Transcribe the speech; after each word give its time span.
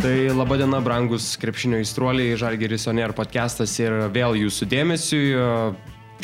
Tai 0.00 0.32
laba 0.32 0.56
diena, 0.56 0.78
brangus 0.80 1.34
krepšinio 1.36 1.82
įstruoliai, 1.84 2.32
Žalgeris 2.40 2.86
Oner 2.88 3.12
podcastas 3.12 3.74
ir 3.82 3.92
vėl 4.08 4.32
jūsų 4.46 4.68
dėmesiui. 4.70 5.24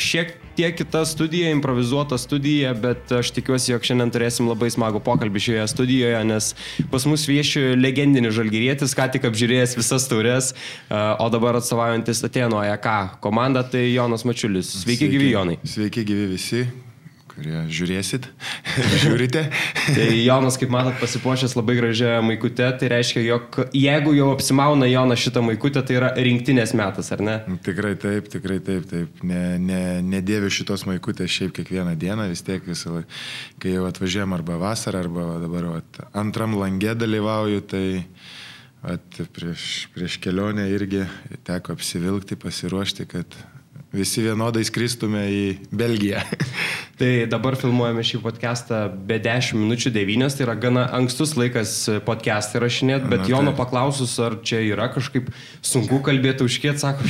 Šiek 0.01 0.31
tiek 0.57 0.73
kita 0.79 1.03
studija, 1.05 1.51
improvizuota 1.53 2.17
studija, 2.17 2.71
bet 2.73 3.13
aš 3.19 3.29
tikiuosi, 3.35 3.75
jog 3.75 3.85
šiandien 3.85 4.09
turėsim 4.15 4.49
labai 4.49 4.71
smagų 4.73 5.03
pokalbį 5.05 5.43
šioje 5.45 5.67
studijoje, 5.75 6.23
nes 6.25 6.49
pas 6.89 7.05
mus 7.05 7.27
vieši 7.29 7.77
legendinis 7.77 8.33
žalgyrietis, 8.39 8.97
ką 8.97 9.11
tik 9.13 9.29
apžiūrėjęs 9.29 9.77
visas 9.77 10.09
turės, 10.09 10.51
o 10.89 11.29
dabar 11.33 11.61
atstovaujantis 11.61 12.25
Atėno 12.25 12.63
AEK 12.65 13.21
komandą, 13.21 13.61
tai 13.61 13.91
Jonas 13.91 14.25
Mačiulis. 14.25 14.73
Sveiki, 14.73 15.05
Sveiki 15.05 15.13
gyvi 15.13 15.31
Jonai. 15.35 15.61
Sveiki 15.61 16.07
gyvi 16.09 16.31
visi, 16.33 16.65
kurie 17.37 17.59
žiūrėsit, 17.69 18.25
žiūrite. 19.03 19.43
tai 19.85 20.07
Jonas, 20.17 20.57
kaip 20.59 20.71
matot, 20.73 20.95
pasipuošęs 21.01 21.53
labai 21.57 21.77
gražią 21.77 22.15
maikutę, 22.25 22.69
tai 22.81 22.89
reiškia, 22.95 23.23
jog 23.27 23.59
jeigu 23.77 24.15
jau 24.17 24.31
apsimauna 24.33 24.89
Jonas 24.89 25.21
šitą 25.21 25.43
maikutę, 25.45 25.83
tai 25.85 25.99
yra 25.99 26.11
rinktinės 26.17 26.73
metas, 26.77 27.11
ar 27.13 27.21
ne? 27.25 27.37
Tikrai 27.65 27.93
taip, 28.01 28.31
tikrai 28.33 28.57
taip, 28.65 28.87
taip. 28.89 29.21
Ne, 29.27 29.43
ne, 29.61 29.81
nedėviu 30.05 30.49
šitos 30.53 30.87
maikutės 30.89 31.31
šiaip 31.33 31.53
kiekvieną 31.59 31.93
dieną, 31.99 32.29
vis 32.33 32.41
tiek 32.47 32.65
visą 32.65 32.97
laiką, 32.97 33.21
kai 33.61 33.75
jau 33.75 33.85
atvažiuojam 33.89 34.33
arba 34.37 34.57
vasarą, 34.61 35.05
arba 35.05 35.27
dabar 35.43 35.69
vat, 35.77 36.01
antram 36.17 36.57
langė 36.57 36.97
dalyvauju, 36.97 37.61
tai 37.69 37.85
at, 38.87 39.21
prieš, 39.35 39.87
prieš 39.93 40.17
kelionę 40.23 40.67
irgi 40.73 41.05
teko 41.47 41.77
apsivilkti, 41.77 42.39
pasiruošti, 42.39 43.07
kad 43.13 43.37
visi 43.93 44.21
vienodai 44.25 44.63
skristume 44.67 45.21
į 45.31 45.43
Belgiją. 45.71 46.19
tai 46.99 47.11
dabar 47.29 47.55
filmuojame 47.59 48.03
šį 48.05 48.19
podcastą 48.23 48.81
be 49.07 49.19
10 49.23 49.55
minučių 49.61 49.91
9, 49.95 50.35
tai 50.35 50.45
yra 50.45 50.55
gana 50.59 50.83
ankstus 50.97 51.35
laikas 51.39 51.73
podcastą 52.07 52.61
rašinėti, 52.63 53.07
bet 53.11 53.23
Na, 53.23 53.29
Jono 53.31 53.53
tai. 53.53 53.59
paklausus, 53.61 54.15
ar 54.23 54.39
čia 54.43 54.59
yra 54.65 54.89
kažkaip 54.93 55.29
sunku 55.65 56.01
kalbėti 56.05 56.45
užkiet, 56.47 56.81
sako, 56.81 57.07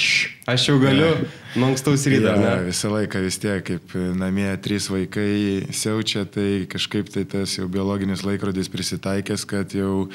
aš 0.50 0.67
jau 0.69 0.78
galiu 0.84 1.08
ja. 1.11 1.16
nuo 1.58 1.72
ankstaus 1.72 2.06
ryto. 2.09 2.36
Ja, 2.36 2.58
visą 2.67 2.94
laiką 2.94 3.23
vis 3.25 3.41
tiek, 3.41 3.66
kaip 3.67 3.97
namie 4.19 4.50
trys 4.62 4.91
vaikai 4.94 5.73
siaučia, 5.73 6.28
tai 6.30 6.67
kažkaip 6.69 7.09
tai 7.14 7.25
tas 7.30 7.58
jau 7.58 7.69
biologinis 7.72 8.25
laikrodis 8.28 8.69
prisitaikęs, 8.73 9.47
kad 9.50 9.73
jau 9.78 10.08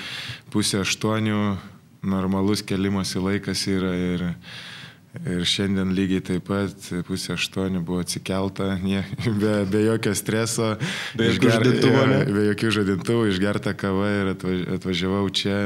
pusė 0.55 0.85
aštuonių 0.87 1.43
normalus 2.03 2.65
kelimosi 2.67 3.21
laikas 3.23 3.67
yra 3.71 3.97
ir 3.97 4.23
Ir 4.23 4.72
šiandien 5.21 5.93
lygiai 5.93 6.23
taip 6.25 6.47
pat 6.49 6.87
pusė 7.07 7.35
aštuonių 7.37 7.83
buvo 7.85 8.01
atsikelta, 8.01 8.71
nie, 8.81 9.03
be, 9.43 9.55
be 9.69 9.85
jokio 9.85 10.15
streso, 10.17 10.71
be, 11.19 11.29
išger, 11.35 11.59
žadintuvo, 11.59 12.07
ja, 12.09 12.23
be 12.33 12.47
jokių 12.49 12.73
žadintuvų, 12.79 13.27
išgerta 13.35 13.75
kava 13.77 14.09
ir 14.09 14.33
atvažiavau 14.79 15.27
čia 15.37 15.59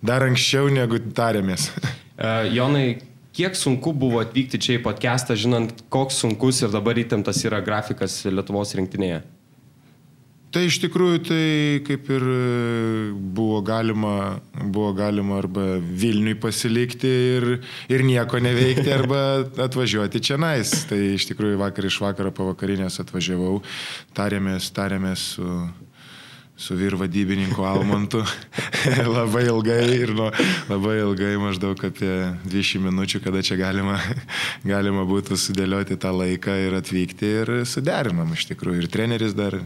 dar 0.00 0.24
anksčiau 0.26 0.72
negu 0.72 1.02
tarėmės. 1.12 1.68
Uh, 2.16 2.48
Jonai, 2.56 2.86
kiek 3.36 3.58
sunku 3.58 3.92
buvo 3.92 4.22
atvykti 4.24 4.60
čia 4.64 4.78
į 4.78 4.84
podcastą, 4.86 5.36
žinant, 5.36 5.84
koks 5.92 6.24
sunkus 6.24 6.64
ir 6.64 6.72
dabar 6.72 6.96
įtemptas 6.96 7.44
yra 7.44 7.60
grafikas 7.64 8.22
Lietuvos 8.30 8.72
rinktinėje? 8.80 9.20
Tai 10.56 10.62
iš 10.64 10.78
tikrųjų 10.80 11.18
tai 11.20 11.46
kaip 11.84 12.06
ir 12.16 12.22
e, 12.32 12.36
buvo 13.36 13.58
galima, 13.60 14.38
buvo 14.56 14.94
galima 14.96 15.36
arba 15.36 15.66
Vilniui 15.76 16.32
pasilikti 16.40 17.10
ir, 17.34 17.46
ir 17.92 18.04
nieko 18.08 18.40
neveikti, 18.40 18.88
arba 18.94 19.18
atvažiuoti 19.66 20.22
čia 20.24 20.38
nais. 20.40 20.72
Tai 20.88 20.96
iš 21.12 21.28
tikrųjų 21.28 21.60
vakar 21.60 21.90
iš 21.90 22.00
vakaro 22.00 22.32
pavakarinės 22.32 22.96
atvažiavau, 23.04 23.58
tarėmės, 24.16 24.70
tarėmės 24.72 25.26
su 25.34 25.50
su 26.56 26.76
vyr 26.76 26.96
vadybininku 26.96 27.64
Almantu 27.68 28.22
labai 29.16 29.44
ilgai 29.50 29.82
ir 29.92 30.12
nu, 30.16 30.30
labai 30.70 30.96
ilgai, 31.02 31.34
maždaug 31.40 31.82
apie 31.84 32.12
20 32.48 32.80
minučių, 32.86 33.20
kada 33.24 33.42
čia 33.44 33.58
galima, 33.60 33.98
galima 34.72 35.04
būtų 35.08 35.36
sudėlioti 35.40 35.98
tą 36.00 36.14
laiką 36.16 36.56
ir 36.66 36.78
atvykti 36.78 37.32
ir 37.42 37.52
suderinam 37.68 38.32
iš 38.32 38.48
tikrųjų. 38.52 38.86
Ir 38.86 38.90
treneris 38.92 39.36
dar, 39.36 39.58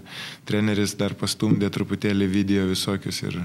treneris 0.51 0.97
dar 0.99 1.15
pastumdė 1.19 1.71
truputėlį 1.71 2.31
video 2.31 2.67
visokius 2.73 3.23
ir, 3.23 3.39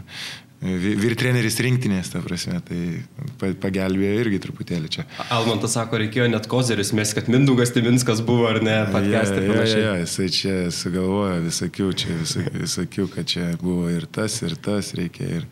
Vyr 0.64 1.14
treneris 1.20 1.58
rinktinės, 1.62 2.10
ta 2.14 2.22
prasme, 2.24 2.62
tai 2.66 3.52
pagelbėjo 3.62 4.22
irgi 4.24 4.40
truputėlį 4.46 4.92
čia. 4.94 5.04
Almantas 5.34 5.76
sako, 5.76 6.00
reikėjo 6.00 6.30
net 6.32 6.48
kozeris, 6.50 6.94
mes, 6.96 7.12
kad 7.18 7.28
Mindugas 7.30 7.74
Timinskas 7.76 8.24
buvo 8.26 8.48
ar 8.50 8.62
ne, 8.64 8.78
podcast'e 8.94 9.44
ja, 9.44 9.50
panašiai. 9.52 9.84
Ja, 9.84 9.92
ja, 9.92 10.06
jisai 10.06 10.30
čia 10.34 10.56
sugalvojo 10.74 11.44
visokių, 11.50 11.90
čia 12.00 12.18
visokių, 12.56 13.10
kad 13.14 13.30
čia 13.36 13.52
buvo 13.62 13.92
ir 13.92 14.08
tas, 14.08 14.40
ir 14.48 14.56
tas 14.56 14.94
reikia, 14.98 15.28
ir, 15.42 15.46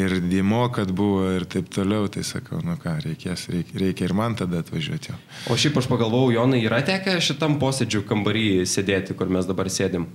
ir 0.00 0.16
Dimo, 0.24 0.64
kad 0.74 0.90
buvo, 0.96 1.28
ir 1.36 1.46
taip 1.52 1.68
toliau, 1.74 2.08
tai 2.10 2.24
sakau, 2.26 2.64
nu 2.64 2.78
ką, 2.80 2.96
reikės, 3.04 3.46
reikia, 3.52 3.78
reikia 3.84 4.08
ir 4.08 4.16
man 4.16 4.38
tada 4.40 4.64
atvažiuoti. 4.64 5.14
O 5.52 5.60
šiaip 5.60 5.76
aš 5.78 5.92
pagalvojau, 5.92 6.32
Jonai, 6.40 6.64
yra 6.64 6.80
tekę 6.88 7.20
šitam 7.22 7.60
posėdžių 7.62 8.06
kambarį 8.08 8.46
sėdėti, 8.64 9.14
kur 9.18 9.30
mes 9.30 9.46
dabar 9.46 9.70
sėdim? 9.70 10.08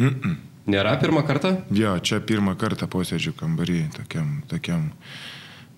Mm 0.00 0.14
-mm. 0.16 0.38
Nėra 0.70 0.94
pirmą 1.02 1.24
kartą? 1.26 1.54
Jo, 1.74 1.96
čia 1.98 2.20
pirmą 2.22 2.54
kartą 2.58 2.86
posėdžių 2.90 3.32
kambarį, 3.40 3.80
tokiam, 3.96 4.28
tokiam 4.50 4.84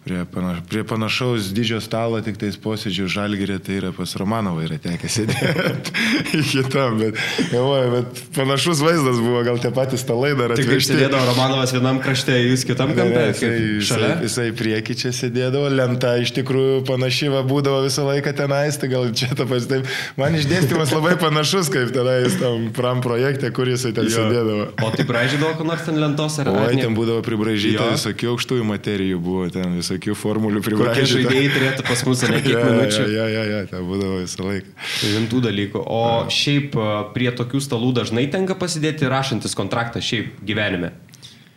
Prie, 0.03 0.25
panaš, 0.27 0.59
prie 0.67 0.83
panašaus 0.83 1.53
didžio 1.55 1.77
stalo, 1.79 2.19
tik 2.27 2.35
tais 2.35 2.57
posėdžių 2.59 3.05
žalgirė, 3.07 3.61
tai 3.63 3.77
yra 3.79 3.93
pas 3.95 4.11
Romanovą 4.19 4.65
yra 4.67 4.75
tekę 4.83 5.07
sėdėti 5.07 5.93
kitam, 6.51 6.97
bet, 6.99 7.21
galvoju, 7.53 7.93
bet 7.93 8.23
panašus 8.35 8.81
vaizdas 8.83 9.21
buvo, 9.23 9.45
gal 9.47 9.61
tie 9.63 9.71
patys 9.71 10.03
stalai 10.03 10.33
dar 10.35 10.57
atvežti. 10.57 10.75
Tik 10.75 10.83
sėdėdavo 10.89 11.29
Romanovas 11.29 11.75
vienam 11.77 12.01
krašte, 12.03 12.35
jūs 12.35 12.65
kitam 12.67 12.97
kampe. 12.97 13.29
Jisai, 13.29 13.53
jisai, 13.77 14.09
jisai 14.25 14.49
prieki 14.59 14.97
čia 15.05 15.13
sėdėdavo, 15.15 15.71
lenta 15.71 16.17
iš 16.19 16.35
tikrųjų 16.41 16.83
panašyva 16.91 17.45
būdavo 17.47 17.85
visą 17.87 18.09
laiką 18.09 18.35
tenais, 18.43 18.81
tai 18.83 18.91
gal 18.91 19.07
čia 19.15 19.31
ta 19.39 19.47
pats 19.47 19.71
taip. 19.71 19.87
Man 20.19 20.35
išdėstymas 20.35 20.97
labai 20.97 21.15
panašus 21.23 21.71
kaip 21.71 21.95
tenais 21.95 22.35
tam 22.43 22.73
pram 22.75 23.05
projekte, 23.07 23.53
kur 23.55 23.71
jisai 23.71 23.95
ten 23.95 24.11
jo. 24.11 24.19
sėdėdavo. 24.19 24.67
O 24.83 24.91
tai 24.99 25.07
bražydavo, 25.07 25.55
kur 25.63 25.71
nors 25.71 25.87
ten 25.87 26.03
lentos 26.03 26.43
ar 26.43 26.51
ne? 26.51 26.67
Oi, 26.67 26.83
ten 26.83 26.99
būdavo 26.99 27.23
pribražyta, 27.23 27.93
visokių 27.95 28.35
aukštųjų 28.35 28.69
materijų 28.75 29.23
buvo 29.23 29.47
ten 29.55 29.79
visų 29.79 29.92
visokių 29.93 30.17
formulių 30.17 30.63
pribražyta. 30.65 31.03
Kokie 31.03 31.11
žaidėjai 31.11 31.53
turėtų 31.53 31.85
pas 31.87 32.03
mus, 32.07 32.23
ne 32.29 32.41
kiek 32.43 32.59
minučių. 32.69 33.05
Ja, 33.13 33.29
ja, 33.29 33.45
ja, 33.45 33.61
ten 33.69 33.87
būdavo 33.87 34.19
visą 34.23 34.47
laiką. 34.47 34.75
Rimtų 35.17 35.41
dalykų. 35.47 35.85
O 35.85 36.03
ja. 36.03 36.33
šiaip 36.33 36.77
prie 37.15 37.31
tokių 37.37 37.63
stalų 37.63 37.93
dažnai 38.01 38.27
tenka 38.33 38.57
pasidėti 38.59 39.09
rašantis 39.11 39.57
kontraktą 39.59 40.03
šiaip 40.03 40.43
gyvenime. 40.47 40.93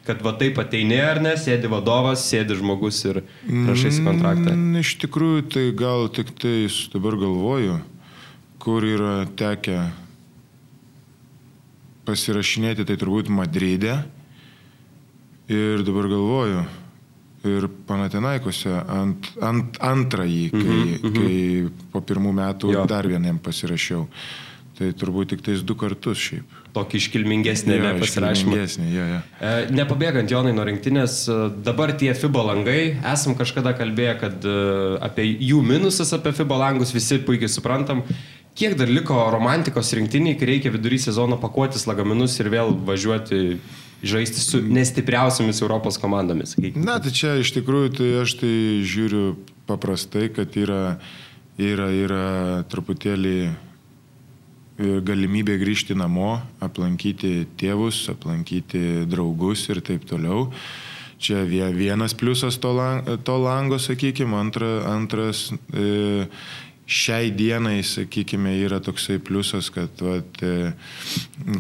Kad 0.06 0.22
va 0.22 0.36
taip 0.38 0.60
ateini 0.62 1.00
ar 1.02 1.18
ne, 1.24 1.34
sėdi 1.42 1.70
vadovas, 1.72 2.28
sėdi 2.30 2.58
žmogus 2.60 3.02
ir 3.08 3.24
rašaisi 3.50 4.04
kontraktą. 4.06 4.54
Mm, 4.54 4.82
iš 4.84 4.96
tikrųjų, 5.02 5.46
tai 5.56 5.68
gal 5.74 6.10
tik 6.14 6.30
tai 6.38 6.68
dabar 6.94 7.18
galvoju, 7.24 7.80
kur 8.62 8.86
yra 8.86 9.16
tekę 9.40 9.80
pasirašinėti, 12.06 12.86
tai 12.86 13.00
turbūt 13.02 13.34
Madride. 13.34 14.04
Ir 15.50 15.82
dabar 15.86 16.08
galvoju, 16.10 16.62
ir 17.50 17.68
Panatinaikose 17.88 18.74
ant, 18.74 19.30
ant, 19.44 19.78
antrąjį, 19.84 20.50
kai, 20.52 20.64
mm 20.64 20.98
-hmm. 21.04 21.16
kai 21.16 21.88
po 21.94 22.02
pirmų 22.02 22.34
metų 22.42 22.74
jo. 22.74 22.86
dar 22.90 23.08
vieniem 23.08 23.40
pasirašiau. 23.40 24.08
Tai 24.76 24.90
turbūt 24.92 25.30
tik 25.32 25.44
tais 25.44 25.62
du 25.64 25.76
kartus 25.80 26.20
šiaip. 26.20 26.56
Tokį 26.76 27.00
iškilmingesnį 27.00 27.76
ja, 27.78 27.92
pasirašymą. 27.96 28.58
Ja, 28.92 29.06
ja. 29.08 29.20
E, 29.40 29.52
nepabėgant 29.72 30.32
Jonai 30.32 30.52
nuo 30.52 30.66
rinktinės, 30.68 31.30
e, 31.32 31.38
dabar 31.64 31.94
tie 31.96 32.12
FIBA 32.12 32.44
langai, 32.50 32.82
esam 33.14 33.38
kažkada 33.40 33.72
kalbėję, 33.80 34.16
kad 34.20 34.44
e, 34.44 34.56
apie 35.08 35.30
jų 35.32 35.62
minusas, 35.64 36.12
apie 36.18 36.36
FIBA 36.36 36.60
langus 36.60 36.92
visi 36.92 37.22
puikiai 37.24 37.48
suprantam. 37.48 38.04
Kiek 38.56 38.76
dar 38.80 38.92
liko 38.92 39.16
romantikos 39.32 39.94
rinktiniai, 39.96 40.36
kai 40.40 40.52
reikia 40.52 40.74
vidury 40.76 41.00
sezono 41.00 41.40
pakuotis 41.40 41.88
lagaminus 41.88 42.36
ir 42.44 42.52
vėl 42.52 42.76
važiuoti 42.88 43.42
žaisti 44.04 44.40
su 44.40 44.62
nestipriausiamis 44.62 45.62
Europos 45.62 45.98
komandomis. 46.02 46.56
Na, 46.76 46.98
tai 47.00 47.14
čia 47.16 47.36
iš 47.42 47.54
tikrųjų 47.56 47.94
tai 48.00 48.10
aš 48.22 48.38
tai 48.42 48.56
žiūriu 48.86 49.36
paprastai, 49.70 50.30
kad 50.34 50.56
yra, 50.60 50.98
yra, 51.62 51.88
yra 51.94 52.26
truputėlį 52.72 53.38
e, 53.46 53.54
galimybė 55.06 55.58
grįžti 55.62 55.98
namo, 55.98 56.40
aplankyti 56.64 57.48
tėvus, 57.60 58.06
aplankyti 58.14 59.06
draugus 59.10 59.68
ir 59.72 59.82
taip 59.86 60.06
toliau. 60.10 60.50
Čia 61.16 61.46
vienas 61.48 62.14
pliusas 62.14 62.60
to, 62.62 62.74
lang, 62.76 63.08
to 63.26 63.38
lango, 63.40 63.80
sakykime, 63.82 64.36
antra, 64.36 64.84
antras 64.92 65.48
e, 65.72 66.28
šiai 66.86 67.32
dienai, 67.34 67.80
sakykime, 67.86 68.54
yra 68.66 68.80
toksai 68.84 69.18
pliusas, 69.24 69.72
kad 69.74 70.02
vat, 70.06 70.42
e, 70.46 70.74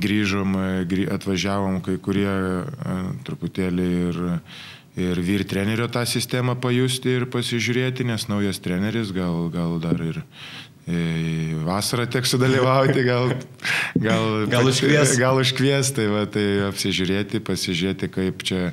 grįžom, 0.01 0.57
e, 0.86 1.07
atvažiavom 1.16 1.81
kai 1.86 1.98
kurie 2.01 2.30
e, 2.30 3.00
truputėlį 3.25 3.88
ir, 4.10 4.22
ir 5.01 5.24
vyr 5.25 5.45
trenerio 5.50 5.89
tą 5.89 6.06
sistemą 6.07 6.56
pajusti 6.62 7.18
ir 7.18 7.27
pasižiūrėti, 7.33 8.06
nes 8.06 8.30
naujas 8.30 8.62
treneris 8.62 9.12
gal, 9.16 9.50
gal 9.54 9.80
dar 9.83 10.00
ir, 10.06 10.22
vasarą 11.66 12.06
teks 12.13 12.36
sudalyvauti, 12.36 13.01
gal, 13.07 13.31
gal, 13.98 14.25
gal 14.54 14.69
užkvies. 14.69 15.16
Gal 15.18 15.42
užkvies, 15.42 15.89
tai, 15.98 16.06
va, 16.13 16.27
tai 16.30 16.45
apsižiūrėti, 16.68 17.42
pasižiūrėti, 17.42 18.12
kaip 18.13 18.45
čia, 18.45 18.68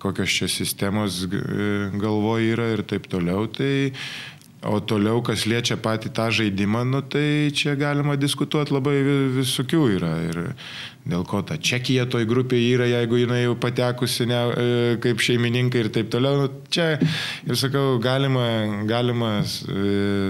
kokios 0.00 0.32
čia 0.32 0.48
sistemos 0.48 1.26
galvoje 1.28 2.54
yra 2.54 2.70
ir 2.72 2.80
taip 2.88 3.04
toliau. 3.12 3.44
Tai, 3.52 3.68
O 4.60 4.76
toliau, 4.84 5.22
kas 5.24 5.46
liečia 5.48 5.78
patį 5.80 6.10
tą 6.12 6.26
žaidimą, 6.36 6.82
nu, 6.84 7.00
tai 7.00 7.48
čia 7.56 7.72
galima 7.80 8.12
diskutuoti 8.20 8.74
labai 8.76 8.98
visokių 9.38 9.80
yra. 9.94 10.10
Ir 10.28 10.40
dėl 11.08 11.24
ko 11.24 11.40
ta 11.48 11.56
Čekija 11.56 12.04
toj 12.12 12.26
grupėje 12.28 12.74
yra, 12.76 12.90
jeigu 12.90 13.22
jinai 13.22 13.40
jau 13.40 13.54
patekusi 13.56 14.28
ne, 14.28 14.40
e, 14.52 14.92
kaip 15.00 15.24
šeimininkai 15.24 15.86
ir 15.86 15.90
taip 15.96 16.12
toliau. 16.12 16.42
Nu, 16.42 16.52
čia, 16.68 16.90
ir 17.48 17.56
sakau, 17.56 17.96
galima, 18.04 18.44
galima 18.90 19.38
e, 19.40 20.28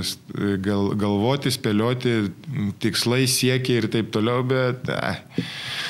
gal, 0.62 0.92
galvoti, 0.94 1.50
spėlioti, 1.50 2.18
tikslai 2.78 3.24
siekia 3.26 3.82
ir 3.82 3.90
taip 3.90 4.14
toliau, 4.14 4.46
bet... 4.46 4.86
Eh 4.94 5.89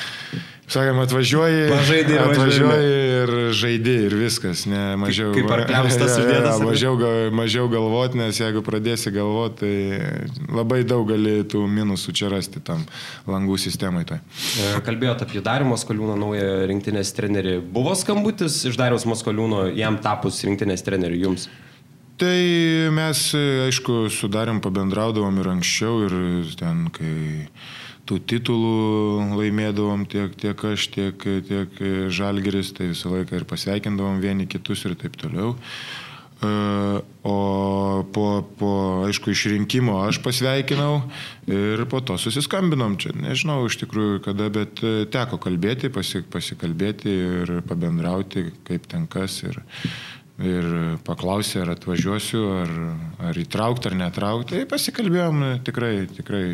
sakėm, 0.71 0.99
atvažiuoji, 1.03 1.63
Pažaidai, 1.71 2.17
atvažiuoji 2.25 2.91
ir 3.21 3.31
žaidi 3.57 3.95
ir 4.07 4.15
viskas, 4.19 4.63
ne 4.69 4.81
mažiau. 4.99 5.31
Kaip 5.35 5.51
ar 5.55 5.65
klemstas 5.69 6.15
sudėtas. 6.17 6.57
Ja, 6.61 6.67
mažiau, 6.67 6.97
mažiau 7.35 7.67
galvoti, 7.71 8.19
nes 8.19 8.37
jeigu 8.39 8.61
pradėsi 8.65 9.11
galvoti, 9.13 9.61
tai 9.61 10.51
labai 10.51 10.81
daug 10.87 11.05
gali 11.09 11.41
tų 11.47 11.63
minusų 11.69 12.13
čia 12.17 12.29
rasti 12.31 12.61
tam 12.65 12.83
langų 13.29 13.57
sistemai. 13.61 14.03
Tai. 14.09 14.19
Kalbėjote 14.85 15.27
apie 15.27 15.43
Darimą 15.45 15.77
Skoliūną, 15.79 16.17
naują 16.19 16.67
rinktinės 16.71 17.13
trenerį. 17.17 17.59
Buvo 17.73 17.95
skambutis 17.97 18.61
iš 18.69 18.79
Dariaus 18.79 19.07
Maskoliūno 19.09 19.67
jam 19.77 19.99
tapus 20.03 20.41
rinktinės 20.47 20.85
treneriu 20.87 21.27
jums? 21.27 21.49
Tai 22.21 22.37
mes, 22.93 23.19
aišku, 23.65 24.05
sudarėm, 24.13 24.59
pabendraudavom 24.61 25.39
ir 25.41 25.47
anksčiau, 25.55 26.03
ir 26.05 26.51
ten, 26.59 26.83
kai 26.93 27.15
tų 28.11 28.19
titulų 28.27 29.31
laimėdavom 29.39 30.03
tiek, 30.11 30.35
tiek 30.35 30.67
aš, 30.73 30.89
tiek, 30.91 31.25
tiek 31.47 31.81
Žalgeris, 32.11 32.73
tai 32.75 32.91
visą 32.91 33.13
laiką 33.15 33.39
ir 33.39 33.47
pasveikindavom 33.47 34.19
vieni 34.19 34.49
kitus 34.51 34.83
ir 34.89 34.99
taip 34.99 35.15
toliau. 35.21 35.55
O 36.41 37.35
po, 38.11 38.25
po, 38.57 38.71
aišku, 39.05 39.29
išrinkimo 39.29 39.99
aš 40.07 40.17
pasveikinau 40.25 41.03
ir 41.45 41.83
po 41.85 42.01
to 42.01 42.17
susiskambinom 42.17 42.97
čia. 42.99 43.13
Nežinau 43.13 43.61
iš 43.69 43.77
tikrųjų 43.83 44.23
kada, 44.25 44.49
bet 44.51 44.81
teko 45.13 45.37
kalbėti, 45.39 45.91
pasikalbėti 45.93 47.13
ir 47.13 47.53
pabendrauti, 47.69 48.49
kaip 48.67 48.89
ten 48.89 49.05
kas. 49.05 49.43
Ir, 49.45 49.61
ir 50.41 50.67
paklausė, 51.05 51.61
ar 51.61 51.75
atvažiuosiu, 51.75 52.43
ar, 52.63 52.75
ar 53.29 53.37
įtraukti, 53.37 53.91
ar 53.91 53.99
netraukti. 54.01 54.57
Tai 54.57 54.69
pasikalbėjom 54.73 55.43
tikrai, 55.67 55.93
tikrai 56.09 56.45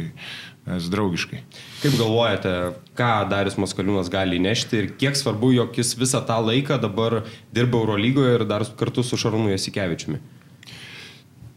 draugiškai. 0.68 1.42
Kaip 1.82 1.98
galvojate, 2.00 2.54
ką 2.98 3.12
Darius 3.32 3.58
Maskaliūnas 3.62 4.12
gali 4.12 4.40
įnešti 4.42 4.82
ir 4.82 4.90
kiek 5.00 5.16
svarbu, 5.16 5.54
jog 5.56 5.78
jis 5.80 5.96
visą 6.00 6.24
tą 6.28 6.40
laiką 6.44 6.80
dabar 6.84 7.22
dirba 7.56 7.80
Eurolygoje 7.80 8.40
ir 8.40 8.48
dar 8.50 8.66
kartu 8.80 9.06
su 9.06 9.20
Šarūnu 9.20 9.54
Jasikevičiumi? 9.54 10.20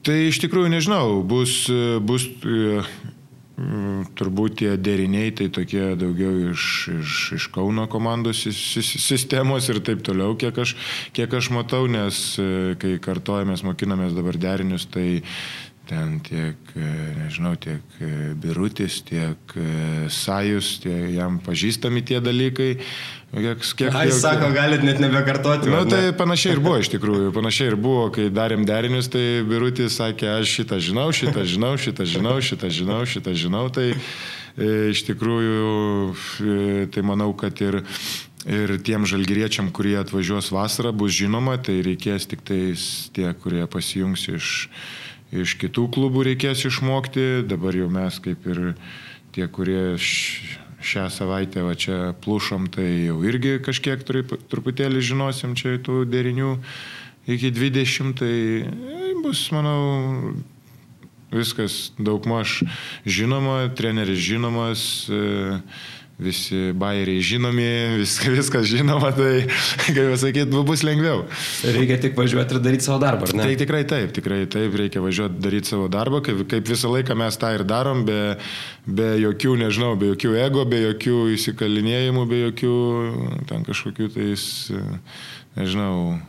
Tai 0.07 0.17
iš 0.31 0.39
tikrųjų 0.41 0.71
nežinau, 0.73 1.21
bus, 1.29 1.67
bus 2.07 2.29
turbūt 4.17 4.61
tie 4.63 4.71
deriniai 4.81 5.33
tai 5.37 5.51
tokie 5.53 5.93
daugiau 6.01 6.53
iš, 6.53 6.65
iš, 6.95 7.17
iš 7.37 7.49
Kauno 7.53 7.85
komandos 7.93 8.41
sistemos 8.49 9.69
ir 9.69 9.83
taip 9.85 10.01
toliau, 10.07 10.33
kiek 10.41 10.57
aš, 10.65 10.77
kiek 11.17 11.35
aš 11.37 11.51
matau, 11.53 11.85
nes 11.91 12.23
kai 12.81 12.95
kartojamės, 13.03 13.65
mokinamės 13.67 14.17
dabar 14.17 14.39
derinius, 14.41 14.89
tai 14.89 15.21
ten 15.91 16.21
tiek, 16.23 16.57
e, 16.79 16.89
nežinau, 17.19 17.57
tiek 17.59 17.83
e, 17.99 18.31
Birutis, 18.39 19.01
tiek 19.03 19.55
e, 19.59 20.07
Sajus, 20.07 20.77
tie, 20.85 20.95
jam 21.17 21.41
pažįstami 21.43 22.05
tie 22.07 22.21
dalykai. 22.23 22.71
Kiek, 23.31 23.67
kiek, 23.79 23.91
Ai, 23.95 24.07
jis 24.09 24.23
sako, 24.23 24.53
galit 24.55 24.85
net 24.87 25.03
nebekartoti. 25.03 25.71
Na, 25.71 25.83
nu, 25.83 25.91
tai 25.91 26.15
panašiai 26.19 26.57
ir 26.57 26.63
buvo 26.63 26.79
iš 26.83 26.93
tikrųjų. 26.95 27.33
Panašiai 27.35 27.73
ir 27.73 27.79
buvo, 27.79 28.07
kai 28.15 28.29
darėm 28.35 28.63
derinius, 28.67 29.11
tai 29.11 29.43
Birutis 29.47 29.99
sakė, 29.99 30.31
aš 30.39 30.55
šitą 30.61 30.81
žinau, 30.83 31.11
šitą 31.15 31.47
žinau, 31.47 31.75
šitą 31.79 32.07
žinau, 32.07 32.39
šitą 32.39 32.73
žinau, 32.79 33.03
šitą 33.11 33.37
žinau. 33.45 33.67
Tai 33.75 33.91
e, 33.91 34.73
iš 34.95 35.05
tikrųjų, 35.11 35.71
e, 36.15 36.91
tai 36.95 37.07
manau, 37.07 37.33
kad 37.35 37.67
ir 37.67 37.83
Ir 38.49 38.79
tiem 38.81 39.05
žalgyriečiam, 39.05 39.67
kurie 39.69 39.99
atvažiuos 40.01 40.47
vasarą, 40.49 40.95
bus 40.97 41.13
žinoma, 41.13 41.59
tai 41.61 41.83
reikės 41.85 42.25
tik 42.25 42.41
tais 42.49 43.11
tie, 43.13 43.27
kurie 43.37 43.67
pasijungs 43.69 44.23
iš, 44.33 44.47
iš 45.33 45.57
kitų 45.61 45.87
klubų 45.95 46.25
reikės 46.31 46.65
išmokti. 46.69 47.47
Dabar 47.49 47.77
jau 47.77 47.89
mes 47.93 48.19
kaip 48.23 48.47
ir 48.51 48.63
tie, 49.35 49.47
kurie 49.47 49.97
šią 50.81 51.09
savaitę 51.13 51.65
va 51.65 51.75
čia 51.79 52.13
plušom, 52.25 52.71
tai 52.73 52.89
jau 53.11 53.21
irgi 53.27 53.59
kažkiek 53.63 54.03
truputėlį 54.07 55.03
žinosim 55.05 55.55
čia 55.59 55.77
tų 55.85 56.03
derinių 56.09 56.55
iki 57.31 57.53
20, 57.53 58.17
tai 58.17 58.35
bus, 59.23 59.45
manau, 59.53 60.33
viskas 61.31 61.93
daugmaž 62.01 62.63
žinoma, 63.07 63.69
treneris 63.77 64.19
žinomas. 64.19 65.07
E, 65.13 65.61
visi 66.21 66.71
bairiai 66.77 67.23
žinomi, 67.25 67.69
vis, 68.01 68.17
viskas 68.39 68.69
žinoma, 68.71 69.13
tai, 69.17 69.47
kaip 69.87 70.01
pasakyti, 70.13 70.63
bus 70.67 70.85
lengviau. 70.87 71.25
Reikia 71.77 72.01
tik 72.03 72.19
važiuoti 72.19 72.57
ir 72.57 72.63
daryti 72.65 72.89
savo 72.89 73.01
darbą, 73.03 73.29
ar 73.29 73.37
ne? 73.39 73.47
Tai 73.49 73.61
tikrai 73.63 73.83
taip, 73.89 74.15
tikrai 74.17 74.41
taip, 74.51 74.77
reikia 74.81 75.03
važiuoti 75.05 75.41
daryti 75.43 75.73
savo 75.73 75.89
darbą, 75.93 76.23
kaip, 76.27 76.45
kaip 76.51 76.69
visą 76.71 76.93
laiką 76.93 77.17
mes 77.19 77.41
tą 77.41 77.53
ir 77.57 77.65
darom, 77.69 78.05
be, 78.09 78.21
be 78.87 79.13
jokių, 79.23 79.57
nežinau, 79.65 79.95
be 80.01 80.13
jokių 80.13 80.35
ego, 80.47 80.67
be 80.69 80.83
jokių 80.87 81.21
įsikalinėjimų, 81.37 82.27
be 82.31 82.43
jokių 82.47 82.75
ten 83.51 83.65
kažkokių 83.69 84.11
tais, 84.17 84.45
nežinau, 85.59 86.21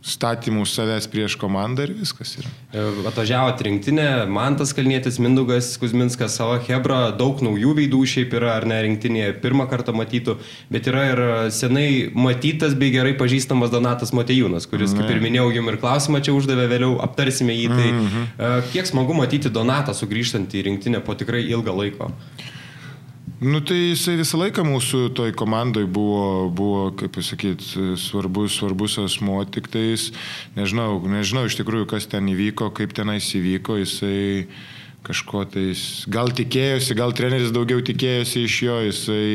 statymų 0.00 0.64
savęs 0.64 1.06
prieš 1.12 1.34
komandą 1.40 1.84
ir 1.84 1.92
viskas 1.98 2.32
yra. 2.40 2.50
E, 2.72 2.84
atvažiavo 3.10 3.52
rinktinė, 3.66 4.06
Mantas 4.32 4.72
Kalnietis, 4.76 5.18
Mindugas 5.20 5.74
Kuzminskas, 5.80 6.38
savo 6.38 6.56
Hebra, 6.64 7.10
daug 7.16 7.42
naujų 7.44 7.74
veidų 7.76 8.00
šiaip 8.08 8.32
yra, 8.38 8.54
ar 8.60 8.66
ne 8.70 8.78
rinktinėje 8.86 9.34
pirmą 9.42 9.66
kartą 9.70 9.92
matytų, 9.96 10.38
bet 10.72 10.88
yra 10.88 11.04
ir 11.10 11.22
senai 11.54 11.88
matytas 12.16 12.76
bei 12.80 12.92
gerai 12.94 13.12
pažįstamas 13.20 13.72
Donatas 13.74 14.14
Matejūnas, 14.16 14.68
kuris, 14.70 14.94
ne. 14.94 15.02
kaip 15.02 15.16
ir 15.16 15.24
minėjau, 15.26 15.50
jums 15.58 15.74
ir 15.74 15.80
klausimą 15.82 16.22
čia 16.24 16.36
uždavė, 16.36 16.68
vėliau 16.72 16.96
aptarsime 17.04 17.56
jį. 17.56 17.68
Tai 17.70 17.90
mm 17.90 18.06
-hmm. 18.06 18.70
kiek 18.72 18.88
smagu 18.88 19.14
matyti 19.14 19.52
Donatą 19.52 19.92
sugrįžtant 19.94 20.54
į 20.54 20.64
rinktinę 20.70 21.04
po 21.04 21.14
tikrai 21.14 21.44
ilgą 21.44 21.76
laiko. 21.76 22.10
Nu 23.40 23.60
tai 23.64 23.78
jisai 23.88 24.18
visą 24.20 24.36
laiką 24.36 24.60
mūsų 24.68 24.98
toj 25.16 25.30
komandai 25.32 25.86
buvo, 25.88 26.50
buvo 26.52 26.82
kaip 26.92 27.14
pasakyti, 27.14 27.94
svarbus, 27.96 28.58
svarbus 28.58 28.98
asmo, 29.00 29.38
tik 29.48 29.70
tais, 29.72 30.10
nežinau, 30.58 30.98
nežinau 31.08 31.46
iš 31.48 31.56
tikrųjų, 31.56 31.86
kas 31.88 32.04
ten 32.12 32.28
įvyko, 32.28 32.68
kaip 32.76 32.92
tenais 32.92 33.30
įvyko, 33.32 33.78
jisai 33.80 34.44
kažko 35.08 35.46
tais, 35.56 36.04
gal 36.12 36.28
tikėjosi, 36.36 36.98
gal 37.00 37.16
treneris 37.16 37.56
daugiau 37.56 37.80
tikėjosi 37.80 38.44
iš 38.44 38.60
jo, 38.66 38.78
jisai, 38.90 39.26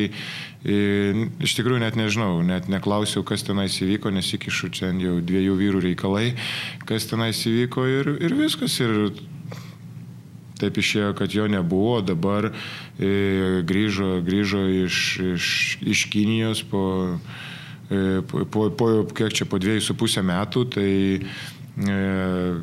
iš 1.41 1.57
tikrųjų 1.57 1.81
net 1.81 1.97
nežinau, 1.97 2.43
net 2.45 2.69
neklausiau, 2.69 3.25
kas 3.25 3.41
tenais 3.47 3.81
įvyko, 3.81 4.13
nesikišu 4.13 4.69
čia 4.69 4.93
jau 4.93 5.17
dviejų 5.17 5.57
vyrų 5.63 5.81
reikalai, 5.89 6.35
kas 6.85 7.09
tenais 7.09 7.41
įvyko 7.49 7.89
ir, 7.89 8.17
ir 8.21 8.37
viskas. 8.37 8.77
Ir 8.85 9.15
Taip 10.55 10.77
išėjo, 10.79 11.11
kad 11.19 11.33
jo 11.35 11.49
nebuvo, 11.51 11.99
dabar 12.05 12.47
e, 12.47 13.61
grįžo, 13.67 14.21
grįžo 14.23 14.63
iš, 14.85 14.99
iš, 15.35 15.49
iš 15.83 16.05
Kinijos 16.13 16.63
po, 16.69 16.85
e, 17.91 18.21
po, 18.29 18.45
po, 18.47 18.69
po, 18.71 18.87
kiek 19.11 19.35
čia, 19.35 19.49
po 19.51 19.59
dviejų 19.59 19.83
su 19.83 19.97
pusę 19.99 20.23
metų, 20.23 20.63
tai 20.77 20.87
e, 21.19 21.97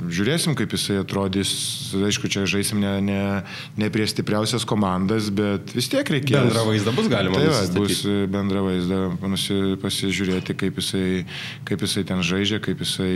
žiūrėsim, 0.08 0.56
kaip 0.56 0.72
jisai 0.72 1.02
atrodys. 1.02 1.52
Aišku, 2.00 2.32
čia 2.32 2.46
žaisim 2.48 2.80
ne, 2.80 2.94
ne, 3.04 3.20
ne 3.76 3.92
prie 3.92 4.08
stipriausias 4.08 4.64
komandas, 4.64 5.28
bet 5.28 5.76
vis 5.76 5.92
tiek 5.92 6.08
reikės. 6.16 6.48
Bendrą 6.48 6.64
vaizdą 6.70 6.96
bus 6.96 7.12
galima. 7.12 7.44
Tai 7.44 7.52
va, 7.52 7.62
bus 7.76 8.06
bendrą 8.32 8.64
vaizdą 8.70 9.02
pasižiūrėti, 9.84 10.56
kaip 10.64 10.80
jisai, 10.80 11.26
kaip 11.68 11.84
jisai 11.84 12.08
ten 12.08 12.24
žaidžia, 12.24 12.64
kaip 12.64 12.80
jisai 12.86 13.12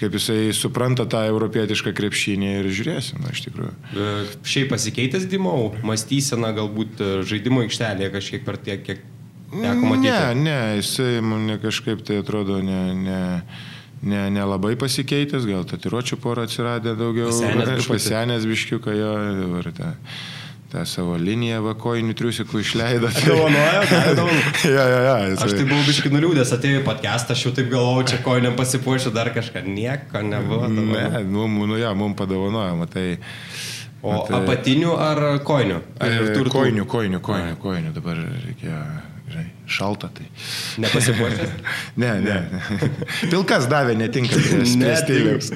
kaip 0.00 0.16
jisai 0.18 0.52
supranta 0.56 1.06
tą 1.10 1.22
europietišką 1.30 1.92
krepšinį 1.96 2.50
ir 2.60 2.70
žiūrėsim, 2.74 3.20
na, 3.22 3.32
iš 3.34 3.44
tikrųjų. 3.46 3.74
E, 3.94 4.14
šiaip 4.54 4.72
pasikeitęs 4.72 5.28
Dimau, 5.30 5.72
mąstysena 5.86 6.50
galbūt 6.56 7.02
e, 7.02 7.10
žaidimo 7.28 7.62
aikštelėje 7.64 8.10
kažkiek 8.14 8.46
per 8.46 8.58
tiek, 8.58 8.82
kiek 8.86 9.04
teko 9.52 9.92
matyti? 9.92 10.10
Ne, 10.10 10.42
ne, 10.42 10.58
jisai 10.80 11.22
man 11.24 11.56
kažkaip 11.62 12.02
tai 12.06 12.18
atrodo 12.24 12.58
ne, 12.64 12.80
ne, 12.98 13.20
ne, 14.02 14.22
nelabai 14.34 14.74
pasikeitęs, 14.80 15.46
gal 15.48 15.66
tatiruočių 15.70 16.18
porą 16.22 16.48
atsiradė 16.48 16.96
daugiau. 16.98 17.30
Pasenęs, 17.92 18.48
biškiuką 18.50 18.96
jo. 18.98 19.12
Ta, 19.78 19.94
tą 20.74 20.82
savo 20.88 21.14
liniją 21.20 21.60
vakojinių 21.68 22.14
triusikų 22.18 22.60
išleido. 22.64 23.10
Dovanojo, 23.28 23.84
dovanojo. 24.18 24.52
ja, 24.74 24.86
ja, 24.90 25.00
ja. 25.06 25.14
Aš 25.38 25.54
tai 25.54 25.66
buvau 25.68 25.84
biškai 25.86 26.10
nuliūdęs, 26.14 26.50
atėjau 26.56 26.80
į 26.80 26.84
podcastą, 26.88 27.36
aš 27.36 27.46
jau 27.46 27.54
taip 27.54 27.70
galvojau, 27.70 28.08
čia 28.10 28.18
kojiniam 28.24 28.58
pasipuošiu 28.58 29.14
dar 29.14 29.30
kažką, 29.36 29.62
nieko 29.68 30.24
nebuvo. 30.26 30.68
Ne, 30.74 31.22
nu, 31.28 31.46
nu 31.70 31.78
ja, 31.78 31.94
mums 31.98 32.18
padovanojo, 32.18 32.74
matai. 32.82 33.08
O 34.04 34.18
matai, 34.18 34.40
apatinių 34.42 34.96
ar 35.00 35.22
kojinių? 35.46 35.78
Ar 36.02 36.12
e, 36.12 36.24
turtų? 36.34 36.52
Kojinių, 36.58 36.88
kojinių, 36.90 37.20
kojinių, 37.24 37.54
kojinių, 37.62 37.92
dabar 37.94 38.18
reikia 38.42 38.80
žinai, 39.30 39.46
šalta. 39.78 40.10
Tai. 40.18 40.26
Nepasipuošęs? 40.84 41.54
ne, 42.02 42.10
ne. 42.26 42.36
Pilkas 43.30 43.70
davė, 43.70 43.94
netinka 44.02 44.42
prie 44.42 44.66
stiliaus. 44.98 45.54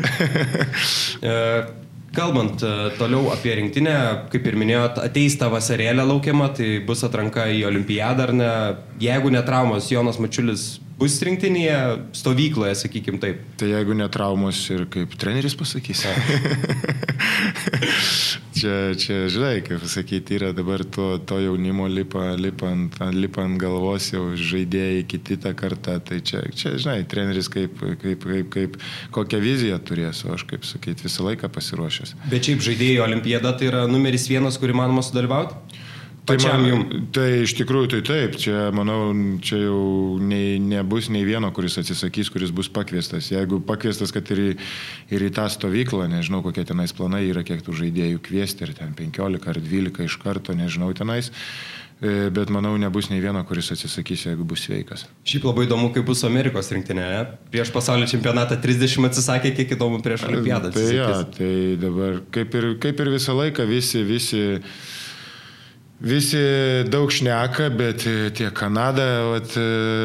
Kalbant 2.16 2.62
e, 2.64 2.72
toliau 2.96 3.28
apie 3.34 3.52
rinktinę, 3.58 3.94
kaip 4.32 4.46
ir 4.48 4.56
minėjot, 4.56 5.00
ateis 5.04 5.36
ta 5.40 5.50
vasarėlė 5.52 6.06
laukiama, 6.08 6.48
tai 6.56 6.78
bus 6.86 7.04
atranka 7.04 7.44
į 7.52 7.66
olimpiadą 7.68 8.28
ar 8.28 8.32
ne. 8.36 8.52
Jeigu 9.02 9.32
netraumos, 9.34 9.90
Jonas 9.92 10.20
Mačiulis 10.22 10.78
bus 10.98 11.18
rinktinėje, 11.24 11.78
stovykloje, 12.18 12.74
sakykim 12.82 13.20
taip. 13.22 13.42
Tai 13.60 13.70
jeigu 13.70 13.94
netraumos 13.98 14.60
ir 14.74 14.84
kaip 14.90 15.14
treneris 15.20 15.54
pasakys. 15.58 16.04
čia, 18.58 18.74
čia, 18.98 19.18
žinai, 19.30 19.60
kaip 19.66 19.82
pasakyti, 19.84 20.38
yra 20.38 20.50
dabar 20.56 20.82
to, 20.82 21.10
to 21.22 21.38
jaunimo 21.44 21.86
lipa, 21.90 22.32
lipa, 22.38 22.72
ant, 22.74 22.98
lipa 23.14 23.44
ant 23.46 23.58
galvos 23.60 24.10
jau 24.12 24.24
žaidėjai 24.34 25.04
kiti 25.08 25.38
tą 25.40 25.54
kartą. 25.58 25.98
Tai 26.02 26.18
čia, 26.18 26.42
čia, 26.50 26.74
žinai, 26.80 27.02
treneris 27.10 27.50
kaip, 27.52 27.78
kaip, 28.02 28.26
kaip, 28.26 28.50
kaip 28.54 28.78
kokią 29.14 29.42
viziją 29.42 29.78
turės, 29.78 30.24
o 30.26 30.34
aš, 30.34 30.48
kaip 30.50 30.66
sakyti, 30.66 31.06
visą 31.06 31.26
laiką 31.28 31.50
pasiruošęs. 31.54 32.16
Bet 32.32 32.50
šiaip 32.50 32.64
žaidėjai 32.66 33.02
olimpiada 33.06 33.54
tai 33.54 33.70
yra 33.70 33.86
numeris 33.90 34.26
vienas, 34.30 34.58
kurį 34.60 34.80
manoma 34.82 35.06
sudalyvauti? 35.06 35.67
Tai 36.28 36.68
jums? 36.68 36.98
Tai 37.16 37.26
iš 37.44 37.54
tikrųjų 37.58 37.90
tai 37.94 38.00
taip, 38.06 38.36
čia 38.40 38.68
manau, 38.76 39.00
čia 39.44 39.62
jau 39.62 39.80
nei, 40.20 40.58
nebus 40.62 41.08
nei 41.14 41.24
vieno, 41.28 41.50
kuris 41.56 41.78
atsisakys, 41.80 42.30
kuris 42.34 42.52
bus 42.54 42.70
pakviestas. 42.72 43.30
Jeigu 43.32 43.62
pakviestas, 43.64 44.12
kad 44.14 44.28
ir 44.34 44.44
į, 44.44 44.50
ir 45.16 45.26
į 45.28 45.32
tą 45.38 45.48
stovyklą, 45.52 46.06
nežinau 46.12 46.42
kokie 46.44 46.66
tenais 46.68 46.94
planai 46.96 47.24
yra, 47.30 47.46
kiek 47.46 47.64
tų 47.64 47.76
žaidėjų 47.82 48.22
kviesti, 48.28 48.68
ar 48.68 48.76
ten 48.76 48.94
15 48.98 49.50
ar 49.50 49.60
12 49.64 50.08
iš 50.08 50.20
karto, 50.22 50.56
nežinau 50.56 50.92
tenais. 50.96 51.32
E, 51.98 52.28
bet 52.30 52.46
manau, 52.54 52.76
nebus 52.78 53.08
nei 53.10 53.18
vieno, 53.18 53.40
kuris 53.42 53.72
atsisakys, 53.74 54.28
jeigu 54.28 54.44
bus 54.46 54.62
sveikas. 54.68 55.02
Šiaip 55.26 55.48
labai 55.48 55.64
įdomu, 55.66 55.88
kaip 55.94 56.06
bus 56.06 56.22
Amerikos 56.28 56.70
rinktinė. 56.70 57.06
Ne? 57.10 57.24
Prieš 57.50 57.72
pasaulio 57.74 58.06
čempionatą 58.10 58.54
30 58.62 59.08
atsisakė, 59.08 59.50
kiek 59.56 59.74
įdomu 59.74 59.98
prieš 60.04 60.28
Olimpiadą. 60.28 60.70
Tai, 60.76 60.84
ja, 60.94 61.08
tai 61.34 61.74
dabar 61.82 62.20
kaip 62.34 62.54
ir, 62.54 62.68
kaip 62.84 63.02
ir 63.02 63.10
visą 63.16 63.34
laiką 63.40 63.66
visi, 63.66 64.04
visi 64.06 64.44
Visi 65.98 66.38
daug 66.86 67.10
šneka, 67.10 67.72
bet 67.74 68.04
tiek 68.38 68.52
Kanada 68.54 69.06
vat, 69.32 69.50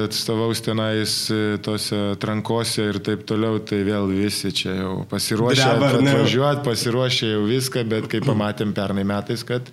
atstovaus 0.07 0.63
tenais 0.65 1.13
tose 1.61 1.99
trankose 2.17 2.87
ir 2.89 2.97
taip 3.05 3.27
toliau, 3.29 3.59
tai 3.61 3.83
vėl 3.85 4.09
visi 4.09 4.49
čia 4.57 4.73
jau 4.79 4.95
pasiruošę 5.09 5.67
atvažiuoti, 5.77 6.63
pasiruošę 6.65 7.29
jau 7.35 7.43
viską, 7.45 7.83
bet 7.85 8.07
kaip 8.09 8.25
pamatėm 8.31 8.73
pernai 8.73 9.03
metais, 9.05 9.45
kad 9.45 9.69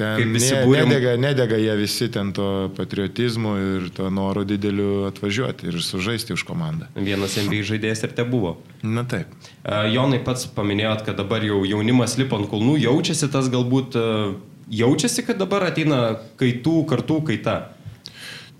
ten 0.00 0.32
ne, 0.32 0.62
nedega, 0.64 1.12
nedega 1.20 1.58
jie 1.60 1.74
visi 1.76 2.08
ten 2.08 2.30
to 2.32 2.46
patriotizmo 2.78 3.52
ir 3.60 3.90
to 3.92 4.08
noro 4.08 4.46
dideliu 4.48 5.02
atvažiuoti 5.10 5.68
ir 5.68 5.76
sužaisti 5.84 6.32
už 6.32 6.46
komandą. 6.48 6.88
Vienas 6.96 7.36
NBA 7.36 7.60
žaidėjas 7.68 8.06
ir 8.08 8.14
te 8.16 8.24
buvo. 8.24 8.54
Na 8.80 9.04
taip. 9.04 9.28
Jonai 9.92 10.22
pats 10.24 10.48
paminėjot, 10.56 11.04
kad 11.04 11.20
dabar 11.20 11.44
jau 11.44 11.60
jaunimas 11.68 12.16
lipa 12.16 12.40
ant 12.40 12.48
kulnų, 12.48 12.78
jaučiasi 12.86 13.28
tas 13.36 13.52
galbūt 13.52 14.00
jaučiasi, 14.72 15.26
kad 15.28 15.40
dabar 15.40 15.68
ateina 15.68 16.02
kaitų 16.40 16.82
kartų 16.90 17.20
kaita? 17.30 17.56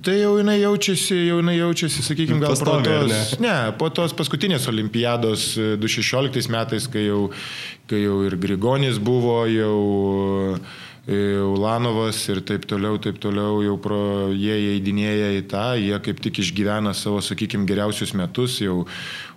Tai 0.02 0.14
jau 0.19 0.33
jinai 0.40 0.57
jaučiasi, 0.59 1.14
jau 1.28 1.38
jinai 1.38 1.54
jaučiasi, 1.61 2.02
sakykime, 2.02 2.40
gal 2.42 2.57
po 2.59 2.78
tos, 2.83 3.12
ne? 3.38 3.45
ne, 3.45 3.57
po 3.78 3.87
tos 3.95 4.14
paskutinės 4.19 4.66
olimpiados 4.73 5.52
2016 5.78 6.40
e, 6.40 6.50
metais, 6.50 6.88
kai 6.90 7.04
jau, 7.07 7.21
kai 7.90 8.00
jau 8.02 8.16
ir 8.26 8.35
Grigonis 8.42 8.99
buvo, 8.99 9.37
jau 9.47 9.76
e, 11.07 11.21
Ulanovas 11.47 12.19
ir 12.35 12.42
taip 12.49 12.66
toliau, 12.71 12.99
taip 13.02 13.23
toliau, 13.23 13.61
jau 13.62 13.76
pro 13.85 14.02
jie 14.35 14.59
įeidinėja 14.73 15.31
į 15.38 15.45
tą, 15.54 15.66
jie 15.78 16.02
kaip 16.02 16.25
tik 16.26 16.42
išgyvena 16.42 16.97
savo, 16.99 17.23
sakykime, 17.23 17.69
geriausius 17.71 18.16
metus, 18.19 18.59
jau 18.64 18.83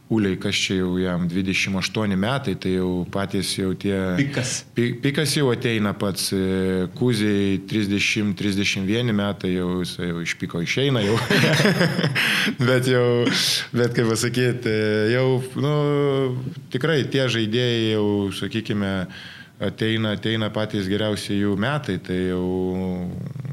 Uliai, 0.06 0.38
kas 0.38 0.54
čia 0.54 0.76
jau 0.84 1.00
jam 1.02 1.24
28 1.26 2.14
metai, 2.14 2.54
tai 2.62 2.76
jau 2.76 2.90
patys 3.10 3.56
jau 3.58 3.72
tie... 3.74 3.96
Pikas. 4.20 4.52
Pikas 4.78 5.32
jau 5.34 5.48
ateina 5.50 5.96
pats, 5.98 6.28
e, 6.30 6.86
Kuziai 6.94 7.56
30-31 7.66 9.16
metai 9.18 9.56
jau, 9.56 9.82
jau 9.82 10.22
iš 10.22 10.36
piko 10.38 10.62
išeina 10.62 11.02
jau. 11.02 11.18
bet 12.70 12.92
jau, 12.92 13.08
bet 13.74 13.98
kaip 13.98 14.12
pasakyti, 14.14 14.76
jau, 15.16 15.26
nu, 15.58 15.74
tikrai 16.70 17.02
tie 17.10 17.26
žaidėjai 17.26 17.96
jau, 17.96 18.06
sakykime, 18.44 18.94
ateina, 19.58 20.14
ateina 20.20 20.52
patys 20.54 20.86
geriausi 20.92 21.42
jų 21.42 21.58
metai, 21.58 21.98
tai 21.98 22.28
jau 22.28 22.46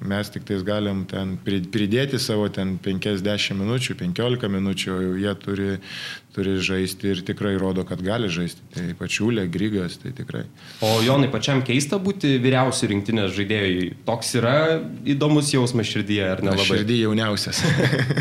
mes 0.08 0.30
tik 0.32 0.44
tais 0.48 0.62
galim 0.66 1.04
ten 1.08 1.36
pridėti 1.44 2.18
savo 2.22 2.48
ten 2.52 2.76
50 2.82 3.56
minučių, 3.58 3.96
15 4.00 4.50
minučių, 4.52 4.90
jau 5.06 5.14
jie 5.20 5.34
turi, 5.42 5.68
turi 6.34 6.56
žaisti 6.64 7.12
ir 7.12 7.22
tikrai 7.26 7.54
rodo, 7.60 7.84
kad 7.88 8.02
gali 8.04 8.30
žaisti. 8.32 8.64
Tai 8.74 8.86
pačiulė, 8.98 9.46
Grygas, 9.52 9.98
tai 10.02 10.14
tikrai. 10.16 10.44
O 10.84 10.94
Jonai, 11.04 11.30
pačiam 11.32 11.62
keista 11.66 12.00
būti 12.02 12.34
vyriausių 12.42 12.90
rinktinės 12.94 13.32
žaidėjai. 13.36 13.88
Toks 14.08 14.34
yra 14.40 14.56
įdomus 15.14 15.52
jausmas 15.54 15.90
širdyje, 15.92 16.28
ar 16.34 16.44
ne? 16.44 16.54
Labai 16.56 16.68
širdį 16.72 17.00
jauniausias. 17.04 17.62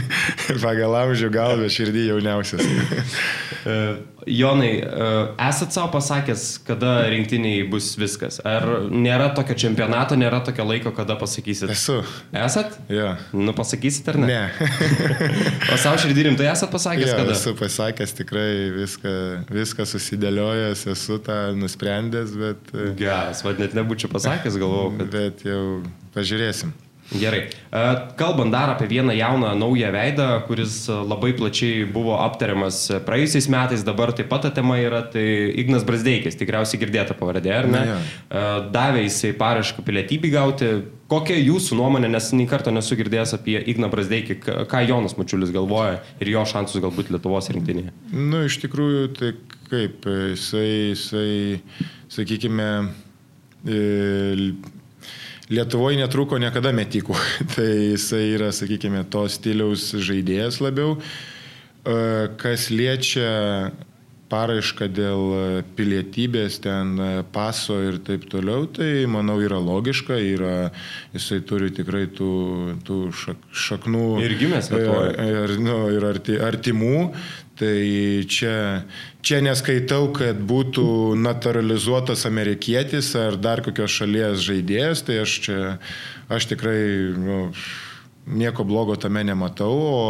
Pagal 0.65 0.97
amžių 1.05 1.33
gal, 1.33 1.57
bet 1.63 1.77
širdį 1.79 2.07
jauniausias. 2.11 2.65
Jonai, 4.27 4.71
e, 4.81 5.05
esat 5.47 5.73
savo 5.73 5.89
pasakęs, 5.95 6.59
kada 6.67 6.91
rinktiniai 7.09 7.63
bus 7.69 7.93
viskas? 7.99 8.37
Ar 8.45 8.65
nėra 8.91 9.31
tokio 9.37 9.55
čempionato, 9.63 10.17
nėra 10.19 10.41
tokio 10.45 10.65
laiko, 10.67 10.93
kada 10.95 11.15
pasakysit? 11.19 11.71
Esu. 11.73 11.99
Esat? 12.43 12.77
Ja. 12.91 13.15
Nu, 13.33 13.55
pasakysit 13.57 14.11
ar 14.13 14.19
ne? 14.21 14.29
Ne. 14.29 14.43
o 15.73 15.79
savo 15.81 15.97
širdį 16.03 16.27
rimtai 16.29 16.51
esat 16.51 16.73
pasakęs, 16.73 17.09
ja, 17.09 17.17
kada? 17.23 17.33
Esu 17.37 17.55
pasakęs 17.57 18.15
tikrai 18.19 18.51
viską, 18.77 19.15
viską 19.49 19.87
susidėliojęs, 19.95 20.85
esu 20.93 21.17
tą 21.25 21.41
nusprendęs, 21.57 22.37
bet... 22.43 22.71
E, 22.75 22.93
Geras, 23.01 23.41
vad 23.47 23.61
net 23.63 23.75
nebūčiau 23.77 24.13
pasakęs, 24.13 24.61
galvoju, 24.61 24.95
kad... 25.01 25.11
Bet 25.17 25.45
jau 25.49 25.65
pažiūrėsim. 26.15 26.75
Gerai. 27.11 27.41
E, 27.47 27.81
kalbant 28.15 28.53
dar 28.53 28.69
apie 28.71 28.87
vieną 28.87 29.11
jauną 29.11 29.55
naują 29.55 29.91
veidą, 29.91 30.27
kuris 30.47 30.87
labai 30.87 31.33
plačiai 31.35 31.83
buvo 31.91 32.15
aptariamas 32.23 32.79
praėjusiais 33.07 33.49
metais, 33.51 33.83
dabar 33.83 34.13
taip 34.15 34.29
pat 34.31 34.45
ta 34.47 34.51
tema 34.55 34.77
yra, 34.79 35.01
tai 35.11 35.25
Ignas 35.59 35.83
Brasdeikis, 35.87 36.39
tikriausiai 36.39 36.79
girdėta 36.81 37.17
pavardė, 37.17 37.53
ar 37.57 37.67
ne? 37.67 37.75
Na, 37.75 37.83
ja. 37.89 37.99
E, 37.99 38.45
davė 38.71 39.05
jisai 39.05 39.33
parašką 39.37 39.83
pilietybį 39.87 40.33
gauti. 40.37 40.73
Kokia 41.11 41.35
jūsų 41.35 41.75
nuomonė, 41.75 42.07
nes 42.07 42.29
nei 42.31 42.47
karto 42.47 42.71
nesu 42.71 42.95
girdėjęs 42.95 43.35
apie 43.35 43.57
Igną 43.73 43.91
Brasdeikį, 43.91 44.37
ką 44.71 44.83
Jonas 44.87 45.17
Mačiulis 45.19 45.51
galvoja 45.51 45.99
ir 46.23 46.31
jo 46.31 46.45
šansus 46.47 46.79
galbūt 46.79 47.11
Lietuvos 47.11 47.51
rinktinėje? 47.51 47.91
Nu, 48.15 48.45
iš 48.47 48.61
tikrųjų, 48.63 49.09
tai 49.19 49.33
kaip, 49.67 50.07
jisai, 50.07 50.93
jisai 50.93 51.59
sakykime, 52.15 52.69
Lietuvoje 55.51 55.99
netruko 55.99 56.39
niekada 56.39 56.71
metikų. 56.75 57.17
tai 57.55 57.69
jisai 57.91 58.23
yra, 58.37 58.51
sakykime, 58.55 59.03
to 59.11 59.25
stiliaus 59.31 59.91
žaidėjas 59.99 60.61
labiau. 60.63 60.97
E, 60.97 61.95
kas 62.39 62.69
liečia 62.71 63.71
paraišką 64.31 64.87
dėl 64.95 65.23
pilietybės, 65.75 66.61
ten 66.63 66.95
paso 67.35 67.81
ir 67.83 67.99
taip 68.05 68.27
toliau, 68.31 68.63
tai 68.71 69.03
manau 69.11 69.37
yra 69.43 69.59
logiška, 69.59 70.15
yra, 70.23 70.55
jisai 71.15 71.41
turi 71.47 71.71
tikrai 71.75 72.05
tų, 72.15 72.31
tų 72.87 72.99
šak, 73.23 73.43
šaknų. 73.65 74.05
Ir 74.23 74.37
gimęs 74.39 74.71
Lietuvoje. 74.71 75.13
Ir, 75.19 75.41
ir, 75.43 75.55
nu, 75.67 75.77
ir 75.97 76.07
arti, 76.13 76.39
artimų, 76.39 76.95
Tai 77.59 77.77
čia, 78.31 78.87
čia 79.21 79.41
neskaitau, 79.43 80.07
kad 80.15 80.39
būtų 80.49 81.13
naturalizuotas 81.19 82.23
amerikietis 82.29 83.11
ar 83.19 83.35
dar 83.37 83.61
kokios 83.65 83.91
šalies 83.99 84.41
žaidėjas, 84.45 85.03
tai 85.05 85.19
aš 85.25 85.35
čia, 85.45 85.59
aš 86.31 86.47
tikrai 86.53 86.79
nu, 87.19 87.41
nieko 88.25 88.65
blogo 88.65 88.95
tame 88.95 89.25
nematau, 89.27 89.75
o, 89.75 90.01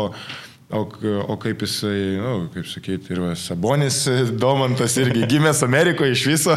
O, 0.71 0.87
o 1.27 1.35
kaip 1.35 1.65
jisai, 1.65 2.15
na, 2.15 2.29
nu, 2.39 2.49
kaip 2.53 2.67
sakyti, 2.67 3.11
ir 3.11 3.19
Sabonis 3.35 4.05
Domantas 4.39 4.95
irgi 5.01 5.25
gimęs 5.27 5.63
Amerikoje 5.67 6.15
iš 6.15 6.23
viso. 6.29 6.55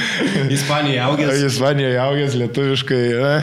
Ispanijoje 0.56 0.98
augęs. 1.04 1.42
Ispanijoje 1.46 2.00
augęs 2.02 2.34
lietuviškai. 2.40 3.02
Ne? 3.22 3.36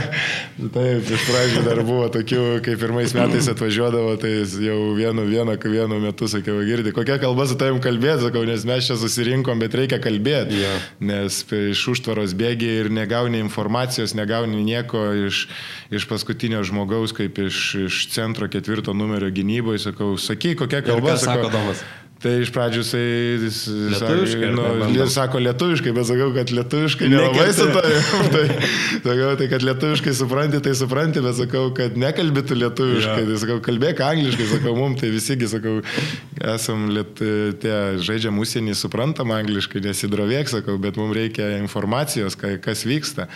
Taip, 0.76 1.08
iš 1.16 1.24
pradžių 1.24 1.64
dar 1.64 1.80
buvo 1.88 2.10
tokių, 2.12 2.42
kai 2.66 2.76
pirmais 2.82 3.16
metais 3.16 3.48
atvažiuodavo, 3.48 4.18
tai 4.20 4.34
jau 4.44 4.80
vienu, 4.98 5.24
vienu, 5.30 5.56
vienu 5.56 6.02
metu 6.04 6.28
sakiau, 6.28 6.60
girdi, 6.68 6.92
kokia 6.96 7.16
kalba 7.22 7.48
su 7.48 7.56
tavim 7.60 7.80
kalbėti, 7.84 8.26
sakau, 8.28 8.44
nes 8.48 8.68
mes 8.68 8.92
čia 8.92 9.00
susirinkom, 9.00 9.64
bet 9.64 9.78
reikia 9.80 10.02
kalbėti. 10.04 10.60
Yeah. 10.60 10.90
Nes 11.00 11.46
iš 11.48 11.86
užtvaros 11.94 12.36
bėgi 12.36 12.74
ir 12.82 12.92
negauni 12.92 13.40
informacijos, 13.40 14.18
negauni 14.20 14.66
nieko 14.68 15.06
iš, 15.30 15.46
iš 15.48 15.79
paskutinio 16.10 16.62
žmogaus, 16.66 17.14
kaip 17.18 17.40
iš, 17.42 17.64
iš 17.88 18.04
centro 18.14 18.50
ketvirto 18.52 18.94
numerio 18.94 19.32
gynyboje, 19.34 19.82
sakau, 19.90 20.14
sakyk, 20.22 20.60
kokia 20.62 20.84
kalba. 20.86 21.18
Sako 21.18 21.50
Domas. 21.54 21.82
Tai 22.20 22.34
iš 22.44 22.50
pradžių 22.52 22.82
jisai 22.82 23.04
lietuviškai, 23.94 24.48
nu, 24.52 24.64
ne, 24.92 25.06
sako 25.08 25.40
lietuviškai, 25.40 25.94
bet 25.96 26.08
sakau, 26.10 26.28
kad 26.36 26.52
lietuviškai 26.52 27.08
nelabai 27.14 27.46
su 27.56 27.68
tavimi. 27.72 28.02
tai, 28.34 28.42
sakau, 29.06 29.30
tai 29.40 29.48
kad 29.54 29.64
lietuviškai 29.64 30.16
supranti, 30.20 30.60
tai 30.66 30.74
supranti, 30.76 31.24
bet 31.24 31.38
sakau, 31.40 31.64
kad 31.78 31.96
nekalbėtų 32.00 32.60
lietuviškai. 32.60 33.24
Ja. 33.24 33.28
Tai 33.30 33.40
sakau, 33.46 33.58
kalbėk 33.64 34.04
angliškai, 34.04 34.50
sakau, 34.52 34.76
mums 34.76 35.00
tai 35.00 35.14
visigi, 35.16 35.48
sakau, 35.48 35.78
esam 36.58 36.90
liet, 36.92 37.24
tie 37.64 37.78
žaidžiam 38.04 38.44
užsienį, 38.44 38.76
suprantam 38.76 39.32
angliškai, 39.40 39.80
nesidrovėk, 39.88 40.52
sakau, 40.52 40.76
bet 40.82 41.00
mums 41.00 41.16
reikia 41.16 41.54
informacijos, 41.62 42.36
kas 42.36 42.84
vyksta. 42.90 43.32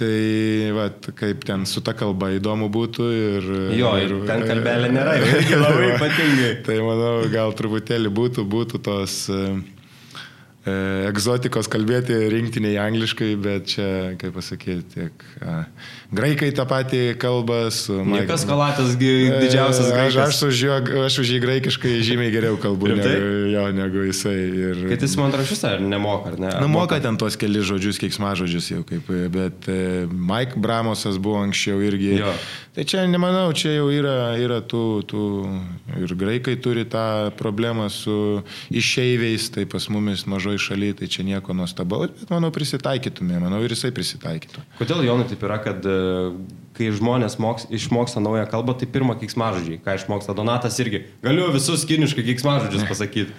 Tai, 0.00 0.70
va, 0.72 0.86
kaip 1.18 1.42
ten 1.44 1.66
su 1.68 1.82
ta 1.84 1.92
kalba 1.92 2.30
įdomu 2.32 2.70
būtų 2.72 3.08
ir... 3.12 3.48
Jo, 3.76 3.90
ir 4.00 4.14
ten 4.24 4.46
kalbelė 4.48 4.88
nėra, 4.94 5.18
irgi 5.20 5.58
labai 5.60 5.90
ypatingai. 5.90 6.54
tai 6.64 6.78
manau, 6.86 7.26
gal 7.32 7.52
truputėlį 7.58 8.14
būtų, 8.16 8.46
būtų 8.48 8.80
tos... 8.86 9.26
Uh, 9.28 9.60
egzotikos 10.68 11.70
kalbėti 11.72 12.12
rinktiniai 12.28 12.76
angliškai, 12.82 13.30
bet 13.40 13.70
čia, 13.72 13.86
kaip 14.20 14.34
pasakyti, 14.36 14.82
tiek 14.92 15.22
a, 15.40 15.62
graikai 16.12 16.50
tą 16.52 16.66
patį 16.68 17.00
kalbą 17.20 17.62
su... 17.72 17.96
Niekas 18.04 18.44
Kalatas 18.48 18.92
didžiausias 19.00 19.86
e, 19.86 19.94
graikas. 19.94 20.18
Aš, 20.20 20.34
aš, 20.34 20.42
už 20.50 20.60
jo, 20.66 20.76
aš 21.06 21.16
už 21.22 21.32
jį 21.32 21.40
graikiškai 21.46 21.94
žymiai 22.04 22.34
geriau 22.34 22.60
kalbu 22.60 22.92
negu, 22.92 23.30
jo, 23.54 23.64
negu 23.72 24.04
jisai. 24.10 24.36
Ir... 24.36 24.84
Kad 24.92 25.06
jis 25.08 25.16
man 25.20 25.32
rašys 25.40 25.64
ar 25.64 25.80
nemoka, 25.80 26.34
ar 26.34 26.40
ne? 26.44 26.52
Na, 26.52 26.68
moka 26.68 27.00
ten 27.00 27.16
tos 27.20 27.40
keli 27.40 27.64
žodžius, 27.64 28.00
keiksmažodžius 28.04 28.70
jau 28.74 28.84
kaip, 28.84 29.08
bet 29.32 29.70
e, 29.72 30.04
Mike 30.12 30.60
Bramosas 30.60 31.16
buvo 31.16 31.40
anksčiau 31.40 31.80
irgi. 31.88 32.18
Jo. 32.20 32.36
Tai 32.80 32.88
čia 32.88 33.02
nemanau, 33.04 33.52
čia 33.52 33.74
jau 33.76 33.90
yra, 33.92 34.32
yra 34.40 34.62
tų, 34.64 34.84
tų 35.04 35.24
ir 36.00 36.14
graikai 36.16 36.54
turi 36.64 36.86
tą 36.88 37.28
problemą 37.36 37.90
su 37.92 38.40
išeiviais, 38.72 39.50
tai 39.52 39.66
pas 39.68 39.84
mumis 39.92 40.24
mažo 40.24 40.50
mažoji 40.50 40.58
šalyje, 40.58 40.94
tai 41.00 41.08
čia 41.12 41.22
nieko 41.22 41.52
nuostabaus, 41.52 42.10
bet 42.16 42.32
manau 42.32 42.50
prisitaikytume, 42.50 43.38
manau 43.42 43.60
ir 43.62 43.74
jisai 43.74 43.92
prisitaikytų. 43.92 44.64
Kodėl 44.80 45.04
Jonai 45.04 45.28
taip 45.28 45.44
yra, 45.46 45.60
kad 45.62 45.84
e, 45.84 46.32
kai 46.76 46.90
žmonės 46.96 47.38
moks, 47.42 47.68
išmoksta 47.68 48.22
naują 48.24 48.46
kalbą, 48.50 48.78
tai 48.80 48.88
pirmą 48.90 49.18
kiksmažodžiai, 49.20 49.82
ką 49.84 50.00
išmoksta 50.00 50.34
Donatas 50.34 50.78
irgi, 50.82 51.04
galiu 51.22 51.52
visus 51.54 51.84
kiniškai 51.84 52.24
kiksmažodžius 52.32 52.88
pasakyti. 52.88 53.36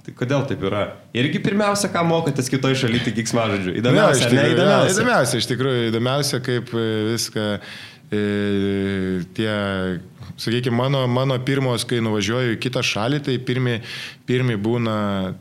Tai 0.00 0.14
kodėl 0.16 0.46
taip 0.48 0.62
yra? 0.64 0.82
Irgi 1.12 1.42
pirmiausia, 1.44 1.90
ką 1.92 2.02
mokotės 2.08 2.48
kitoje 2.48 2.78
šalyje, 2.80 3.02
tai 3.04 3.12
kiksmažodžių. 3.18 3.74
Įdomiausia, 3.82 4.30
ne, 4.32 4.38
ne 4.38 4.44
įdomiausia. 4.54 4.94
Įdomiausia, 4.94 5.40
iš 5.42 5.48
tikrųjų, 5.50 5.82
įdomiausia, 5.90 6.40
kaip 6.46 6.72
e, 6.72 6.84
viską 7.10 7.44
tie 8.10 9.54
sakykime, 10.40 10.76
mano, 10.76 11.06
mano 11.06 11.36
pirmos, 11.44 11.84
kai 11.88 12.00
nuvažiuoju 12.04 12.56
į 12.56 12.58
kitą 12.62 12.82
šalį, 12.84 13.20
tai 13.26 13.36
pirmi, 13.44 13.76
pirmi 14.28 14.56
būna 14.60 14.94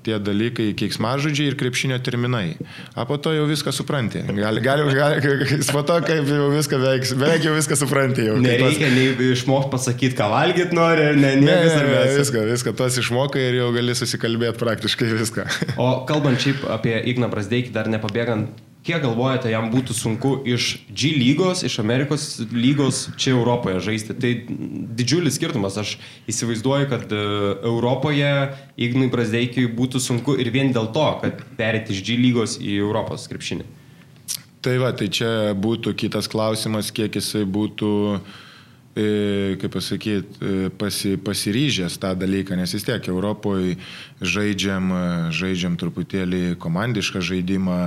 tie 0.06 0.18
dalykai 0.22 0.72
keiksmažodžiai 0.80 1.52
ir 1.52 1.58
krepšinio 1.60 2.00
terminai. 2.04 2.58
O 2.96 3.06
po 3.10 3.18
to 3.22 3.34
jau 3.36 3.46
viską 3.50 3.74
supranti. 3.76 4.22
Gali, 4.28 4.64
gali, 4.66 4.88
gali, 4.96 5.60
po 5.72 5.84
to 5.88 6.00
kaip 6.06 6.30
jau 6.30 6.50
viską 6.54 6.82
beveik, 6.84 7.10
beveik 7.24 7.48
jau 7.48 7.56
viską 7.56 7.80
supranti. 7.80 8.28
Jau, 8.30 8.38
Nereikia 8.44 8.92
nei 8.94 9.14
išmokti 9.32 9.74
pasakyti, 9.74 10.16
ką 10.20 10.30
valgyti 10.34 10.78
nori, 10.78 11.12
ne, 11.16 11.36
ne, 11.40 11.58
ne, 11.66 11.84
ne 11.90 12.08
viską, 12.20 12.46
viską, 12.54 12.76
tos 12.80 13.00
išmokai 13.02 13.50
ir 13.50 13.62
jau 13.62 13.70
gali 13.76 13.96
susikalbėti 13.98 14.60
praktiškai 14.62 15.14
viską. 15.16 15.48
O 15.80 15.92
kalbant 16.10 16.42
šiaip 16.44 16.66
apie 16.70 16.98
Igną 17.14 17.32
Brasdeikį, 17.32 17.74
dar 17.76 17.90
nepabėgant 17.92 18.69
Kiek 18.80 19.02
galvojate, 19.04 19.50
jam 19.52 19.66
būtų 19.74 19.92
sunku 19.92 20.30
iš 20.48 20.70
G 20.88 21.12
lygos, 21.12 21.66
iš 21.68 21.82
Amerikos 21.82 22.38
lygos 22.48 23.10
čia 23.20 23.34
Europoje 23.34 23.82
žaisti? 23.84 24.16
Tai 24.16 24.32
didžiulis 24.96 25.36
skirtumas. 25.36 25.76
Aš 25.82 25.98
įsivaizduoju, 26.32 26.88
kad 26.88 27.12
e, 27.12 27.20
Europoje 27.68 28.30
Ignui 28.80 29.10
Brasdeikiui 29.12 29.68
būtų 29.76 30.00
sunku 30.00 30.38
ir 30.40 30.48
vien 30.56 30.72
dėl 30.72 30.88
to, 30.96 31.08
kad 31.20 31.44
perėti 31.60 31.92
iš 31.92 32.06
G 32.08 32.16
lygos 32.22 32.56
į 32.64 32.78
Europos 32.80 33.28
krepšinį. 33.28 33.68
Tai 34.64 34.78
va, 34.80 34.94
tai 34.96 35.10
čia 35.12 35.52
būtų 35.60 35.94
kitas 36.00 36.32
klausimas, 36.32 36.94
kiek 36.96 37.20
jisai 37.20 37.44
būtų 37.44 37.92
e, 38.96 39.60
kaip 39.60 39.76
pasakyti, 39.76 40.40
e, 40.40 40.72
pasi, 40.80 41.18
pasiryžęs 41.20 42.00
tą 42.00 42.14
dalyką, 42.16 42.56
nes 42.56 42.78
vis 42.80 42.88
tiek 42.88 43.12
Europoje 43.12 43.76
žaidžiam, 44.24 44.88
žaidžiam 45.36 45.76
truputėlį 45.80 46.56
komandišką 46.64 47.20
žaidimą 47.28 47.80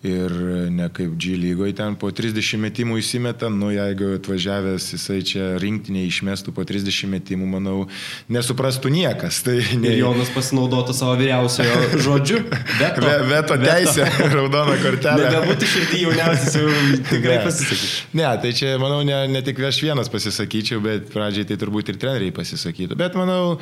Ir 0.00 0.32
ne 0.72 0.86
kaip 0.88 1.12
G 1.20 1.34
lygoje 1.36 1.74
ten 1.76 1.92
po 2.00 2.08
30 2.08 2.56
metimų 2.56 2.94
įsimeta, 3.02 3.50
nu 3.52 3.68
jeigu 3.68 4.14
atvažiavęs 4.16 4.86
jisai 4.94 5.18
čia 5.28 5.48
rinktinė 5.60 6.06
išmestų 6.08 6.54
po 6.56 6.64
30 6.64 7.10
metimų, 7.12 7.48
manau, 7.52 7.74
nesuprastų 8.32 8.88
niekas. 8.94 9.42
Tai 9.44 9.58
ne... 9.82 9.92
Jonas 9.98 10.32
pasinaudotų 10.32 10.96
savo 10.96 11.18
vyriausiojo 11.20 12.00
žodžiu. 12.06 12.40
Veto, 12.78 13.04
Ve, 13.04 13.12
veto 13.28 13.60
teisė, 13.60 14.06
raudona 14.38 14.78
kortelė. 14.80 15.28
Galbūt 15.36 15.66
iš 15.68 15.76
širdį 15.76 16.00
jauniausias 16.06 16.56
jau 16.56 16.72
tikrai 17.10 17.36
pasisakyčiau. 17.44 18.08
Ne, 18.22 18.28
tai 18.40 18.54
čia, 18.56 18.72
manau, 18.80 19.02
ne, 19.04 19.20
ne 19.28 19.44
tik 19.44 19.60
aš 19.68 19.82
vienas 19.84 20.08
pasisakyčiau, 20.08 20.80
bet 20.86 21.12
pradžiai 21.12 21.44
tai 21.52 21.60
turbūt 21.60 21.92
ir 21.92 22.00
treneriai 22.00 22.32
pasisakytų. 22.40 22.96
Bet 23.04 23.20
manau, 23.20 23.58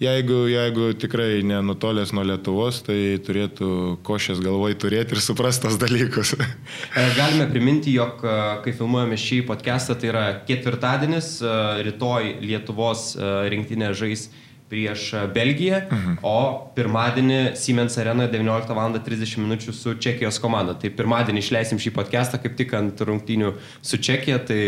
jeigu, 0.00 0.46
jeigu 0.50 0.92
tikrai 0.98 1.42
nenutolęs 1.46 2.12
nuo 2.16 2.24
Lietuvos, 2.26 2.82
tai 2.86 3.18
turėtų 3.24 3.98
košės 4.06 4.42
galvoj 4.44 4.76
turėti 4.80 5.16
ir 5.16 5.24
suprastas 5.24 5.78
dalykus. 5.80 6.36
E, 6.92 7.02
galime 7.16 7.46
priminti, 7.48 7.92
jog 7.94 8.20
e, 8.24 8.32
kai 8.64 8.72
filmuojame 8.76 9.16
šį 9.18 9.42
podcastą, 9.48 9.96
tai 9.98 10.10
yra 10.10 10.24
ketvirtadienis, 10.48 11.34
e, 11.40 11.52
rytoj 11.88 12.34
Lietuvos 12.44 13.12
rinktinė 13.52 13.92
žais 13.96 14.28
prieš 14.72 15.10
Belgiją, 15.34 15.82
mhm. 15.84 16.14
o 16.24 16.72
pirmadienį 16.72 17.40
Siemens 17.60 17.98
Arena 18.00 18.24
19 18.32 18.72
val. 18.72 18.94
30 19.04 19.42
min. 19.44 19.60
su 19.60 19.92
Čekijos 20.00 20.38
komanda. 20.40 20.72
Tai 20.80 20.88
pirmadienį 20.96 21.42
išleisim 21.44 21.80
šį 21.80 21.92
podcastą 21.92 22.40
kaip 22.40 22.56
tik 22.56 22.72
ant 22.78 23.04
rungtynių 23.04 23.52
su 23.84 24.00
Čekija, 24.00 24.40
tai 24.48 24.62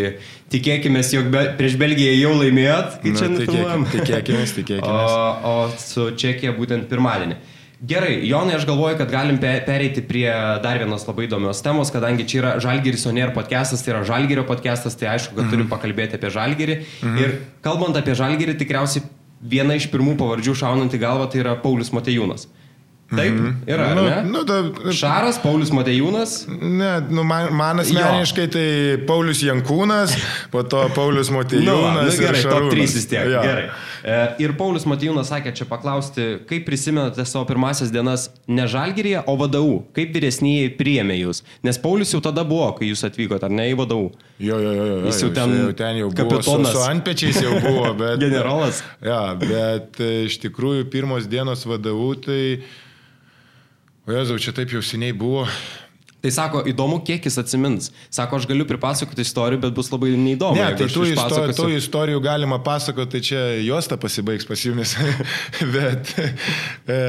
tikėkime, 0.52 1.00
jog 1.16 1.32
be, 1.32 1.46
prieš 1.56 1.78
Belgiją 1.80 2.12
jau 2.18 2.34
laimėjot, 2.42 3.00
kai 3.00 3.14
čia 3.16 3.32
nufilmuojam. 3.32 3.88
Tikėkime, 3.94 4.44
tikėkime. 4.60 4.92
O, 4.92 5.24
o 5.48 5.56
su 5.80 6.10
Čekija 6.20 6.52
būtent 6.58 6.88
pirmadienį. 6.92 7.40
Gerai, 7.84 8.20
Jonai, 8.28 8.54
aš 8.56 8.68
galvoju, 8.68 8.96
kad 9.00 9.10
galim 9.12 9.40
pereiti 9.40 10.04
prie 10.04 10.28
dar 10.64 10.78
vienos 10.80 11.04
labai 11.08 11.26
įdomios 11.26 11.64
temos, 11.64 11.90
kadangi 11.92 12.28
čia 12.28 12.38
yra 12.42 12.54
Žalgiris 12.62 13.08
Onier 13.10 13.32
podcastas, 13.34 13.82
tai 13.84 13.96
yra 13.96 14.04
Žalgirio 14.08 14.44
podcastas, 14.48 14.96
tai 15.00 15.10
aišku, 15.16 15.34
kad 15.34 15.42
mm 15.42 15.48
-hmm. 15.48 15.56
turim 15.56 15.68
pakalbėti 15.72 16.16
apie 16.20 16.30
Žalgirį. 16.30 16.76
Mm 16.76 17.08
-hmm. 17.08 17.20
Ir 17.20 17.36
kalbant 17.64 17.96
apie 17.96 18.14
Žalgirį, 18.14 18.56
tikriausiai 18.60 19.04
viena 19.44 19.76
iš 19.76 19.90
pirmų 19.92 20.16
pavardžių 20.20 20.56
šaunant 20.64 20.94
į 20.96 21.00
galvą 21.02 21.28
tai 21.30 21.42
yra 21.44 21.54
Paulius 21.60 21.92
Matejūnas. 21.94 22.48
Taip, 23.16 23.32
-hmm. 23.32 23.54
yra. 23.66 23.88
Nu, 23.94 24.04
nu, 24.32 24.44
da, 24.44 24.92
Šaras, 24.92 25.38
Paulius 25.42 25.70
Matejūnas. 25.70 26.36
Ne, 26.60 26.92
nu, 27.10 27.24
man, 27.24 27.52
man 27.54 27.80
asmeniškai 27.80 28.46
tai 28.50 28.68
Paulius 29.06 29.42
Jankūnas, 29.42 30.16
po 30.50 30.62
to 30.62 30.88
Paulius 30.94 31.30
Matejūnas. 31.30 31.94
nu, 31.94 32.02
nu, 32.02 32.16
gerai, 32.20 32.42
top 32.42 32.70
3 32.72 32.80
vis 32.80 33.06
tiek. 33.06 33.28
Ja. 33.30 33.42
Gerai. 33.42 33.68
E, 34.04 34.16
ir 34.44 34.52
Paulius 34.58 34.84
Matejūnas 34.84 35.30
sakė 35.32 35.54
čia 35.56 35.64
paklausti, 35.64 36.24
kaip 36.48 36.66
prisimenate 36.68 37.24
savo 37.24 37.46
pirmasias 37.48 37.88
dienas 37.92 38.26
ne 38.46 38.66
Žalgirėje, 38.68 39.22
o 39.24 39.36
VDU. 39.40 39.78
Kaip 39.96 40.12
vyresnėje 40.12 40.74
priėmė 40.76 41.16
jūs? 41.22 41.40
Nes 41.64 41.80
Paulius 41.80 42.12
jau 42.12 42.20
tada 42.24 42.44
buvo, 42.44 42.68
kai 42.76 42.90
jūs 42.90 43.04
atvykote, 43.08 43.48
ar 43.48 43.54
ne 43.54 43.70
į 43.72 43.78
VDU? 43.80 44.10
Jo, 44.44 44.60
jo, 44.60 44.74
jo. 44.76 44.86
jo 44.90 45.00
jis 45.08 45.22
jau 45.24 45.32
ten, 45.32 45.56
jau 45.62 45.72
ten 45.78 46.02
jau 46.02 46.10
buvo. 46.12 46.20
Kapitonas. 46.20 46.74
Su, 46.74 46.82
su 46.82 46.86
antpečiais 46.90 47.40
jau 47.46 47.56
buvo, 47.64 47.94
bet. 48.02 48.20
Generolas. 48.26 48.84
Ja, 49.04 49.22
bet 49.40 50.00
e, 50.04 50.26
iš 50.28 50.36
tikrųjų 50.44 50.90
pirmos 50.92 51.30
dienos 51.30 51.64
VDU 51.64 52.10
tai... 52.28 52.40
O 54.04 54.12
Jėzau, 54.12 54.36
čia 54.40 54.52
taip 54.52 54.72
jau 54.74 54.82
seniai 54.84 55.14
buvo. 55.16 55.46
Tai 56.24 56.30
sako, 56.32 56.62
įdomu, 56.68 57.02
kiek 57.04 57.24
jis 57.28 57.36
atsimins. 57.40 57.90
Sako, 58.12 58.38
aš 58.40 58.46
galiu 58.48 58.64
pripasakoti 58.68 59.24
istorijų, 59.26 59.60
bet 59.60 59.74
bus 59.76 59.90
labai 59.92 60.14
neįdomu. 60.16 60.56
Ne, 60.56 60.70
tai 60.78 60.88
tų, 60.88 61.04
istorijų, 61.12 61.56
tų 61.58 61.66
istorijų 61.76 62.22
galima 62.24 62.56
pasakoti, 62.64 63.10
tai 63.12 63.20
čia 63.28 63.42
jos 63.60 63.88
ta 63.88 63.98
pasibaigs 64.00 64.48
pas 64.48 64.64
jumis. 64.64 64.94
bet, 65.74 66.14
e, 66.96 67.00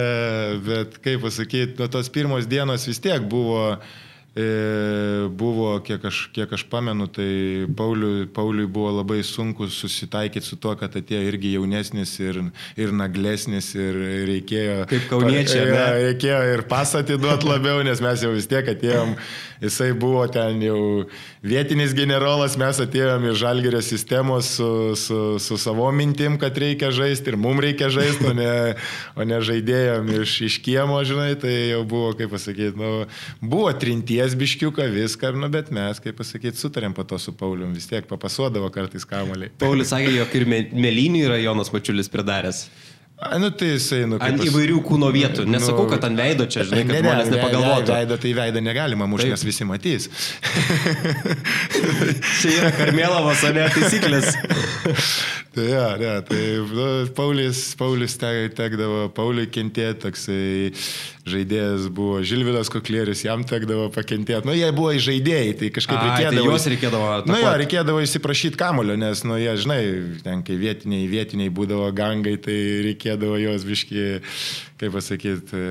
bet, 0.68 1.00
kaip 1.04 1.24
pasakyti, 1.24 1.78
nu, 1.80 1.88
tos 1.92 2.12
pirmos 2.12 2.48
dienos 2.52 2.88
vis 2.92 3.00
tiek 3.04 3.24
buvo 3.32 3.70
E, 3.72 4.05
buvo, 4.36 5.80
kiek 5.80 6.04
aš, 6.06 6.26
kiek 6.36 6.52
aš 6.58 6.66
pamenu, 6.68 7.08
tai 7.08 7.68
Pauliui, 7.78 8.26
Pauliui 8.28 8.68
buvo 8.68 8.92
labai 8.98 9.22
sunku 9.24 9.70
susitaikyti 9.72 10.44
su 10.44 10.58
tuo, 10.60 10.74
kad 10.76 10.92
atėjo 11.00 11.22
irgi 11.30 11.54
jaunesnis 11.54 12.18
ir, 12.20 12.42
ir 12.76 12.92
naglesnis 12.92 13.72
ir 13.78 13.96
reikėjo... 14.28 14.82
Kaip 14.92 15.08
kauniečiai. 15.12 15.70
Pa, 15.72 15.86
reikėjo 16.02 16.42
ir 16.52 16.66
pasatį 16.68 17.20
duoti 17.24 17.48
labiau, 17.48 17.80
nes 17.88 18.04
mes 18.04 18.26
jau 18.28 18.34
vis 18.36 18.50
tiek 18.52 18.68
atėjom, 18.76 19.16
jisai 19.64 19.94
buvo 19.96 20.26
ten 20.28 20.60
jau 20.66 20.82
vietinis 21.46 21.96
generolas, 21.96 22.58
mes 22.60 22.80
atėjom 22.84 23.30
iš 23.32 23.40
žalgerio 23.40 23.82
sistemos 23.86 24.52
su, 24.58 24.70
su, 25.00 25.22
su 25.40 25.60
savo 25.62 25.88
mintim, 25.96 26.36
kad 26.42 26.58
reikia 26.60 26.92
žaisti 26.92 27.32
ir 27.32 27.40
mums 27.40 27.64
reikia 27.64 27.88
žaisti, 27.94 28.28
o 28.32 28.36
ne, 28.36 28.52
o 29.16 29.28
ne 29.28 29.40
žaidėjom 29.48 30.12
iš, 30.20 30.36
iš 30.50 30.60
kiemo, 30.66 31.00
žinai, 31.08 31.32
tai 31.40 31.54
jau 31.72 31.84
buvo, 31.88 32.12
kaip 32.18 32.34
pasakyti, 32.36 32.76
nu, 32.80 32.92
buvo 33.40 33.72
trinties 33.80 34.25
ties 34.26 34.36
biškiuką 34.36 34.90
viską, 34.92 35.32
nu, 35.38 35.50
bet 35.54 35.70
mes, 35.74 36.02
kaip 36.02 36.18
pasakyti, 36.18 36.58
sutarėm 36.58 36.96
po 36.98 37.06
to 37.06 37.20
su 37.22 37.34
Paulium, 37.38 37.74
vis 37.78 37.86
tiek 37.90 38.08
papasuodavo 38.10 38.72
kartais 38.74 39.06
kamuoliai. 39.06 39.54
Paulius 39.62 39.94
sakė, 39.94 40.18
jog 40.18 40.36
ir 40.40 40.48
Melinių 40.50 41.28
yra 41.30 41.40
Jonas 41.44 41.72
Mačiulis 41.74 42.10
pridaręs. 42.12 42.66
A, 43.16 43.38
nu 43.38 43.50
tai 43.50 43.70
jisai, 43.70 44.02
nu, 44.04 44.18
ant 44.20 44.42
pas... 44.42 44.50
įvairių 44.50 44.82
kūno 44.84 45.08
vietų. 45.16 45.46
Nu, 45.48 45.54
Nesakau, 45.56 45.86
kad 45.88 46.04
ant 46.04 46.20
veido 46.20 46.50
čia, 46.52 46.66
žinai, 46.68 46.82
kad 46.84 46.98
ne, 46.98 47.04
žmonės 47.06 47.30
ne, 47.30 47.38
nepagalvotų. 47.38 47.94
Veidą 47.94 48.18
tai 48.20 48.34
veidą 48.36 48.64
negalima 48.66 49.08
mušti, 49.08 49.30
nes 49.32 49.46
visi 49.48 49.68
matys. 49.70 50.10
čia 52.42 52.52
yra 52.58 52.74
Karmėlavos, 52.76 53.46
o 53.48 53.54
ne 53.56 53.70
taisyklės. 53.72 54.36
tai 55.56 55.70
ja, 55.70 55.88
ne, 56.02 56.12
tai 56.28 56.42
nu, 56.74 56.90
Paulius, 57.16 57.64
Paulius 57.80 58.20
tekdavo, 58.20 59.06
Pauliui 59.16 59.48
kentėti, 59.48 60.02
toksai 60.10 60.44
žaidėjas 61.26 61.88
buvo 61.94 62.20
Žilvinas 62.26 62.70
Koklėris, 62.70 63.24
jam 63.26 63.42
tekdavo 63.48 63.88
pakentėti. 63.94 64.46
Nu, 64.46 64.54
jie 64.54 64.68
buvo 64.76 64.94
žaidėjai, 64.94 65.56
tai 65.58 65.72
kažkaip 65.74 65.98
A, 65.98 66.04
reikėdavo. 66.12 66.38
Tai 66.38 66.52
juos 66.52 66.68
reikėdavo. 66.70 67.10
Nu, 67.32 67.38
jo, 67.42 67.54
reikėdavo 67.62 68.04
įsiprašyti 68.06 68.60
kamulio, 68.60 68.98
nes, 69.00 69.24
nu, 69.26 69.40
jie, 69.42 69.56
žinai, 69.64 69.82
ten, 70.26 70.44
kai 70.46 70.60
vietiniai, 70.62 71.08
vietiniai 71.10 71.54
būdavo 71.54 71.90
gangai, 71.98 72.36
tai 72.42 72.58
reikėdavo 72.86 73.40
juos 73.42 73.66
biški, 73.66 74.06
kaip 74.78 74.94
pasakyti, 74.94 75.64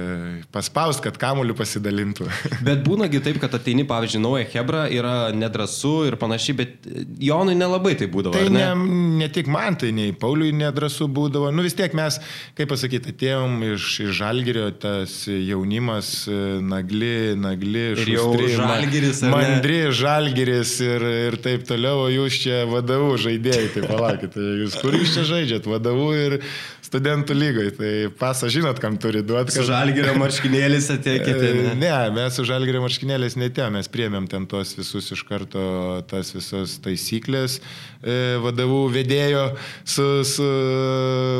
paspaust, 0.54 1.04
kad 1.04 1.20
kamuliu 1.22 1.54
pasidalintų. 1.58 2.26
bet 2.66 2.82
būnagi 2.86 3.22
taip, 3.22 3.38
kad 3.42 3.54
ateini, 3.54 3.86
pavyzdžiui, 3.86 4.24
nauja 4.24 4.50
Hebra, 4.56 4.88
yra 4.90 5.14
nedrasu 5.36 5.94
ir 6.08 6.18
panašiai, 6.18 6.58
bet 6.64 6.90
Jonui 7.22 7.54
nelabai 7.54 7.94
tai 8.00 8.10
būdavo. 8.10 8.34
Tai 8.34 8.50
ne? 8.50 8.66
Ne, 8.74 8.98
ne 9.22 9.30
tik 9.30 9.46
man, 9.52 9.78
tai 9.78 9.92
nei 9.94 10.16
Pauliui 10.18 10.50
nedrasu 10.56 11.06
būdavo. 11.06 11.54
Nu, 11.54 11.62
vis 11.62 11.78
tiek 11.78 11.94
mes, 11.94 12.18
kaip 12.58 12.72
pasakyti, 12.72 13.14
atėjom 13.14 13.60
iš, 13.70 13.88
iš 14.08 14.14
Žalgirio, 14.18 14.66
tas 14.82 15.20
jaunimas 15.48 16.10
e, 16.28 16.38
nagli, 16.64 17.34
nagli, 17.38 17.84
šustri, 18.00 18.50
žalgiris, 18.56 19.22
mandri, 19.30 19.80
žalgiris 19.94 20.76
ir, 20.84 21.06
ir 21.30 21.38
taip 21.44 21.66
toliau, 21.68 22.04
o 22.06 22.12
jūs 22.12 22.40
čia 22.44 22.62
vadovų 22.70 23.18
žaidėjai, 23.26 23.68
tai 23.76 23.84
palaukite, 23.88 24.46
jūs 24.64 24.78
kur 24.82 24.96
jūs 24.98 25.16
čia 25.16 25.26
žaidžiat, 25.30 25.68
vadovų 25.70 26.08
ir 26.20 26.38
studentų 26.84 27.34
lygoje, 27.36 27.72
tai 27.78 27.92
pasą 28.18 28.50
žinot, 28.52 28.78
kam 28.82 28.98
turi 29.00 29.22
duoti. 29.24 29.52
Kad... 29.52 29.62
Su 29.62 29.66
žalgerio 29.68 30.14
marškinėlis 30.22 30.90
ateikite. 30.92 31.52
Ne? 31.56 31.74
ne, 31.80 31.92
mes 32.14 32.36
su 32.36 32.44
žalgerio 32.48 32.82
marškinėlis 32.84 33.38
netėjom, 33.40 33.78
mes 33.78 33.88
priemėm 33.92 34.28
ten 34.30 34.44
tos 34.50 34.74
visus 34.76 35.08
iš 35.14 35.24
karto, 35.28 35.64
tas 36.10 36.34
visas 36.34 36.76
taisyklės 36.84 37.56
e, 37.58 38.36
vadovų 38.44 38.82
vedėjo 38.98 39.46
su, 39.88 40.06
su 40.28 40.48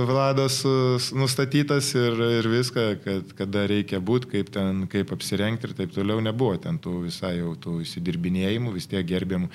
Vlado 0.09 0.49
su, 0.53 0.73
su 1.03 1.19
nustatytas 1.21 1.93
ir, 1.99 2.17
ir 2.41 2.49
viską, 2.51 2.87
kad 3.05 3.37
kada 3.39 3.67
reikia 3.71 4.01
būti, 4.05 4.31
kaip 4.33 4.53
ten, 4.55 4.85
kaip 4.91 5.13
apsirengti 5.15 5.69
ir 5.69 5.77
taip 5.77 5.93
toliau 5.95 6.23
nebuvo 6.25 6.57
ten 6.63 6.81
tų 6.81 7.05
visai 7.09 7.37
jau 7.39 7.53
tų 7.61 7.79
įsidirbinėjimų, 7.85 8.75
vis 8.79 8.89
tiek 8.91 9.05
gerbėm, 9.09 9.47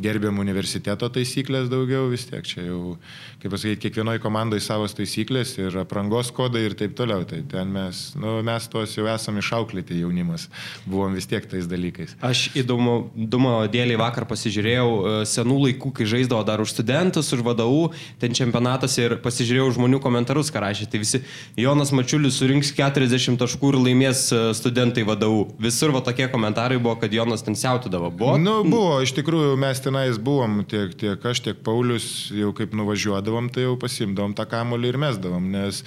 gerbėm 0.00 0.40
universiteto 0.44 1.08
taisyklės 1.14 1.70
daugiau, 1.72 2.08
vis 2.12 2.28
tiek 2.28 2.44
čia 2.48 2.68
jau, 2.68 2.96
kaip 3.40 3.54
pasakyti, 3.54 3.86
kiekvienoje 3.86 4.22
komandoje 4.22 4.66
savos 4.66 4.96
taisyklės 4.98 5.37
taisyklės 5.38 5.56
ir 5.58 5.78
aprangos 5.78 6.30
kodai 6.34 6.66
ir 6.66 6.74
taip 6.74 6.94
toliau. 6.96 7.24
Tai 7.28 7.40
ten 7.48 7.68
mes, 7.70 8.14
nu, 8.18 8.40
mes 8.42 8.68
tuos 8.68 8.94
jau 8.96 9.06
esame 9.08 9.40
išauklėti 9.42 10.00
jaunimas, 10.00 10.48
buvom 10.86 11.14
vis 11.14 11.26
tiek 11.26 11.44
tais 11.46 11.66
dalykais. 11.66 12.16
Aš 12.22 12.50
įdomu, 12.58 13.10
įdomu 13.16 13.68
dėliai 13.70 13.98
vakar 13.98 14.26
pasižiūrėjau 14.28 14.88
e, 14.88 15.26
senų 15.28 15.58
laikų, 15.66 15.92
kai 15.94 16.06
žaisdavo 16.08 16.44
dar 16.46 16.60
už 16.60 16.72
studentus, 16.74 17.32
už 17.32 17.44
vadovų, 17.46 17.92
ten 18.20 18.34
čempionatuose 18.34 19.04
ir 19.04 19.16
pasižiūrėjau 19.22 19.74
žmonių 19.78 20.00
komentarus, 20.02 20.50
ką 20.50 20.62
rašė. 20.64 20.88
Tai 20.90 21.02
visi 21.02 21.22
Jonas 21.58 21.92
Mačiulis 21.92 22.38
surinks 22.38 22.72
40 22.76 23.38
taškų 23.40 23.72
ir 23.74 23.80
laimės 23.82 24.28
e, 24.32 24.42
studentai 24.58 25.06
vadovų. 25.08 25.48
Visur 25.62 25.94
va 25.94 26.02
tokie 26.04 26.28
komentarai 26.32 26.80
buvo, 26.80 26.96
kad 27.00 27.14
Jonas 27.14 27.44
ten 27.46 27.58
siautydavo. 27.58 28.10
Buvo? 28.10 28.38
Nu, 28.40 28.60
buvo, 28.66 28.98
iš 29.04 29.14
tikrųjų 29.18 29.56
mes 29.60 29.82
tenais 29.84 30.18
buvom, 30.22 30.62
tiek, 30.68 30.94
tiek 30.98 31.28
aš, 31.30 31.42
tiek 31.44 31.62
Paulius, 31.64 32.28
jau 32.34 32.54
kaip 32.56 32.74
nuvažiuodavom, 32.78 33.50
tai 33.52 33.66
jau 33.66 33.76
pasimdavom 33.80 34.34
tą 34.38 34.46
kamolį 34.48 34.92
ir 34.92 35.00
mesdavom 35.00 35.27
žaisdavom, 35.28 35.50
nes, 35.52 35.84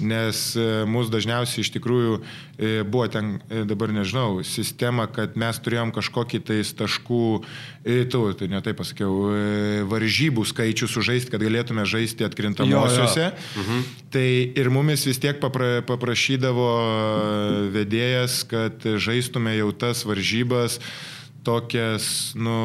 nes 0.00 0.56
e, 0.56 0.84
mūsų 0.86 1.12
dažniausiai 1.12 1.64
iš 1.64 1.70
tikrųjų 1.74 2.18
e, 2.58 2.82
buvo 2.84 3.06
ten, 3.08 3.40
e, 3.50 3.64
dabar 3.66 3.92
nežinau, 3.92 4.42
sistema, 4.44 5.06
kad 5.06 5.36
mes 5.36 5.58
turėjom 5.58 5.92
kažkokį 5.94 6.40
tais 6.44 6.72
taškų, 6.74 7.44
tu, 8.10 8.20
tai 8.38 8.48
ne 8.48 8.60
taip 8.64 8.78
pasakiau, 8.78 9.34
varžybų 9.90 10.44
skaičių 10.48 10.88
sužaisti, 10.88 11.30
kad 11.32 11.42
galėtume 11.42 11.84
žaisti 11.84 12.24
jo. 12.24 13.32
Mhm. 13.60 13.82
Tai 14.14 14.28
ir 14.56 14.70
mumis 14.70 15.04
vis 15.04 15.20
tiek 15.20 15.40
papra, 15.42 15.82
paprašydavo 15.84 16.68
vedėjas, 17.74 18.44
kad 18.48 18.80
žaistume 18.80 19.56
jau 19.58 19.72
tas 19.76 20.04
varžybas 20.06 20.80
tokias, 21.44 22.32
nu, 22.40 22.56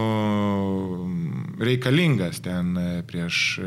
reikalingas 1.60 2.40
ten 2.46 2.78
prieš 3.10 3.60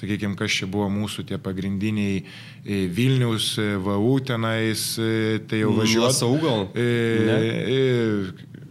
sakykime, 0.00 0.36
kas 0.38 0.54
čia 0.60 0.68
buvo 0.70 0.88
mūsų 0.92 1.26
tie 1.28 1.38
pagrindiniai 1.42 2.20
e, 2.22 2.84
Vilnius, 2.94 3.54
e, 3.60 3.74
VAU 3.82 4.18
tenais, 4.26 4.92
e, 5.00 5.40
tai 5.48 5.64
jau 5.64 5.74
važiuoja. 5.78 6.14
Saugal. 6.14 6.68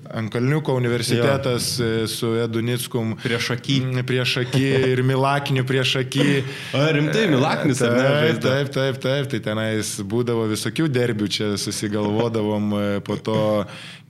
Ankalniuko 0.07 0.71
universitetas 0.79 1.65
jo. 1.81 2.05
su 2.07 2.29
Edunickum. 2.39 3.09
Prieš 3.19 3.49
akį. 3.57 3.75
Prieš 4.07 4.37
akį 4.45 4.69
ir 4.93 5.01
Milakiniu 5.03 5.65
prieš 5.67 5.97
akį. 6.05 6.27
O 6.79 6.85
rimtai, 6.95 7.25
Milakinis 7.27 7.83
ar 7.83 7.91
ne? 7.97 8.05
Taip, 8.07 8.39
taip, 8.45 8.71
taip, 8.77 9.01
taip, 9.03 9.27
tai 9.33 9.41
tenais 9.43 9.91
būdavo 10.07 10.47
visokių 10.53 10.87
derbių, 10.95 11.27
čia 11.27 11.49
susigalvodavom 11.59 12.71
po 13.03 13.19
to 13.19 13.41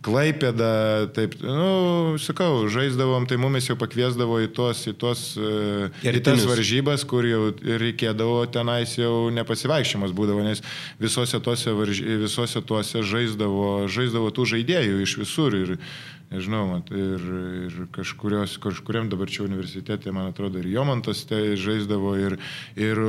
Klaipėda, 0.05 1.09
taip, 1.15 1.33
nu, 1.41 2.17
sakau, 2.21 2.67
žaisdavom, 2.69 3.25
tai 3.27 3.39
mumis 3.41 3.65
jau 3.65 3.75
pakviesdavo 3.79 4.37
į 4.45 4.51
tuos, 4.53 4.83
į 4.85 4.93
tuos, 5.01 5.23
e, 5.41 5.89
į 6.05 6.21
tas 6.21 6.45
varžybas, 6.45 7.01
kur 7.09 7.25
jau 7.25 7.49
reikėdavo 7.57 8.43
tenais 8.53 8.93
jau 8.99 9.31
nepasivaikščiomas 9.33 10.13
būdavo, 10.13 10.45
nes 10.45 10.61
visose 11.01 11.41
tuose, 11.41 11.73
varž... 11.73 12.03
visose 12.27 12.61
tuose 12.61 13.01
žaisdavo, 13.01 13.87
žaisdavo 13.89 14.29
tų 14.37 14.45
žaidėjų 14.53 15.01
iš 15.01 15.17
visur 15.23 15.57
ir 15.57 15.73
nežinau, 16.31 16.65
mat, 16.67 16.89
ir, 16.91 17.23
ir 17.67 17.75
kažkurios, 17.95 18.57
kažkuriam 18.63 19.07
dabar 19.11 19.29
čia 19.31 19.45
universitete, 19.45 20.11
man 20.15 20.31
atrodo, 20.31 20.59
ir 20.59 20.67
Jomantas 20.73 21.23
tai 21.29 21.55
žaisdavo, 21.59 22.13
ir, 22.19 22.37
ir 22.75 23.01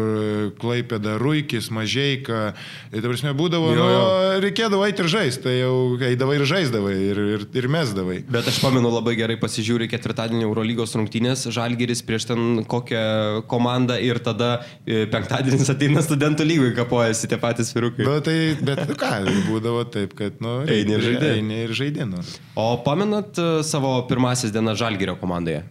Klaipėda, 0.60 1.16
Ruikis, 1.18 1.70
Mažieika. 1.74 2.52
Tai 2.92 3.02
dabar 3.02 3.18
mes 3.18 3.36
būdavo, 3.38 3.72
jo, 3.74 3.88
jo. 3.90 4.02
Nu, 4.04 4.42
reikėdavo 4.44 4.86
eiti 4.86 5.04
ir 5.04 5.10
žaisti, 5.12 5.44
tai 5.48 5.56
jau 5.58 5.74
eidavai 6.08 6.38
ir 6.38 6.46
žaisdavai, 6.48 6.94
ir, 7.08 7.22
ir, 7.34 7.46
ir 7.58 7.68
mesdavai. 7.72 8.20
Bet 8.30 8.50
aš 8.50 8.60
pamenu 8.62 8.92
labai 8.92 9.16
gerai 9.18 9.38
pasižiūrė 9.40 9.90
ketvirtadienį 9.90 10.46
Eurolygos 10.46 10.94
rungtynės, 10.98 11.48
Žalgeris 11.54 12.04
prieš 12.06 12.28
ten 12.30 12.62
kokią 12.68 13.44
komandą 13.50 13.98
ir 14.02 14.22
tada 14.22 14.60
e, 14.86 15.04
penktadienis 15.10 15.70
ateina 15.74 16.04
studentų 16.04 16.46
lygui, 16.46 16.70
kapojasi 16.78 17.30
tie 17.30 17.40
patys 17.40 17.74
virukai. 17.74 18.06
Na, 18.06 18.18
tai, 18.24 18.36
bet 18.62 18.84
nu 18.88 18.98
ką, 18.98 19.12
būdavo 19.48 19.84
taip, 19.90 20.14
kad, 20.18 20.38
nu, 20.44 20.60
eini 20.70 20.96
ir 20.96 21.06
žaidė. 21.08 21.32
Eini 21.38 21.62
ir 21.66 21.74
žaidinu. 21.76 22.22
O 22.58 22.68
pamenu, 22.84 23.07
prisimenat 23.08 23.38
e, 23.38 23.62
savo 23.62 24.06
pirmasis 24.08 24.52
dienas 24.52 24.78
Žalgirio 24.78 25.16
komandoje? 25.16 25.64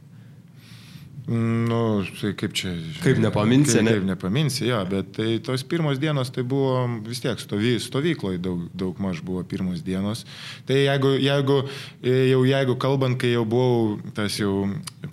Nu, 1.27 2.07
tai 2.21 2.31
kaip 2.39 2.53
čia. 2.55 2.69
Kaip 3.03 3.17
nepaminsi, 3.19 3.73
kaip, 3.75 3.83
ne? 3.83 3.93
Kaip 3.97 4.05
nepaminsi, 4.07 4.61
jo, 4.69 4.77
bet 4.87 5.09
tai 5.17 5.33
tos 5.43 5.65
pirmos 5.67 5.99
dienos 5.99 6.31
tai 6.31 6.45
buvo 6.47 6.85
vis 7.03 7.19
tiek 7.19 7.35
stovy, 7.43 7.73
stovykloje 7.83 8.39
daug, 8.39 8.61
daug 8.71 9.01
maž 9.03 9.19
buvo 9.19 9.43
pirmos 9.43 9.81
dienos. 9.83 10.23
Tai 10.63 10.77
jeigu, 10.79 11.17
jeigu, 11.19 11.57
e, 11.99 12.13
jau 12.31 12.45
jeigu 12.47 12.77
kalbant, 12.79 13.19
kai 13.19 13.33
jau 13.33 13.43
buvau 13.43 13.97
tas 14.15 14.39
jau 14.39 14.69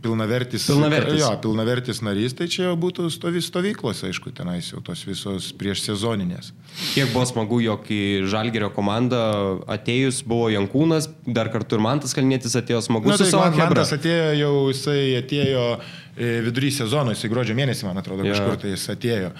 pilnavertis, 0.07 0.69
pilnavertis. 0.71 1.19
Jo, 1.19 1.33
pilnavertis 1.43 2.03
narys, 2.07 2.39
tai 2.39 2.47
čia 2.47 2.69
jau 2.69 2.79
būtų 2.79 3.11
stovy, 3.11 3.43
stovyklos, 3.43 4.05
aišku, 4.07 4.31
tenais 4.39 4.71
jau 4.71 4.85
tos 4.87 5.03
visos 5.09 5.51
prieš 5.59 5.83
sezoninės. 5.89 6.55
Kiek 6.93 7.11
buvo 7.11 7.27
smagu, 7.27 7.59
jog 7.67 7.91
į 7.91 8.23
Žalgerio 8.31 8.71
komandą 8.71 9.25
atėjus 9.67 10.23
buvo 10.23 10.47
Jankūnas, 10.55 11.11
dar 11.27 11.49
kartu 11.53 11.79
ir 11.79 11.83
Mantas 11.85 12.13
Kalnietis 12.17 12.55
atėjo 12.59 12.83
smagus 12.85 13.15
Na, 13.15 13.19
tai 13.21 13.31
man, 13.33 13.53
man 13.55 13.61
chebra. 13.61 13.83
tas 13.83 13.93
atėjo 13.97 14.33
jau, 14.39 14.53
jisai 14.73 14.99
atėjo 15.23 15.63
e, 15.81 16.33
vidury 16.45 16.71
sezono, 16.75 17.15
jisai 17.15 17.31
gruodžio 17.33 17.57
mėnesį, 17.57 17.87
man 17.89 18.01
atrodo, 18.03 18.27
Jo. 18.27 18.35
kažkur 18.35 18.59
tai 18.61 18.73
jis 18.75 18.85
atėjo. 18.93 19.31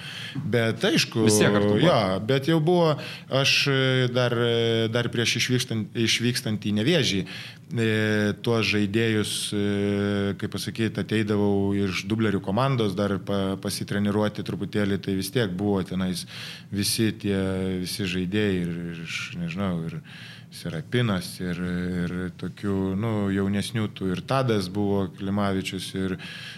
Bet 0.55 0.85
aišku, 0.89 1.25
Vis 1.27 1.37
tiek 1.39 1.53
kartu 1.53 1.77
jo, 1.83 1.99
bet 2.25 2.49
jau 2.49 2.57
buvo, 2.63 2.95
aš 3.29 3.53
e, 3.69 3.77
dar, 4.15 4.33
e, 4.33 4.87
dar 4.93 5.11
prieš 5.13 5.37
išvykstant, 5.43 5.93
išvykstant 6.07 6.65
į 6.65 6.73
Nevėžį, 6.79 7.21
tuos 8.45 8.67
žaidėjus, 8.69 9.31
kaip 10.37 10.51
pasakyti, 10.53 11.01
ateidavau 11.01 11.73
iš 11.73 12.03
dublerių 12.05 12.37
komandos 12.45 12.93
dar 12.95 13.15
pa, 13.25 13.57
pasitreniruoti 13.61 14.45
truputėlį, 14.45 14.99
tai 15.01 15.15
vis 15.17 15.31
tiek 15.33 15.49
buvo 15.49 15.81
tenais 15.83 16.27
visi 16.71 17.09
tie, 17.23 17.35
visi 17.81 18.05
žaidėjai 18.05 18.61
ir, 18.61 18.77
ir 18.93 19.17
nežinau, 19.41 19.73
ir 19.89 19.97
Serapinas 20.55 21.27
ir, 21.43 21.57
ir 21.59 22.13
tokių, 22.39 22.75
nu, 22.99 23.11
jaunesnių 23.33 23.89
tų 23.97 24.11
ir 24.13 24.21
Tadas 24.27 24.69
buvo 24.71 25.05
Klimavičius 25.17 25.89
ir, 25.97 26.15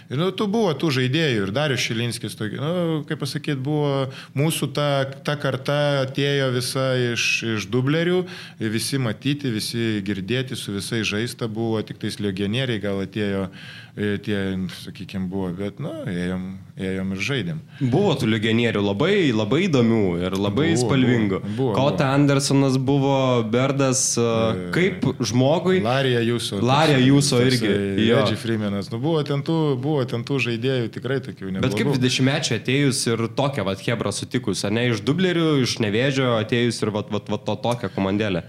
ir 0.08 0.20
nu, 0.20 0.28
tų 0.30 0.46
buvo 0.52 0.70
tų 0.78 0.92
žaidėjų 1.00 1.46
ir 1.46 1.52
Darius 1.56 1.82
Šilinskis, 1.82 2.36
tokie, 2.38 2.60
nu, 2.62 3.00
kaip 3.08 3.18
pasakyti, 3.22 3.58
buvo 3.58 4.06
mūsų 4.38 4.70
ta, 4.76 4.88
ta 5.26 5.34
karta 5.40 5.78
atėjo 6.04 6.50
visa 6.54 6.86
iš, 7.10 7.26
iš 7.56 7.66
dublerių, 7.72 8.22
visi 8.62 9.02
matyti, 9.02 9.50
visi 9.54 9.88
girdėti, 10.06 10.58
su 10.58 10.76
visais 10.76 11.06
žaista 11.08 11.50
buvo, 11.50 11.82
tik 11.82 11.98
tais 12.02 12.20
legionieriai 12.22 12.82
gal 12.82 13.02
atėjo, 13.02 13.48
e, 13.48 13.87
tie, 14.22 14.38
sakykime, 14.84 15.26
buvo, 15.30 15.48
bet, 15.58 15.80
nu, 15.82 15.90
ėjom, 16.06 16.42
ėjom 16.78 17.14
ir 17.16 17.22
žaidėm. 17.28 17.60
Buvo 17.90 18.12
tų 18.20 18.28
legionierių 18.30 18.82
labai, 18.84 19.30
labai 19.34 19.64
įdomių 19.66 20.02
ir 20.22 20.36
labai 20.38 20.68
Buvo, 20.68 20.80
spalvingų. 20.84 21.40
buvo, 21.42 21.54
buvo, 21.56 21.72
Kota 21.74 22.04
buvo. 22.04 22.18
Andersonas 22.18 22.76
buvo, 22.78 23.16
Berdas, 23.50 24.02
uh, 24.20 24.68
kaip 24.74 25.06
žmogui. 25.18 25.80
Larija 25.84 26.22
jūsų. 26.26 26.60
Larija 26.62 27.00
Jūso 27.02 27.40
irgi, 27.42 27.72
jo. 28.06 28.20
Reggie 28.22 28.38
Freemanas. 28.38 28.92
Nu, 28.92 29.00
buvo, 29.02 29.22
ten 29.26 29.42
tų, 29.46 29.58
buvo 29.82 30.04
ten 30.08 30.22
tų 30.28 30.38
žaidėjų 30.46 30.92
tikrai 30.94 31.18
tokių 31.24 31.50
neblogų. 31.56 31.66
Bet 31.66 31.78
kaip 31.80 31.90
20-mečiai 31.98 32.60
atėjus 32.62 33.02
ir 33.10 33.24
tokią 33.38 33.66
vat 33.66 33.82
Hebra 33.88 34.14
sutikus, 34.14 34.62
ne 34.70 34.88
iš 34.92 35.02
dublerių, 35.06 35.50
iš 35.66 35.78
nevėžio 35.82 36.36
atėjus 36.38 36.82
ir 36.84 36.94
vat, 36.94 37.10
vat, 37.14 37.26
vat 37.32 37.44
to 37.48 37.58
tokią 37.66 37.90
komandėlę. 37.94 38.44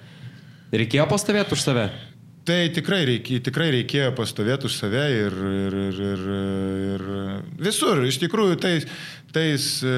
Reikėjo 0.70 1.08
pastovėti 1.10 1.56
už 1.58 1.66
save? 1.66 1.90
Tai 2.50 2.64
tikrai, 2.74 3.04
reikė, 3.06 3.36
tikrai 3.46 3.68
reikėjo 3.76 4.10
pastovėti 4.18 4.66
už 4.66 4.74
save 4.74 5.04
ir, 5.14 5.36
ir, 5.54 5.76
ir, 5.86 6.00
ir, 6.02 6.24
ir 6.96 7.04
visur. 7.62 8.02
Iš 8.10 8.18
tikrųjų, 8.24 8.56
tais, 8.64 8.88
tais 9.36 9.68
e, 9.86 9.92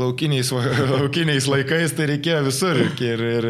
laukiniais, 0.00 0.50
laukiniais 0.96 1.46
laikais 1.46 1.94
tai 1.94 2.08
reikėjo 2.10 2.40
visur. 2.48 2.80
Ir, 2.82 3.22
ir 3.28 3.48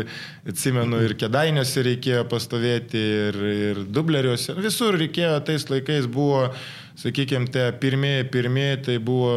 atsimenu, 0.52 1.00
ir 1.06 1.16
kedainiuose 1.22 1.86
reikėjo 1.88 2.26
pastovėti, 2.28 3.04
ir, 3.30 3.40
ir 3.70 3.82
dubleriuose. 3.88 4.58
Visur 4.60 5.00
reikėjo, 5.00 5.38
tais 5.48 5.64
laikais 5.72 6.10
buvo, 6.12 6.50
sakykime, 6.98 7.48
tie 7.50 7.72
pirmieji, 7.80 8.26
pirmieji 8.30 8.78
tai 8.86 8.96
buvo, 9.02 9.32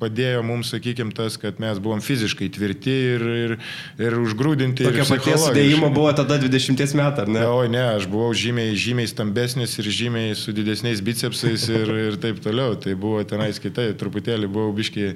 padėjo 0.00 0.42
mums, 0.46 0.72
sakykime, 0.74 1.14
tas, 1.16 1.38
kad 1.40 1.60
mes 1.62 1.80
buvom 1.82 2.02
fiziškai 2.04 2.50
tvirti 2.52 2.94
ir, 3.14 3.24
ir, 3.44 3.56
ir 4.02 4.18
užgrūdinti. 4.20 4.84
paties 5.08 5.08
psichologiškai. 5.08 5.48
sudėjimo 5.48 5.90
buvo 5.94 6.12
tada 6.16 6.38
20 6.42 6.96
metų, 7.00 7.24
ar 7.24 7.32
ne? 7.32 7.46
Oi 7.48 7.72
ne, 7.72 7.82
aš 7.96 8.08
buvau 8.12 8.30
žymiai, 8.36 8.76
žymiai 8.76 9.10
stambesnis 9.10 9.78
ir 9.80 9.90
žymiai 10.00 10.36
su 10.38 10.54
didesniais 10.56 11.02
bicepsais 11.04 11.68
ir, 11.72 11.94
ir 12.10 12.20
taip 12.20 12.42
toliau. 12.44 12.76
Tai 12.80 12.96
buvo 13.00 13.24
tenais 13.28 13.60
kitai, 13.62 13.92
truputėlį 13.98 14.50
buvau 14.50 14.74
biški. 14.76 15.14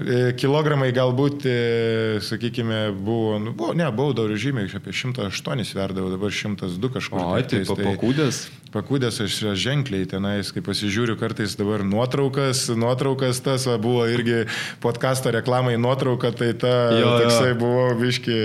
E, 0.00 0.32
Kilogramai 0.38 0.90
galbūt, 0.96 1.44
e, 1.46 2.20
sakykime, 2.24 2.90
buvo, 2.96 3.38
nu, 3.42 3.52
buvo, 3.56 3.74
ne, 3.76 3.86
buvau 3.94 4.14
dar 4.16 4.32
žymiai, 4.32 4.70
apie 4.76 4.94
108 4.96 5.64
sverdavau, 5.68 6.10
dabar 6.12 6.32
102 6.34 6.92
kažkur. 6.96 7.20
O, 7.20 7.28
tai 7.36 7.44
tiktais, 7.44 7.70
papakūdės. 7.70 8.40
Pakūdęs 8.70 9.16
aš 9.24 9.38
ženkliai 9.58 10.06
tenais, 10.06 10.52
kai 10.54 10.62
pasižiūriu 10.62 11.16
kartais 11.18 11.56
dabar 11.58 11.82
nuotraukas, 11.82 12.68
nuotraukas 12.78 13.42
tas 13.42 13.66
va, 13.66 13.74
buvo 13.82 14.04
irgi 14.06 14.44
podkasto 14.82 15.32
reklamai 15.34 15.74
nuotrauka, 15.80 16.30
tai 16.30 16.52
ta 16.54 16.74
Jo, 16.94 17.00
jo. 17.02 17.16
toksai 17.24 17.50
buvo 17.58 17.84
biški. 17.98 18.38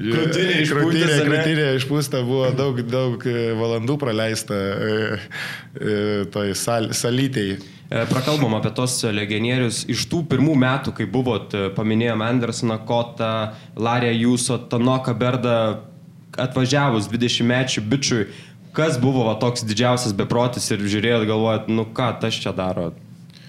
Krūtinė 0.00 0.60
išpūstas, 0.60 0.76
krūtinė, 0.76 1.16
ne? 1.16 1.26
krūtinė 1.28 1.66
išpūsta, 1.80 2.22
buvo 2.28 2.52
daug, 2.56 2.80
daug 2.88 3.26
e, 3.28 3.50
valandų 3.56 3.96
praleista 4.00 4.56
e, 4.56 4.94
e, 5.80 5.98
toj 6.32 6.54
sal, 6.58 6.90
salytėjai. 6.96 7.60
E, 7.90 8.04
Prakalbam 8.06 8.54
apie 8.54 8.70
tos 8.70 9.00
legionierius. 9.02 9.82
Iš 9.90 10.04
tų 10.12 10.22
pirmų 10.30 10.54
metų, 10.62 10.92
kai 10.94 11.08
buvot, 11.10 11.50
e, 11.58 11.70
paminėjom 11.74 12.22
Andersoną, 12.22 12.76
Kotą, 12.86 13.30
Larę 13.74 14.12
Jūso, 14.14 14.60
Tanoką 14.70 15.14
Berdą, 15.18 15.56
atvažiavus 16.38 17.08
20 17.10 17.42
mečių 17.50 17.82
bičiui, 17.90 18.26
kas 18.76 18.94
buvo 19.02 19.24
va, 19.26 19.34
toks 19.42 19.64
didžiausias 19.66 20.14
beprotis 20.14 20.70
ir 20.70 20.84
žiūrėjot, 20.86 21.26
galvojot, 21.26 21.66
nu 21.74 21.82
ką 21.90 22.12
tas 22.22 22.38
čia 22.38 22.52
daro? 22.54 22.92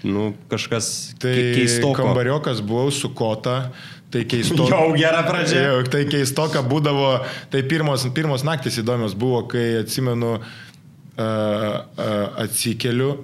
Nu, 0.02 0.32
kažkas 0.50 1.14
Tai 1.22 1.30
ke- 1.30 1.52
keistoko. 1.60 1.94
kambariokas 2.00 2.58
buvau 2.66 2.90
su 2.90 3.12
kota, 3.14 3.70
tai 4.10 4.24
keisto. 4.26 4.66
Jau 4.72 4.88
gera 4.98 5.22
pradžia. 5.22 5.62
Jau, 5.68 5.84
tai 5.86 6.02
keistoka 6.10 6.64
būdavo, 6.66 7.12
tai 7.54 7.62
pirmos, 7.62 8.08
pirmos 8.10 8.42
naktis 8.42 8.80
įdomios 8.82 9.14
buvo, 9.14 9.44
kai 9.46 9.84
atsimenu, 9.84 10.40
uh, 10.42 11.22
uh, 11.22 12.42
atsikeliu 12.42 13.20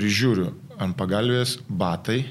ir 0.00 0.08
žiūriu 0.08 0.52
ant 0.82 0.96
pagalbės 0.98 1.58
batai. 1.68 2.24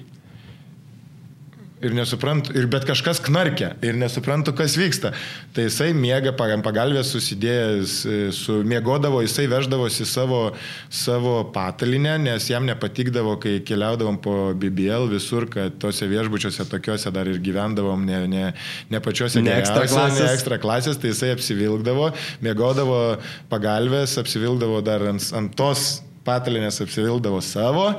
Ir 1.84 1.92
nesuprantu, 1.92 2.54
ir 2.56 2.64
bet 2.72 2.86
kažkas 2.88 3.20
knarkia 3.20 3.74
ir 3.84 3.98
nesuprantu, 4.00 4.54
kas 4.56 4.78
vyksta. 4.80 5.10
Tai 5.52 5.66
jisai 5.66 5.90
miega 5.92 6.32
pag- 6.32 6.54
ant 6.56 6.64
pagalbės 6.64 7.10
susidėjęs, 7.12 7.96
e, 8.08 8.20
su, 8.32 8.62
miegodavo, 8.64 9.20
jisai 9.26 9.50
veždavosi 9.52 10.08
savo, 10.08 10.54
savo 10.88 11.52
patalinę, 11.52 12.14
nes 12.24 12.48
jam 12.48 12.64
nepatikdavo, 12.64 13.36
kai 13.44 13.58
keliaudavom 13.68 14.16
po 14.24 14.54
BBL 14.56 15.10
visur, 15.12 15.50
kad 15.52 15.76
tose 15.78 16.08
viešbučiuose 16.08 16.64
tokiuose 16.72 17.12
dar 17.12 17.28
ir 17.28 17.44
gyvendavom, 17.44 18.08
ne, 18.08 18.22
ne, 18.32 18.46
ne 18.90 19.04
pačiuose 19.04 19.44
Ne 19.44 19.52
ekstra 19.60 19.84
klasės. 19.84 20.24
ne 20.24 20.32
ekstra 20.38 20.62
klasės, 20.64 21.02
tai 21.04 21.12
jisai 21.12 21.34
apsivilkdavo, 21.36 22.14
miegodavo 22.48 23.20
pagalbės, 23.52 24.16
apsivilkdavo 24.24 24.80
dar 24.88 25.04
ant, 25.12 25.34
ant 25.36 25.52
tos 25.60 26.00
patalinės, 26.28 26.82
apsivilkdavo 26.84 27.42
savo. 27.44 27.90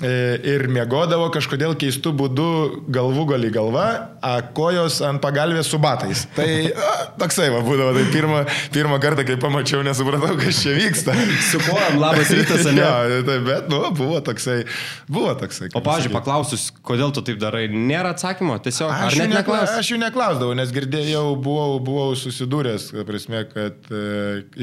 E, 0.00 0.12
Ir 0.50 0.64
miegodavo 0.72 1.26
kažkodėl 1.34 1.74
keistų 1.78 2.12
būdų 2.16 2.46
galvų 2.92 3.24
gali 3.34 3.50
galva, 3.52 3.86
a 4.24 4.36
kojos 4.56 5.00
ant 5.04 5.20
pagalbės 5.22 5.68
su 5.70 5.78
batais. 5.82 6.22
Tai 6.36 6.46
a, 6.72 6.92
toksai 7.20 7.50
va 7.52 7.60
būdavo, 7.66 7.92
tai 7.98 8.04
pirmą, 8.12 8.40
pirmą 8.74 8.96
kartą, 9.02 9.26
kai 9.28 9.36
pamačiau, 9.40 9.82
nesupratau, 9.86 10.36
kas 10.40 10.62
čia 10.64 10.72
vyksta. 10.76 11.14
Su 11.50 11.60
kojom, 11.66 11.98
labas 12.00 12.32
rytas, 12.32 12.64
ne? 12.70 12.80
Jo, 13.10 13.20
tai, 13.26 13.36
bet, 13.44 13.68
nu, 13.68 13.80
buvo 13.96 14.20
toksai, 14.24 14.62
buvo 15.10 15.34
toksai. 15.38 15.68
O, 15.76 15.82
pavyzdžiui, 15.84 16.12
paklausus, 16.14 16.68
kodėl 16.86 17.12
tu 17.16 17.22
taip 17.26 17.40
darai, 17.42 17.66
nėra 17.68 18.14
atsakymo, 18.14 18.56
tiesiog 18.64 18.88
Aš 18.94 19.02
ar 19.04 19.16
jų, 19.16 19.26
net 19.26 19.34
nekla, 19.34 19.58
neklaus? 19.60 19.74
aš 19.82 19.90
jų 19.92 19.98
neklausdavau, 20.00 20.56
nes 20.58 20.72
girdėjau, 20.74 21.24
buvau, 21.44 21.76
buvau 21.84 22.14
susidūręs, 22.18 22.88
prasme, 23.08 23.42
kad 23.52 23.90
e, 23.92 24.02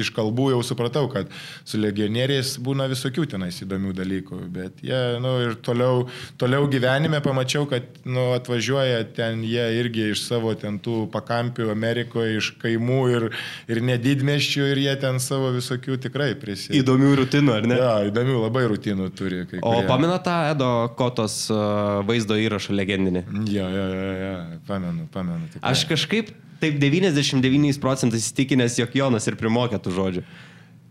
iš 0.02 0.10
kalbų 0.18 0.50
jau 0.56 0.64
supratau, 0.66 1.06
kad 1.14 1.30
su 1.68 1.80
legionieriais 1.82 2.56
būna 2.66 2.90
visokių 2.92 3.28
tenais 3.36 3.62
įdomių 3.66 3.94
dalykų, 4.02 4.42
bet 4.58 4.82
jie, 4.86 5.02
nu, 5.24 5.27
ir 5.44 5.56
toliau, 5.66 6.06
toliau 6.42 6.68
gyvenime 6.72 7.20
pamačiau, 7.24 7.68
kad, 7.70 7.86
nu, 8.08 8.30
atvažiuoja 8.38 9.04
ten 9.18 9.44
jie 9.48 9.66
irgi 9.80 10.10
iš 10.14 10.24
savo 10.28 10.54
ten 10.58 10.80
tų 10.84 11.06
pakampių 11.14 11.70
Amerikoje, 11.74 12.38
iš 12.42 12.52
kaimų 12.62 13.02
ir, 13.14 13.28
ir 13.72 13.84
nedidmeščių 13.92 14.72
ir 14.72 14.84
jie 14.86 14.96
ten 15.02 15.22
savo 15.24 15.52
visokių 15.56 16.00
tikrai 16.08 16.32
prisideda. 16.40 16.80
Įdomių 16.82 17.14
rutinų, 17.22 17.56
ar 17.60 17.70
ne? 17.70 17.80
Ja, 17.82 17.94
įdomių 18.10 18.42
labai 18.46 18.66
rutinų 18.72 19.12
turi. 19.18 19.44
O 19.62 19.76
kurie. 19.76 19.86
pamena 19.90 20.18
tą 20.24 20.40
Edo 20.52 20.72
Kotos 20.98 21.46
uh, 21.54 22.02
vaizdo 22.08 22.40
įrašą 22.40 22.76
legendinį? 22.78 23.24
Ja, 23.52 23.70
ja, 23.70 23.88
ja, 23.94 24.12
ja, 24.24 24.36
pamenu, 24.68 25.08
pamenu. 25.14 25.48
tikrai. 25.54 25.72
Aš 25.72 25.88
kažkaip 25.90 26.34
taip 26.62 26.78
99 26.82 27.80
procentais 27.82 28.26
įstikinęs, 28.26 28.80
jog 28.82 28.96
Jonas 28.98 29.28
ir 29.30 29.38
primokė 29.40 29.80
tų 29.82 29.94
žodžių. 29.98 30.24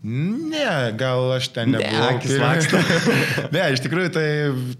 Ne, 0.07 0.93
gal 0.95 1.33
aš 1.35 1.49
ten 1.51 1.73
Ne, 1.73 1.81
nebuvau. 1.81 2.39
laksto. 2.39 2.79
ne, 3.55 3.63
iš 3.75 3.81
tikrųjų, 3.83 4.11
tai, 4.15 4.27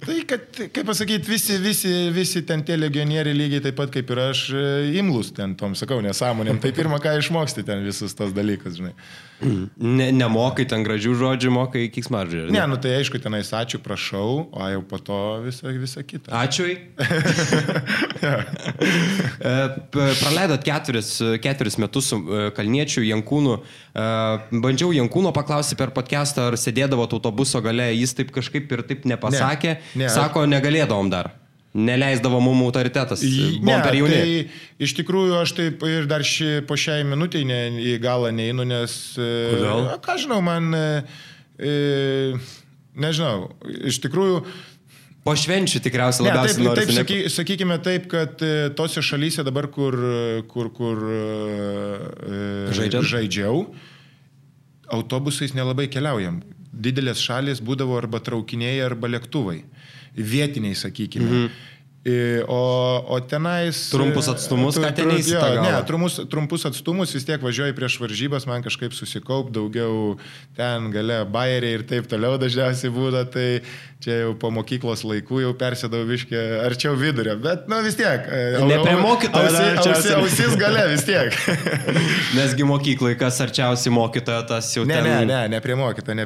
tai 0.05 0.15
kad, 0.29 0.45
kaip 0.71 0.87
pasakyti, 0.87 1.27
visi, 1.27 1.57
visi, 1.59 1.91
visi 2.15 2.43
ten 2.47 2.63
tie 2.63 2.77
legionieriai 2.79 3.35
lygiai 3.35 3.65
taip 3.65 3.75
pat 3.75 3.91
kaip 3.91 4.13
ir 4.15 4.21
aš 4.29 4.43
e, 4.55 4.63
imlus 5.01 5.33
ten 5.35 5.57
tom, 5.59 5.75
sakau, 5.75 5.99
nesąmonėm. 6.05 6.61
Tai 6.63 6.71
pirmą, 6.77 7.01
ką 7.03 7.17
išmoksti 7.19 7.65
ten 7.67 7.83
visus 7.83 8.15
tos 8.15 8.31
dalykus, 8.37 8.79
žinai. 8.79 8.93
Ne, 9.41 10.07
nemokai 10.15 10.65
ten 10.69 10.81
gražių 10.85 11.13
žodžių, 11.19 11.51
mokai 11.53 11.83
kiksmaržį. 11.93 12.47
Ne, 12.53 12.63
nu 12.69 12.79
tai 12.81 12.95
aišku, 12.97 13.19
tenais 13.21 13.51
ačiū, 13.53 13.77
prašau, 13.85 14.47
o 14.49 14.69
jau 14.73 14.81
po 14.89 14.97
to 14.97 15.19
visą, 15.45 15.69
visą 15.77 16.01
kitą. 16.07 16.33
Ačiū. 16.33 16.73
E, 19.37 19.53
Praleidot 19.93 20.63
keturis, 20.65 21.09
keturis 21.41 21.77
metus 21.81 22.09
su 22.11 22.17
e, 22.17 22.49
Kalniečiu, 22.55 23.03
Jankūnu. 23.05 23.55
E, 23.57 24.05
Bandžiau 24.63 24.93
Jankūno 24.95 25.31
paklausti 25.35 25.77
per 25.79 25.93
podcastą, 25.95 26.49
ar 26.51 26.57
sėdėdavo 26.59 27.05
autobuso 27.07 27.61
gale, 27.65 27.89
jis 27.95 28.15
taip 28.17 28.33
kažkaip 28.35 28.71
ir 28.73 28.83
taip 28.89 29.05
nepasakė. 29.09 29.77
Ne, 29.95 30.05
ne, 30.05 30.09
Sako, 30.13 30.47
negalėdavom 30.49 31.11
dar. 31.13 31.31
Neleisdavo 31.77 32.39
mum 32.41 32.63
autoritetas. 32.65 33.21
Buvom 33.61 33.83
per 33.85 33.95
jauni. 33.99 34.17
Tai 34.17 34.85
iš 34.87 34.95
tikrųjų 34.97 35.35
aš 35.43 35.53
taip 35.59 35.83
ir 35.85 36.07
dar 36.09 36.25
ši, 36.25 36.63
po 36.67 36.77
šiai 36.79 37.03
minutiai 37.05 37.45
ne, 37.45 37.59
į 37.93 37.97
galą 38.01 38.31
neinu, 38.33 38.65
nes... 38.67 38.95
e, 39.21 39.27
Kodėl? 39.53 39.83
a, 39.93 39.99
Ką 40.01 40.17
žinau, 40.23 40.41
man... 40.45 40.71
e, 40.73 40.87
e, 41.61 41.75
Nežinau, 42.97 43.51
iš 43.85 43.99
tikrųjų, 44.07 44.41
Po 45.27 45.33
švenčių 45.35 45.81
tikriausiai 45.83 46.23
Ne, 46.23 46.31
taip, 46.31 46.37
labiausiai 46.39 46.55
taip 46.55 46.67
norisi. 46.69 46.93
ne- 46.95 47.01
saky, 47.03 47.15
sakykime 47.33 47.75
taip, 47.83 48.05
kad 48.09 48.39
e, 48.47 48.51
tose 48.79 49.01
šalyse 49.03 49.43
dabar, 49.43 49.67
kur, 49.67 49.97
kur, 50.47 50.69
kur 50.71 51.01
e, 51.11 52.37
Žaidžiat? 52.77 53.03
žaidžiau, 53.11 53.59
autobusais 54.95 55.51
nelabai 55.57 55.89
keliaujam. 55.91 56.39
Didelės 56.71 57.19
šalis 57.19 57.59
būdavo 57.65 57.97
arba 57.99 58.21
traukiniai, 58.23 58.79
arba 58.85 59.09
lėktuvai. 59.11 59.59
Vietiniai, 60.17 60.75
sakykime. 60.75 61.29
Mhm. 61.29 61.65
O, 62.47 63.03
o 63.09 63.19
tenais... 63.19 63.89
Trumpus 63.91 64.29
atstumus, 64.31 64.77
ką 64.79 64.91
ten 64.95 65.09
galą? 65.11 65.63
Ne, 65.65 65.71
trumpus, 65.83 66.21
trumpus 66.31 66.63
atstumus 66.69 67.11
vis 67.11 67.25
tiek 67.27 67.41
važiuoji 67.43 67.75
prieš 67.75 67.97
varžybas, 67.99 68.45
man 68.47 68.63
kažkaip 68.63 68.95
susikaup, 68.95 69.49
daugiau 69.51 70.15
ten 70.55 70.87
gale 70.93 71.17
bairiai 71.27 71.75
ir 71.75 71.83
taip 71.89 72.07
toliau 72.07 72.39
dažniausiai 72.39 72.93
būna, 72.95 73.25
tai 73.27 73.59
čia 74.03 74.19
jau 74.21 74.33
po 74.37 74.51
mokyklos 74.53 75.01
laikų 75.09 75.39
jau 75.41 75.51
persėdau 75.57 76.03
viškę 76.07 76.41
arčiau 76.67 76.93
vidurio, 76.99 77.33
bet, 77.41 77.65
nu 77.71 77.79
vis 77.85 77.95
tiek. 77.97 78.27
e, 78.29 78.59
Ne 78.69 78.77
prie 78.83 78.95
mokytojo, 79.01 79.49
ausi- 79.49 79.89
ausi-. 79.93 80.13
Ausis 80.19 80.55
gale 80.61 80.83
vis 80.91 81.03
tiek. 81.07 81.33
Nesgi 82.37 82.63
mokyklai, 82.67 83.15
kas 83.19 83.39
arčiausiai 83.43 83.93
mokytojo, 83.95 84.43
tas 84.53 84.69
jau 84.75 84.85
Ne, 84.85 84.99
ten... 84.99 85.03
ne, 85.03 85.25
ne, 85.25 85.39
ne 85.49 85.57
ne 85.57 85.61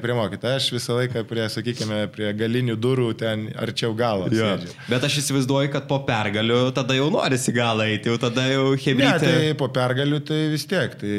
prie 0.03 0.13
mokytojo. 0.17 0.55
Aš 0.59 0.69
visą 0.75 0.97
laiką 0.99 1.23
prie, 1.29 1.47
sakykime, 1.53 2.03
prie 2.13 2.31
galinių 2.37 2.75
durų 2.81 3.09
ten 3.23 3.47
arčiau 3.63 3.95
galo. 3.97 4.27
Jo. 4.31 4.51
sėdžiu. 4.57 4.75
Bet 4.91 5.07
aš 5.07 5.19
įsivaizduoju, 5.23 5.71
kad 5.73 5.87
po 5.89 6.01
pergalių 6.07 6.61
tada 6.75 6.97
jau 6.97 7.09
norisi 7.13 7.53
galą 7.55 7.87
eiti, 7.91 8.11
jau 8.11 8.17
tada 8.21 8.47
jau 8.51 8.71
Ne, 8.75 8.81
hebrytė. 8.83 9.19
tai 9.27 9.53
po 9.59 9.67
pergalių 9.73 10.19
tai 10.27 10.41
vis 10.53 10.65
tiek. 10.69 10.97
Tai 11.01 11.15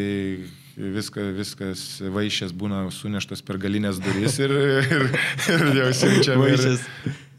viskas, 0.76 1.30
viskas 1.36 1.82
vaišės 2.14 2.52
būna 2.56 2.84
suneštas 2.94 3.42
per 3.46 3.58
galinės 3.62 4.00
duris 4.02 4.38
ir, 4.42 4.50
ir, 4.52 5.06
ir 5.52 5.64
jau 5.80 5.88
siunčiam. 5.96 6.40
Vaišės. 6.42 6.84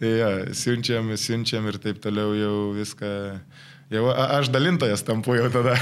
ja, 0.04 0.32
siunčiam, 0.56 1.14
siunčiam 1.18 1.68
ir 1.72 1.78
taip 1.84 2.02
toliau 2.04 2.34
jau 2.38 2.56
viską. 2.78 3.14
Jau 3.94 4.08
a- 4.10 4.40
aš 4.40 4.48
dalintojas 4.50 5.04
tampu 5.06 5.36
jau 5.38 5.50
tada. 5.54 5.76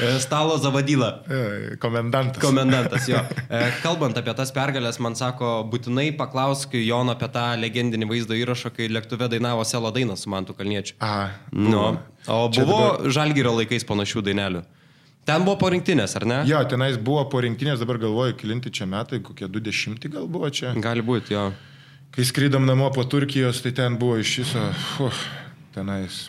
E, 0.00 0.14
Stalo 0.18 0.56
zavadyla. 0.58 1.08
E, 1.28 1.76
Komendantas. 1.78 2.40
Komendantas, 2.42 3.04
jo. 3.10 3.20
E, 3.52 3.60
Kalbant 3.82 4.16
apie 4.16 4.32
tas 4.34 4.48
pergalės, 4.56 4.96
man 5.02 5.12
sako, 5.18 5.60
būtinai 5.70 6.08
paklausk 6.16 6.72
Jono 6.80 7.12
apie 7.12 7.28
tą 7.34 7.42
legendinį 7.60 8.08
vaizdo 8.08 8.34
įrašą, 8.38 8.72
kai 8.74 8.88
lėktuve 8.88 9.28
dainavo 9.28 9.62
selo 9.68 9.90
dainą 9.92 10.16
su 10.16 10.32
Mantu 10.32 10.56
Kalniečiu. 10.56 10.96
A, 11.04 11.30
Nu, 11.52 11.98
o 12.26 12.38
Čia 12.48 12.64
buvo 12.64 12.78
dabar- 12.96 13.12
Žalgyrio 13.12 13.52
laikais 13.60 13.84
panašių 13.84 14.24
dainelių. 14.30 14.64
Ten 15.30 15.44
buvo 15.46 15.56
porinktinės, 15.60 16.16
ar 16.18 16.26
ne? 16.26 16.38
Jo, 16.48 16.60
tenais 16.66 16.96
buvo 16.98 17.22
po 17.30 17.42
rinktinės, 17.44 17.78
dabar 17.82 18.00
galvoju, 18.02 18.34
kilinti 18.40 18.72
čia 18.74 18.88
metai, 18.90 19.20
kokie 19.22 19.46
20 19.46 20.08
gal 20.10 20.26
buvo 20.30 20.50
čia. 20.50 20.72
Gali 20.82 21.04
būti, 21.06 21.36
jo. 21.36 21.50
Kai 22.10 22.26
skrydom 22.26 22.66
namo 22.66 22.88
po 22.90 23.04
Turkijos, 23.06 23.62
tai 23.62 23.70
ten 23.76 23.94
buvo 24.00 24.18
iš 24.18 24.32
viso, 24.42 24.64
uf, 25.06 25.22
tenais. 25.76 26.24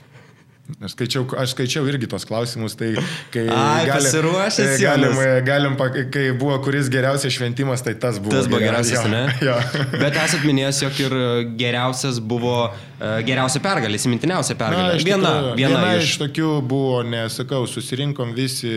Aš 0.80 0.94
skaičiau, 0.96 1.26
aš 1.42 1.54
skaičiau 1.56 1.88
irgi 1.90 2.08
tos 2.10 2.24
klausimus, 2.28 2.76
tai 2.80 2.94
kai... 3.34 3.44
Ai, 3.56 3.88
e, 3.88 4.78
galim, 4.82 5.18
e, 5.20 5.28
galim, 5.46 5.76
pa- 5.80 5.90
kai 5.92 6.30
buvo 6.38 6.56
kuris 6.64 6.90
geriausias 6.94 7.36
šventimas, 7.36 7.84
tai 7.86 7.96
tas 8.00 8.20
buvo. 8.22 8.36
Tas 8.36 8.50
buvo 8.52 8.62
geriausias, 8.64 9.04
geriausias, 9.04 9.42
ne? 9.42 9.48
Jo. 9.48 9.58
Bet 10.04 10.20
esat 10.22 10.46
minėjęs, 10.48 10.82
jog 10.86 11.02
ir 11.06 11.18
geriausias 11.60 12.22
buvo 12.24 12.56
e, 12.70 13.12
geriausia 13.28 13.64
pergalė, 13.64 14.00
įsimintiniausia 14.00 14.58
pergalė. 14.60 14.98
iš 15.00 15.08
viena, 15.08 15.36
tikrųjų, 15.36 15.56
viena, 15.60 15.82
viena 15.84 15.94
iš. 16.00 16.10
iš 16.14 16.18
tokių 16.24 16.52
buvo, 16.72 17.02
nesakau, 17.08 17.64
susirinkom 17.70 18.36
visi, 18.38 18.76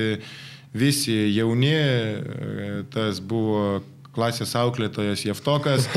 visi 0.74 1.18
jauni, 1.37 1.74
e, 1.74 2.70
tas 2.94 3.22
buvo 3.22 3.83
klasės 4.14 4.55
auklėtojas 4.59 5.24
Jeftokas, 5.27 5.88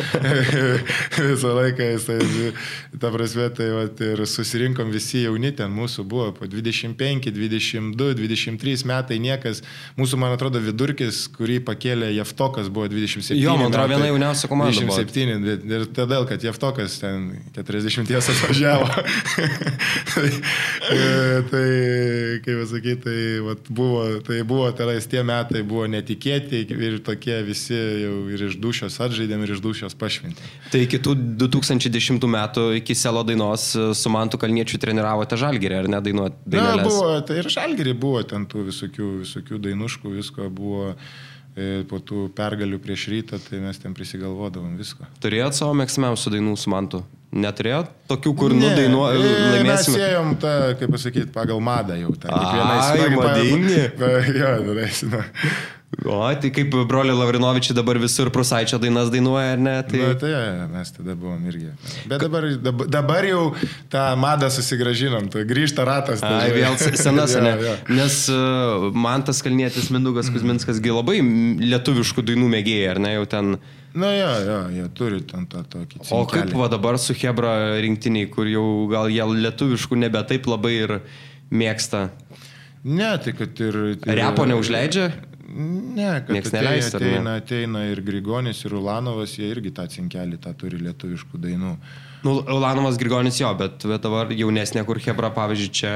visą 1.31 1.53
laiką 1.57 1.89
jisai, 1.93 2.51
ta 2.99 3.11
prasme, 3.13 3.47
tai 3.57 3.69
vat, 3.75 4.01
ir 4.03 4.23
susirinkom 4.27 4.91
visi 4.93 5.23
jauni, 5.25 5.53
ten 5.57 5.73
mūsų 5.73 6.05
buvo 6.09 6.31
po 6.37 6.49
25, 6.49 7.31
22, 7.35 8.17
23 8.17 8.87
metai, 8.89 9.19
niekas, 9.23 9.63
mūsų, 9.99 10.19
man 10.21 10.35
atrodo, 10.35 10.61
vidurkis, 10.63 11.25
kurį 11.35 11.59
pakėlė 11.67 12.11
Jeftokas, 12.15 12.71
buvo 12.73 12.89
27. 12.91 13.37
Jo, 13.41 13.57
man 13.59 13.71
atrodo, 13.71 13.93
viena 13.95 14.09
jauniausia 14.11 14.51
komanda 14.51 14.75
buvo. 14.81 14.97
27, 14.97 15.37
bet 15.45 15.67
ir 15.77 15.87
todėl, 15.97 16.27
kad 16.29 16.43
Jeftokas 16.43 16.99
ten 17.01 17.29
40 17.57 18.13
atvažiavo. 18.17 18.87
tai, 20.13 20.29
tai, 21.51 21.67
kaip 22.45 22.61
pasakyti, 22.63 23.01
tai, 23.03 23.19
vat, 23.45 23.69
buvo, 23.69 24.03
tai 24.25 24.41
buvo 24.47 24.69
tenais 24.77 25.07
tie 25.09 25.23
metai, 25.27 25.63
buvo 25.67 25.87
netikėti 25.91 26.63
ir 26.73 26.99
tokie 27.05 27.39
visi 27.47 27.77
jau 28.07 28.15
ir 28.33 28.43
iš 28.47 28.55
dušios 28.63 28.95
atžaidėm, 29.05 29.43
ir 29.45 29.53
iš 29.55 29.61
dušios 29.63 29.93
pašventėm. 29.99 30.49
Tai 30.73 30.81
iki 30.87 30.99
tų 31.03 31.13
2010 31.43 32.27
metų, 32.33 32.65
iki 32.81 32.95
selo 32.97 33.21
dainos 33.27 33.69
e, 33.77 33.89
su 33.95 34.09
Mantu 34.13 34.39
Kalniečiu 34.41 34.79
treniravote 34.81 35.37
Žalgirį, 35.39 35.81
ar 35.83 35.91
ne 35.91 36.01
dainuoti? 36.01 36.39
Na, 36.55 36.75
buvo, 36.81 37.13
tai 37.27 37.41
ir 37.43 37.51
žalgerį 37.53 37.93
buvo 38.01 38.23
ten 38.27 38.47
tų 38.49 38.65
visokių, 38.71 39.11
visokių 39.25 39.61
dainuškų, 39.69 40.15
visko 40.17 40.49
buvo. 40.49 40.93
e, 41.57 41.83
Po 41.89 41.97
tų 41.97 42.27
pergalių 42.37 42.77
prieš 42.83 43.07
rytą, 43.09 43.39
tai 43.41 43.57
mes 43.63 43.79
ten 43.81 43.93
prisigalvodavom 43.97 44.75
visko. 44.77 45.07
Turėjot 45.23 45.55
savo 45.57 45.73
mėgstamiausių 45.79 46.35
dainų 46.35 46.51
su 46.61 46.69
Mantu? 46.69 46.99
Neturėjot? 47.33 47.89
Tokių, 48.07 48.31
kur 48.39 48.53
nudainuoju, 48.55 49.19
e, 49.19 49.31
Mes 49.33 49.55
laimėsime. 49.57 49.97
ėjom 50.05 50.29
tą, 50.39 50.51
kaip 50.79 50.93
pasakyti, 50.93 51.27
pagal 51.33 51.59
madą 51.65 51.97
jau. 51.99 52.13
Pagal- 52.23 53.17
madingi. 53.17 53.81
Jo, 54.39 54.53
na. 55.11 55.23
O, 56.03 56.19
tai 56.35 56.49
kaip 56.51 56.73
broliai 56.83 57.15
Lavrinovičiai 57.15 57.75
dabar 57.77 57.95
visur 57.97 58.27
prusaičio 58.35 58.75
dainas 58.83 59.07
dainuoja, 59.07 59.53
ar 59.55 59.61
ne? 59.63 59.75
Tai... 59.87 59.99
Tai, 60.01 60.15
tai 60.19 60.31
ja, 60.33 60.65
mes 60.67 60.89
tada 60.91 61.13
buvom 61.15 61.45
irgi. 61.47 61.69
Bet 62.11 62.25
dabar, 62.25 62.47
dabar, 62.91 63.27
jau 63.29 63.45
tą 63.91 64.01
madą 64.19 64.49
susigražinom, 64.51 65.29
tai 65.31 65.45
grįžta 65.47 65.85
ratas. 65.87 66.19
tai 66.19 66.49
Ai, 66.49 66.51
vėl 66.57 66.75
se- 66.81 66.91
senas, 66.99 67.37
Jo, 67.37 67.43
ne? 67.45 67.53
jo. 67.63 67.75
Nes 67.95 68.17
uh, 68.33 68.89
man 68.91 69.23
tas 69.23 69.39
kalnėtis 69.45 69.87
Mindugas 69.95 70.27
Kuzminskas 70.33 70.83
labai 70.83 71.21
lietuviškų 71.63 72.25
dainų 72.33 72.51
mėgėjai, 72.57 72.89
ar 72.91 73.01
ne, 73.07 73.13
jau 73.15 73.23
ten. 73.31 73.55
Na, 73.97 74.11
jo, 74.11 74.29
jo, 74.43 74.59
jie 74.75 74.89
turi 74.93 75.21
ten 75.25 75.47
tą 75.47 75.63
tokį. 75.71 76.03
O 76.11 76.25
kaip 76.27 76.49
cinkelį. 76.49 76.59
va 76.59 76.67
dabar 76.75 76.99
su 76.99 77.15
Hebra 77.15 77.55
rinktiniai, 77.79 78.27
kur 78.27 78.51
jau 78.51 78.67
gal 78.91 79.07
jie 79.07 79.23
lietuviškų 79.47 80.03
nebe 80.03 80.19
taip 80.27 80.51
labai 80.51 80.75
ir 80.83 80.97
mėgsta. 81.47 82.09
Ne, 82.83 83.15
tai 83.23 83.33
kad 83.39 83.57
ir... 83.63 83.79
ir 83.95 84.19
Repo 84.19 84.45
neužleidžia? 84.51 85.09
Ne, 85.47 86.09
kad 86.25 86.33
Nieks 86.35 86.49
ateina, 86.51 86.63
neleis, 86.65 86.89
ne? 86.91 86.97
ateina, 86.99 87.35
ateina 87.39 87.85
ir 87.87 88.01
Grigonis, 88.03 88.59
ir 88.67 88.73
Ulanovas, 88.75 89.37
jie 89.39 89.47
irgi 89.53 89.71
tą 89.75 89.85
cinkelį, 89.91 90.41
tą 90.43 90.51
turi 90.59 90.81
lietuviškų 90.81 91.39
dainų. 91.39 91.71
Nu, 92.25 92.33
Ulanovas 92.51 92.99
Grigonis 92.99 93.39
jo, 93.39 93.53
bet, 93.55 93.85
bet 93.87 94.03
dabar 94.03 94.33
jaunesnė, 94.35 94.83
kur 94.87 94.99
Hebra, 94.99 95.31
pavyzdžiui, 95.37 95.71
čia. 95.71 95.93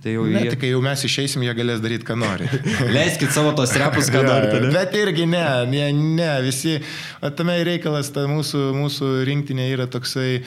Tai 0.00 0.14
jau 0.14 0.22
Ne, 0.24 0.44
jie... 0.46 0.52
tai 0.54 0.58
kai 0.62 0.70
jau 0.70 0.80
mes 0.84 1.02
išeisim, 1.04 1.42
jie 1.44 1.52
galės 1.58 1.82
daryti, 1.84 2.06
ką 2.08 2.16
nori. 2.16 2.46
Leiskit 2.96 3.34
savo 3.34 3.50
tos 3.58 3.74
repus, 3.76 4.08
ką 4.12 4.22
norite. 4.24 4.62
ne? 4.62 4.70
Bet 4.72 4.94
irgi 4.96 5.26
ne, 5.28 5.44
ne, 5.68 5.90
ne 5.92 6.30
visi, 6.46 6.78
tame 7.36 7.58
reikalas, 7.66 8.08
ta 8.14 8.24
mūsų, 8.30 8.70
mūsų 8.78 9.10
rinktinė 9.28 9.66
yra 9.74 9.90
toksai, 9.90 10.44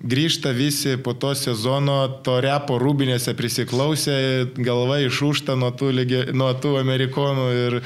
grįžta 0.00 0.50
visi 0.56 0.96
po 0.96 1.12
to 1.12 1.34
sezono, 1.36 1.96
to 2.24 2.38
repo 2.40 2.78
rūbinėse 2.80 3.34
prisiklausę, 3.36 4.14
galva 4.56 5.00
išūšta 5.04 5.56
nuo 5.60 5.70
tų, 5.76 5.90
lygi, 6.00 6.22
nuo 6.36 6.50
tų 6.56 6.76
amerikonų 6.80 7.48
ir 7.66 7.78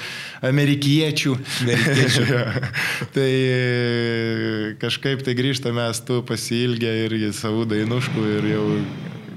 amerikiečių. 0.46 1.34
Amerikiečių. 1.64 2.26
Jo. 2.30 2.44
tai 3.16 3.30
e, 3.32 4.76
kažkaip 4.82 5.26
tai 5.26 5.34
grįžta 5.38 5.74
mes 5.74 6.04
tų 6.06 6.22
pasilgę 6.28 6.94
irgi 7.08 7.34
savų 7.34 7.66
dainuškų 7.74 8.30
ir 8.38 8.50
jau 8.54 8.68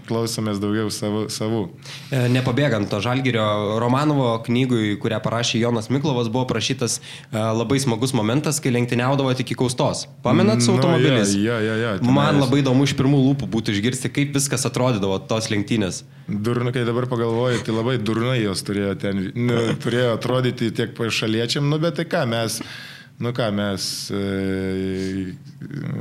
klausomės 0.07 0.61
daugiau 0.63 0.87
savų. 0.93 1.25
savų. 1.33 1.61
E, 2.11 2.27
Nepabėgant 2.33 2.89
to 2.91 2.99
Žalgirio 3.03 3.77
Romanovo 3.83 4.29
knygui, 4.45 4.95
kurią 5.01 5.19
parašė 5.23 5.61
Jonas 5.65 5.89
Miklovas, 5.93 6.29
buvo 6.33 6.45
prašytas 6.49 6.99
e, 6.99 7.37
labai 7.37 7.79
smagus 7.83 8.13
momentas, 8.17 8.59
kai 8.63 8.71
lenktyniaudavo 8.75 9.33
tik 9.37 9.47
iki 9.47 9.55
kaustos. 9.55 10.05
Pamenat 10.23 10.61
su 10.61 10.71
Nu, 10.73 10.77
automobiliais? 10.81 11.31
jo, 11.35 11.55
jo, 11.63 11.75
jo, 11.83 11.91
tenais- 12.01 12.11
Man 12.17 12.39
labai 12.41 12.59
įdomu 12.63 12.83
iš 12.83 12.93
pirmų 12.99 13.19
lūpų 13.29 13.47
būtų 13.53 13.71
išgirsti, 13.77 14.11
kaip 14.11 14.33
viskas 14.35 14.65
atrodydavo 14.67 15.19
tos 15.27 15.47
lenktynės. 15.53 16.03
Durna, 16.27 16.73
kai 16.75 16.83
dabar 16.83 17.05
pagalvoju, 17.07 17.63
tai 17.63 17.71
labai 17.73 17.97
durnai 18.03 18.41
jos 18.43 18.61
turėjo 18.67 18.97
ten, 18.99 19.31
nu, 19.35 19.55
turėjo 19.79 20.17
atrodyti 20.17 20.71
tiek 20.75 20.91
šaliečiam, 20.97 21.69
nu 21.69 21.79
bet 21.79 21.95
tai 21.95 22.03
ką 22.05 22.25
mes, 22.27 22.59
nu 23.19 23.31
ką 23.33 23.47
mes 23.55 23.83
e, 24.13 25.33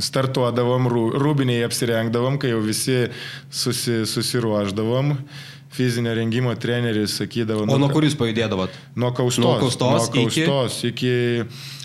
startuodavom, 0.04 0.88
rū, 0.92 1.04
rūbiniai 1.20 1.64
apsirengdavom, 1.66 2.38
kai 2.42 2.52
jau 2.52 2.62
visi 2.64 3.06
susi, 3.50 4.02
susiruoždavom. 4.08 5.16
Fizinio 5.76 6.14
rengimo 6.16 6.54
treneris 6.56 7.18
sakydavo, 7.18 7.66
O 7.68 7.76
nuo 7.76 7.88
kur 7.92 8.04
jūs 8.06 8.14
pajudėdavot? 8.16 8.72
Nuo 8.96 9.10
kaustos. 9.12 9.42
Nuo 9.44 9.56
kaustos 9.60 10.06
nuo 10.08 10.22
iki- 10.22 10.46
kaustos 10.46 10.76
iki... 10.88 11.10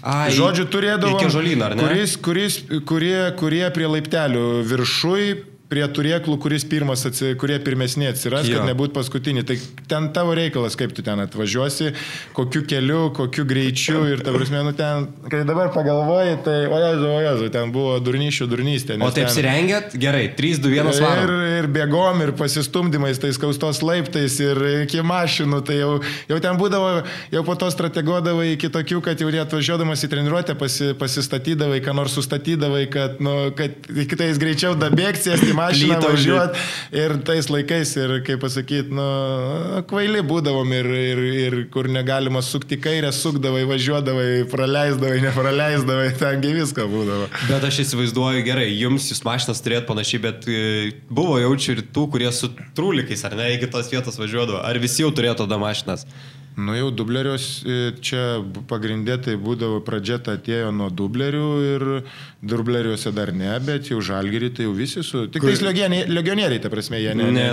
Ai, 0.02 0.30
Žodžiu, 0.32 0.67
turėdavo... 0.72 1.17
iki 1.17 1.28
ąžuolyno, 1.28 1.65
ar 1.65 1.76
ne? 1.76 1.84
Kuris, 1.84 2.13
kuris, 2.24 2.60
kurie, 2.88 3.17
kurie 3.41 3.65
prie 3.76 3.89
laiptelių 3.91 4.46
viršui 4.70 5.26
prie 5.72 5.86
turėklų, 5.88 6.36
kuris 6.42 6.66
pirmas, 6.68 7.06
atsi, 7.08 7.32
kurie 7.40 7.58
pirmesni 7.64 8.10
atsiras, 8.10 8.50
jo. 8.50 8.60
kad 8.60 8.68
nebūtų 8.70 8.96
paskutinį. 8.98 9.46
Tai 9.48 9.58
ten 9.92 10.10
tavo 10.16 10.36
reikalas, 10.38 10.76
kaip 10.80 10.94
tu 10.96 11.06
ten 11.06 11.22
atvažiuosi, 11.24 11.94
kokiu 12.36 12.66
keliu, 12.68 13.02
kokiu 13.16 13.46
greičiu 13.48 14.04
ir 14.12 14.24
ta 14.26 14.34
prasme, 14.36 14.64
nu 14.68 14.76
ten, 14.78 15.08
kai 15.32 15.44
dabar 15.48 15.72
pagalvoji, 15.76 16.38
tai 16.46 16.58
ojezu, 16.68 17.08
ojezu, 17.16 17.50
ten 17.56 17.72
buvo 17.76 17.96
durnyšių 18.04 18.50
durnystė. 18.52 19.00
O 19.00 19.10
taip 19.10 19.24
ten... 19.24 19.30
apsirengėt? 19.30 19.96
Gerai, 20.02 20.26
3, 20.38 20.62
2, 20.66 20.76
1 20.82 20.92
valandą. 20.92 21.40
Ir, 21.40 21.62
ir 21.62 21.70
bėgom, 21.72 22.24
ir 22.26 22.34
pasistumdymais, 22.40 23.22
tais 23.24 23.40
kaustos 23.42 23.82
laiptais, 23.86 24.38
ir 24.44 24.60
iki 24.84 25.04
mašinų, 25.08 25.62
tai 25.67 25.80
jau, 25.80 25.94
jau 26.30 26.42
ten 26.44 26.60
būdavo, 26.60 26.92
jau 27.32 27.46
po 27.48 27.58
to 27.60 27.72
strateguodavai 27.72 28.52
iki 28.58 28.72
tokių, 28.74 29.02
kad 29.06 29.24
jau 29.24 29.32
atvažiuodamas 29.42 30.04
į 30.04 30.12
treniruotę 30.12 30.58
pasi, 30.60 30.92
pasistatydavai, 31.00 31.80
ką 31.84 31.96
nors 31.96 32.15
sustatydavai, 32.17 32.84
kad, 32.92 33.22
nu, 33.24 33.36
kad 33.58 33.88
kitais 33.88 34.40
greičiau 34.42 34.76
dabėgsi, 34.80 35.32
esti 35.36 35.56
mašiną 35.62 36.00
važiuoti. 36.04 36.66
Ir 36.96 37.16
tais 37.28 37.48
laikais, 37.52 37.94
ir 38.02 38.14
kaip 38.28 38.42
pasakyti, 38.44 38.94
nu, 38.98 39.06
kvaili 39.90 40.24
būdavom 40.28 40.74
ir, 40.76 40.90
ir, 40.98 41.22
ir 41.46 41.58
kur 41.74 41.90
negalima 41.92 42.44
sukti 42.46 42.80
kairę, 42.82 43.14
sukdavai, 43.16 43.64
važiuodavai, 43.70 44.28
praleisdavai, 44.52 45.22
nepraleisdavai, 45.26 46.10
tengi 46.20 46.54
viską 46.58 46.88
būdavo. 46.92 47.30
Bet 47.48 47.70
aš 47.70 47.82
įsivaizduoju 47.86 48.44
gerai, 48.48 48.68
jums 48.76 49.08
jūs 49.12 49.24
mašinas 49.28 49.64
turėt 49.64 49.88
panašiai, 49.90 50.24
bet 50.28 50.50
e, 50.50 50.92
buvo 51.10 51.40
jaučiu 51.42 51.78
ir 51.78 51.86
tų, 51.94 52.08
kurie 52.14 52.30
su 52.36 52.52
trūlikais, 52.78 53.26
ar 53.30 53.38
ne, 53.40 53.54
iki 53.56 53.72
tos 53.72 53.92
vietos 53.94 54.20
važiuodavo. 54.20 54.62
Ar 54.66 54.82
visi 54.82 55.06
jau 55.06 55.14
turėjo 55.16 55.42
tada 55.44 55.60
mašinas? 55.62 56.08
Nu 56.56 56.75
jau 56.75 56.89
dublerios 56.91 57.62
e, 57.63 57.93
čia 58.04 58.41
pagrindė 58.67 59.15
tai 59.23 59.37
būdavo 59.39 59.79
pradžia 59.87 60.17
tai 60.19 60.35
atėjo 60.35 60.73
nuo 60.75 60.89
dublerių 60.91 61.45
ir 61.63 61.85
dubleriuose 62.43 63.13
dar 63.15 63.31
ne, 63.31 63.54
bet 63.63 63.87
jau 63.91 64.02
žalgerį 64.04 64.49
tai 64.58 64.65
jau 64.67 64.73
visi 64.75 65.04
su... 65.08 65.23
Tik 65.31 65.45
tais 65.47 65.63
legionieriai, 65.63 66.60
ta 66.60 66.71
prasme, 66.73 66.99
jie 66.99 67.13
ne. 67.15 67.29
Ne, 67.31 67.47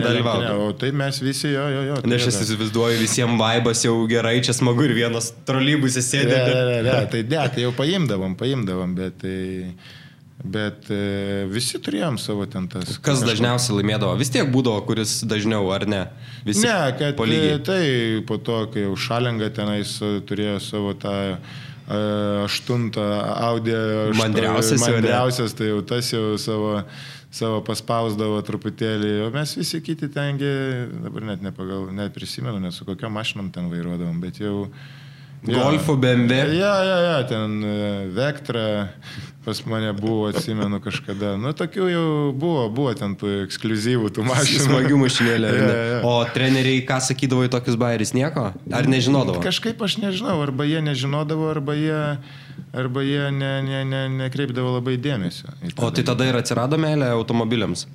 o 0.57 0.72
tai 0.78 0.90
mes 0.90 1.22
visi, 1.22 1.53
jo, 1.53 1.68
jo, 1.76 1.84
jo. 1.92 2.01
Tai 2.03 2.11
Nes 2.11 2.26
aš 2.26 2.40
įsivaizduoju, 2.42 2.99
visiems 3.05 3.38
vaibas 3.38 3.84
jau 3.86 3.94
gerai, 4.11 4.40
čia 4.42 4.57
smagu 4.57 4.88
ir 4.88 4.96
vienas 4.99 5.30
trolybus 5.46 6.01
įsėdė. 6.03 6.34
Ne, 6.34 6.59
ne, 6.59 6.82
ne, 6.88 6.99
tai 7.14 7.22
ne, 7.22 7.46
tai 7.55 7.68
jau 7.68 7.72
paimdavom, 7.78 8.34
paimdavom, 8.40 8.99
bet 8.99 9.22
tai... 9.22 9.38
Bet 10.39 10.86
e, 10.95 11.47
visi 11.51 11.80
turėjom 11.82 12.14
savo 12.22 12.45
ten 12.47 12.68
tas. 12.70 12.93
Kas 13.03 13.18
kažko. 13.18 13.26
dažniausiai 13.26 13.80
laimėdavo? 13.80 14.12
Vis 14.20 14.30
tiek 14.30 14.47
būdavo, 14.55 14.84
kuris 14.86 15.16
dažniau, 15.26 15.66
ar 15.74 15.82
ne? 15.91 16.05
Visi 16.47 16.62
ne, 16.62 16.76
kad 16.99 17.16
polygiai. 17.18 17.57
E, 17.57 17.62
tai 17.66 17.82
po 18.28 18.39
to, 18.39 18.61
kai 18.70 18.84
jau 18.84 18.95
Šalenga 18.95 19.51
tenais 19.57 19.97
e, 19.99 20.12
turėjo 20.28 20.61
savo 20.62 20.93
tą 20.95 21.14
e, 21.26 21.39
aštuntą 22.45 23.09
audio. 23.34 23.80
Mandriausias. 24.20 24.84
Mandriausias, 24.86 25.59
tai 25.59 25.72
jau 25.72 25.82
tas 25.91 26.12
jau 26.14 26.39
savo, 26.39 26.70
savo 27.34 27.59
paspausdavo 27.66 28.39
truputėlį, 28.47 29.12
o 29.26 29.32
mes 29.34 29.57
visi 29.59 29.82
kiti 29.82 30.07
tengi, 30.14 30.55
dabar 31.03 31.26
net 31.32 31.43
nepagal, 31.43 31.91
net 31.99 32.14
prisimenu, 32.14 32.62
nes 32.62 32.78
su 32.78 32.86
kokiam 32.86 33.11
mašinom 33.18 33.51
ten 33.51 33.66
vairuodavom, 33.74 34.22
bet 34.22 34.39
jau... 34.45 34.68
Golfų 35.47 35.95
BMW. 36.01 36.59
Ja, 36.59 36.72
ja, 36.82 36.99
ja, 37.05 37.18
ten 37.28 37.61
Vectra, 38.14 38.89
pas 39.47 39.61
mane 39.70 39.93
buvo, 39.97 40.26
atsimenu 40.32 40.80
kažkada. 40.82 41.36
Nu, 41.41 41.53
tokių 41.57 41.86
jau 41.93 42.09
buvo, 42.34 42.64
buvo 42.74 42.95
ten 42.99 43.14
tų 43.18 43.30
ekskluzyvų, 43.45 44.11
tų 44.16 44.26
mašinų. 44.28 44.64
Smagių 44.66 44.99
mašinėlė. 45.05 45.53
ja, 45.59 45.68
ja. 45.93 46.01
O 46.09 46.16
treneriai, 46.34 46.82
ką 46.89 46.99
sakydavo 47.07 47.47
į 47.47 47.53
tokius 47.55 47.78
bairis, 47.80 48.12
nieko? 48.18 48.51
Ar 48.74 48.91
nežinodavo? 48.91 49.39
Kažkaip 49.45 49.80
aš 49.86 50.01
nežinau, 50.03 50.41
arba 50.45 50.66
jie 50.68 50.82
nežinodavo, 50.84 51.49
arba 51.55 51.78
jie, 51.78 52.03
arba 52.74 53.07
jie 53.07 53.30
ne, 53.39 53.55
ne, 53.68 53.84
ne, 53.89 54.03
nekreipdavo 54.24 54.74
labai 54.80 54.99
dėmesio. 55.01 55.55
O 55.78 55.93
tai 55.95 56.05
tada 56.09 56.26
ir 56.28 56.41
atsirado 56.43 56.80
meilė 56.80 57.14
automobiliams? 57.14 57.86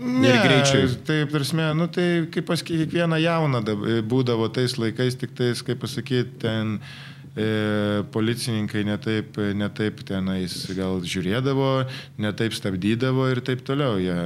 Ne, 0.00 0.32
ir 0.32 0.40
greičiai. 0.40 0.88
Taip, 1.04 1.30
prasme, 1.34 1.66
nu 1.76 1.86
tai 1.92 2.08
kaip 2.32 2.46
pas 2.48 2.62
kiekvieną 2.64 3.18
jauną 3.20 3.60
būdavo 4.08 4.48
tais 4.54 4.78
laikais, 4.80 5.18
tik 5.20 5.34
tais, 5.36 5.60
kaip 5.66 5.82
pasakyti, 5.82 6.40
ten 6.40 6.78
policininkai 8.10 8.82
netaip, 8.88 9.36
netaip 9.54 10.02
tenais 10.08 10.54
gal 10.74 10.98
žiūrėdavo, 11.06 11.70
netaip 12.20 12.54
stabdydavo 12.56 13.28
ir 13.30 13.40
taip 13.46 13.62
toliau. 13.66 14.00
Jie, 14.02 14.16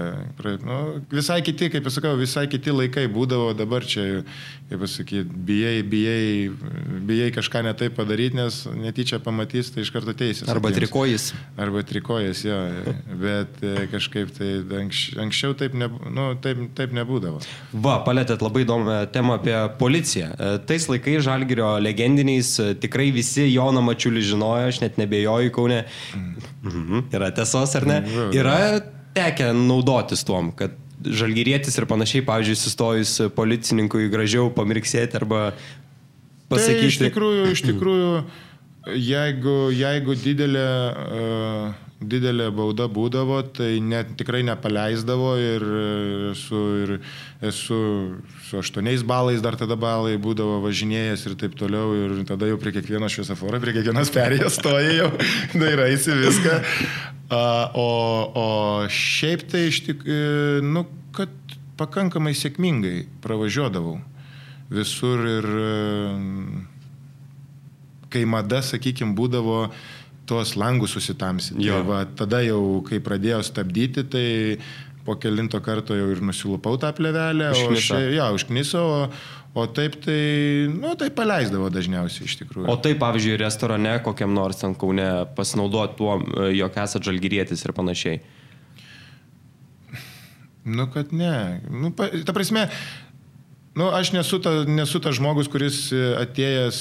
nu, 0.64 0.78
visai 1.12 1.40
kiti, 1.44 1.68
kaip 1.72 1.84
aš 1.88 1.98
sakau, 1.98 2.14
visai 2.18 2.46
kiti 2.50 2.72
laikai 2.72 3.04
būdavo, 3.12 3.52
dabar 3.58 3.84
čia, 3.84 4.22
kaip 4.70 4.80
pasakyti, 4.80 5.36
bijai, 5.50 5.82
bijai, 5.84 6.50
bijai 7.04 7.28
kažką 7.34 7.64
netaip 7.68 7.96
padaryti, 7.98 8.38
nes 8.40 8.62
netyčia 8.72 9.20
pamatys, 9.24 9.72
tai 9.74 9.84
iš 9.84 9.92
karto 9.94 10.14
teisės. 10.16 10.48
Arba 10.48 10.72
atiems. 10.72 10.80
trikojas. 10.80 11.28
Arba 11.60 11.84
trikojas, 11.86 12.44
jo. 12.46 12.58
Bet 13.20 13.60
e, 13.62 13.86
kažkaip 13.92 14.32
tai 14.36 14.50
anks, 14.80 15.04
anksčiau 15.20 15.56
taip, 15.58 15.76
ne, 15.78 15.90
nu, 16.08 16.30
taip, 16.44 16.64
taip 16.78 16.96
nebūdavo. 16.96 17.42
Va, 17.84 17.98
palėtėt 18.06 18.42
labai 18.44 18.64
įdomią 18.64 18.98
temą 19.14 19.38
apie 19.38 19.56
policiją. 19.80 20.32
E, 20.32 20.50
tais 20.68 20.88
laikais 20.90 21.22
Žalgirio 21.28 21.74
legendiniais 21.84 22.54
e, 22.62 22.70
tik 22.80 22.93
tikrai 22.94 23.10
visi 23.10 23.48
Joną 23.50 23.82
Mačiulį 23.82 24.22
žinojo, 24.22 24.70
aš 24.70 24.78
net 24.84 24.98
nebejoju 25.02 25.50
Kaune. 25.54 25.84
Mhm. 26.62 27.10
Yra 27.10 27.32
tiesos 27.34 27.74
ar 27.74 27.86
ne? 27.86 28.00
Yra 28.32 28.80
tekę 29.14 29.50
naudotis 29.54 30.22
tuom, 30.24 30.52
kad 30.54 30.70
žalgyrėtis 31.04 31.74
ir 31.76 31.86
panašiai, 31.90 32.24
pavyzdžiui, 32.24 32.56
sustojus 32.56 33.14
policininkui 33.34 34.08
gražiau 34.12 34.50
pamirksėti 34.54 35.18
arba 35.18 35.52
pasakyti. 36.48 36.78
Tai 36.80 36.90
iš 36.92 37.00
tikrųjų, 37.02 37.48
iš 37.50 37.64
tikrųjų, 37.66 38.12
jeigu, 38.94 39.56
jeigu 39.74 40.16
didelė 40.22 40.68
uh, 40.94 41.83
didelė 42.02 42.48
bauda 42.54 42.86
būdavo, 42.90 43.38
tai 43.56 43.78
net 43.82 44.14
tikrai 44.18 44.42
nepaleisdavo 44.46 45.30
ir 45.40 45.64
esu, 46.32 46.60
ir 46.82 46.92
esu 47.50 47.78
su 48.48 48.60
aštuoniais 48.60 49.04
balais, 49.06 49.42
dar 49.44 49.56
tada 49.60 49.76
balai 49.78 50.16
būdavo 50.20 50.60
važinėjęs 50.64 51.26
ir 51.28 51.36
taip 51.40 51.56
toliau 51.58 51.94
ir 51.96 52.16
tada 52.28 52.48
jau 52.50 52.58
prie 52.60 52.74
kiekvieno 52.74 53.08
šviesoforo, 53.12 53.62
prie 53.62 53.76
kiekvienos 53.78 54.12
perėjos 54.14 54.58
stoja 54.60 54.92
jau, 54.98 55.10
dairaisi 55.62 56.18
viską. 56.18 56.60
O, 57.34 57.88
o 58.36 58.48
šiaip 58.92 59.46
tai 59.50 59.68
iš 59.70 59.80
tik, 59.86 60.04
e, 60.04 60.60
nu, 60.62 60.84
kad 61.16 61.32
pakankamai 61.80 62.34
sėkmingai 62.36 63.06
pravažiuodavau 63.24 63.96
visur 64.74 65.24
ir 65.26 65.48
e, 65.48 65.72
kai 68.12 68.24
mada, 68.28 68.60
sakykime, 68.62 69.16
būdavo 69.18 69.66
tuos 70.26 70.54
langus 70.56 70.94
susitamsinti. 70.96 71.68
Tai 71.68 71.84
va, 71.86 72.02
tada 72.18 72.40
jau, 72.44 72.80
kai 72.86 73.00
pradėjau 73.04 73.42
stabdyti, 73.44 74.04
tai 74.10 74.26
po 75.04 75.18
kelinto 75.20 75.60
karto 75.64 75.96
jau 75.96 76.08
ir 76.14 76.22
nusilupau 76.24 76.78
tą 76.80 76.90
plevelę, 76.96 77.50
o 77.52 77.74
šiaip, 77.76 78.14
ja, 78.16 78.30
užkniso, 78.32 78.80
o, 78.80 79.00
o 79.60 79.66
taip 79.68 79.98
tai, 80.04 80.16
nu, 80.72 80.94
tai 81.00 81.10
paleisdavo 81.14 81.68
dažniausiai 81.72 82.28
iš 82.30 82.38
tikrųjų. 82.40 82.68
O 82.72 82.78
taip, 82.80 82.98
pavyzdžiui, 83.02 83.36
restorane 83.44 83.98
kokiam 84.06 84.32
nors 84.36 84.64
ant 84.64 84.80
kaune 84.80 85.10
pasinaudoti 85.36 86.00
tuo, 86.00 86.16
jog 86.56 86.80
esate 86.86 87.10
žalgyrėtis 87.10 87.66
ir 87.66 87.76
panašiai. 87.76 88.24
Nu, 90.64 90.88
kad 90.88 91.12
ne. 91.12 91.60
Nu, 91.68 91.92
pa, 91.92 92.08
ta 92.24 92.36
prasme, 92.36 92.68
Nu, 93.74 93.88
aš 93.90 94.12
nesu, 94.14 94.38
ta, 94.38 94.52
tas 95.02 95.16
žmogus, 95.18 95.48
kuris 95.50 95.88
atėjęs, 95.90 96.76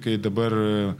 kai 0.00 0.14
dabar 0.16 0.54
E, 0.56 0.94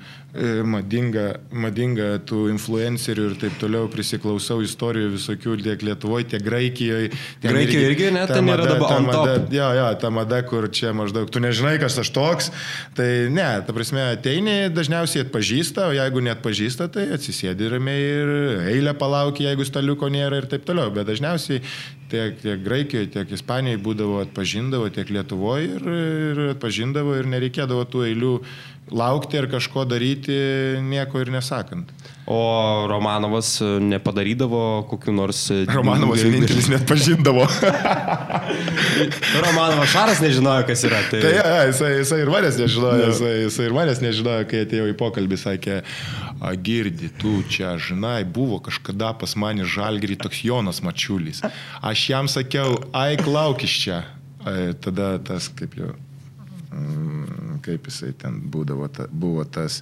madinga, 0.65 1.25
madinga 1.51 2.21
tų 2.27 2.45
influencerių 2.53 3.25
ir 3.31 3.37
taip 3.41 3.57
toliau 3.59 3.89
prisiklausau 3.91 4.61
istorijų 4.63 5.15
visokių 5.17 5.57
tiek 5.65 5.83
Lietuvoje, 5.83 6.29
tiek 6.31 6.45
Graikijoje. 6.45 7.11
Graikijoje 7.43 7.91
irgi, 7.91 8.05
irgi 8.05 8.11
net 8.15 8.31
ten 8.31 8.47
mada, 8.47 8.63
yra 8.63 8.77
dabar. 8.77 9.03
Mada, 9.07 9.35
jo, 9.51 9.69
jo, 9.81 9.89
ta 10.01 10.13
mada, 10.15 10.41
kur 10.47 10.69
čia 10.71 10.95
maždaug, 10.95 11.31
tu 11.35 11.43
nežinai, 11.43 11.77
kas 11.83 11.99
aš 11.99 12.13
toks, 12.15 12.51
tai 12.99 13.11
ne, 13.33 13.49
ta 13.67 13.75
prasme, 13.75 14.05
ateini, 14.15 14.57
dažniausiai 14.75 15.27
atpažįsta, 15.27 15.91
o 15.91 15.97
jeigu 15.99 16.23
net 16.23 16.45
pažįsta, 16.45 16.91
tai 16.95 17.09
atsisėdi 17.17 17.73
ramiai 17.75 18.07
ir 18.11 18.35
eilę 18.77 18.95
palauki, 19.01 19.49
jeigu 19.49 19.67
staliuko 19.67 20.13
nėra 20.13 20.45
ir 20.45 20.51
taip 20.51 20.67
toliau. 20.69 20.95
Bet 20.95 21.11
dažniausiai 21.11 21.65
tiek, 22.11 22.39
tiek 22.43 22.63
Graikijoje, 22.65 23.11
tiek 23.15 23.35
Ispanijoje 23.35 23.83
būdavo 23.83 24.21
atpažindavo, 24.25 24.91
tiek 24.95 25.11
Lietuvoje 25.11 25.77
ir, 25.77 25.89
ir 26.31 26.43
atpažindavo 26.55 27.17
ir 27.19 27.31
nereikėdavo 27.31 27.87
tų 27.91 28.07
eilių 28.11 28.35
laukti 28.91 29.39
ar 29.39 29.47
kažko 29.51 29.85
daryti, 29.89 30.37
nieko 30.83 31.21
ir 31.23 31.31
nesakant. 31.35 31.93
O 32.31 32.87
Romanovas 32.87 33.57
nepadarydavo 33.83 34.85
kokiu 34.91 35.13
nors... 35.17 35.41
E, 35.51 35.65
Romanovas 35.67 36.23
vienintelis 36.23 36.69
net 36.71 36.85
pažindavo. 36.87 37.47
Romanovas 39.47 39.91
Šaras 39.91 40.21
nežinojo, 40.23 40.67
kas 40.69 40.85
yra. 40.87 41.01
Tai, 41.11 41.23
tai 41.25 41.33
ja, 41.35 41.65
jisai, 41.71 41.91
jisai 41.99 42.21
ir 42.23 42.31
manęs 42.31 42.61
nežinojo, 42.61 43.09
jisai, 43.09 43.33
jisai 43.47 43.67
ir 43.67 43.75
manęs 43.75 44.03
nežinojo, 44.05 44.47
kai 44.53 44.63
atėjau 44.67 44.87
į 44.93 44.95
pokalbį, 45.01 45.41
sakė, 45.43 45.81
girdi, 46.69 47.11
tu 47.19 47.41
čia, 47.51 47.75
žinai, 47.83 48.21
buvo 48.39 48.61
kažkada 48.69 49.11
pas 49.19 49.35
mane 49.35 49.67
žalgirį 49.67 50.21
toks 50.23 50.45
Jonas 50.47 50.85
Mačiulis. 50.87 51.43
Aš 51.83 52.07
jam 52.13 52.31
sakiau, 52.31 52.79
ai, 52.95 53.17
lauk 53.27 53.67
iš 53.67 53.77
čia. 53.87 54.01
Tada 54.81 55.17
tas 55.21 55.51
kaip 55.53 55.75
jau 55.77 55.91
kaip 57.65 57.89
jisai 57.91 58.13
ten 58.19 58.41
būdavo, 58.53 58.89
ta, 58.93 59.09
buvo 59.11 59.45
tas. 59.45 59.81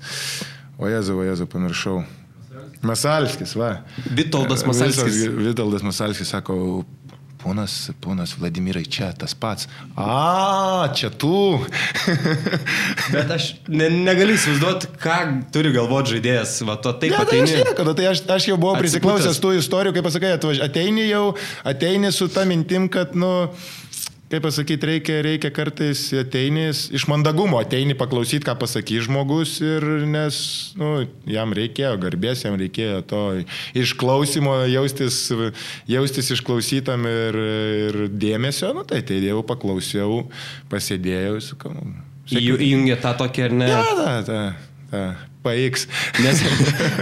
O 0.78 0.90
Jezu, 0.90 1.18
o 1.18 1.26
Jezu, 1.26 1.48
pamiršau. 1.50 2.02
Masalskis, 2.82 3.54
va. 3.58 3.80
Vitoldas 4.14 4.64
Masalskis. 4.66 5.24
Vitoldas 5.34 5.82
Masalskis 5.82 6.30
sako, 6.30 6.84
ponas, 7.42 7.90
ponas 8.00 8.34
Vladimirai, 8.38 8.84
čia 8.84 9.10
tas 9.18 9.34
pats. 9.34 9.68
A, 9.96 10.90
čia 10.94 11.10
tu. 11.10 11.58
Bet 13.14 13.30
aš 13.34 13.50
ne, 13.70 13.88
negaliu 13.90 14.36
įsivaizduoti, 14.36 14.92
ką 15.02 15.18
turi 15.54 15.72
galvoti 15.74 16.16
žaidėjas. 16.16 16.58
Va, 16.68 16.78
to 16.82 16.94
taip 17.00 17.16
pat. 17.16 17.30
Tai 17.30 17.42
aš, 17.44 17.56
nieko, 17.58 17.88
nu, 17.88 17.96
tai 17.98 18.08
aš, 18.12 18.22
aš 18.36 18.50
jau 18.50 18.58
buvau 18.60 18.78
prisiklausęs 18.82 19.42
tų 19.42 19.56
istorijų, 19.58 19.96
kaip 19.96 20.08
pasakai, 20.10 20.34
ateini 20.66 21.08
jau, 21.08 21.24
ateini 21.68 22.12
su 22.14 22.30
ta 22.32 22.46
mintim, 22.48 22.90
kad, 22.92 23.14
nu, 23.18 23.32
kaip 24.28 24.44
pasakyti, 24.44 24.88
reikia, 24.90 25.18
reikia 25.24 25.50
kartais 25.54 26.02
ateinis, 26.20 26.86
iš 26.94 27.06
mandagumo 27.10 27.60
ateini 27.60 27.96
paklausyti, 27.98 28.44
ką 28.46 28.56
pasakys 28.60 29.06
žmogus 29.06 29.56
ir 29.64 29.84
nes 30.08 30.40
nu, 30.78 30.90
jam 31.28 31.54
reikėjo 31.56 31.94
garbės, 32.02 32.44
jam 32.44 32.58
reikėjo 32.60 33.00
to 33.08 33.22
išklausimo, 33.78 34.58
jaustis, 34.68 35.22
jaustis 35.88 36.32
išklausytam 36.36 37.08
ir, 37.08 37.40
ir 37.86 38.02
dėmesio, 38.12 38.74
nu 38.76 38.84
tai 38.88 39.00
tai 39.08 39.22
jau 39.24 39.40
paklausiau, 39.46 40.26
pasėdėjau, 40.72 41.40
sakau. 41.52 41.74
Įjungia 42.28 42.98
tą 43.00 43.14
tokį 43.22 43.48
ar 43.48 43.58
ne? 43.62 43.72
Ta, 43.72 44.20
ta, 44.28 44.42
ta 44.92 45.02
paiks. 45.42 45.86
Nes, 46.24 46.40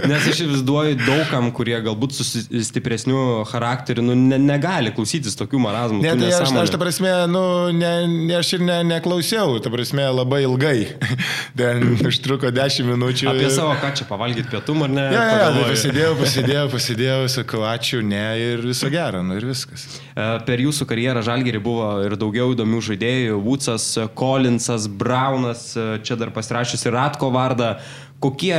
nes 0.05 0.27
aš 0.29 0.43
įsivaizduoju 0.43 0.97
daugam, 1.01 1.49
kurie 1.55 1.75
galbūt 1.81 2.13
su 2.13 2.25
stipresniu 2.67 3.43
charakteriu 3.49 4.03
nu, 4.05 4.13
ne, 4.17 4.37
negali 4.41 4.91
klausytis 4.93 5.37
tokių 5.39 5.61
marazmų. 5.63 6.03
Ne, 6.05 6.13
tai 6.19 6.29
aš, 6.35 6.53
aš, 6.61 6.71
ta 6.73 6.79
prasme, 6.81 7.13
nu, 7.31 7.41
ne, 7.73 7.91
ne, 8.11 8.35
aš 8.37 8.53
ir 8.59 8.65
ne, 8.67 8.77
neklausiau, 8.87 9.57
ta 9.63 9.71
prasme, 9.73 10.05
labai 10.13 10.43
ilgai. 10.45 10.75
Ten 11.57 11.97
užtruko 12.05 12.51
10 12.53 12.85
minučių. 12.91 13.31
Apie 13.33 13.49
savo, 13.53 13.73
ką 13.81 13.91
čia 13.97 14.07
pavalgyti 14.09 14.51
pietum 14.51 14.85
ar 14.85 14.93
ne? 14.93 15.07
Ja, 15.15 15.23
ja, 15.25 15.39
ja, 15.47 15.65
pasidėjau, 15.71 16.13
pasidėjau, 16.21 16.65
pasidėjau, 16.73 17.19
sakau, 17.33 17.63
ačiū, 17.67 18.03
ne 18.05 18.23
ir 18.43 18.65
viso 18.67 18.91
gero, 18.93 19.23
nu 19.25 19.39
ir 19.39 19.47
viskas. 19.49 19.87
E, 20.13 20.27
per 20.47 20.61
jūsų 20.61 20.87
karjerą 20.89 21.23
Žalgerį 21.25 21.61
buvo 21.63 21.89
ir 22.05 22.17
daugiau 22.19 22.53
įdomių 22.53 22.83
žaidėjų- 22.91 23.39
Woodsas, 23.47 23.87
Collinsas, 24.17 24.87
Braunas, 24.87 25.71
e, 25.73 25.87
čia 26.05 26.19
dar 26.19 26.33
pasirašęs 26.35 26.85
ir 26.85 26.97
Ratko 26.97 27.31
vardą. 27.33 27.77
Kokie, 28.17 28.55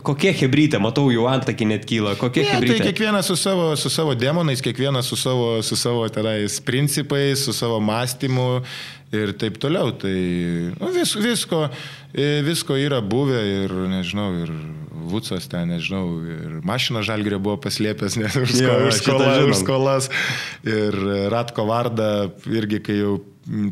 kokie 0.00 0.30
hebrytė, 0.32 0.78
matau, 0.80 1.10
jau 1.12 1.26
antakį 1.28 1.66
net 1.68 1.82
kyla. 1.88 2.14
Kokie 2.16 2.46
ne, 2.46 2.54
hebrytė? 2.54 2.78
Tai 2.78 2.86
kiekvienas 2.88 3.26
su 3.28 3.36
savo, 3.36 3.66
su 3.76 3.92
savo 3.92 4.14
demonais, 4.16 4.62
kiekvienas 4.64 5.10
su 5.12 5.18
savo, 5.20 5.58
su 5.60 5.76
savo 5.76 6.06
tenais 6.08 6.56
principais, 6.64 7.42
su 7.44 7.52
savo 7.52 7.76
mąstymu 7.84 8.46
ir 9.12 9.34
taip 9.36 9.58
toliau. 9.60 9.92
Tai 10.00 10.14
nu, 10.78 10.92
vis, 10.94 11.12
visko, 11.20 11.66
e, 12.16 12.40
visko 12.46 12.78
yra 12.80 13.02
buvę 13.04 13.42
ir, 13.64 13.76
nežinau, 13.92 14.30
ir 14.46 14.54
Vucas 15.12 15.44
ten, 15.50 15.68
nežinau, 15.74 16.06
ir 16.24 16.56
mašina 16.64 17.02
žalgrė 17.04 17.36
buvo 17.42 17.58
paslėpęs, 17.60 18.16
nes 18.16 18.36
už, 18.38 18.54
sko, 18.54 18.64
ja, 18.64 18.78
už, 18.86 19.00
skola, 19.02 19.32
už 19.44 19.58
skolas. 19.60 20.08
Ir 20.64 20.96
Ratko 21.32 21.66
vardą 21.68 22.30
irgi, 22.48 22.80
kai 22.86 23.00
jau 23.02 23.18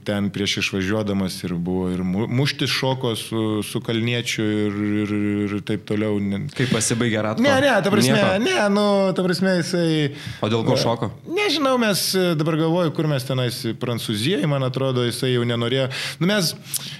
ten 0.04 0.30
prieš 0.34 0.56
išvažiuodamas 0.64 1.36
ir 1.44 1.54
buvo 1.54 1.90
ir 1.92 2.02
muštis 2.04 2.70
šoko 2.70 3.14
su, 3.16 3.62
su 3.62 3.80
kalniečiu 3.80 4.44
ir, 4.44 4.78
ir, 5.02 5.12
ir 5.46 5.54
taip 5.66 5.84
toliau. 5.88 6.18
Kaip 6.56 6.72
pasibaigė 6.74 7.22
ratą? 7.22 7.44
Ne, 7.44 7.52
ne, 7.62 7.70
ta 7.84 7.92
prasme, 7.92 8.16
Nieko. 8.16 8.42
ne, 8.44 8.56
nu, 8.74 8.86
ta 9.14 9.24
prasme 9.26 9.54
jisai. 9.60 10.10
O 10.42 10.50
dėl 10.50 10.64
ko 10.66 10.76
šoko? 10.80 11.10
Nežinau, 11.30 11.76
mes 11.82 12.02
dabar 12.38 12.58
galvoju, 12.60 12.94
kur 12.96 13.08
mes 13.10 13.26
tenais 13.26 13.60
Prancūzijai, 13.80 14.48
man 14.50 14.66
atrodo, 14.66 15.06
jisai 15.06 15.34
jau 15.36 15.46
nenorėjo. 15.46 15.86
Nu, 16.22 16.30
mes, 16.32 16.52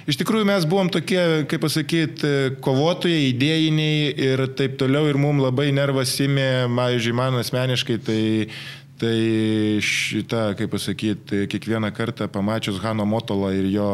iš 0.09 0.21
tikrųjų, 0.21 0.47
mes 0.53 0.67
buvom 0.69 0.91
tokie, 0.93 1.21
kaip 1.51 1.65
pasakyti, 1.65 2.33
kovotojai, 2.63 3.27
idėjiniai 3.33 4.13
ir 4.31 4.45
taip 4.57 4.79
toliau 4.79 5.11
ir 5.11 5.19
mums 5.19 5.43
labai 5.43 5.71
nervas 5.75 6.15
įmė, 6.23 6.49
pavyzdžiui, 6.71 7.17
man 7.17 7.39
asmeniškai, 7.41 7.99
tai 8.05 8.21
Tai 9.01 9.81
šitą, 9.81 10.51
kaip 10.53 10.69
pasakyti, 10.75 11.47
kiekvieną 11.49 11.89
kartą 11.97 12.27
pamačius 12.29 12.77
Hano 12.83 13.05
Motolą 13.09 13.49
ir 13.57 13.65
jo, 13.73 13.87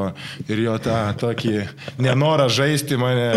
ir 0.52 0.60
jo 0.66 0.74
tą 0.84 0.98
tokį 1.22 1.54
nenorą 2.04 2.50
žaisti 2.52 3.00
mane 3.00 3.30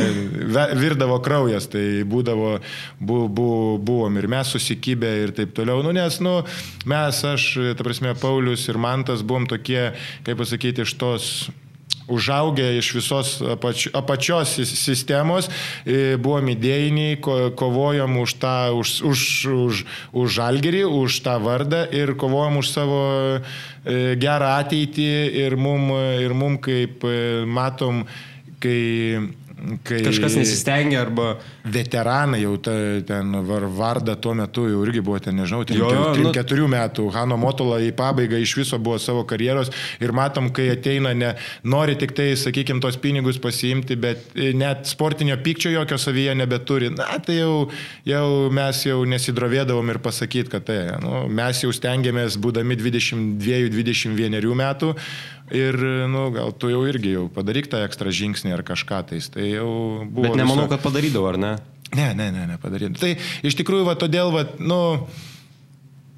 virdavo 0.80 1.20
kraujas, 1.22 1.68
tai 1.70 2.02
būdavo, 2.10 2.56
bu, 2.98 3.20
bu, 3.30 3.48
buvom 3.78 4.18
ir 4.18 4.26
mes 4.34 4.50
susikibę 4.50 5.12
ir 5.22 5.34
taip 5.36 5.54
toliau. 5.54 5.84
Nu, 5.86 5.94
nes, 5.94 6.18
nu, 6.18 6.40
mes, 6.90 7.22
aš, 7.30 7.46
ta 7.78 7.86
prasme, 7.86 8.16
Paulius 8.18 8.66
ir 8.66 8.80
Mantas 8.80 9.22
buvom 9.22 9.46
tokie, 9.46 9.92
kaip 10.26 10.42
pasakyti, 10.42 10.82
iš 10.82 10.98
tos 10.98 11.32
užaugę 12.10 12.66
iš 12.78 12.92
visos 12.98 13.32
apač, 13.54 13.86
apačios 13.94 14.56
sistemos, 14.68 15.48
e, 15.84 16.16
buvom 16.20 16.50
idėjiniai, 16.52 17.18
ko, 17.22 17.36
kovojom 17.56 18.18
už 18.24 18.36
tą, 18.42 18.54
už, 18.76 18.94
už, 19.06 19.20
už, 19.56 19.84
už 20.12 20.38
žalgerį, 20.40 20.84
už 20.84 21.20
tą 21.24 21.38
vardą 21.42 21.84
ir 21.94 22.14
kovojom 22.18 22.60
už 22.60 22.72
savo 22.72 23.02
e, 23.38 24.16
gerą 24.20 24.56
ateitį 24.60 25.10
ir 25.46 25.56
mum, 25.56 25.92
ir 26.20 26.34
mum 26.34 26.58
kaip 26.62 27.06
e, 27.06 27.46
matom, 27.46 28.04
kai 28.60 29.30
Kai 29.84 30.00
Kažkas 30.04 30.36
nesistengia 30.38 31.00
arba... 31.04 31.34
Veteranai 31.70 32.40
jau 32.42 32.54
ta, 32.62 32.72
ten 33.06 33.34
var, 33.46 33.66
Varda 33.76 34.14
tuo 34.16 34.32
metu 34.36 34.64
jau 34.70 34.80
irgi 34.86 35.02
buvo 35.04 35.18
ten, 35.22 35.36
nežinau, 35.36 35.62
3-4 35.68 36.60
nu... 36.60 36.68
metų. 36.72 37.06
Hano 37.14 37.36
Motola 37.40 37.80
į 37.84 37.90
pabaigą 37.96 38.40
iš 38.40 38.56
viso 38.58 38.78
buvo 38.80 38.98
savo 39.02 39.26
karjeros 39.28 39.72
ir 40.00 40.14
matom, 40.16 40.48
kai 40.56 40.70
ateina, 40.74 41.12
ne, 41.16 41.34
nori 41.62 41.96
tik 42.00 42.14
tai, 42.16 42.30
sakykime, 42.40 42.80
tos 42.82 42.96
pinigus 43.00 43.40
pasiimti, 43.42 43.98
bet 44.00 44.32
net 44.56 44.88
sportinio 44.90 45.36
pykčio 45.44 45.74
jokio 45.74 46.00
savyje 46.00 46.36
nebeturi. 46.40 46.92
Na, 46.96 47.12
tai 47.24 47.40
jau, 47.40 47.68
jau 48.08 48.26
mes 48.54 48.84
jau 48.86 49.02
nesidrovėdavom 49.08 49.92
ir 49.92 50.00
pasakyti, 50.02 50.52
kad 50.52 50.68
tai, 50.70 50.80
nu, 51.04 51.26
mes 51.28 51.64
jau 51.64 51.72
stengiamės, 51.76 52.40
būdami 52.40 52.78
22-21 52.80 54.56
metų, 54.64 54.94
Ir, 55.56 55.76
nu, 56.10 56.28
gal 56.34 56.52
tu 56.54 56.70
jau 56.70 56.84
irgi 56.86 57.16
jau 57.16 57.26
padaryk 57.34 57.70
tą 57.70 57.82
ekstra 57.86 58.12
žingsnį 58.14 58.54
ar 58.54 58.62
kažką 58.66 59.02
tais. 59.10 59.30
Tai 59.34 59.46
jau 59.46 59.70
buvo. 60.06 60.28
Bet 60.28 60.38
nemanau, 60.38 60.66
viso... 60.66 60.72
kad 60.74 60.84
padarydavau, 60.84 61.32
ar 61.32 61.40
ne? 61.42 61.52
Ne, 61.90 62.12
ne, 62.14 62.30
ne, 62.30 62.46
nepadarydavau. 62.52 63.00
Tai 63.02 63.46
iš 63.46 63.58
tikrųjų, 63.58 63.88
va, 63.88 63.96
todėl, 63.98 64.30
va, 64.34 64.44
nu, 64.62 64.80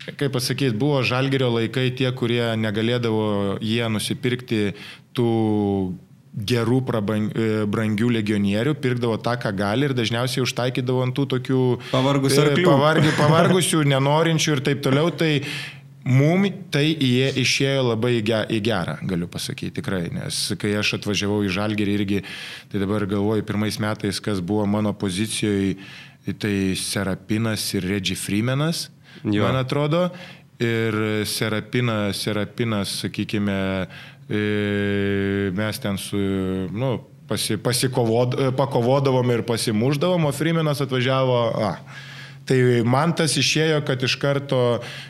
kaip 0.05 0.33
pasakyti, 0.35 0.77
buvo 0.79 1.01
žalgerio 1.07 1.49
laikai 1.55 1.91
tie, 1.97 2.11
kurie 2.17 2.45
negalėdavo 2.61 3.59
jie 3.65 3.85
nusipirkti 3.93 4.65
tų 5.17 5.31
gerų 6.33 6.79
prabang, 6.89 7.29
e, 7.37 7.65
brangių 7.69 8.09
legionierių, 8.17 8.73
pirkdavo 8.81 9.19
tą, 9.21 9.37
ką 9.41 9.53
gali 9.57 9.89
ir 9.89 9.93
dažniausiai 9.97 10.45
užtaikydavo 10.47 11.03
ant 11.05 11.17
tų 11.17 11.27
tokių 11.35 11.61
pavargusių, 11.91 12.47
e, 12.55 12.65
pavargi, 12.65 13.13
pavargusių 13.21 13.83
nenorinčių 13.93 14.57
ir 14.57 14.65
taip 14.65 14.81
toliau. 14.85 15.13
Tai 15.13 15.33
Mum 16.03 16.49
tai 16.75 16.89
jie 16.91 17.29
išėjo 17.43 17.83
labai 17.93 18.17
į 18.19 18.59
gerą, 18.65 18.97
galiu 19.07 19.29
pasakyti 19.31 19.77
tikrai, 19.79 20.09
nes 20.11 20.39
kai 20.59 20.73
aš 20.81 20.97
atvažiavau 20.99 21.45
į 21.47 21.53
Žalgerį 21.55 21.95
irgi, 21.95 22.23
tai 22.73 22.83
dabar 22.83 23.07
galvoju, 23.07 23.45
pirmais 23.47 23.79
metais, 23.83 24.19
kas 24.23 24.43
buvo 24.43 24.67
mano 24.67 24.95
pozicijoje, 24.99 25.77
tai 26.43 26.75
Serapinas 26.79 27.69
ir 27.77 27.87
Regi 27.87 28.17
Freemanas, 28.19 28.89
jo. 29.23 29.45
man 29.45 29.61
atrodo, 29.61 30.09
ir 30.63 30.99
Serapinas, 31.27 32.19
Serapinas, 32.19 32.99
sakykime, 33.05 33.59
e, 34.27 34.43
mes 35.55 35.83
ten 35.83 35.99
su, 36.03 36.19
nu, 36.75 36.97
pasi, 37.31 37.59
pasikovod, 37.63 38.39
pakovodavom 38.59 39.31
ir 39.31 39.47
pasimuždavom, 39.47 40.27
o 40.27 40.33
Freemanas 40.35 40.83
atvažiavo, 40.83 41.39
a, 41.63 41.77
Tai 42.53 42.83
man 42.85 43.15
tas 43.17 43.33
išėjo, 43.41 43.79
kad 43.89 44.03
iš 44.05 44.19
karto, 44.21 44.61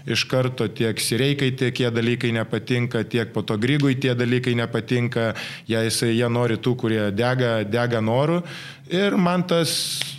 iš 0.06 0.22
karto 0.30 0.68
tiek 0.70 1.00
Sireikai 1.02 1.48
tie 1.58 1.88
dalykai 1.90 2.30
nepatinka, 2.36 3.02
tiek 3.02 3.32
po 3.34 3.42
to 3.42 3.56
Grygui 3.58 3.96
tie 3.98 4.12
dalykai 4.14 4.54
nepatinka, 4.60 5.32
jie, 5.66 5.80
jisai, 5.88 6.12
jie 6.14 6.28
nori 6.30 6.60
tų, 6.62 6.76
kurie 6.78 7.00
dega, 7.10 7.64
dega 7.66 7.98
norų. 7.98 8.44
Ir 8.92 9.16
man 9.18 9.42
tas 9.48 9.72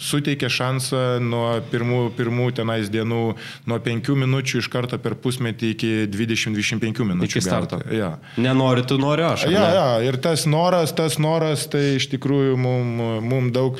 suteikė 0.03 0.49
šansą 0.51 1.21
nuo 1.23 1.45
pirmų, 1.71 2.01
pirmų 2.17 2.49
tenais 2.57 2.91
dienų, 2.91 3.21
nuo 3.69 3.79
5 3.87 4.11
minučių 4.23 4.59
iš 4.59 4.69
karto 4.73 4.99
per 4.99 5.15
pusmetį 5.23 5.71
iki 5.77 5.93
20-25 6.11 7.07
minučių. 7.07 7.29
Iki 7.29 7.45
starto. 7.45 7.79
Ja. 7.93 8.17
Nenori, 8.35 8.83
tu 8.89 8.99
nori 8.99 9.23
aš. 9.29 9.47
Ja, 9.53 9.63
ja, 9.77 9.87
ir 10.03 10.19
tas 10.19 10.43
noras, 10.49 10.91
tas 10.97 11.15
noras, 11.23 11.69
tai 11.71 12.01
iš 12.01 12.09
tikrųjų 12.17 12.59
mums 12.59 13.23
mum 13.23 13.51
daug 13.55 13.79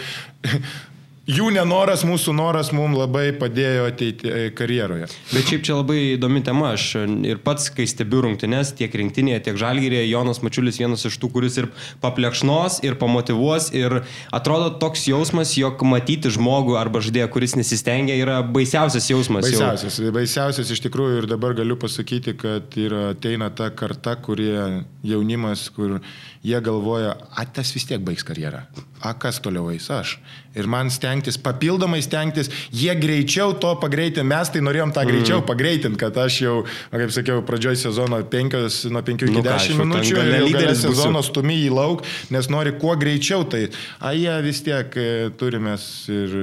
jų 1.30 1.54
nenoras, 1.56 2.04
mūsų 2.04 2.34
noras 2.36 2.72
mums 2.76 2.98
labai 3.00 3.30
padėjo 3.40 3.86
ateiti 3.88 4.28
e, 4.28 4.50
karjeroje. 4.56 5.08
Bet 5.32 5.48
šiaip 5.48 5.64
čia 5.64 5.78
labai 5.78 6.00
įdomi 6.18 6.42
tema. 6.44 6.74
Aš 6.74 6.88
ir 7.06 7.40
pats, 7.44 7.70
kai 7.74 7.86
stebiu 7.88 8.24
rungtynes 8.26 8.74
tiek 8.76 8.92
rinktinėje, 8.92 9.44
tiek 9.48 9.60
žalgyrėje, 9.60 10.10
Jonas 10.10 10.42
Mačiulis 10.44 10.80
vienas 10.82 11.06
iš 11.08 11.16
tų, 11.22 11.30
kuris 11.36 11.60
ir 11.62 11.70
paplekšnos, 12.04 12.82
ir 12.84 12.98
pamotivuos. 13.00 13.70
Ir 13.76 14.02
atrodo 14.36 14.74
toks 14.82 15.06
jausmas, 15.08 15.56
jog 15.60 15.84
matyti 15.88 16.32
žmogų 16.34 16.76
arba 16.80 17.04
žaidėją, 17.04 17.30
kuris 17.32 17.56
nesistengia, 17.60 18.18
yra 18.20 18.42
baisiausias 18.44 19.08
jausmas. 19.12 19.48
Baisiausias, 19.48 20.02
jau. 20.04 20.12
baisiausias 20.16 20.76
iš 20.76 20.84
tikrųjų 20.88 21.24
ir 21.24 21.30
dabar 21.32 21.56
galiu 21.56 21.80
pasakyti, 21.80 22.36
kad 22.40 22.76
yra, 22.80 23.14
ateina 23.16 23.52
ta 23.56 23.72
karta, 23.72 24.18
kurie 24.20 24.84
jaunimas, 25.08 25.70
kur 25.76 26.02
jie 26.44 26.60
galvoja, 26.62 27.16
a 27.32 27.46
tas 27.48 27.72
vis 27.72 27.86
tiek 27.88 28.02
baigs 28.04 28.26
karjerą. 28.28 28.66
A 29.04 29.12
kas 29.20 29.40
toliau 29.44 29.70
eis 29.72 29.90
aš? 29.92 30.18
Ir 30.56 30.68
man 30.70 30.92
stengtis, 30.94 31.38
papildomai 31.42 32.02
stengtis, 32.04 32.50
jie 32.72 32.94
greičiau 33.00 33.56
to 33.60 33.72
pagreitinti, 33.82 34.26
mes 34.28 34.52
tai 34.52 34.62
norėjom 34.64 34.94
tą 34.96 35.06
greičiau 35.08 35.40
mm. 35.42 35.48
pagreitinti, 35.48 36.00
kad 36.00 36.20
aš 36.20 36.40
jau, 36.44 36.56
kaip 36.92 37.14
sakiau, 37.16 37.44
pradžioj 37.48 37.80
sezono 37.82 38.20
5, 38.36 38.58
nuo 38.94 39.04
5 39.08 39.26
iki 39.28 39.36
nu, 39.36 39.44
10 39.48 39.82
minučių 39.82 40.18
jau 40.20 40.50
galę 40.56 40.76
sezono 40.80 41.24
stumi 41.26 41.62
į 41.66 41.72
lauk, 41.74 42.04
nes 42.36 42.52
nori 42.52 42.76
kuo 42.80 42.96
greičiau, 43.00 43.48
tai 43.48 43.66
a 44.04 44.14
jie 44.16 44.36
vis 44.46 44.64
tiek 44.68 45.00
e, 45.00 45.10
turime 45.40 45.78
ir 46.12 46.38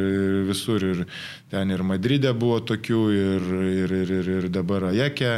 visur. 0.48 0.88
Ir, 0.90 1.04
Ten 1.50 1.72
ir 1.74 1.82
Madride 1.82 2.30
buvo 2.38 2.60
tokių, 2.62 3.00
ir, 3.10 3.46
ir, 3.66 3.94
ir, 3.96 4.12
ir, 4.20 4.28
ir 4.38 4.44
dabar 4.54 4.84
Ajekė. 4.92 5.32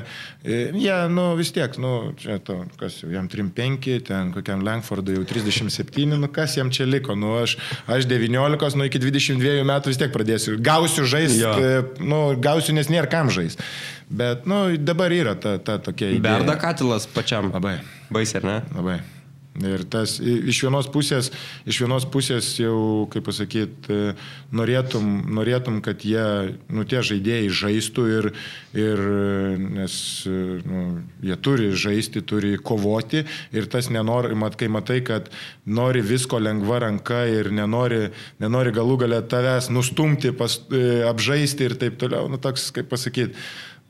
E, 0.44 0.58
jie, 0.74 0.82
ja, 0.84 0.98
nu 1.08 1.30
vis 1.38 1.54
tiek, 1.56 1.72
nu, 1.80 2.12
čia 2.20 2.36
to, 2.44 2.58
kas 2.80 2.98
jau, 3.00 3.08
jam 3.14 3.30
35, 3.32 3.96
ten 4.10 4.34
kokiam 4.34 4.60
Lankfordui 4.66 5.16
jau 5.16 5.24
37, 5.30 6.04
nu 6.12 6.28
kas 6.32 6.58
jam 6.58 6.68
čia 6.74 6.84
liko, 6.84 7.16
nu 7.16 7.32
aš, 7.40 7.56
aš 7.88 8.10
19, 8.10 8.76
nu 8.76 8.90
iki 8.90 9.00
22 9.00 9.64
metų 9.72 9.94
vis 9.94 10.02
tiek 10.02 10.12
pradėsiu. 10.12 10.58
Gausiu 10.60 11.08
žaisti. 11.08 11.40
E, 11.48 12.04
nu, 12.04 12.20
gausiu, 12.36 12.76
nes 12.76 12.92
nėra 12.92 13.08
kam 13.08 13.32
žaisti. 13.32 13.64
Bet, 14.12 14.44
nu, 14.44 14.66
dabar 14.76 15.16
yra 15.16 15.32
ta, 15.40 15.56
ta 15.56 15.80
tokia 15.80 16.12
idėja. 16.12 16.42
Berda 16.44 16.60
katilas 16.60 17.08
pačiam. 17.08 17.48
Labai. 17.56 17.78
Baisiai, 18.12 18.42
ar 18.44 18.48
ne? 18.50 18.60
Labai. 18.76 19.00
Ir 19.60 19.82
tas 19.92 20.14
iš 20.16 20.62
vienos 20.64 20.86
pusės, 20.88 21.28
iš 21.68 21.82
vienos 21.82 22.06
pusės 22.08 22.46
jau, 22.56 23.04
kaip 23.12 23.26
pasakyti, 23.26 24.14
norėtum, 24.48 25.10
norėtum, 25.36 25.82
kad 25.84 26.06
jie, 26.08 26.54
nu, 26.72 26.86
tie 26.88 27.02
žaidėjai 27.04 27.50
žaistų 27.60 28.04
ir, 28.08 28.28
ir 28.72 29.02
nes 29.60 29.96
nu, 30.64 30.84
jie 31.20 31.36
turi 31.44 31.68
žaisti, 31.76 32.22
turi 32.24 32.54
kovoti. 32.56 33.26
Ir 33.52 33.68
tas 33.68 33.90
nenori, 33.92 34.38
mat, 34.40 34.56
kai 34.56 34.70
matai, 34.72 35.02
kad 35.04 35.28
nori 35.68 36.00
visko 36.00 36.40
lengva 36.40 36.80
ranka 36.86 37.26
ir 37.28 37.52
nenori, 37.52 38.06
nenori 38.40 38.72
galų 38.72 39.02
galę 39.04 39.20
tavęs 39.28 39.68
nustumti, 39.68 40.32
pas, 40.32 40.62
apžaisti 41.10 41.68
ir 41.68 41.76
taip 41.76 42.00
toliau, 42.00 42.32
nu, 42.32 42.40
toks, 42.40 42.70
kaip 42.72 42.88
pasakyti, 42.88 43.36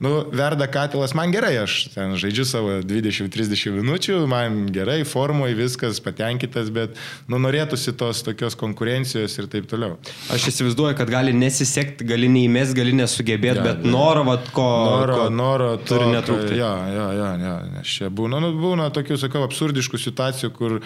nu, 0.03 0.13
verda 0.35 0.67
katilas, 0.67 1.15
man 1.15 1.31
gerai, 1.35 1.53
aš 1.63 1.77
ten 1.95 2.17
žaidžiu 2.19 2.47
savo 2.49 2.75
20-30 2.83 3.77
minučių, 3.77 4.19
man 4.31 4.65
gerai, 4.75 5.03
formoje 5.09 5.55
viskas 5.59 6.01
patenkintas, 6.03 6.73
bet 6.75 6.99
nu, 7.31 7.39
norėtųsi 7.43 7.95
tos 7.99 8.25
tokios 8.27 8.59
konkurencijos 8.59 9.39
ir 9.39 9.49
taip 9.53 9.69
toliau. 9.71 9.95
Aš 10.35 10.49
įsivaizduoju, 10.51 10.97
kad 10.99 11.13
gali 11.13 11.35
nesisekti, 11.37 12.07
gali 12.09 12.31
neįmės, 12.33 12.75
gali 12.77 12.97
nesugebėti, 12.99 13.63
ja, 13.63 13.69
bet 13.69 13.87
ja. 13.87 13.95
noro, 13.95 14.27
vat, 14.27 14.51
ko, 14.57 14.67
noro, 14.91 15.21
ko 15.21 15.29
noro 15.31 15.71
turi 15.87 16.11
netrūkti. 16.17 16.59
Ja, 16.59 16.73
ja, 16.91 17.07
ja, 17.21 17.31
ja, 17.47 17.55
nes 17.77 17.95
čia 18.01 18.11
būna, 18.11 18.43
nu, 18.43 18.53
būna 18.59 18.91
tokių, 18.95 19.21
sakau, 19.23 19.47
absurdiškų 19.47 20.03
situacijų, 20.03 20.53
kur 20.59 20.81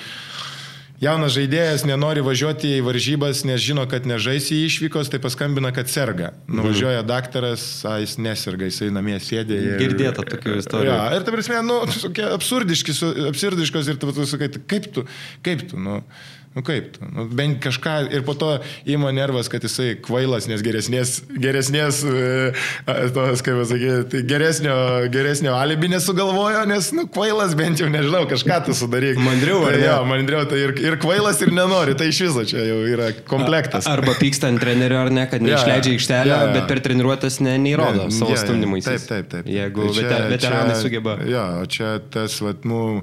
Jaunas 1.02 1.34
žaidėjas 1.36 1.84
nenori 1.84 2.22
važiuoti 2.24 2.78
į 2.78 2.84
varžybas, 2.86 3.42
nes 3.48 3.60
žino, 3.60 3.84
kad 3.90 4.06
nežais 4.08 4.48
į 4.54 4.62
išvykos, 4.68 5.10
tai 5.12 5.20
paskambina, 5.20 5.72
kad 5.76 5.90
serga. 5.92 6.30
Nuvažiuoja 6.48 7.02
mhm. 7.02 7.08
daktaras, 7.10 7.66
a, 7.84 7.98
jis 8.00 8.16
neserga, 8.22 8.70
jisai 8.70 8.88
namie 8.94 9.18
sėdė. 9.20 9.58
Ir... 9.60 9.76
Girdėta 9.82 10.24
tokių 10.24 10.56
istorijų. 10.62 10.92
Ja, 10.94 11.10
ir 11.18 11.26
ta 11.26 11.34
prasme, 11.34 11.60
nu, 11.66 11.82
absurdiškos 12.32 13.92
ir 13.92 14.00
tu, 14.00 14.14
tu 14.16 14.28
sakai, 14.30 14.48
kaip 14.72 14.88
tu, 14.96 15.04
kaip 15.44 15.68
tu, 15.68 15.80
nu. 15.80 16.00
Nu 16.56 16.62
kaip, 16.64 16.94
nu, 17.12 17.26
bent 17.36 17.58
kažką 17.60 17.94
ir 18.16 18.22
po 18.24 18.32
to 18.32 18.54
įmo 18.88 19.10
nervas, 19.12 19.50
kad 19.52 19.60
jisai 19.66 19.90
kvailas, 20.00 20.46
nes 20.48 20.62
geresnės, 20.64 21.18
geresnės 21.28 21.98
e, 22.08 22.54
tos, 23.12 23.42
kaip 23.44 23.58
pasakyti, 23.60 24.06
tai 24.14 24.22
geresnio, 24.30 24.76
geresnio 25.12 25.52
alibi 25.52 25.90
nesugalvojo, 25.92 26.62
nes, 26.70 26.88
nu, 26.96 27.04
kvailas 27.12 27.52
bent 27.60 27.82
jau 27.84 27.90
nežinau, 27.92 28.24
kažką 28.30 28.62
tu 28.70 28.76
sudaryk. 28.78 29.20
Mandriau, 29.20 29.60
ar 29.68 29.76
ne? 29.76 29.84
Jo, 29.84 29.98
mandriau, 30.08 30.48
tai 30.48 30.62
ir, 30.64 30.74
ir 30.80 30.96
kvailas 31.04 31.44
ir 31.44 31.52
nenori, 31.52 31.92
tai 32.00 32.08
iš 32.14 32.22
viso 32.24 32.48
čia 32.48 32.64
jau 32.64 32.80
yra 32.88 33.12
komplektas. 33.28 33.84
Arba 33.92 34.16
pyksta 34.16 34.48
ant 34.48 34.64
trenerio 34.64 35.04
ar 35.04 35.12
ne, 35.12 35.28
kad 35.28 35.44
neišleidžia 35.44 35.92
ja, 35.92 36.00
aikštelę, 36.00 36.32
ja, 36.32 36.42
ja. 36.48 36.56
bet 36.56 36.72
per 36.72 36.80
treniruotės 36.88 37.42
ne, 37.44 37.58
neįrodo 37.68 38.08
ne, 38.08 38.16
savo 38.16 38.32
ja, 38.32 38.40
stumdymais. 38.40 38.88
Taip, 38.88 39.04
taip, 39.12 39.28
taip. 39.34 39.52
Jeigu 39.60 39.90
tai 39.92 40.08
čia, 40.08 40.26
veteranai 40.32 40.72
čia, 40.72 40.82
sugeba. 40.88 41.20
Jo, 41.28 41.48
čia 41.68 41.98
tas, 42.16 42.40
vat, 42.40 42.64
nu, 42.64 43.02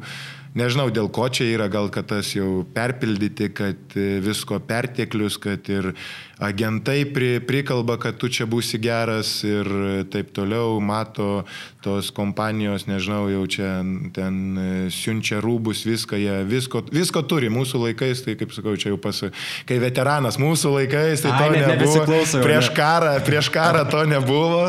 Nežinau, 0.54 0.92
dėl 0.94 1.08
ko 1.10 1.26
čia 1.34 1.48
yra, 1.50 1.66
gal 1.66 1.88
kad 1.90 2.12
tas 2.12 2.30
jau 2.36 2.62
perpildyti, 2.76 3.48
kad 3.58 3.96
e, 3.98 4.20
visko 4.22 4.60
perteklius, 4.62 5.40
kad 5.42 5.66
ir 5.74 5.96
agentai 6.44 7.08
pri, 7.10 7.40
prikalba, 7.42 7.96
kad 7.98 8.20
tu 8.22 8.30
čia 8.30 8.46
būsi 8.50 8.78
geras 8.82 9.32
ir 9.48 9.66
taip 10.14 10.30
toliau, 10.36 10.78
mato 10.78 11.42
tos 11.82 12.12
kompanijos, 12.14 12.86
nežinau, 12.86 13.26
jau 13.34 13.44
čia 13.50 13.72
ten 14.14 14.40
e, 14.54 14.70
siunčia 14.94 15.42
rūbus, 15.42 15.84
viską, 15.90 16.22
jie 16.22 16.40
visko, 16.46 16.86
visko 16.94 17.26
turi 17.26 17.50
mūsų 17.54 17.86
laikais, 17.88 18.22
tai 18.22 18.38
kaip 18.38 18.54
sakau, 18.54 18.78
čia 18.78 18.94
jau 18.94 19.02
pasu, 19.02 19.34
kai 19.66 19.82
veteranas 19.82 20.38
mūsų 20.38 20.78
laikais, 20.78 21.26
tai 21.26 21.34
to 21.34 21.50
Ai, 21.50 21.64
nebuvo. 21.66 22.24
Prieš 22.46 22.70
karą, 22.78 23.18
prieš 23.26 23.50
karą 23.54 23.88
to 23.90 24.06
nebuvo, 24.06 24.68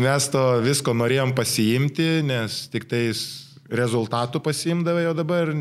mes 0.00 0.32
to 0.32 0.46
visko 0.64 0.96
norėjom 0.96 1.36
pasiimti, 1.36 2.14
nes 2.24 2.64
tik 2.72 2.88
tais 2.88 3.45
rezultatų 3.70 4.42
pasimdavai, 4.44 5.06
o 5.10 5.14
dabar 5.16 5.52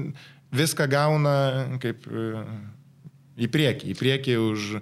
viską 0.56 0.88
gauna 0.92 1.36
kaip 1.84 2.08
e, 2.08 2.46
į 3.46 3.52
priekį, 3.52 3.92
į 3.92 4.00
priekį 4.00 4.40
už 4.46 4.80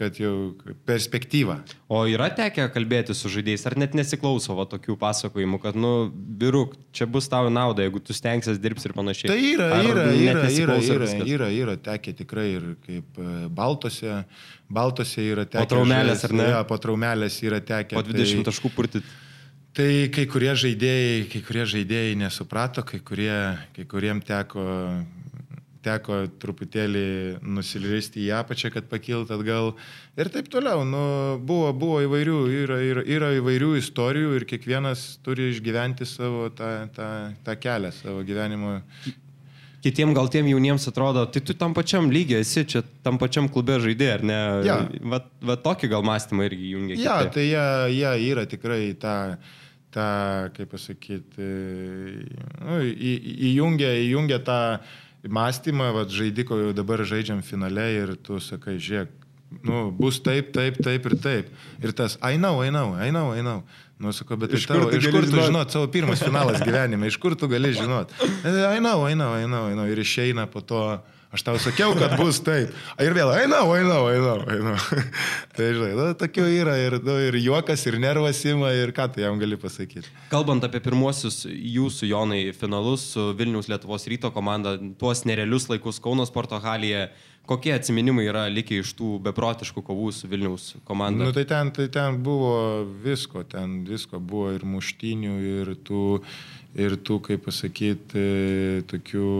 kad 0.00 0.16
jau 0.16 0.54
perspektyva. 0.88 1.58
O 1.92 1.98
yra 2.08 2.30
tekę 2.32 2.64
kalbėti 2.72 3.12
su 3.16 3.28
žaidėjais, 3.28 3.66
ar 3.68 3.76
net 3.82 3.92
nesiklauso 3.98 4.56
va, 4.56 4.64
tokių 4.70 4.96
pasakojimų, 5.00 5.60
kad, 5.60 5.76
nu, 5.76 6.08
biruk, 6.40 6.72
čia 6.96 7.04
bus 7.04 7.28
tavo 7.28 7.52
nauda, 7.52 7.84
jeigu 7.84 8.00
tu 8.00 8.16
stengsies 8.16 8.56
dirbs 8.62 8.88
ir 8.88 8.96
panašiai. 8.96 9.28
Tai 9.28 9.38
yra, 9.50 9.68
ar 9.76 9.90
yra, 9.90 10.06
yra, 10.16 10.46
yra, 10.48 10.78
yra, 10.80 11.10
yra, 11.34 11.50
yra 11.52 11.76
tekę 11.90 12.16
tikrai 12.22 12.46
ir 12.54 12.68
kaip 12.86 13.20
e, 13.20 13.30
Baltose, 13.60 14.22
Baltose 14.72 15.26
yra 15.34 15.44
tekę. 15.44 15.66
Po 15.66 15.74
traumelės, 15.74 16.24
ar 16.30 16.38
ne? 16.38 16.52
Ja, 16.54 16.62
po 16.64 16.80
traumelės 16.80 17.36
yra 17.44 17.60
tekę. 17.60 17.98
Po 17.98 18.06
20 18.06 18.40
tai, 18.40 18.46
taškų 18.48 18.72
purtit. 18.78 19.04
Tai 19.04 19.29
kai 19.76 20.26
kurie 20.30 20.52
žaidėjai, 20.58 21.24
kai 21.30 21.40
kurie 21.46 21.64
žaidėjai 21.68 22.18
nesuprato, 22.18 22.82
kai, 22.86 22.98
kurie, 23.06 23.32
kai 23.76 23.86
kuriem 23.88 24.20
teko, 24.26 24.64
teko 25.86 26.24
truputėlį 26.42 27.40
nusiliristi 27.40 28.24
į 28.26 28.34
apačią, 28.40 28.72
kad 28.74 28.90
pakilt 28.90 29.30
atgal 29.30 29.72
ir 30.18 30.30
taip 30.34 30.50
toliau. 30.52 30.84
Nu, 30.84 31.02
buvo, 31.38 31.70
buvo 31.72 32.02
įvairių, 32.04 32.38
yra, 32.64 32.80
yra, 32.84 33.06
yra 33.06 33.32
įvairių 33.38 33.72
istorijų 33.80 34.36
ir 34.40 34.46
kiekvienas 34.50 35.06
turi 35.24 35.50
išgyventi 35.54 36.08
savo 36.08 36.50
tą, 36.50 36.90
tą, 36.96 37.10
tą 37.46 37.58
kelią, 37.62 37.94
savo 38.02 38.24
gyvenimo 38.26 38.80
kitiem 39.84 40.12
gal 40.16 40.28
tiem 40.32 40.48
jauniems 40.50 40.86
atrodo, 40.90 41.24
tai 41.32 41.42
tu 41.44 41.54
tam 41.56 41.74
pačiam 41.76 42.10
lygiai 42.12 42.44
esi, 42.44 42.64
čia 42.68 42.82
tam 43.04 43.18
pačiam 43.20 43.48
klube 43.52 43.78
žaidė, 43.80 44.08
ar 44.18 44.24
ne? 44.26 44.38
Ja. 44.66 44.76
Va, 45.12 45.22
va 45.50 45.56
tokį 45.60 45.90
gal 45.94 46.04
mąstymą 46.06 46.46
irgi 46.48 46.74
jungia. 46.74 46.98
Ja, 47.00 47.18
kiti. 47.24 47.34
tai 47.38 47.46
jie, 47.48 47.66
jie 47.96 48.32
yra 48.32 48.46
tikrai 48.50 48.82
ta, 49.00 49.14
ta 49.94 50.08
kaip 50.56 50.72
pasakyti, 50.74 51.48
nu, 52.60 52.80
į, 52.90 53.14
įjungia, 53.52 53.94
įjungia 54.04 54.40
tą 54.44 54.60
mąstymą, 55.28 55.90
va, 55.96 56.04
žaidiko 56.08 56.60
jau 56.60 56.74
dabar 56.76 57.04
žaidžiam 57.08 57.40
finale 57.44 57.88
ir 57.96 58.14
tu 58.24 58.40
sakai, 58.40 58.76
žiūrėk, 58.80 59.19
nu, 59.62 59.90
bus 59.98 60.20
taip, 60.22 60.52
taip, 60.54 60.78
taip 60.82 61.06
ir 61.10 61.16
taip. 61.20 61.54
Ir 61.82 61.94
tas, 61.96 62.16
I 62.22 62.38
know, 62.38 62.62
I 62.62 62.70
know, 62.70 62.94
I 62.94 63.10
know, 63.10 63.30
I 63.34 63.44
know. 63.44 63.62
Nu, 64.00 64.14
sakau, 64.16 64.38
bet 64.40 64.54
iš, 64.56 64.64
tavo, 64.64 64.86
kur, 64.88 64.96
iš 64.96 65.10
kur 65.12 65.26
tu 65.26 65.34
žinot? 65.34 65.46
žinot 65.50 65.72
savo 65.74 65.88
pirmas 65.92 66.22
finalas 66.24 66.62
gyvenime, 66.64 67.10
iš 67.10 67.18
kur 67.20 67.34
tu 67.36 67.50
gali 67.52 67.74
žinot? 67.76 68.14
Einau, 68.48 69.02
einau, 69.04 69.34
einau, 69.36 69.66
einau. 69.68 69.84
Ir 69.92 70.00
išeina 70.00 70.46
po 70.48 70.62
to, 70.64 70.80
aš 71.28 71.44
tau 71.44 71.58
sakiau, 71.60 71.92
kad 71.98 72.14
bus 72.16 72.38
taip. 72.40 72.72
Ir 72.96 73.12
vėl, 73.12 73.28
einau, 73.42 73.66
einau, 73.76 74.06
einau, 74.08 74.38
einau. 74.54 74.78
tai 75.58 75.68
žinai, 75.76 75.90
nu, 75.98 76.06
tokių 76.22 76.46
yra 76.62 76.78
ir, 76.80 76.96
nu, 77.04 77.18
ir 77.26 77.36
juokas, 77.44 77.84
ir 77.90 77.98
nervas 78.00 78.40
ima, 78.48 78.72
ir 78.72 78.94
ką 78.96 79.10
tu 79.12 79.20
jam 79.20 79.36
gali 79.42 79.60
pasakyti. 79.60 80.08
Kalbant 80.32 80.64
apie 80.64 80.80
pirmuosius 80.80 81.42
jūsų 81.50 82.08
Jonai 82.14 82.40
finalus 82.56 83.04
su 83.12 83.34
Vilnius 83.36 83.68
Lietuvos 83.68 84.08
ryto 84.08 84.32
komanda, 84.32 84.78
tuos 84.96 85.26
nerealius 85.28 85.68
laikus 85.68 86.00
Kauno 86.00 86.24
sporto 86.24 86.56
halėje, 86.64 87.10
Kokie 87.48 87.72
atsiminimai 87.74 88.28
yra 88.30 88.44
likę 88.52 88.76
iš 88.82 88.92
tų 88.98 89.16
beprotiškų 89.26 89.82
kovų 89.86 90.10
su 90.14 90.28
Vilniaus 90.30 90.66
komanda? 90.86 91.24
Nu, 91.24 91.34
tai, 91.34 91.46
ten, 91.50 91.72
tai 91.74 91.88
ten 91.90 92.20
buvo 92.22 92.84
visko, 93.02 93.42
ten 93.48 93.80
visko 93.88 94.20
buvo 94.22 94.52
ir 94.54 94.66
muštinių, 94.68 95.34
ir 95.54 95.72
tų, 95.86 96.04
ir 96.78 96.94
tų 97.02 97.18
kaip 97.24 97.46
pasakyti, 97.48 98.24
tokių 98.90 99.30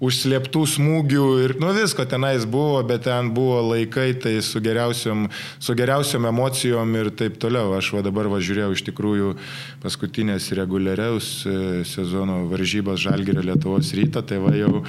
užslėptų 0.00 0.62
smūgių 0.70 1.24
ir 1.44 1.54
nu 1.60 1.72
visko 1.76 2.06
tenais 2.08 2.46
buvo, 2.48 2.78
bet 2.86 3.04
ten 3.04 3.32
buvo 3.36 3.58
laikai 3.72 4.14
tai 4.22 4.36
su 4.44 4.62
geriausiom, 4.64 5.26
su 5.60 5.76
geriausiom 5.76 6.28
emocijom 6.30 6.94
ir 6.96 7.10
taip 7.18 7.36
toliau. 7.42 7.74
Aš 7.76 7.90
va 7.96 8.04
dabar 8.06 8.30
važiuojau 8.32 8.70
iš 8.76 8.84
tikrųjų 8.88 9.34
paskutinės 9.82 10.48
reguliariaus 10.56 11.28
e, 11.44 11.58
sezono 11.88 12.46
varžybas 12.52 13.02
Žalgerio 13.02 13.44
Lietuvos 13.50 13.92
ryto, 13.98 14.24
tai 14.24 14.40
va 14.40 14.54
jau 14.56 14.84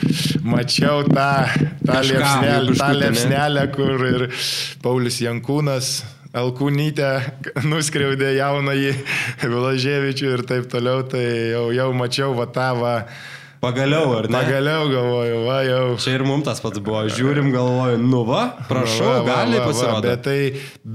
mačiau 0.46 1.04
tą, 1.10 1.30
tą, 1.84 2.00
liepsnelę, 2.08 2.80
tą 2.80 2.94
liepsnelę, 3.02 3.68
kur 3.76 4.08
ir 4.14 4.28
Paulius 4.86 5.20
Jankūnas 5.26 5.96
Alkūnytę 6.32 7.10
nuskriaudė 7.72 8.32
jaunąjį 8.38 8.96
Vilažėvičių 9.44 10.34
ir 10.38 10.44
taip 10.48 10.72
toliau, 10.72 11.04
tai 11.04 11.26
jau, 11.52 11.68
jau 11.76 11.92
mačiau 11.98 12.34
va 12.38 12.48
tą 12.48 12.72
va 12.80 12.96
Pagaliau, 13.62 14.16
ar 14.18 14.26
ne? 14.26 14.34
Pagaliau 14.34 14.88
galvoju, 14.90 15.42
va 15.46 15.58
jau. 15.62 15.82
Čia 16.02 16.16
ir 16.18 16.24
mums 16.26 16.48
tas 16.48 16.58
pats 16.64 16.82
buvo. 16.82 17.04
Žiūrim, 17.14 17.52
galvoju, 17.54 18.00
nu 18.02 18.24
va, 18.26 18.48
prašau, 18.66 19.06
va, 19.06 19.20
va, 19.22 19.36
gali 19.36 19.60
pasirodyti. 19.62 20.08
Bet 20.08 20.24
tai, 20.26 20.40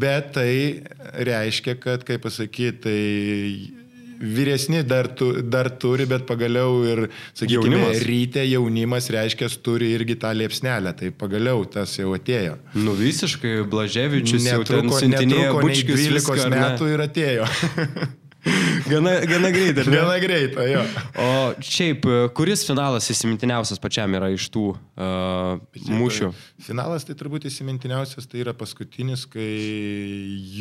bet 0.03 0.33
tai 0.35 1.27
reiškia, 1.29 1.77
kad, 1.79 2.03
kaip 2.09 2.27
pasakyti, 2.27 2.81
tai 2.83 3.86
vyresni 4.21 4.83
dar, 4.87 5.07
tu, 5.07 5.31
dar 5.43 5.71
turi, 5.71 6.07
bet 6.09 6.27
pagaliau 6.29 6.83
ir, 6.87 7.07
sakykime, 7.37 7.79
jaunimas. 7.79 8.03
ryte 8.09 8.45
jaunimas 8.47 9.11
reiškia, 9.15 9.49
turi 9.65 9.93
irgi 9.97 10.19
tą 10.23 10.33
liepsnelę, 10.37 10.93
tai 10.99 11.11
pagaliau 11.15 11.65
tas 11.71 11.97
jau 11.99 12.13
atėjo. 12.17 12.59
Nu 12.79 12.97
visiškai, 12.99 13.59
Blaževičius 13.71 14.47
netruko, 14.47 15.01
netruko 15.09 15.67
bučkis 15.67 16.07
12 16.07 16.15
viską, 16.21 16.55
metų 16.55 16.93
ir 16.95 17.05
atėjo. 17.09 17.51
gana, 18.93 19.21
gana 19.27 19.51
greitai? 19.51 19.85
Gana 19.91 20.19
greitai, 20.23 20.67
jo. 20.71 20.83
O 21.23 21.31
šiaip, 21.65 22.07
kuris 22.37 22.65
finalas 22.67 23.09
įsimintiniausias 23.13 23.81
pačiam 23.83 24.15
yra 24.19 24.31
iš 24.35 24.49
tų 24.55 24.67
uh, 24.75 25.57
mūšių? 25.91 26.31
Finalas 26.67 27.07
tai 27.09 27.17
turbūt 27.19 27.49
įsimintiniausias, 27.51 28.29
tai 28.31 28.45
yra 28.45 28.55
paskutinis, 28.57 29.27
kai 29.31 29.49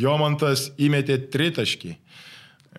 Jomantas 0.00 0.70
įmetė 0.82 1.20
tritaškį. 1.32 1.96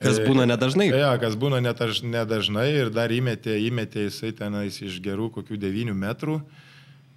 Kas 0.01 0.19
būna 0.21 0.45
nedažnai. 0.49 0.89
Ja, 0.91 1.11
kas 1.21 1.35
būna 1.39 1.59
netaž, 1.63 2.01
nedažnai 2.05 2.67
ir 2.75 2.91
dar 2.93 3.11
įmetė, 3.13 3.57
įmetė 3.67 4.07
jisai 4.07 4.33
tenais 4.37 4.79
iš 4.83 4.99
gerų 5.03 5.31
kokių 5.37 5.57
9 5.61 5.95
metrų, 5.97 6.37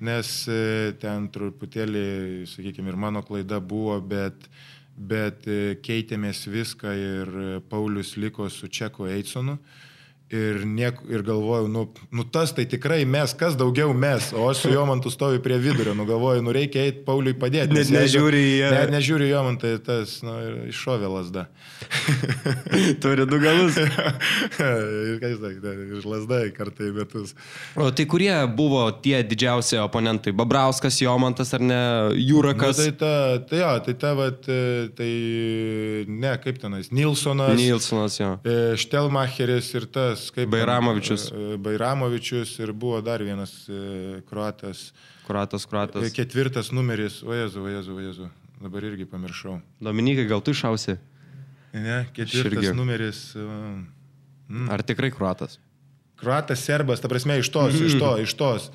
nes 0.00 0.32
e, 0.48 0.92
ten 1.00 1.28
truputėlį, 1.32 2.04
sakykime, 2.48 2.92
ir 2.92 2.98
mano 3.00 3.22
klaida 3.26 3.60
buvo, 3.60 3.98
bet, 4.00 4.48
bet 4.96 5.48
e, 5.48 5.76
keitėmės 5.84 6.46
viską 6.48 6.96
ir 6.96 7.36
Paulius 7.70 8.16
liko 8.16 8.48
su 8.52 8.68
Čeku 8.68 9.10
Eidsonu. 9.10 9.58
Ir, 10.30 10.60
niek, 10.62 10.94
ir 11.10 11.24
galvoju, 11.26 11.66
nu, 11.66 11.88
nu 12.14 12.22
tas 12.22 12.52
tai 12.54 12.62
tikrai 12.70 13.00
mes, 13.02 13.32
kas 13.34 13.56
daugiau 13.58 13.90
mes, 13.90 14.28
o 14.30 14.44
aš 14.46 14.60
su 14.62 14.68
Jomantu 14.70 15.10
stoviu 15.10 15.40
prie 15.42 15.56
vidurio, 15.58 15.90
nu 15.98 16.04
galvoju, 16.06 16.44
nu 16.46 16.52
reikia 16.54 16.84
eiti 16.86 17.00
Pauliui 17.02 17.34
padėti. 17.34 17.74
Net 17.74 17.90
nežiūri 17.90 18.38
į 18.38 18.52
ją. 18.60 18.68
Net 18.76 18.92
nežiūri 18.94 19.26
į 19.26 19.32
Jomantą, 19.32 19.72
tas, 19.82 20.12
nu, 20.22 20.36
iššovė 20.70 21.10
lasda. 21.10 21.48
Turi 23.02 23.26
du 23.26 23.40
galus. 23.42 23.74
ir 23.80 25.18
ką 25.18 25.32
jis 25.32 25.42
sakė, 25.42 25.74
iš 25.98 26.06
lasda 26.12 26.40
kartą 26.54 26.86
į 26.86 26.92
metus. 27.00 27.34
O 27.74 27.90
tai 27.90 28.06
kurie 28.14 28.30
buvo 28.54 28.84
tie 29.02 29.24
didžiausi 29.26 29.80
oponentai? 29.82 30.30
Babrauskas, 30.30 31.00
Jomantas 31.02 31.50
ar 31.58 31.66
ne, 31.66 31.80
Jūrakas? 32.14 32.78
Nu, 32.78 32.86
tai 32.86 32.94
ta, 33.02 33.12
tai 33.50 33.64
jo, 33.64 33.74
tai 33.88 33.96
ta, 34.06 34.14
vat, 34.22 34.46
tai 34.94 35.10
ne, 36.06 36.38
kaip 36.46 36.62
tenais, 36.62 36.94
Nilsonas. 36.94 37.58
Nilsonas, 37.58 38.22
jo. 38.22 38.32
E, 38.46 38.78
Štelmacheris 38.78 39.74
ir 39.74 39.90
tas 39.90 40.19
vienas, 40.20 40.30
kaip 40.30 40.48
Bairamovičius. 40.48 41.30
E, 41.32 41.56
Bairamovičius 41.56 42.58
ir 42.58 42.72
buvo 42.72 43.00
dar 43.00 43.22
vienas 43.22 43.68
e. 43.68 44.22
Kruatas, 44.28 44.92
kruatas. 45.66 46.04
E, 46.04 46.10
ketvirtas 46.10 46.72
numeris, 46.72 47.22
o 47.22 47.34
Jezu, 47.34 47.62
o 47.62 47.68
Jezu, 47.68 47.94
o 47.94 48.00
Jezu. 48.00 48.28
Dabar 48.60 48.84
irgi 48.84 49.06
pamiršau. 49.06 49.60
Dominikai, 49.80 50.26
gal 50.28 50.40
tu 50.40 50.50
išausi? 50.50 50.98
Ne, 51.72 52.06
ketvirtas 52.12 52.74
numeris. 52.76 53.34
Mm. 53.36 54.68
Ar 54.70 54.82
tikrai 54.82 55.10
kruatas? 55.10 55.58
Kruatas, 56.20 56.60
serbas, 56.60 57.00
ta 57.00 57.08
prasme, 57.08 57.38
iš 57.40 57.48
tos, 57.48 57.72
mm. 57.72 57.86
iš 57.86 57.98
to, 57.98 58.10
iš 58.20 58.34
tos. 58.36 58.70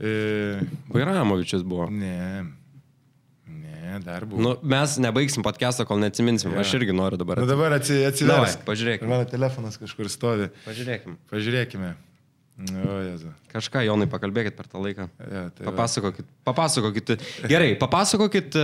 E... 0.00 0.60
Bairamovičius 0.90 1.62
buvo. 1.62 1.90
Ne. 1.90 2.57
Dar 4.08 4.24
buvo. 4.24 4.40
Nu, 4.40 4.56
mes 4.64 4.96
nebaigsim 5.04 5.44
podcast'o, 5.44 5.84
kol 5.88 6.00
neatsiminsim. 6.00 6.54
Ja. 6.56 6.64
Aš 6.64 6.78
irgi 6.80 6.94
noriu 6.96 7.20
dabar. 7.20 7.42
Nu, 7.42 7.48
dabar 7.48 7.76
atsiversk. 7.76 8.64
Pažiūrėkime. 8.68 9.10
Mano 9.10 9.28
telefonas 9.28 9.76
kažkur 9.80 10.08
stovi. 10.12 10.48
Pažiūrėkime. 10.64 11.18
Pažiūrėkime. 11.32 11.94
O, 12.58 12.94
Jezu. 13.04 13.28
Kažką, 13.52 13.84
Jonai, 13.86 14.08
pakalbėkit 14.10 14.56
per 14.58 14.66
tą 14.66 14.80
laiką. 14.82 15.04
Ja, 15.22 15.42
tai 15.54 15.66
papasakokit, 15.68 16.26
papasakokit. 16.48 17.12
Gerai, 17.46 17.76
papasakokit, 17.78 18.56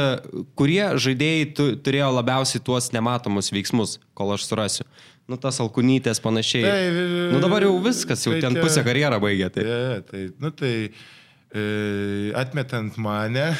kurie 0.58 0.82
žaidėjai 0.98 1.44
tu, 1.54 1.66
turėjo 1.78 2.08
labiausiai 2.16 2.62
tuos 2.66 2.90
nematomus 2.96 3.52
veiksmus, 3.54 4.00
kol 4.18 4.34
aš 4.34 4.48
surasiu. 4.48 4.88
Nu, 5.30 5.38
tas 5.40 5.60
alkunytės 5.62 6.18
panašiai. 6.24 6.64
Tai, 6.66 7.04
nu, 7.36 7.38
dabar 7.44 7.68
jau 7.68 7.76
viskas, 7.84 8.26
jau 8.26 8.34
tai 8.34 8.42
ten 8.48 8.58
pusę 8.58 8.82
karjerą 8.84 9.22
baigė. 9.22 9.52
Tai. 9.54 9.68
Ja, 9.68 10.00
tai, 10.10 10.24
nu, 10.42 10.50
tai 10.50 10.74
E, 10.84 11.23
atmetant 12.34 12.96
mane. 12.98 13.52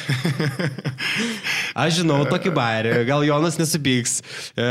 Aš 1.83 2.01
žinau 2.01 2.21
tokį 2.27 2.51
bairį, 2.55 2.93
gal 3.07 3.23
Jonas 3.27 3.57
nesupyks, 3.59 4.19
e, 4.55 4.67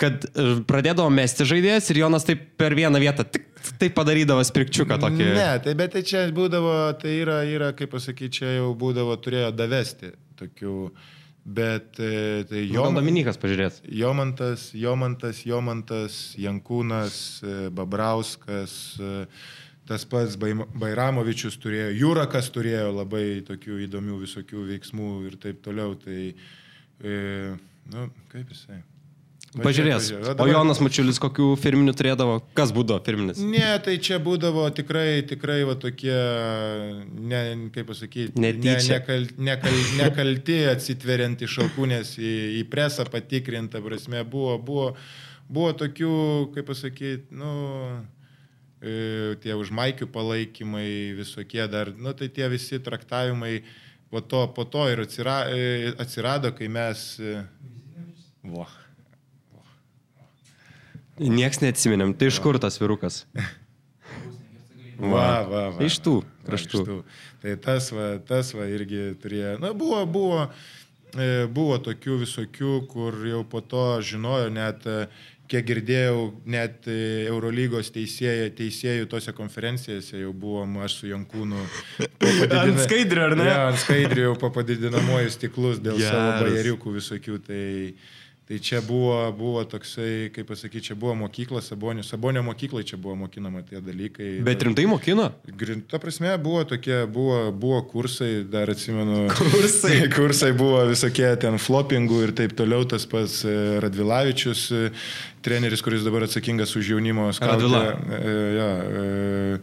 kad 0.00 0.26
pradėdavo 0.66 1.10
mesti 1.14 1.46
žaidėjas 1.46 1.90
ir 1.90 2.02
Jonas 2.02 2.26
taip 2.26 2.44
per 2.58 2.74
vieną 2.78 3.00
vietą 3.02 3.26
tik 3.26 3.46
tai 3.78 3.88
padarydavo 3.94 4.42
sprikčiuką 4.44 4.98
tokį. 5.02 5.30
Ne, 5.38 5.48
tai 5.64 5.74
bet 5.78 5.94
tai 5.96 6.04
čia 6.06 6.26
būdavo, 6.34 6.76
tai 7.00 7.16
yra, 7.22 7.40
yra 7.48 7.72
kaip 7.78 7.94
pasakyti, 7.94 8.40
čia 8.40 8.54
jau 8.58 8.70
būdavo, 8.78 9.16
turėjo 9.22 9.50
davesti 9.54 10.12
tokių, 10.38 10.78
bet 11.46 12.02
e, 12.02 12.42
tai 12.50 12.64
jo... 12.66 12.88
Nu, 12.90 12.98
Dominikas 12.98 13.38
pažiūrės. 13.42 13.84
Jomantas, 13.86 14.72
Jomantas, 14.78 15.44
Jomantas, 15.46 16.22
Jankūnas, 16.42 17.18
Babrauskas. 17.74 18.78
Tas 19.88 20.06
pats 20.08 20.38
Bairamovičius 20.40 21.58
turėjo, 21.60 21.90
Jurakas 21.98 22.48
turėjo 22.54 22.88
labai 22.94 23.42
tokių 23.44 23.82
įdomių 23.84 24.22
visokių 24.22 24.64
veiksmų 24.70 25.12
ir 25.28 25.36
taip 25.42 25.60
toliau. 25.66 25.92
Tai, 26.00 26.20
e, 27.04 27.20
nu, 27.92 28.08
kaip 28.32 28.52
jisai. 28.54 28.80
Pažiūrės. 29.54 30.08
O, 30.10 30.20
dabar... 30.24 30.40
o 30.42 30.50
Jonas 30.50 30.80
Mačiulis 30.82 31.20
kokių 31.22 31.52
firminių 31.62 31.92
turėdavo? 31.94 32.38
Kas 32.58 32.72
būdavo 32.74 33.04
firminis? 33.06 33.38
Ne, 33.38 33.66
tai 33.84 33.98
čia 34.02 34.18
būdavo 34.22 34.64
tikrai, 34.74 35.22
tikrai 35.28 35.60
va 35.68 35.76
tokie, 35.78 36.16
ne, 37.04 37.42
kaip 37.74 37.86
pasakyti, 37.92 38.34
ne, 38.40 38.50
nekal, 38.58 39.28
nekal, 39.38 39.78
nekalti 40.00 40.58
atsitveriant 40.72 41.44
iš 41.46 41.60
alkūnės 41.66 42.16
į, 42.18 42.34
į 42.62 42.64
presą 42.72 43.06
patikrintą 43.12 43.84
prasme. 43.84 44.24
Buvo, 44.26 44.56
buvo, 44.58 44.88
buvo 45.46 45.70
tokių, 45.84 46.16
kaip 46.56 46.72
pasakyti, 46.72 47.30
nu 47.38 47.54
tie 49.40 49.56
užmaikių 49.56 50.10
palaikymai, 50.12 51.14
visokie 51.16 51.64
dar, 51.72 51.92
nu 51.96 52.12
tai 52.12 52.28
tie 52.28 52.50
visi 52.52 52.80
traktavimai 52.84 53.62
po 54.12 54.20
to, 54.20 54.44
po 54.54 54.64
to 54.68 54.86
ir 54.92 55.04
atsirado, 55.06 55.56
atsirado 55.98 56.52
kai 56.54 56.68
mes... 56.68 57.04
E, 57.18 57.40
vo. 58.44 58.66
Niekas 61.18 61.62
neatsiminėm, 61.62 62.12
tai 62.18 62.28
iš 62.30 62.40
kur 62.42 62.58
tas 62.62 62.80
virukas? 62.82 63.24
Va, 64.94 65.42
va, 65.42 65.62
va. 65.74 65.82
Iš 65.82 65.98
tų 66.04 66.20
kraštų. 66.46 66.78
Va, 66.78 66.84
iš 66.84 66.86
tų. 66.86 66.98
Tai 67.42 67.54
tas 67.64 67.90
va, 67.92 68.06
tas 68.24 68.52
va 68.54 68.68
irgi 68.70 69.08
turėjo, 69.20 69.56
na 69.58 69.72
buvo, 69.76 69.98
buvo, 70.06 70.44
e, 71.18 71.48
buvo 71.50 71.80
tokių 71.82 72.20
visokių, 72.22 72.74
kur 72.92 73.18
jau 73.26 73.42
po 73.42 73.60
to 73.60 73.82
žinojo 74.06 74.52
net 74.54 74.86
kiek 75.50 75.66
girdėjau, 75.68 76.18
net 76.48 76.88
e, 76.88 76.96
Eurolygos 77.28 77.90
teisėjai, 77.94 78.48
teisėjų 78.56 79.08
tose 79.12 79.34
konferencijose 79.36 80.22
jau 80.22 80.32
buvom 80.32 80.78
aš 80.84 80.98
su 81.00 81.10
Jankūnu. 81.10 81.60
Ant 82.64 82.82
skaidrių, 82.84 83.22
ar 83.28 83.36
ne? 83.36 83.46
Ne, 83.46 83.56
ant 83.70 83.80
skaidrių 83.82 84.28
jau 84.28 84.34
papadidinamuoju 84.46 85.32
stiklus 85.34 85.80
dėl 85.84 86.00
yes. 86.00 86.12
savo 86.12 86.46
bajeriukų 86.46 86.94
visokių. 86.98 87.40
Tai, 87.44 87.64
Tai 88.44 88.58
čia 88.60 88.82
buvo, 88.84 89.32
buvo 89.32 89.62
toksai, 89.64 90.28
kaip 90.28 90.50
pasakyti, 90.50 90.90
čia 90.90 90.94
buvo 91.00 91.14
mokykla, 91.16 91.62
Sabonio, 91.64 92.02
Sabonio 92.04 92.42
mokyklai 92.44 92.84
čia 92.84 92.98
buvo 93.00 93.14
mokinama 93.16 93.62
tie 93.64 93.80
dalykai. 93.80 94.42
Bet 94.44 94.60
rimtai 94.62 94.84
mokino? 94.84 95.30
Ta 95.88 95.96
prasme, 95.98 96.34
buvo 96.36 96.60
tokie, 96.68 97.06
buvo, 97.08 97.38
buvo 97.52 97.80
kursai, 97.88 98.44
dar 98.44 98.68
atsimenu. 98.68 99.30
Kursai. 99.32 99.96
kursai 100.16 100.52
buvo 100.52 100.82
visokie 100.90 101.30
ten 101.40 101.56
flopingų 101.56 102.20
ir 102.26 102.34
taip 102.36 102.52
toliau, 102.58 102.84
tas 102.84 103.08
pats 103.08 103.40
e, 103.48 103.56
Radvilavičius, 103.80 104.66
e, 104.76 104.92
treneris, 105.40 105.80
kuris 105.80 106.04
dabar 106.04 106.28
atsakingas 106.28 106.76
už 106.76 106.92
jaunimo 106.92 107.30
skautą. 107.32 107.56
Radvila. 107.56 107.82
E, 108.20 108.36
ja, 108.58 108.70
e, 108.84 109.58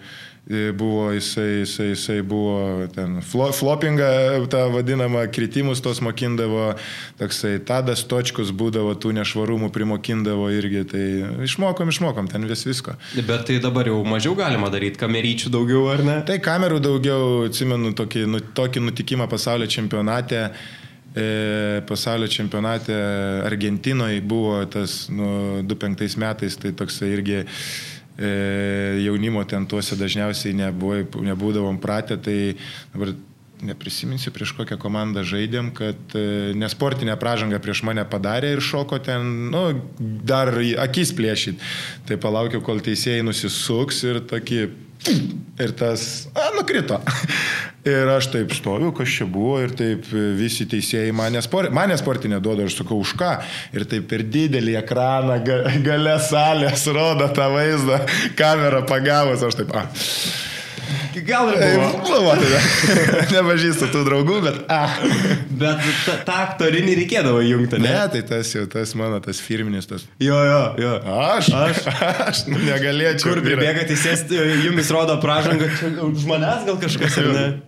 buvo, 0.74 1.12
jisai, 1.12 1.62
jisai, 1.62 1.88
jisai 1.88 2.22
buvo 2.22 2.88
ten 2.96 3.22
flo, 3.22 3.52
flopingą, 3.54 4.48
tą 4.50 4.66
vadinamą 4.74 5.28
kritimus 5.32 5.82
tos 5.82 6.02
mokindavo, 6.02 6.74
toksai 7.20 7.60
tadas 7.66 8.02
točkus 8.10 8.50
būdavo, 8.52 8.96
tų 8.98 9.14
nešvarumų 9.20 9.70
primokindavo 9.72 10.50
irgi, 10.52 10.84
tai 10.90 11.06
išmokom, 11.46 11.94
išmokom 11.94 12.28
ten 12.32 12.50
vis 12.50 12.66
visko. 12.66 12.98
Bet 13.16 13.46
tai 13.48 13.62
dabar 13.64 13.88
jau 13.88 14.02
mažiau 14.08 14.36
galima 14.36 14.72
daryti, 14.74 15.00
kameryčių 15.02 15.54
daugiau 15.54 15.88
ar 15.94 16.04
ne? 16.04 16.20
Tai 16.26 16.42
kamerų 16.44 16.82
daugiau, 16.84 17.32
atsimenu 17.48 17.94
tokį, 17.96 18.28
nu, 18.34 18.42
tokį 18.42 18.88
nutikimą 18.90 19.30
pasaulio 19.32 19.70
čempionate. 19.70 20.50
E, 21.12 21.82
pasaulio 21.84 22.28
čempionate 22.32 22.96
Argentinoje 23.44 24.22
buvo 24.24 24.62
tas 24.72 25.10
nu, 25.12 25.60
2005 25.68 26.16
metais, 26.24 26.56
tai 26.56 26.72
toksai 26.72 27.10
irgi 27.12 27.42
E, 27.42 27.91
jaunimo 28.22 29.44
ten 29.50 29.66
tuose 29.70 29.98
dažniausiai 30.00 30.54
nebuvo, 30.58 31.02
nebūdavom 31.26 31.82
pratę, 31.82 32.20
tai 32.22 32.38
dabar 32.94 33.16
neprisiminsiu 33.62 34.34
prieš 34.34 34.54
kokią 34.58 34.78
komandą 34.82 35.24
žaidėm, 35.28 35.72
kad 35.78 36.16
e, 36.18 36.54
nesportinę 36.58 37.16
pražangą 37.22 37.62
prieš 37.62 37.84
mane 37.88 38.04
padarė 38.10 38.56
ir 38.56 38.64
šoko 38.66 39.00
ten, 39.06 39.28
nu, 39.54 39.64
dar 40.00 40.54
akis 40.86 41.14
plėšyt. 41.18 41.62
Tai 42.10 42.18
palaukiu, 42.22 42.62
kol 42.66 42.82
teisėjai 42.84 43.26
nusisuks 43.28 44.02
ir 44.08 44.22
tokį 44.32 44.64
Ir 45.62 45.72
tas, 45.78 46.28
a, 46.38 46.52
nukrito. 46.56 47.00
Ir 47.86 48.10
aš 48.14 48.28
taip 48.34 48.52
stoviu, 48.54 48.92
kas 48.94 49.10
čia 49.10 49.26
buvo, 49.26 49.56
ir 49.64 49.74
taip 49.78 50.06
visi 50.38 50.68
teisėjai 50.70 51.14
mane, 51.18 51.42
sport, 51.42 51.74
mane 51.74 51.98
sportinė 51.98 52.38
duoda, 52.44 52.68
aš 52.70 52.78
sakau, 52.84 53.00
už 53.02 53.16
ką. 53.18 53.32
Ir 53.74 53.88
taip 53.90 54.06
per 54.12 54.22
didelį 54.22 54.78
ekraną, 54.84 55.40
gale 55.88 56.16
salės 56.22 56.86
rodo 56.94 57.32
tą 57.34 57.50
vaizdą, 57.56 58.04
kamerą 58.38 58.86
pagavus, 58.90 59.42
aš 59.50 59.62
taip, 59.64 59.74
a. 59.74 59.88
Gal 61.28 61.52
ir 61.52 61.82
buvo. 62.06 62.34
Nepažįstu 63.36 63.90
tų 63.92 64.04
draugų, 64.08 64.38
bet... 64.46 64.60
Ah. 64.72 64.96
Bet 65.62 65.82
tą, 66.06 66.16
tą 66.26 66.38
aktorinį 66.48 66.96
reikėdavo 67.02 67.42
jungti, 67.44 67.80
ne? 67.82 67.92
Ne, 67.92 68.06
tai 68.14 68.22
tas 68.28 68.52
jau 68.56 68.64
tas 68.72 68.94
mano, 68.98 69.20
tas 69.24 69.42
firminis 69.44 69.90
tas. 69.90 70.06
Jo, 70.24 70.40
jo, 70.48 70.62
jo. 70.82 70.94
Aš? 71.28 71.52
Aš, 71.58 71.82
aš 72.30 72.44
negalėčiau. 72.50 73.28
Kur 73.28 73.44
pribėgate 73.46 73.96
įsėsti, 73.98 74.40
jumis 74.66 74.92
rodo 74.94 75.18
pražangą, 75.24 75.70
už 76.08 76.26
manęs 76.30 76.66
gal 76.70 76.80
kažkas? 76.82 77.20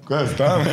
Kas 0.07 0.37
tam? 0.39 0.65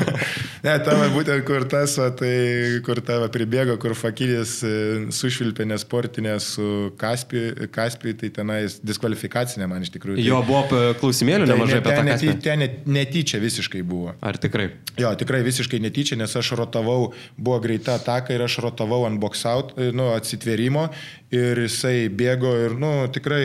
Ne, 0.65 0.75
tavo 0.85 1.07
būtent 1.15 1.45
kur 1.49 1.65
tas, 1.71 1.95
va, 2.01 2.11
tai 2.17 2.81
kur 2.85 3.01
tavo 3.05 3.29
pribėgo, 3.33 3.77
kur 3.81 3.95
fakydės 3.97 4.53
e, 4.67 4.73
sušvilpė 5.15 5.65
nesportinė 5.71 6.35
su 6.45 6.91
Kaspi, 7.01 7.69
Kaspi, 7.73 8.15
tai 8.21 8.31
tenais 8.41 8.77
diskvalifikacinė 8.85 9.69
man 9.71 9.87
iš 9.87 9.95
tikrųjų. 9.97 10.21
Tai, 10.21 10.27
jo, 10.27 10.43
buvo 10.49 10.83
klausimėlių 11.01 11.49
tai 11.49 11.57
nemažai 11.57 11.81
apie 11.81 11.97
tai. 11.97 12.19
Ten, 12.21 12.43
ten 12.45 12.65
net, 12.65 12.79
netyčia 12.85 13.41
visiškai 13.43 13.83
buvo. 13.87 14.15
Ar 14.21 14.37
tikrai? 14.41 14.69
Jo, 15.01 15.15
tikrai 15.17 15.41
visiškai 15.47 15.81
netyčia, 15.81 16.21
nes 16.21 16.37
aš 16.37 16.53
rotavau, 16.61 17.13
buvo 17.41 17.61
greita 17.65 17.97
ataka 17.97 18.37
ir 18.37 18.45
aš 18.45 18.61
rotavau 18.67 19.07
ant 19.09 19.21
box 19.23 19.47
out, 19.49 19.77
nu, 19.77 20.11
atsitvėrimo 20.13 20.91
ir 21.33 21.65
jisai 21.65 22.11
bėgo 22.13 22.53
ir, 22.67 22.77
nu, 22.81 22.95
tikrai 23.15 23.45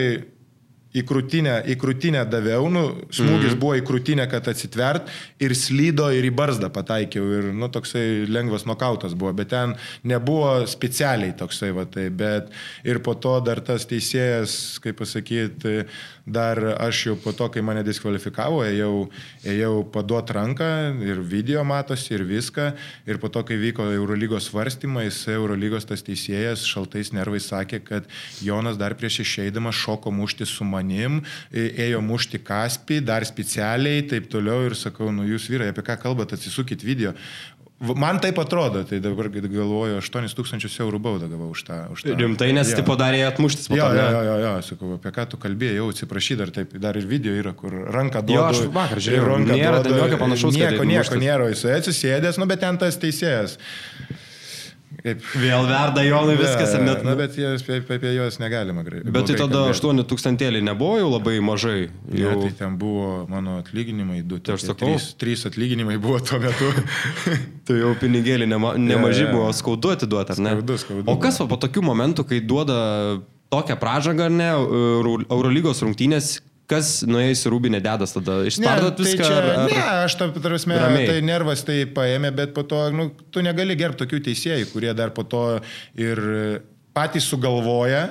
į 0.96 1.04
krūtinę, 1.06 1.56
į 1.68 1.76
krūtinę 1.80 2.24
daviau, 2.30 2.70
nu, 2.72 2.86
smūgis 3.10 3.52
mm 3.52 3.60
buvo 3.60 3.76
į 3.78 3.84
krūtinę, 3.88 4.26
kad 4.28 4.48
atsitvert 4.50 5.08
ir 5.42 5.54
slydo 5.56 6.10
ir 6.12 6.26
į 6.28 6.32
barzdą 6.36 6.68
pataikiau 6.72 7.28
ir, 7.38 7.46
nu, 7.56 7.70
toksai 7.72 8.26
lengvas 8.28 8.66
nokautas 8.68 9.14
buvo, 9.16 9.32
bet 9.36 9.50
ten 9.54 9.72
nebuvo 10.04 10.66
specialiai 10.68 11.32
toksai, 11.38 11.70
va 11.76 11.86
tai, 11.88 12.08
bet 12.12 12.52
ir 12.84 13.00
po 13.04 13.16
to 13.16 13.38
dar 13.46 13.62
tas 13.64 13.88
teisėjas, 13.88 14.76
kaip 14.84 15.00
pasakyti, 15.00 15.86
dar 16.26 16.58
aš 16.82 17.02
jau 17.06 17.14
po 17.22 17.30
to, 17.32 17.46
kai 17.54 17.62
mane 17.62 17.84
diskvalifikavo, 17.86 18.64
ėjau, 18.66 19.06
ėjau 19.46 19.84
paduot 19.94 20.32
ranką 20.34 20.68
ir 21.06 21.22
video 21.22 21.62
matosi 21.64 22.16
ir 22.16 22.24
viską, 22.26 22.72
ir 23.06 23.20
po 23.22 23.30
to, 23.30 23.44
kai 23.46 23.58
vyko 23.60 23.86
Eurolygos 23.94 24.50
svarstymai, 24.50 25.06
jis 25.06 25.20
Eurolygos 25.36 25.86
tas 25.86 26.02
teisėjas 26.06 26.66
šaltais 26.66 27.12
nervais 27.14 27.46
sakė, 27.46 27.80
kad 27.86 28.10
Jonas 28.42 28.78
dar 28.80 28.96
prieš 28.98 29.20
išeidamas 29.22 29.78
šoko 29.78 30.10
mušti 30.10 30.48
su 30.50 30.66
manim, 30.66 31.22
ėjo 31.54 32.02
mušti 32.02 32.42
kaspį, 32.42 33.00
dar 33.06 33.26
specialiai, 33.28 34.02
taip 34.10 34.26
toliau 34.32 34.66
ir 34.66 34.74
sakau, 34.74 35.12
nu 35.14 35.28
jūs 35.30 35.46
vyrai, 35.52 35.70
apie 35.70 35.86
ką 35.86 36.00
kalbate, 36.02 36.34
atsisukit 36.34 36.82
video. 36.82 37.14
Man 37.76 38.16
taip 38.24 38.38
atrodo, 38.40 38.86
tai 38.88 39.02
dabar 39.04 39.28
galvoju, 39.28 39.98
8 40.00 40.30
tūkstančius 40.32 40.78
eurų 40.80 40.96
baudą 41.04 41.26
gavau 41.28 41.50
už 41.52 41.60
tą. 41.66 41.74
Už 41.92 42.06
tą. 42.06 42.14
Rimtai, 42.16 42.48
nes 42.56 42.70
ja. 42.72 42.78
tipo 42.78 42.96
darė 42.96 43.20
atmuštis 43.28 43.68
po 43.68 43.76
to. 43.76 43.88
Jo, 43.92 44.06
jo, 44.14 44.22
jo, 44.24 44.36
jo, 44.40 44.52
sakau, 44.64 44.92
apie 44.96 45.12
ką 45.12 45.26
tu 45.34 45.40
kalbėjai, 45.42 45.74
jau 45.76 45.90
atsiprašy, 45.92 46.38
dar 46.40 46.52
taip, 46.56 46.72
dar 46.80 46.96
ir 46.96 47.04
video 47.10 47.34
yra, 47.36 47.52
kur 47.58 47.76
ranką 47.92 48.22
duoda. 48.24 48.38
Jo, 48.38 48.46
aš 48.54 48.72
vakar 48.72 49.02
žiūrėjau, 49.04 49.26
ranką 49.28 49.58
nėra 49.60 49.82
duoda, 49.84 49.98
jokio 50.06 50.20
panašaus. 50.24 50.56
Nieko, 50.56 50.88
nieko 50.88 51.20
nėra, 51.20 51.50
jis 51.52 51.66
atsisėdęs, 51.74 52.40
nu 52.40 52.48
bet 52.48 52.64
ten 52.64 52.80
tas 52.80 52.96
teisėjas. 53.02 53.58
Kaip... 55.02 55.22
Vėl 55.36 55.66
verda 55.68 56.02
Jonai 56.06 56.36
viskas, 56.38 56.72
ar 56.76 56.84
net. 56.84 57.02
Na, 57.06 57.14
bet 57.18 57.36
jas, 57.38 57.64
apie, 57.64 57.80
apie 57.96 58.12
juos 58.14 58.38
negalima 58.42 58.84
greitai. 58.86 59.12
Bet 59.12 59.28
tai 59.30 59.36
tada 59.38 59.66
8 59.72 60.02
tūkstantėlį 60.10 60.62
nebuvo 60.66 60.96
jau 61.00 61.10
labai 61.12 61.36
mažai. 61.44 61.88
Jau... 62.10 62.32
Ne, 62.36 62.48
tai 62.48 62.58
ten 62.62 62.78
buvo 62.80 63.26
mano 63.30 63.58
atlyginimai, 63.60 64.22
2, 64.26 64.40
tai 64.46 64.56
aš 64.56 64.68
sakau. 64.70 64.94
3 64.96 65.46
atlyginimai 65.50 65.98
buvo 66.02 66.20
tuo 66.24 66.40
metu. 66.42 66.72
tai 67.68 67.80
jau 67.82 67.92
pinigėlį 68.00 68.48
nema, 68.50 68.74
nemažai 68.80 69.26
ja, 69.26 69.30
ja. 69.30 69.36
buvo 69.36 69.52
skaudu 69.56 69.94
atiduoti, 69.96 70.36
ar 70.36 70.44
ne? 70.44 70.56
Skaudu, 70.56 70.80
skaudu. 70.84 71.08
O 71.12 71.18
kas 71.22 71.40
va, 71.42 71.48
po 71.52 71.60
tokių 71.60 71.84
momentų, 71.90 72.26
kai 72.30 72.42
duoda 72.44 72.80
tokią 73.52 73.78
pražangą, 73.80 74.30
ar 74.30 74.34
ne, 74.34 74.50
Eurolygos 75.30 75.84
rungtynės, 75.84 76.38
Kas 76.70 77.00
nuėjus 77.06 77.44
į 77.46 77.50
rūbinę 77.54 77.80
dedas 77.82 78.14
tada? 78.16 78.40
Išspardot 78.48 78.96
tai 78.98 79.04
viską? 79.06 79.22
Čia, 79.22 79.34
ar, 79.38 79.48
ar... 79.52 79.70
Ne, 79.70 79.82
aš 80.02 80.16
tam 80.18 80.32
prasme, 80.34 80.78
ramiai. 80.82 81.06
tai 81.06 81.20
nervas 81.22 81.62
tai 81.66 81.84
paėmė, 81.94 82.32
bet 82.34 82.54
po 82.56 82.64
to, 82.66 82.80
nu, 82.94 83.12
tu 83.30 83.44
negali 83.46 83.76
gerbti 83.78 84.02
tokių 84.02 84.22
teisėjų, 84.26 84.70
kurie 84.72 84.90
dar 84.98 85.14
po 85.14 85.22
to 85.30 85.44
ir 85.94 86.22
patys 86.96 87.28
sugalvoja, 87.30 88.08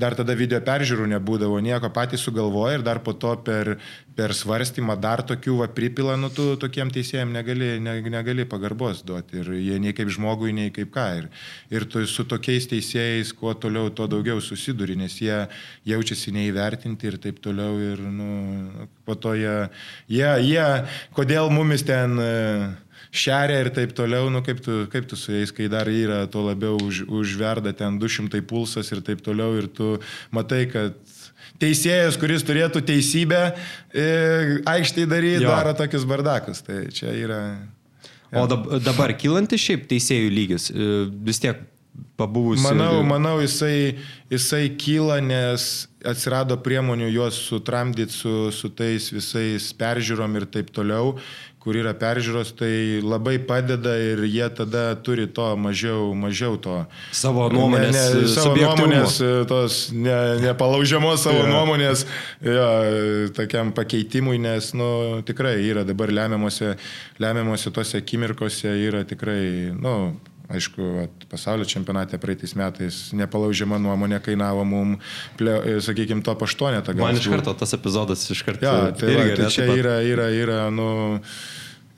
dar 0.00 0.16
tada 0.18 0.34
video 0.38 0.60
peržiūrų 0.64 1.06
nebūdavo, 1.12 1.58
nieko 1.64 1.90
patys 1.92 2.24
sugalvoja 2.24 2.78
ir 2.78 2.84
dar 2.86 3.02
po 3.04 3.12
to 3.12 3.34
per, 3.44 3.74
per 4.16 4.34
svarstymą 4.36 4.96
dar 5.00 5.22
tokių 5.26 5.58
va 5.60 5.68
pripila, 5.76 6.16
nu 6.20 6.30
tu 6.34 6.54
tokiem 6.60 6.90
teisėjim 6.94 7.32
negali, 7.34 7.72
ne, 7.84 7.98
negali 8.12 8.46
pagarbos 8.48 9.04
duoti 9.06 9.42
ir 9.42 9.52
jie 9.58 9.78
nei 9.82 9.94
kaip 9.96 10.12
žmogui, 10.12 10.54
nei 10.56 10.72
kaip 10.74 10.92
ką. 10.94 11.06
Ir, 11.20 11.30
ir 11.76 11.86
tu 11.92 12.04
su 12.08 12.24
tokiais 12.28 12.68
teisėjais, 12.70 13.34
kuo 13.36 13.54
toliau, 13.54 13.92
tuo 13.94 14.08
daugiau 14.10 14.40
susiduri, 14.44 14.96
nes 14.98 15.20
jie 15.20 15.44
jaučiasi 15.90 16.34
neįvertinti 16.36 17.10
ir 17.10 17.20
taip 17.22 17.42
toliau 17.44 17.76
ir 17.92 18.04
nu, 18.04 18.30
po 19.04 19.18
to 19.20 19.36
jie, 19.38 19.56
jie, 20.08 20.30
jie 20.50 20.68
kodėl 21.16 21.52
mumis 21.52 21.86
ten... 21.88 22.16
Uh, 22.20 22.89
šeria 23.10 23.62
ir 23.64 23.70
taip 23.74 23.94
toliau, 23.96 24.28
nu 24.32 24.42
kaip 24.46 24.60
tu, 24.64 24.84
kaip 24.92 25.08
tu 25.10 25.18
su 25.18 25.34
jais, 25.34 25.52
kai 25.54 25.68
dar 25.72 25.88
yra, 25.90 26.22
tuo 26.30 26.44
labiau 26.46 26.78
už, 26.80 27.04
užverda 27.08 27.72
ten 27.76 27.98
200 28.02 28.42
pulsas 28.46 28.92
ir 28.94 29.02
taip 29.06 29.24
toliau 29.24 29.56
ir 29.58 29.70
tu 29.72 29.96
matai, 30.34 30.66
kad 30.70 30.96
teisėjas, 31.60 32.16
kuris 32.20 32.44
turėtų 32.46 32.82
teisybę 32.88 33.42
e, 33.50 34.06
aikštėje 34.70 35.10
daryti, 35.10 35.44
daro 35.44 35.74
tokius 35.76 36.06
bardakus. 36.08 36.64
Tai 36.66 36.86
čia 36.94 37.12
yra... 37.16 37.42
Ja. 38.30 38.44
O 38.44 38.78
dabar 38.78 39.10
kylantis 39.18 39.58
šiaip 39.64 39.88
teisėjų 39.90 40.30
lygis, 40.30 40.68
e, 40.70 40.90
vis 41.26 41.42
tiek 41.42 41.64
pabuvus. 42.20 42.62
Manau, 42.64 43.02
manau 43.06 43.38
jisai, 43.40 43.98
jisai 44.32 44.70
kyla, 44.80 45.20
nes 45.24 45.68
atsirado 46.04 46.56
priemonių 46.64 47.10
juos 47.12 47.38
sutramdyti 47.50 48.14
su, 48.14 48.34
su 48.54 48.72
tais 48.72 49.10
visais 49.12 49.70
peržiūrom 49.76 50.38
ir 50.40 50.48
taip 50.48 50.72
toliau 50.72 51.16
kur 51.60 51.76
yra 51.76 51.92
peržiūros, 51.96 52.54
tai 52.56 52.72
labai 53.04 53.36
padeda 53.44 53.92
ir 54.00 54.22
jie 54.24 54.46
tada 54.56 54.94
turi 55.04 55.26
to 55.28 55.44
mažiau, 55.60 56.08
mažiau 56.16 56.56
to. 56.56 56.78
Savo 57.12 57.50
nuomonės. 57.52 57.92
Ne, 57.92 58.22
ne, 58.22 58.30
savo 58.32 58.54
nuomonės, 58.56 59.18
tos 59.50 59.80
ne, 59.92 60.16
nepalaužiamos 60.40 61.20
savo 61.26 61.42
yeah. 61.42 61.52
nuomonės 61.52 62.06
jo, 62.40 62.70
tokiam 63.36 63.74
pakeitimui, 63.76 64.38
nes 64.40 64.72
nu, 64.72 64.88
tikrai 65.28 65.58
yra 65.68 65.84
dabar 65.84 66.12
lemiamuose, 66.16 66.72
lemiamuose 67.20 67.74
tose 67.76 68.00
akimirkose 68.00 68.72
yra 68.88 69.04
tikrai, 69.08 69.42
nu, 69.76 69.96
Aišku, 70.50 71.06
pasaulio 71.30 71.64
čempionate 71.68 72.18
praeitais 72.18 72.56
metais 72.58 72.98
nepalaužiama 73.14 73.78
nuomonė 73.78 74.18
kainavo 74.24 74.64
mum, 74.66 74.96
sakykime, 75.38 76.24
top 76.26 76.42
8. 76.46 76.90
Man 76.98 77.18
iš 77.20 77.30
karto 77.30 77.54
tas 77.54 77.76
epizodas 77.76 78.26
iš 78.34 78.42
karto. 78.46 78.66
Ja, 78.66 78.90
tai, 78.90 79.14
va, 79.14 79.28
tai 79.38 79.50
čia 79.54 79.68
yra, 79.70 80.00
yra, 80.02 80.26
yra, 80.34 80.60
nu, 80.74 80.88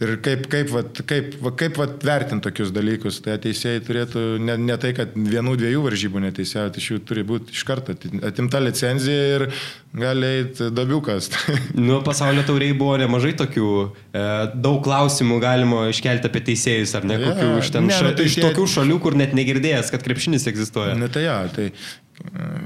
Ir 0.02 0.16
kaip, 0.24 0.46
kaip, 0.50 0.70
vat, 0.72 1.00
kaip, 1.06 1.34
kaip 1.58 1.76
vat, 1.78 1.94
vertinti 2.02 2.46
tokius 2.48 2.72
dalykus, 2.74 3.20
tai 3.22 3.36
teisėjai 3.42 3.82
turėtų 3.86 4.22
ne, 4.42 4.56
ne 4.58 4.76
tai, 4.80 4.90
kad 4.96 5.14
vienų, 5.14 5.54
dviejų 5.60 5.84
varžybų 5.84 6.22
neteisėjai, 6.24 6.72
iš 6.80 6.88
jų 6.94 6.98
turi 7.06 7.24
būti 7.28 7.54
iš 7.54 7.62
karto 7.68 7.94
atimta 8.26 8.60
licenzija 8.62 9.28
ir 9.36 9.46
gali 9.94 10.30
eiti 10.40 10.70
dabiukas. 10.74 11.30
nu, 11.88 12.00
pasaulio 12.06 12.42
tauriai 12.48 12.74
buvo 12.76 12.96
nemažai 13.00 13.34
tokių, 13.38 13.72
e, 14.10 14.26
daug 14.54 14.82
klausimų 14.86 15.40
galima 15.44 15.86
iškelti 15.92 16.30
apie 16.30 16.44
teisėjus, 16.50 16.96
ar 16.98 17.06
ne, 17.06 17.20
ja, 17.20 17.32
kokių 17.32 17.50
iš 17.62 17.74
ten, 17.76 17.90
ne, 17.90 17.98
ša, 17.98 18.14
nu, 18.14 18.28
iš 18.30 18.38
tokių 18.42 18.68
šalių, 18.76 19.02
kur 19.04 19.18
net 19.22 19.36
negirdėjęs, 19.38 19.92
kad 19.94 20.06
krepšinis 20.06 20.48
egzistuoja. 20.50 20.96
Ne, 20.98 21.12
tai 21.12 21.28
ja, 21.28 21.42
tai 21.52 21.70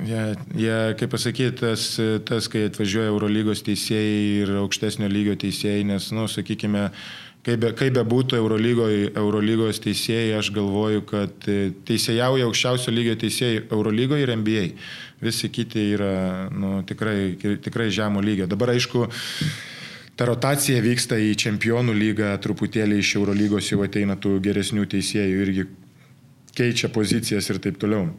Jie, 0.07 0.23
jie 0.59 0.79
kaip 0.99 1.11
pasakyti, 1.15 1.55
tas, 1.61 1.85
tas, 2.29 2.49
kai 2.51 2.67
atvažiuoja 2.69 3.13
Eurolygos 3.13 3.63
teisėjai 3.65 4.19
ir 4.43 4.51
aukštesnio 4.61 5.09
lygio 5.09 5.37
teisėjai, 5.41 5.85
nes, 5.89 6.11
na, 6.13 6.25
nu, 6.25 6.31
sakykime, 6.31 6.83
kaip 7.47 7.63
be, 7.63 7.71
kaip 7.79 7.95
be 7.95 8.03
būtų 8.07 8.41
Eurolygos 8.41 9.79
teisėjai, 9.85 10.35
aš 10.41 10.51
galvoju, 10.57 11.05
kad 11.07 11.47
teisėjauja 11.87 12.49
aukščiausio 12.49 12.95
lygio 12.95 13.15
teisėjai 13.23 13.63
Eurolygoje 13.71 14.27
ir 14.27 14.35
NBA. 14.41 14.67
Visi 15.23 15.49
kiti 15.55 15.93
yra 15.95 16.51
nu, 16.53 16.81
tikrai, 16.89 17.37
tikrai 17.65 17.89
žemo 17.95 18.21
lygio. 18.25 18.49
Dabar 18.51 18.75
aišku, 18.75 19.07
ta 20.19 20.29
rotacija 20.29 20.83
vyksta 20.85 21.21
į 21.23 21.33
čempionų 21.47 21.95
lygą, 21.97 22.35
truputėlį 22.43 23.01
iš 23.01 23.15
Eurolygos 23.21 23.71
jau 23.73 23.83
ateina 23.87 24.19
tų 24.19 24.37
geresnių 24.45 24.89
teisėjų 24.97 25.43
irgi 25.47 25.69
keičia 26.57 26.91
pozicijas 26.93 27.53
ir 27.53 27.63
taip 27.63 27.79
toliau. 27.81 28.11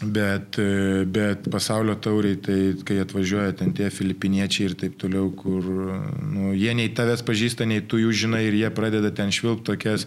Bet, 0.00 0.56
bet 1.12 1.44
pasaulio 1.52 1.92
tauriai, 2.00 2.38
tai 2.40 2.58
kai 2.88 3.02
atvažiuoja 3.02 3.52
ten 3.58 3.74
tie 3.76 3.90
filipiniečiai 3.92 4.70
ir 4.70 4.76
taip 4.80 4.94
toliau, 5.00 5.28
kur 5.36 5.66
nu, 6.24 6.54
jie 6.56 6.72
nei 6.76 6.88
tavęs 6.96 7.20
pažįsta, 7.26 7.66
nei 7.68 7.82
tu 7.84 8.00
jų 8.00 8.14
žinai 8.22 8.46
ir 8.46 8.56
jie 8.62 8.70
pradeda 8.72 9.10
ten 9.12 9.28
švilpti 9.34 9.68
tokias, 9.68 10.06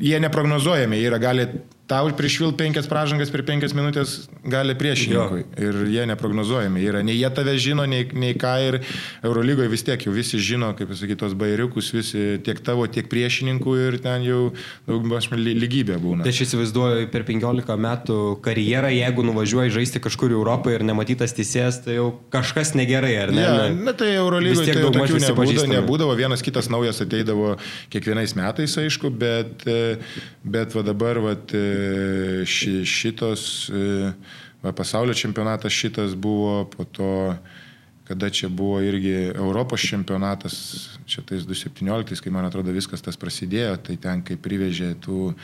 jie 0.00 0.20
neprognozuojami, 0.24 0.96
jie 0.96 1.10
yra 1.10 1.20
gali 1.20 1.44
tau 1.88 2.10
prišvil 2.12 2.52
penkias 2.58 2.86
pražangas 2.88 3.30
per 3.32 3.42
penkias 3.48 3.72
minutės 3.76 4.28
gali 4.44 4.74
priešininkui. 4.78 5.40
Jo. 5.44 5.68
Ir 5.68 5.78
jie 5.88 6.04
neprognozuojami 6.10 6.82
yra. 6.84 7.00
Nei 7.06 7.16
jie 7.16 7.30
tave 7.32 7.54
žino, 7.60 7.86
nei, 7.88 8.04
nei 8.12 8.36
ką. 8.38 8.54
Ir 8.68 8.78
Eurolygoje 9.24 9.70
vis 9.72 9.84
tiek 9.86 10.04
jau 10.04 10.12
visi 10.12 10.40
žino, 10.42 10.74
kaip 10.76 10.90
pasakyti, 10.92 11.18
tos 11.22 11.36
bairiukus, 11.38 11.88
visi 11.96 12.38
tiek 12.44 12.60
tavo, 12.64 12.84
tiek 12.92 13.08
priešininkų 13.08 13.76
ir 13.86 13.98
ten 14.04 14.26
jau 14.26 14.40
daugmaž 14.88 15.30
lygybė 15.32 15.96
būna. 16.02 16.26
Tai 16.26 16.34
aš 16.34 16.42
įsivaizduoju 16.44 17.08
per 17.12 17.24
15 17.28 17.78
metų 17.88 18.18
karjerą, 18.44 18.92
jeigu 18.92 19.24
nuvažiuoji 19.30 19.74
žaisti 19.78 20.02
kažkur 20.04 20.34
į 20.34 20.38
Europą 20.38 20.74
ir 20.76 20.84
nematytas 20.86 21.32
teisėjas, 21.36 21.80
tai 21.86 21.96
jau 21.96 22.10
kažkas 22.34 22.74
negerai, 22.76 23.14
ar 23.24 23.32
ne? 23.32 23.46
Ja, 23.46 23.56
na 23.72 23.96
tai 23.96 24.12
Eurolygoje 24.18 24.76
tai 24.76 24.84
tokių 24.84 25.22
nebūdavo, 25.24 25.66
nebūdavo, 25.72 26.18
vienas 26.18 26.44
kitas 26.44 26.68
naujas 26.72 27.00
ateidavo 27.04 27.56
kiekvienais 27.92 28.36
metais, 28.36 28.76
aišku, 28.82 29.12
bet, 29.14 29.64
bet 30.44 30.76
va 30.76 30.84
dabar 30.86 31.22
va, 31.24 31.36
ši, 32.48 32.82
šitos, 32.86 33.42
e, 33.70 34.12
va, 34.62 34.72
pasaulio 34.72 35.14
čempionatas 35.14 35.72
šitas 35.72 36.14
buvo, 36.14 36.64
po 36.72 36.84
to, 36.84 37.12
kada 38.08 38.30
čia 38.30 38.48
buvo 38.48 38.80
irgi 38.80 39.32
Europos 39.34 39.84
čempionatas, 39.84 40.54
čia 41.06 41.24
tais 41.26 41.44
2017, 41.46 42.24
kai 42.24 42.32
man 42.32 42.48
atrodo 42.48 42.72
viskas 42.72 43.04
tas 43.04 43.20
prasidėjo, 43.20 43.76
tai 43.84 43.98
ten 44.00 44.24
kai 44.24 44.38
privežė 44.40 44.94
tų 45.04 45.34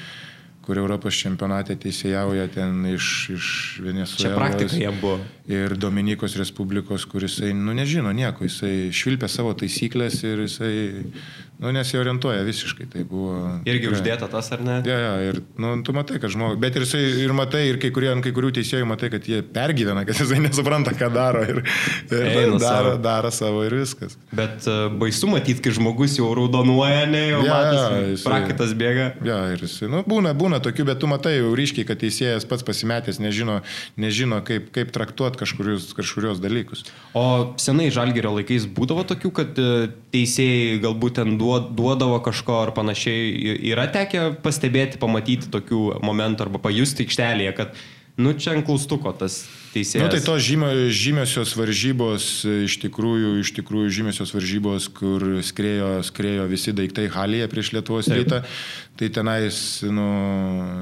kur 0.64 0.80
Europos 0.80 1.16
čempionate 1.20 1.76
teisėjauja 1.76 2.46
ten 2.54 2.84
iš, 2.94 3.08
iš 3.34 3.48
Venezuelos. 3.84 4.20
Čia 4.22 4.32
praktika 4.36 4.78
jie 4.78 4.92
buvo. 4.96 5.18
Ir 5.50 5.76
Dominikos 5.76 6.38
Respublikos, 6.40 7.04
kuris, 7.10 7.36
nu, 7.52 7.74
nežino 7.76 8.12
nieko, 8.16 8.46
jisai 8.48 8.88
švilpia 8.94 9.28
savo 9.28 9.52
taisyklės 9.60 10.22
ir 10.24 10.46
jisai 10.46 10.74
Nu, 11.58 11.70
nesiorientuoja 11.70 12.42
visiškai, 12.42 12.86
tai 12.90 13.04
buvo... 13.06 13.36
Irgi 13.62 13.86
tikrai. 13.86 13.94
uždėta 13.94 14.26
tas, 14.30 14.48
ar 14.52 14.62
ne? 14.66 14.80
Ja, 14.88 14.96
ja, 14.98 15.12
ir 15.30 15.38
nu, 15.62 15.70
tu 15.86 15.94
matai, 15.94 16.18
kad 16.18 16.32
žmogus, 16.34 16.58
bet 16.58 16.74
ir, 16.80 16.84
ir 17.22 17.34
matai, 17.36 17.60
ir 17.70 17.78
kai, 17.78 17.92
kurie, 17.94 18.10
kai 18.24 18.32
kurių 18.34 18.50
teisėjų 18.58 18.88
matai, 18.90 19.08
kad 19.12 19.28
jie 19.30 19.38
pergyvena, 19.54 20.02
kad 20.04 20.18
jisai 20.18 20.40
nesupranta, 20.48 20.92
ką 20.98 21.08
daro 21.14 21.44
ir, 21.46 21.62
ir 22.10 22.26
Eina 22.26 22.58
daro, 22.58 22.90
savo. 22.90 23.02
daro 23.06 23.30
savo 23.32 23.62
ir 23.64 23.76
viskas. 23.78 24.18
Bet 24.34 24.66
uh, 24.66 24.88
baisu 24.98 25.30
matyti, 25.30 25.62
kai 25.64 25.76
žmogus 25.78 26.18
jau 26.18 26.32
raudonuoja, 26.36 27.06
ne, 27.12 27.22
jau 27.30 27.44
ja, 27.46 27.54
matas, 27.54 27.78
ja, 27.78 28.02
jisai, 28.10 28.26
prakitas 28.26 28.74
bėga. 28.82 29.06
Ja, 29.30 29.38
ir 29.54 29.62
jisai, 29.62 29.92
nu, 29.94 30.02
būna, 30.10 30.34
būna 30.34 30.58
tokių, 30.64 30.88
bet 30.90 31.00
tu 31.00 31.12
matai 31.12 31.36
jau 31.38 31.54
ryškiai, 31.54 31.86
kad 31.86 32.02
teisėjas 32.02 32.48
pats 32.50 32.66
pasimetęs 32.66 33.22
nežino, 33.22 33.60
nežino 33.94 34.42
kaip, 34.44 34.68
kaip 34.74 34.92
traktuoti 34.92 35.44
kažkurios, 35.46 35.88
kažkurios 35.96 36.42
dalykus. 36.44 36.82
O 37.16 37.54
senai 37.62 37.88
žalgerio 37.94 38.34
laikais 38.40 38.66
būdavo 38.74 39.06
tokių, 39.14 39.32
kad 39.38 39.62
e, 39.62 39.88
teisėjai 40.12 40.82
galbūt 40.82 41.20
ten 41.22 41.36
duodavo 41.38 41.43
kažko 42.24 42.60
ar 42.64 42.72
panašiai. 42.76 43.56
Yra 43.72 43.86
tekę 43.92 44.30
pastebėti, 44.44 45.00
pamatyti 45.02 45.50
tokių 45.52 46.00
momentų 46.04 46.48
arba 46.48 46.62
pajusti 46.64 47.06
aikštelėje, 47.06 47.54
kad, 47.58 47.84
nu, 48.16 48.32
čia 48.38 48.54
ant 48.54 48.66
klaustuko 48.66 49.10
tas 49.18 49.42
teisėjas. 49.74 50.04
Na, 50.04 50.08
nu, 50.08 50.14
tai 50.14 50.22
tos 50.24 50.42
žymio, 50.44 50.70
žymiosios 50.94 51.54
varžybos, 51.58 52.26
iš 52.68 52.76
tikrųjų, 52.84 53.34
iš 53.42 53.52
tikrųjų 53.58 53.92
žymiosios 53.98 54.34
varžybos, 54.34 54.88
kur 54.94 55.24
skrėjo, 55.44 55.90
skrėjo 56.06 56.46
visi 56.50 56.74
daiktai 56.76 57.08
halėje 57.12 57.50
prieš 57.52 57.72
Lietuvos 57.74 58.08
Taip. 58.08 58.20
rytą, 58.20 58.40
tai 59.00 59.08
tenais, 59.14 59.56
nu, 59.90 60.06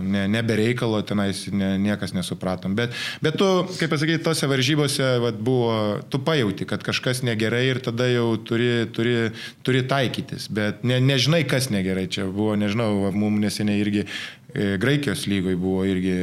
ne, 0.05 0.27
nebereikalo, 0.29 1.01
tenais 1.09 1.47
ne, 1.49 1.75
niekas 1.81 2.13
nesupratom. 2.17 2.77
Bet, 2.77 2.93
bet 3.25 3.39
tu, 3.41 3.49
kaip 3.79 3.93
pasakyti, 3.95 4.21
tose 4.25 4.49
varžybose 4.51 5.09
vat, 5.25 5.41
buvo, 5.41 5.73
tu 6.13 6.21
pajauti, 6.23 6.69
kad 6.69 6.85
kažkas 6.85 7.25
negerai 7.25 7.65
ir 7.71 7.81
tada 7.85 8.11
jau 8.13 8.35
turi, 8.37 8.85
turi, 8.93 9.17
turi 9.65 9.83
taikytis, 9.89 10.51
bet 10.53 10.85
ne, 10.85 11.01
nežinai, 11.01 11.45
kas 11.49 11.73
negerai. 11.73 12.09
Čia 12.13 12.29
buvo, 12.29 12.53
nežinau, 12.61 13.09
mums 13.17 13.41
neseniai 13.47 13.81
irgi 13.81 14.07
Graikijos 14.53 15.25
lygoje 15.31 15.57
buvo 15.57 15.87
irgi 15.89 16.15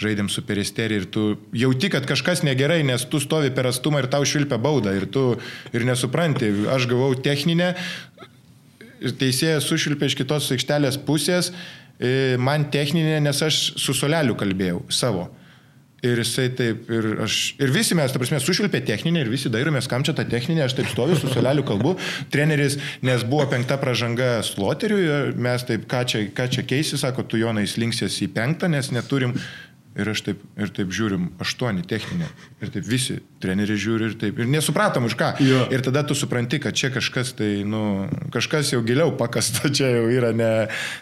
žaidėm 0.00 0.28
su 0.28 0.44
peristeri 0.44 0.98
ir 1.00 1.06
tu 1.08 1.38
jauti, 1.56 1.88
kad 1.92 2.04
kažkas 2.08 2.44
negerai, 2.44 2.82
nes 2.84 3.06
tu 3.08 3.20
stovi 3.22 3.52
per 3.56 3.70
atstumą 3.70 4.02
ir 4.02 4.10
tau 4.12 4.26
švilpia 4.28 4.60
baudą 4.60 4.92
ir 4.98 5.08
tu 5.08 5.24
ir 5.72 5.86
nesupranti. 5.88 6.52
Aš 6.68 6.88
gavau 6.90 7.14
techninę, 7.16 7.72
teisėjas 9.00 9.68
sušilpė 9.68 10.10
iš 10.10 10.18
kitos 10.20 10.50
aikštelės 10.52 11.00
pusės, 11.06 11.54
e, 11.96 12.36
man 12.36 12.68
techninė, 12.72 13.16
nes 13.24 13.42
aš 13.42 13.62
su 13.80 13.96
soleliu 13.96 14.36
kalbėjau 14.36 14.84
savo. 14.92 15.30
Ir 16.06 16.20
jisai 16.22 16.48
taip, 16.56 16.86
ir 16.88 17.08
aš, 17.26 17.38
ir 17.60 17.72
visi 17.74 17.96
mes, 17.98 18.12
ta 18.12 18.20
prasme, 18.20 18.38
sušvilpė 18.40 18.80
techninę 18.88 19.20
ir 19.20 19.28
visi 19.32 19.52
dairomės, 19.52 19.88
kam 19.90 20.04
čia 20.06 20.14
ta 20.16 20.24
techninė, 20.24 20.64
aš 20.64 20.78
taip 20.78 20.88
stoviu 20.88 21.18
su 21.20 21.28
soleliu 21.28 21.64
kalbu, 21.68 21.92
treneris, 22.32 22.78
nes 23.04 23.24
buvo 23.28 23.44
penkta 23.52 23.76
pražanga 23.80 24.38
sloteriui, 24.46 25.34
mes 25.36 25.66
taip, 25.68 25.84
ką 25.90 26.04
čia, 26.08 26.22
ką 26.36 26.48
čia 26.56 26.64
keisi, 26.64 27.00
sako, 27.00 27.26
tu 27.28 27.40
Jonai 27.40 27.66
slinksės 27.68 28.16
į 28.24 28.30
penktą, 28.32 28.70
nes 28.72 28.88
neturim 28.96 29.36
Ir 29.98 30.06
aš 30.12 30.20
taip, 30.22 30.42
ir 30.54 30.70
taip 30.70 30.92
žiūrim, 30.94 31.24
aštuoni 31.42 31.82
techninė. 31.90 32.28
Ir 32.62 32.70
taip 32.70 32.84
visi 32.86 33.16
treneriai 33.42 33.80
žiūri 33.80 34.06
ir 34.06 34.12
taip. 34.20 34.38
Ir 34.38 34.46
nesupratom 34.46 35.08
už 35.08 35.16
ką. 35.18 35.32
Jo. 35.42 35.64
Ir 35.74 35.82
tada 35.82 36.04
tu 36.06 36.14
supranti, 36.14 36.60
kad 36.62 36.76
čia 36.78 36.92
kažkas 36.94 37.32
tai, 37.34 37.48
nu, 37.66 38.06
kažkas 38.30 38.70
jau 38.70 38.84
giliau 38.86 39.10
pakasta, 39.18 39.66
čia 39.76 39.88
jau 39.96 40.04
yra 40.14 40.30
ne, 40.36 40.50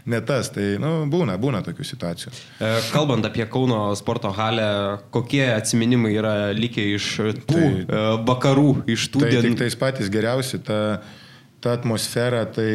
ne 0.08 0.20
tas. 0.24 0.48
Tai, 0.54 0.64
nu, 0.80 0.92
būna, 1.12 1.36
būna 1.36 1.60
tokių 1.66 1.84
situacijų. 1.84 2.32
E, 2.32 2.70
kalbant 2.94 3.28
apie 3.28 3.44
Kauno 3.52 3.90
sporto 3.98 4.32
halę, 4.32 4.70
kokie 5.12 5.44
atsiminimai 5.52 6.14
yra 6.16 6.34
likę 6.56 6.86
iš 6.94 7.10
tų 7.44 7.58
tai, 7.58 7.68
e, 7.84 8.04
vakarų, 8.32 8.70
iš 8.96 9.10
tų 9.12 9.26
tai, 9.26 9.34
dienų? 9.36 9.52
Tik 9.52 9.66
tais 9.66 9.76
patys 9.84 10.08
geriausi, 10.14 10.62
ta, 10.64 10.80
ta 11.60 11.76
atmosfera, 11.76 12.46
tai 12.48 12.70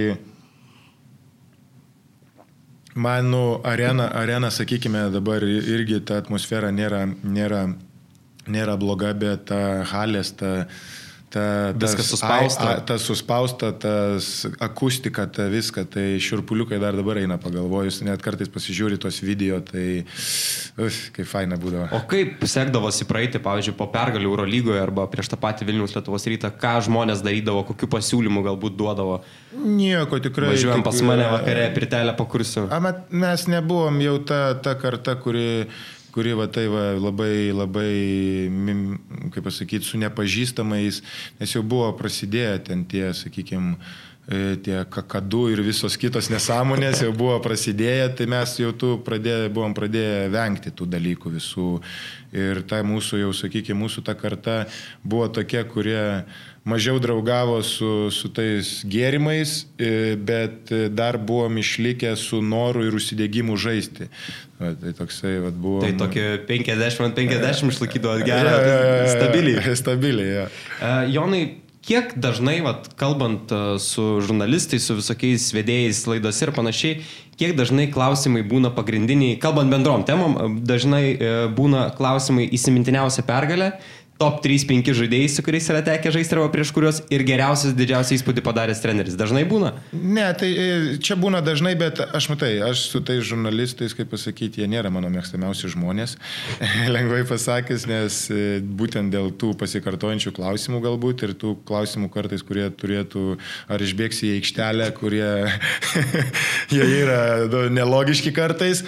Man, 2.96 3.32
nu, 3.32 3.60
arena, 3.66 4.08
arena, 4.14 4.52
sakykime, 4.54 5.08
dabar 5.14 5.42
irgi 5.44 5.98
ta 6.06 6.20
atmosfera 6.22 6.70
nėra, 6.70 7.08
nėra, 7.26 7.64
nėra 8.46 8.76
bloga, 8.78 9.14
bet 9.18 9.48
ta 9.50 9.82
halės, 9.90 10.36
ta, 10.38 10.68
ta, 11.34 11.74
viskas 11.74 12.10
suspausta. 12.14 12.66
A, 12.66 12.74
a, 12.78 12.82
tas 12.86 13.06
suspausta, 13.08 13.72
tas 13.74 14.30
akustika, 14.62 15.26
ta 15.34 15.48
viską, 15.50 15.86
tai 15.90 16.06
širpuliukai 16.22 16.78
dar 16.82 16.98
dabar 16.98 17.18
eina 17.22 17.40
pagalvojus, 17.42 18.02
net 18.06 18.22
kartais 18.26 18.52
pasižiūri 18.54 19.00
tos 19.02 19.18
video, 19.26 19.58
tai 19.66 20.04
uf, 20.78 21.00
kaip 21.16 21.30
faina 21.30 21.58
būdavo. 21.60 21.90
O 21.98 22.04
kaip 22.10 22.46
sekdavosi 22.50 23.08
praeiti, 23.10 23.42
pavyzdžiui, 23.44 23.78
po 23.80 23.90
pergalių 23.94 24.30
Euro 24.30 24.46
lygoje 24.50 24.84
arba 24.84 25.08
prieš 25.12 25.32
tą 25.34 25.40
patį 25.42 25.70
Vilnius 25.72 25.98
Lietuvos 25.98 26.28
rytą, 26.30 26.54
ką 26.62 26.76
žmonės 26.88 27.26
darydavo, 27.26 27.66
kokiu 27.72 27.90
pasiūlymu 27.96 28.46
galbūt 28.46 28.78
duodavo? 28.78 29.20
Nieko 29.64 30.22
tikrai. 30.22 30.54
Važiuojam 30.54 30.86
pas 30.86 31.02
mane 31.06 31.26
vakare, 31.34 31.66
pritelę 31.74 32.14
pakursiu. 32.20 32.68
Mes 33.10 33.50
nebuvom 33.50 34.00
jau 34.06 34.20
ta, 34.28 34.44
ta 34.62 34.78
karta, 34.80 35.18
kuri 35.22 35.66
kuri 36.14 36.36
va 36.38 36.48
tai 36.48 36.68
va 36.70 36.94
labai, 37.02 37.50
labai, 37.56 37.94
kaip 39.34 39.48
pasakyti, 39.48 39.88
su 39.88 40.00
nepažįstamais, 40.02 41.02
nes 41.40 41.56
jau 41.56 41.64
buvo 41.66 41.90
prasidėję 41.98 42.58
ten 42.70 42.86
tie, 42.90 43.08
sakykime, 43.18 43.78
tie 44.64 44.78
kakadų 44.88 45.44
ir 45.52 45.62
visos 45.66 45.98
kitos 46.00 46.30
nesąmonės 46.32 47.02
jau 47.04 47.12
buvo 47.16 47.36
prasidėję, 47.44 48.08
tai 48.16 48.28
mes 48.32 48.56
jau 48.62 48.72
tu 48.72 48.96
pradėję, 49.04 49.50
buvom 49.52 49.76
pradėję 49.76 50.30
vengti 50.32 50.72
tų 50.72 50.88
dalykų 50.94 51.34
visų. 51.36 51.68
Ir 52.34 52.64
ta 52.66 52.80
mūsų, 52.88 53.20
jau 53.20 53.34
sakykime, 53.36 53.78
mūsų 53.84 54.02
ta 54.08 54.16
karta 54.18 54.64
buvo 55.04 55.28
tokia, 55.30 55.66
kurie 55.70 56.24
mažiau 56.66 56.98
draugavo 57.04 57.60
su, 57.68 58.10
su 58.16 58.32
tais 58.34 58.80
gėrimais, 58.90 59.66
e, 59.78 60.16
bet 60.16 60.72
dar 60.96 61.20
buvom 61.20 61.60
išlikę 61.60 62.16
su 62.18 62.40
noru 62.42 62.88
ir 62.88 62.96
užsidėgymu 62.96 63.58
žaisti. 63.60 64.08
Va, 64.58 64.72
tai 64.80 64.94
toksai 64.96 65.36
va, 65.44 65.52
buvo. 65.52 65.84
Tai 65.84 65.92
tokie 66.00 66.26
50 66.48 67.04
ant 67.10 67.20
50 67.20 67.70
išlaikydavo 67.76 68.24
gerą, 68.24 68.56
ja, 68.56 68.72
ja, 68.72 68.96
ja, 69.04 69.12
stabiliai. 69.12 69.76
Stabiliai, 69.84 70.32
ja. 70.32 70.48
Jonai, 71.12 71.44
kiek 71.84 72.16
dažnai, 72.20 72.62
vat, 72.64 72.88
kalbant 73.00 73.52
uh, 73.52 73.76
su 73.82 74.22
žurnalistais, 74.24 74.86
su 74.88 74.98
visokiais 74.98 75.50
vedėjais 75.56 76.04
laidose 76.08 76.46
ir 76.46 76.54
panašiai, 76.56 77.02
kiek 77.40 77.56
dažnai 77.58 77.90
klausimai 77.92 78.44
būna 78.48 78.72
pagrindiniai, 78.76 79.40
kalbant 79.44 79.74
bendrom 79.74 80.06
temom, 80.08 80.62
dažnai 80.64 81.04
uh, 81.14 81.34
būna 81.54 81.90
klausimai 81.98 82.48
įsimintiniausia 82.56 83.26
pergalė, 83.28 83.74
top 84.22 84.40
3-5 84.46 84.94
žaidėjai, 84.98 85.30
su 85.32 85.44
kuriais 85.46 85.68
yra 85.72 85.82
tekę 85.86 86.12
žaisti 86.14 86.36
arba 86.38 86.50
prieš 86.54 86.72
kuriuos 86.76 87.00
ir 87.14 87.24
geriausias 87.28 87.74
didžiausią 87.78 88.18
įspūdį 88.20 88.44
padaręs 88.46 88.82
treneris. 88.84 89.18
Dažnai 89.20 89.44
būna? 89.50 89.74
Ne, 89.94 90.26
tai 90.38 90.50
e, 90.52 90.68
čia 91.04 91.18
būna 91.20 91.42
dažnai, 91.44 91.74
bet 91.80 92.00
aš 92.04 92.30
matai, 92.32 92.52
aš 92.64 92.86
su 92.92 93.02
tais 93.06 93.24
žurnalistais, 93.26 93.96
kaip 93.98 94.12
pasakyti, 94.14 94.62
jie 94.62 94.70
nėra 94.70 94.92
mano 94.94 95.10
mėgstamiausi 95.14 95.72
žmonės, 95.74 96.16
lengvai 96.96 97.24
pasakęs, 97.30 97.88
nes 97.90 98.20
e, 98.30 98.44
būtent 98.64 99.14
dėl 99.14 99.34
tų 99.40 99.54
pasikartojančių 99.60 100.36
klausimų 100.38 100.84
galbūt 100.86 101.26
ir 101.28 101.36
tų 101.40 101.56
klausimų 101.68 102.12
kartais, 102.14 102.46
kurie 102.46 102.70
turėtų 102.70 103.26
ar 103.74 103.84
išbėgsi 103.84 104.30
į 104.30 104.38
aikštelę, 104.38 104.92
kurie 105.00 105.26
jie 106.76 106.88
yra 107.02 107.24
nu, 107.50 107.66
nelogiški 107.74 108.36
kartais. 108.36 108.86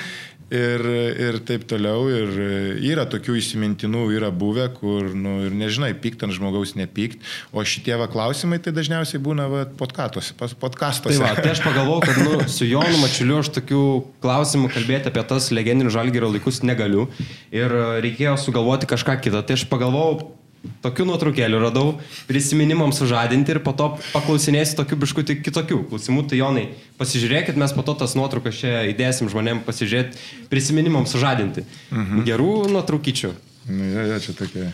Ir, 0.53 0.83
ir 1.25 1.37
taip 1.47 1.65
toliau. 1.69 2.05
Ir 2.11 2.31
yra 2.91 3.05
tokių 3.09 3.37
įsimintinų, 3.39 4.05
yra 4.15 4.29
buvę, 4.35 4.67
kur, 4.77 5.09
nu, 5.17 5.37
ir 5.47 5.55
nežinai, 5.57 5.93
pykt 6.01 6.25
ant 6.25 6.35
žmogaus 6.35 6.75
nepykt, 6.77 7.23
o 7.55 7.63
šitie 7.65 7.95
va 7.99 8.07
klausimai 8.11 8.59
tai 8.63 8.75
dažniausiai 8.75 9.21
būna 9.23 9.47
va, 9.51 9.63
podkastuose. 9.79 10.35
podkastuose. 10.37 11.17
Tai, 11.17 11.23
va, 11.23 11.33
tai 11.41 11.55
aš 11.55 11.63
pagalvojau, 11.65 12.05
kad 12.05 12.21
nu, 12.21 12.37
su 12.51 12.69
Jonu 12.69 13.01
Mačiuliu 13.01 13.39
aš 13.41 13.51
tokių 13.59 13.83
klausimų 14.25 14.71
kalbėti 14.75 15.11
apie 15.11 15.25
tas 15.29 15.51
legendinius 15.55 15.95
žalgerio 15.97 16.31
laikus 16.33 16.61
negaliu 16.65 17.09
ir 17.53 17.71
reikėjo 18.05 18.37
sugalvoti 18.41 18.89
kažką 18.89 19.19
kitą. 19.23 19.45
Tai 19.45 19.57
aš 19.57 19.67
pagalvojau, 19.71 20.33
tokių 20.85 21.07
nuotraukėlių 21.09 21.59
radau, 21.61 21.85
prisiminimams 22.29 22.99
sužadinti 23.01 23.55
ir 23.55 23.61
po 23.65 23.73
to 23.77 23.91
paklausinėsiu 24.13 24.77
tokių 24.79 24.99
biškutį 25.03 25.37
kitokių 25.45 25.81
klausimų. 25.91 26.25
Tai 26.31 26.39
Jonai, 26.39 26.65
pasižiūrėkit, 26.99 27.59
mes 27.61 27.75
po 27.75 27.85
to 27.87 27.97
tas 28.01 28.15
nuotraukas 28.17 28.61
čia 28.61 28.85
įdėsim 28.91 29.31
žmonėm 29.31 29.63
pasižiūrėti, 29.67 30.19
prisiminimams 30.51 31.13
sužadinti. 31.15 31.65
Mhm. 31.91 32.25
Gerų 32.27 32.51
nuotraukyčių. 32.73 33.33
Nu, 33.69 33.91
jo, 33.91 34.07
jo, 34.13 34.19
čia 34.21 34.37
tokia. 34.37 34.69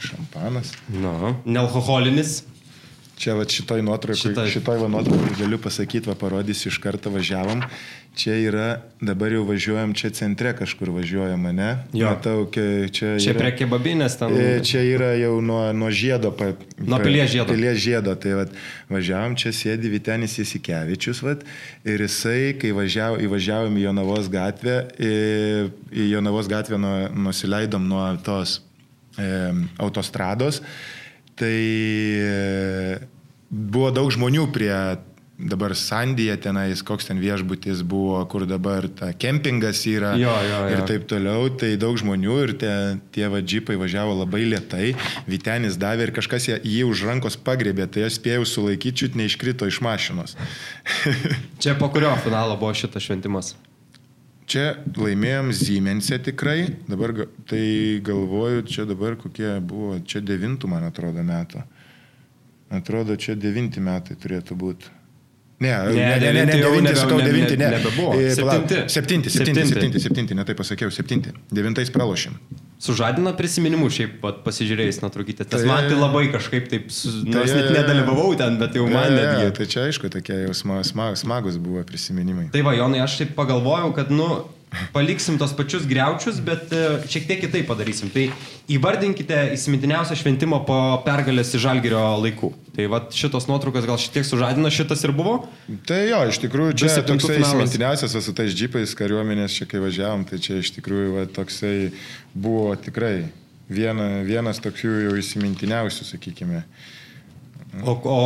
Šampanas. 0.00 0.72
Nu, 0.88 1.34
nealkoholinis. 1.44 2.40
Čia 3.20 3.34
va 3.36 3.44
šitoj 3.44 3.82
nuotraukai, 3.84 4.30
šitoj, 4.30 4.46
šitoj 4.48 4.78
va 4.80 4.86
nuotraukai 4.88 5.34
galiu 5.36 5.58
pasakyti, 5.60 6.08
va 6.08 6.14
parodysiu, 6.16 6.70
iš 6.72 6.78
karto 6.80 7.10
važiavom. 7.12 7.60
Čia 8.16 8.36
yra, 8.40 8.68
dabar 9.04 9.34
jau 9.34 9.42
važiuojam, 9.44 9.92
čia 9.92 10.08
centre 10.16 10.54
kažkur 10.56 10.88
važiuojam, 10.94 11.44
ne? 11.52 11.68
Jo. 11.92 12.14
Matau, 12.14 12.46
čia... 12.48 13.10
Čia 13.20 13.34
yra, 13.34 13.42
prie 13.42 13.50
kebabinės 13.58 14.16
tam. 14.16 14.32
E, 14.32 14.62
čia 14.64 14.80
yra 14.88 15.10
jau 15.20 15.34
nuo, 15.44 15.60
nuo 15.76 15.90
žiedo. 15.92 16.32
Pa, 16.32 16.54
nuo 16.80 17.00
pilies 17.02 17.28
žiedo. 17.34 17.52
Pilies 17.52 17.76
žiedo. 17.84 18.14
Tai 18.20 18.32
va, 18.38 18.46
važiavom, 18.88 19.36
čia 19.40 19.52
sėdi 19.52 19.92
Vitenis 19.92 20.38
Įsikevičius, 20.40 21.20
va, 21.26 21.34
ir 21.84 22.04
jisai, 22.06 22.54
kai 22.60 22.72
važiav, 22.76 23.18
įvažiavom 23.26 23.76
į 23.76 23.84
Jonavos 23.84 24.30
gatvę, 24.32 24.78
į, 24.96 25.12
į 25.92 26.08
Jonavos 26.14 26.48
gatvę 26.48 26.80
nuo, 26.80 26.94
nusileidom 27.28 27.84
nuo 27.92 28.06
tos 28.24 28.62
e, 29.20 29.28
autostrados, 29.76 30.62
tai 31.40 31.60
e, 32.20 32.98
buvo 33.50 33.90
daug 33.94 34.10
žmonių 34.12 34.50
prie 34.54 34.74
dabar 35.40 35.72
Sandyje 35.76 36.36
tenais, 36.44 36.82
koks 36.84 37.08
ten 37.08 37.20
viešbutis 37.20 37.80
buvo, 37.86 38.20
kur 38.28 38.44
dabar 38.48 38.86
ta 38.92 39.10
kempingas 39.16 39.80
yra 39.88 40.12
jo, 40.20 40.28
jo, 40.28 40.58
jo. 40.66 40.74
ir 40.74 40.84
taip 40.88 41.06
toliau, 41.08 41.48
tai 41.56 41.72
daug 41.80 41.96
žmonių 42.00 42.36
ir 42.44 42.52
tie, 42.60 42.74
tie 43.14 43.30
vadžipai 43.32 43.78
važiavo 43.80 44.18
labai 44.20 44.44
lietai, 44.52 44.92
Vitenis 45.30 45.80
davė 45.80 46.10
ir 46.10 46.14
kažkas 46.16 46.50
jį 46.58 46.84
už 46.90 47.06
rankos 47.08 47.40
pagrebė, 47.40 47.88
tai 47.88 48.06
aš 48.08 48.20
spėjau 48.20 48.44
sulaikyti, 48.48 48.98
čiut 49.04 49.18
neiškrito 49.18 49.68
iš 49.70 49.80
mašinos. 49.84 50.36
Čia 51.62 51.76
po 51.80 51.88
kurio 51.92 52.12
finalo 52.24 52.60
buvo 52.60 52.76
šitas 52.76 53.08
šventimas? 53.08 53.54
Čia 54.50 54.64
laimėjom 54.98 55.52
Siemensė 55.54 56.16
tikrai, 56.26 56.64
dabar 56.90 57.12
tai 57.46 58.00
galvoju, 58.02 58.64
čia 58.66 58.82
dabar 58.88 59.14
kokie 59.20 59.52
buvo, 59.62 60.00
čia 60.02 60.24
devintų, 60.26 60.66
man 60.72 60.88
atrodo, 60.88 61.22
metų. 61.22 61.62
Atrodo, 62.74 63.14
čia 63.14 63.36
devinti 63.38 63.78
metai 63.82 64.16
turėtų 64.18 64.56
būti. 64.58 64.90
Ne, 65.60 65.68
ne, 65.68 65.92
ne, 65.92 65.92
ne, 65.92 66.32
ne, 66.32 66.44
ne, 66.44 66.54
devinti, 66.56 66.94
sakau, 66.96 67.18
devinti, 67.20 67.56
ne. 67.60 67.66
Nebebuvo. 67.74 68.14
Septinti. 68.16 68.76
Septinti, 68.88 69.30
septinti, 69.30 69.66
septinti, 69.68 70.00
septinti, 70.00 70.36
ne 70.38 70.44
taip 70.48 70.56
pasakiau, 70.56 70.88
septinti. 70.94 71.34
Devintais 71.52 71.92
pralošėm. 71.92 72.38
Sužadina 72.80 73.34
prisiminimų 73.36 73.90
šiaip 73.92 74.14
pat 74.22 74.38
pasižiūrėjus 74.46 75.02
nuotraukytę. 75.02 75.44
Tas 75.44 75.60
tai, 75.60 75.68
man 75.68 75.84
tai 75.84 75.98
labai 76.00 76.22
kažkaip 76.32 76.70
taip, 76.72 76.86
tai, 76.88 77.12
nors 77.28 77.52
net 77.52 77.68
nedalyvavau 77.76 78.32
ten, 78.40 78.56
bet 78.62 78.78
jau 78.80 78.86
man 78.88 79.04
ja, 79.04 79.18
netgi. 79.18 79.50
Tai 79.58 79.66
čia 79.74 79.84
aišku, 79.90 80.08
tokie 80.14 80.38
jau 80.46 80.54
smag, 80.56 80.80
smag, 80.88 81.20
smagus 81.20 81.60
buvo 81.60 81.84
prisiminimai. 81.84 82.48
Tai 82.56 82.64
va, 82.64 82.72
Jonai, 82.78 83.04
aš 83.04 83.18
taip 83.20 83.36
pagalvojau, 83.36 83.92
kad, 84.00 84.08
nu, 84.16 84.30
paliksim 84.94 85.38
tos 85.38 85.52
pačius 85.56 85.86
greučius, 85.88 86.38
bet 86.44 86.72
e, 86.72 86.82
šiek 87.10 87.26
tiek 87.28 87.40
kitaip 87.44 87.66
padarysim. 87.70 88.10
Tai 88.14 88.28
įvardinkite 88.70 89.38
įsimintiniausią 89.56 90.18
šventimą 90.20 90.62
po 90.68 90.78
pergalės 91.06 91.52
į 91.56 91.62
Žalgirio 91.64 92.02
laikų. 92.22 92.52
Tai 92.76 92.86
va 92.92 93.02
šitos 93.14 93.48
nuotraukos 93.50 93.88
gal 93.88 93.98
šiek 94.00 94.14
tiek 94.18 94.28
sužadino, 94.28 94.70
šitas 94.72 95.02
ir 95.06 95.14
buvo? 95.16 95.40
Tai 95.88 95.98
jo, 96.06 96.22
iš 96.30 96.40
tikrųjų, 96.44 96.76
čia 96.78 96.92
toksai 97.06 97.40
įsimintiniausias 97.42 98.16
su 98.22 98.36
tais 98.36 98.54
džipais 98.54 98.94
kariuomenės, 98.98 99.58
čia 99.58 99.68
kai 99.70 99.82
važiavom, 99.82 100.24
tai 100.30 100.40
čia 100.42 100.60
iš 100.62 100.72
tikrųjų 100.78 101.18
va, 101.18 101.26
toksai 101.40 101.90
buvo 102.34 102.70
tikrai 102.78 103.30
viena, 103.70 104.22
vienas 104.26 104.62
tokių 104.62 104.94
jau 105.08 105.18
įsimintiniausių, 105.18 106.06
sakykime. 106.14 106.64
O, 107.86 107.92
o 107.94 108.16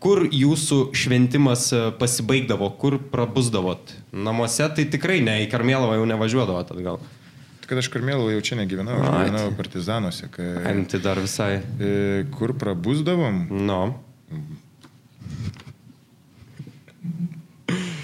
kur 0.00 0.22
jūsų 0.32 0.78
šventimas 0.96 1.66
e, 1.76 1.80
pasibaigdavo, 2.00 2.70
kur 2.80 2.96
prabusdavot? 3.12 3.92
Namuose 4.16 4.64
tai 4.76 4.86
tikrai 4.88 5.18
ne, 5.24 5.34
į 5.44 5.50
Karmėlavą 5.52 5.98
jau 5.98 6.06
nevažiuodavot 6.08 6.72
atgal. 6.72 7.00
Kad 7.68 7.78
aš 7.82 7.90
Karmėlavą 7.92 8.32
jau 8.34 8.40
čia 8.48 8.56
negyvenau, 8.58 8.96
aš 8.96 9.10
Ai, 9.12 9.26
gyvenau 9.28 9.50
tai- 9.50 9.58
partizanuose. 9.60 10.30
Kai, 10.32 10.48
Ai, 10.66 10.72
tai 10.90 11.00
dar 11.04 11.20
visai. 11.22 11.60
e, 11.78 12.24
kur 12.32 12.54
prabusdavom, 12.58 13.44
No. 13.68 13.82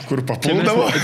kur 0.07 0.21
papuldavo. 0.29 0.85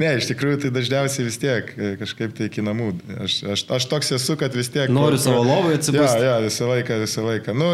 ne, 0.00 0.10
iš 0.18 0.28
tikrųjų 0.32 0.62
tai 0.64 0.72
dažniausiai 0.74 1.28
vis 1.28 1.38
tiek 1.42 1.70
e, 1.78 1.94
kažkaip 2.00 2.34
tai 2.36 2.48
iki 2.50 2.64
namų. 2.66 2.90
Aš, 3.26 3.38
aš, 3.54 3.66
aš 3.78 3.88
toks 3.92 4.12
esu, 4.18 4.36
kad 4.40 4.54
vis 4.56 4.70
tiek... 4.74 4.90
Noriu 4.92 5.20
savo 5.20 5.44
lovoje 5.46 5.76
Ja, 5.76 5.80
atsibūsti. 5.82 6.26
ja, 6.28 6.36
visą 6.44 6.68
laiką, 6.70 7.00
visą 7.04 7.24
laiką. 7.28 7.54
Nu, 7.56 7.72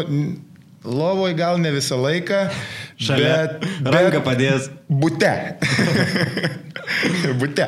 lovoj 0.85 1.35
gal 1.37 1.59
ne 1.61 1.71
visą 1.75 1.97
laiką, 2.01 2.45
Šalia. 3.01 3.35
bet... 3.59 3.67
Ranką 3.85 4.23
padės. 4.25 4.69
Bute. 4.89 5.33
Bute. 7.39 7.65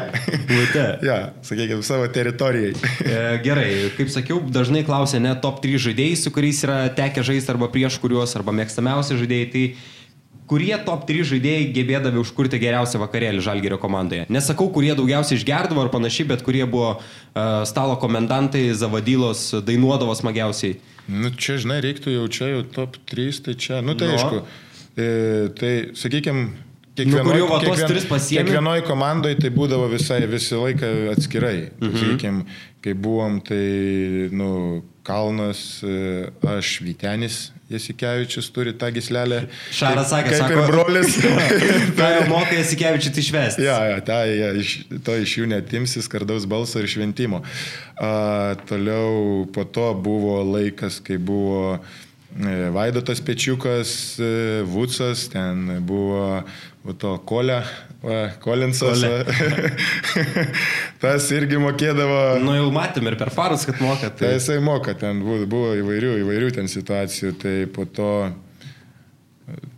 Bute. 0.47 0.83
Ja, 1.05 1.17
sakykime, 1.45 1.83
savo 1.85 2.07
teritorijai. 2.11 2.73
E, 3.05 3.19
gerai, 3.45 3.69
kaip 3.97 4.09
sakiau, 4.11 4.39
dažnai 4.53 4.81
klausia 4.87 5.21
ne 5.23 5.31
top 5.41 5.61
3 5.63 5.79
žaidėjai, 5.87 6.17
su 6.19 6.31
kuriais 6.33 6.59
yra 6.65 6.79
tekę 6.97 7.23
žaisti 7.25 7.53
arba 7.53 7.69
prieš 7.71 7.99
kuriuos, 8.03 8.33
arba 8.39 8.53
mėgstamiausi 8.55 9.17
žaidėjai. 9.21 9.49
Tai 9.53 9.63
kurie 10.53 10.75
top 10.85 11.07
3 11.09 11.25
žaidėjai 11.33 11.65
gebėdavo 11.73 12.21
užkurti 12.21 12.59
geriausią 12.61 12.99
vakarėlį 13.01 13.41
Žalgerio 13.41 13.79
komandoje. 13.81 14.27
Nesakau, 14.29 14.67
kurie 14.75 14.93
daugiausiai 14.93 15.39
išgerdavo 15.41 15.81
ar 15.81 15.89
panašiai, 15.89 16.27
bet 16.29 16.43
kurie 16.45 16.61
buvo 16.69 16.91
uh, 16.99 17.63
stalo 17.65 17.95
komendantai, 17.97 18.67
zavadylos, 18.77 19.47
dainuodavo 19.65 20.13
smagiausiai. 20.19 20.77
Nu, 21.09 21.33
čia, 21.33 21.57
žinai, 21.57 21.79
reiktų 21.83 22.13
jau 22.19 22.27
čia, 22.29 22.51
jau 22.53 22.61
top 22.77 22.99
3, 23.09 23.41
tai 23.49 23.57
čia, 23.57 23.81
nu 23.81 23.97
tai 23.97 24.11
Nu. 24.13 24.19
aišku. 24.19 24.43
E, 24.93 25.09
tai, 25.57 25.73
sakykime, 25.97 26.45
Nu, 26.93 27.17
tuos 27.65 27.79
tris 27.89 28.03
pasiėmė? 28.05 28.51
kiekvienoje 28.51 28.83
komandoje 28.85 29.39
tai 29.41 29.49
būdavo 29.49 29.87
visai, 29.89 30.19
visą 30.29 30.59
laiką 30.61 30.91
atskirai. 31.15 31.71
Mhm. 31.81 31.95
Sakykime, 31.97 32.43
kai 32.85 32.93
buvom, 32.93 33.39
tai, 33.41 34.29
nu, 34.29 34.83
Kalnas, 35.03 35.81
e, 35.81 36.29
aš 36.45 36.75
Vitenis 36.85 37.47
Jasikevičius 37.73 38.49
turi 38.53 38.73
tą 38.77 38.89
gislelę. 38.95 39.43
Šaras 39.73 40.11
sakė, 40.13 40.37
sako, 40.39 40.57
ir 40.57 40.71
brolis. 40.71 41.17
Tai 41.97 42.09
jau 42.17 42.25
mokai 42.31 42.59
Jasikevičiui 42.61 43.23
išvesti. 43.23 43.65
Ja, 43.67 43.77
ja, 43.91 43.99
ta, 44.05 44.23
ja, 44.29 44.53
iš, 44.59 44.75
to 45.05 45.17
iš 45.21 45.37
jų 45.41 45.49
netimsi 45.51 46.03
skardaus 46.05 46.47
balso 46.49 46.81
ir 46.81 46.89
šventimo. 46.91 47.43
A, 47.97 48.55
toliau 48.69 49.45
po 49.53 49.65
to 49.65 49.91
buvo 49.97 50.39
laikas, 50.53 50.99
kai 51.03 51.19
buvo 51.21 51.77
e, 51.77 52.69
Vaidotas 52.73 53.21
Pečiukas, 53.23 53.95
e, 54.19 54.61
Vucas, 54.67 55.27
ten 55.33 55.79
buvo 55.87 56.43
to 56.99 57.17
Kolė, 57.27 57.61
va, 58.03 58.17
Kolinsas. 58.43 59.03
Tas 61.03 61.27
irgi 61.35 61.59
mokėdavo. 61.61 62.19
Nu 62.43 62.55
jau 62.57 62.71
matėm 62.75 63.07
ir 63.09 63.17
per 63.19 63.31
farus, 63.33 63.65
kad 63.69 63.79
moka. 63.83 64.11
Tai 64.11 64.27
Tai... 64.27 64.33
jisai 64.37 64.59
moka, 64.63 64.95
ten 64.99 65.21
buvo, 65.23 65.43
buvo 65.49 65.71
įvairių, 65.79 66.17
įvairių 66.23 66.51
ten 66.59 66.69
situacijų, 66.71 67.33
tai 67.41 67.55
po 67.73 67.87
to, 67.87 68.11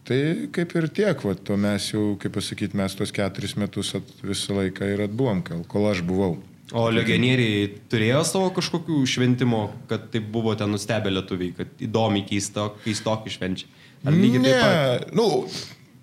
tai 0.09 0.19
kaip 0.55 0.75
ir 0.81 0.89
tiek, 1.01 1.23
va, 1.27 1.37
to 1.37 1.59
mes 1.61 1.91
jau, 1.93 2.07
kaip 2.21 2.35
pasakyti, 2.37 2.77
mes 2.81 2.97
tos 2.97 3.13
keturis 3.15 3.55
metus 3.61 3.93
at, 3.99 4.11
visą 4.25 4.59
laiką 4.59 4.91
ir 4.95 5.05
atbuvom, 5.07 5.45
kol, 5.69 5.87
aš 5.91 6.03
buvau. 6.05 6.35
O 6.73 6.87
legionieriai 6.89 7.67
turėjo 7.93 8.23
savo 8.25 8.49
kažkokių 8.55 9.03
šventimo, 9.05 9.67
kad 9.89 10.07
tai 10.09 10.19
buvo 10.19 10.55
ten 10.57 10.71
nustebę 10.73 11.11
lietuviai, 11.13 11.53
kad 11.53 11.83
įdomi 11.85 12.23
keistok, 12.25 12.79
keistokį 12.87 13.33
švenčia. 13.35 13.69
Ar 14.05 14.13
lygiai 14.17 14.41
taip 14.41 14.57
pat? 14.61 14.73
Ne, 14.73 15.17
nu, 15.17 15.27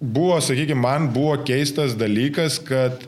buvo, 0.03 0.41
sakykime, 0.43 0.81
man 0.83 1.09
buvo 1.15 1.37
keistas 1.47 1.95
dalykas, 1.99 2.59
kad 2.67 3.07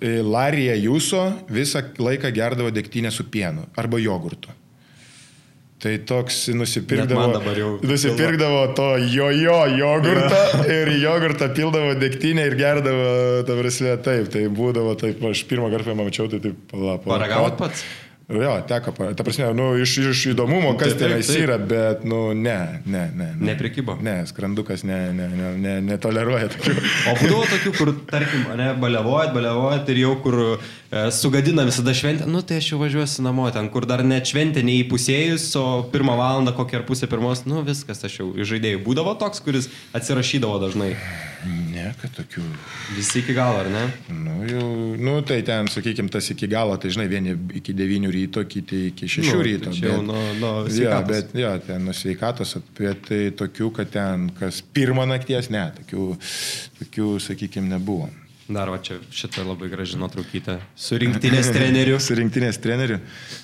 e, 0.00 0.20
Larija 0.22 0.78
Jūso 0.78 1.26
visą 1.50 1.82
laiką 1.98 2.30
gerdavo 2.34 2.70
degtinę 2.70 3.10
su 3.10 3.26
pienu 3.30 3.66
arba 3.76 4.00
jogurtu. 4.02 4.54
Tai 5.82 5.96
toks 6.06 6.44
nusipirkdavo, 6.54 7.40
nusipirkdavo 7.82 8.60
to 8.78 8.84
jojo 9.10 9.56
jogurtą 9.74 10.42
ir 10.76 10.92
į 10.94 11.00
jogurtą 11.02 11.48
pildavo 11.56 11.96
degtinę 11.98 12.44
ir 12.46 12.54
gerdavo, 12.60 13.08
ta 13.48 13.56
prasme, 13.58 13.96
taip, 14.06 14.30
tai 14.30 14.44
būdavo 14.46 14.94
taip, 15.00 15.24
aš 15.26 15.42
pirmą 15.50 15.72
kartą 15.74 15.96
pamačiau, 15.98 16.30
tai 16.30 16.38
taip, 16.44 16.60
pala, 16.70 17.00
pala, 17.02 17.16
Paragavot 17.16 17.58
pats? 17.58 17.82
Jo, 18.32 18.52
teko, 18.68 18.92
ta 19.16 19.24
prasme, 19.24 19.50
nu, 19.56 19.66
iš, 19.82 19.96
iš 20.12 20.22
įdomumo, 20.32 20.72
kas 20.80 20.94
tenais 20.96 21.28
taip. 21.28 21.42
yra, 21.44 21.58
bet, 21.58 22.04
nu, 22.08 22.32
ne, 22.32 22.82
ne, 22.86 23.02
ne. 23.12 23.28
ne. 23.36 23.48
Neprikibo. 23.50 23.98
Ne, 24.04 24.22
skrandukas 24.28 24.86
ne, 24.88 25.00
ne, 25.16 25.26
ne, 25.28 25.50
ne, 25.60 25.74
netoleruoja 25.90 26.48
tokių. 26.54 26.76
O 27.10 27.16
būdavo 27.20 27.42
tokių, 27.50 27.72
kur, 27.76 27.92
tarkim, 28.08 28.46
ne, 28.58 28.70
baliavojat, 28.80 29.34
baliavojat 29.36 29.92
ir 29.92 30.00
jau 30.04 30.14
kur 30.24 30.38
e, 30.44 30.54
sugadina 31.14 31.66
visada 31.68 31.94
šventę, 31.96 32.28
nu 32.30 32.40
tai 32.46 32.62
aš 32.62 32.72
jau 32.72 32.80
važiuosiu 32.80 33.26
namo 33.26 33.50
ten, 33.52 33.68
kur 33.74 33.88
dar 33.90 34.04
net 34.06 34.32
šventė 34.32 34.64
neįpusėjus, 34.66 35.50
o 35.60 35.66
pirmą 35.92 36.16
valandą 36.20 36.56
kokią 36.56 36.80
ar 36.80 36.88
pusę 36.88 37.10
pirmos, 37.10 37.44
nu 37.48 37.66
viskas, 37.66 38.00
aš 38.08 38.22
jau 38.22 38.30
iš 38.36 38.54
žaidėjų. 38.54 38.80
Būdavo 38.86 39.14
toks, 39.20 39.44
kuris 39.44 39.68
atsirašydavo 39.96 40.62
dažnai. 40.64 40.94
Ne, 41.44 41.88
kad 42.00 42.12
tokių. 42.14 42.42
Visi 42.94 43.18
iki 43.18 43.34
galo, 43.34 43.58
ar 43.64 43.68
ne? 43.72 43.80
Nu, 44.14 44.34
jau, 44.46 44.66
nu, 45.00 45.16
tai 45.26 45.40
ten, 45.42 45.66
sakykime, 45.66 46.08
tas 46.12 46.28
iki 46.30 46.46
galo, 46.46 46.76
tai 46.78 46.92
žinai, 46.94 47.08
vieni 47.10 47.34
iki 47.58 47.74
9 47.74 48.10
ryto, 48.14 48.44
kiti 48.46 48.84
iki 48.92 49.08
6 49.10 49.32
Nu, 49.32 49.42
ryto. 49.42 49.70
tai 49.74 49.88
jau 49.88 50.02
nuo- 50.06 50.22
Ja, 50.38 50.70
sveikatos. 50.70 51.08
bet, 51.10 51.34
ja, 51.42 51.58
ten 51.58 51.84
nuo 51.84 51.92
sveikatos, 51.92 52.56
bet 52.78 53.02
tai 53.08 53.20
tokių, 53.34 53.72
kad 53.74 53.90
ten 53.90 54.30
kas 54.38 54.62
pirmą 54.62 55.06
nakties, 55.10 55.50
ne, 55.50 55.72
tokių, 55.80 56.06
tokių 56.80 57.08
sakykime, 57.20 57.68
nebuvo. 57.74 58.08
Dar 58.52 58.68
va 58.72 58.78
čia 58.84 58.96
šitą 59.14 59.44
labai 59.46 59.68
graži 59.72 59.96
nuotraukytę. 60.00 60.58
Su 60.76 60.98
rinktinės 61.00 61.48
treneriu. 61.56 61.98
Su 62.02 62.16
rinktinės 62.18 62.58
treneriu, 62.62 62.98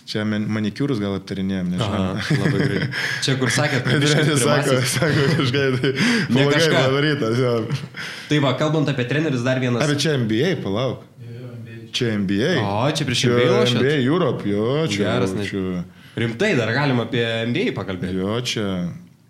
čia 0.08 0.24
man- 0.28 0.46
manikiūrus 0.58 1.00
gal 1.02 1.14
aptarinėjom, 1.20 1.70
nežinau. 1.74 2.00
Aha, 2.14 2.38
labai 2.42 2.60
graži. 2.64 2.88
Čia 3.26 3.36
kur 3.40 3.52
sakėt, 3.54 3.84
kad 3.86 4.02
Treneris 4.04 4.42
sako, 4.44 4.78
sako 4.94 5.28
kažką, 5.38 5.64
tai 5.78 5.92
Ne 6.34 6.46
blogai 6.48 7.38
jo. 7.42 7.52
Tai 8.28 8.40
va, 8.44 8.52
kalbant 8.60 8.90
apie 8.92 9.06
trenerius, 9.08 9.44
dar 9.46 9.60
vienas. 9.62 9.82
A, 9.84 9.88
bet 9.92 10.02
čia 10.04 10.16
NBA, 10.20 10.56
palauk. 10.64 11.06
Čia 11.92 12.12
NBA. 12.20 12.50
O, 12.60 12.72
čia 12.92 13.06
prieš 13.08 13.22
Čia 13.24 13.30
NBA 13.32 13.46
lošėt? 13.54 13.78
NBA 13.80 13.94
Europe, 14.04 14.44
jo, 14.50 14.64
čia. 14.92 15.04
Geras, 15.06 15.32
ne- 15.36 15.46
čia 15.48 15.84
Rimtai, 16.18 16.50
dar 16.58 16.72
galim 16.74 16.98
apie 17.00 17.22
NBA 17.48 17.72
pakalbėti. 17.76 18.18
jo, 18.18 18.34
čia. 18.42 18.66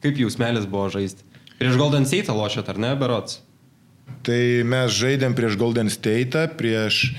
Kaip 0.02 0.16
jūs 0.18 0.38
melis 0.40 0.64
buvo 0.66 0.88
žaisti? 0.90 1.22
Prieš 1.58 1.76
Golden 1.78 2.06
State 2.06 2.32
lošėt, 2.32 2.68
ar 2.72 2.78
ne, 2.80 2.94
Berots? 2.98 3.40
Tai 4.26 4.40
mes 4.68 4.92
žaidėm 4.92 5.36
prieš 5.36 5.56
Golden 5.60 5.88
State, 5.92 6.46
prieš 6.60 7.14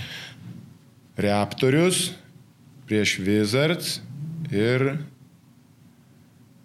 Raptorius, 1.19 2.11
prieš 2.89 3.17
Wizards 3.23 3.99
ir... 4.51 4.99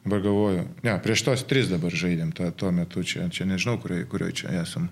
Dabar 0.04 0.20
galvoju. 0.20 0.66
Ne, 0.84 0.98
prieš 1.00 1.24
tos 1.24 1.42
tris 1.48 1.70
dabar 1.72 1.94
žaidėm 1.96 2.34
ta, 2.36 2.50
tuo 2.52 2.68
metu 2.76 3.00
čia. 3.00 3.24
Čia 3.32 3.48
nežinau, 3.48 3.78
kurioje 3.80 4.04
kurio 4.12 4.28
čia 4.36 4.52
esam. 4.60 4.90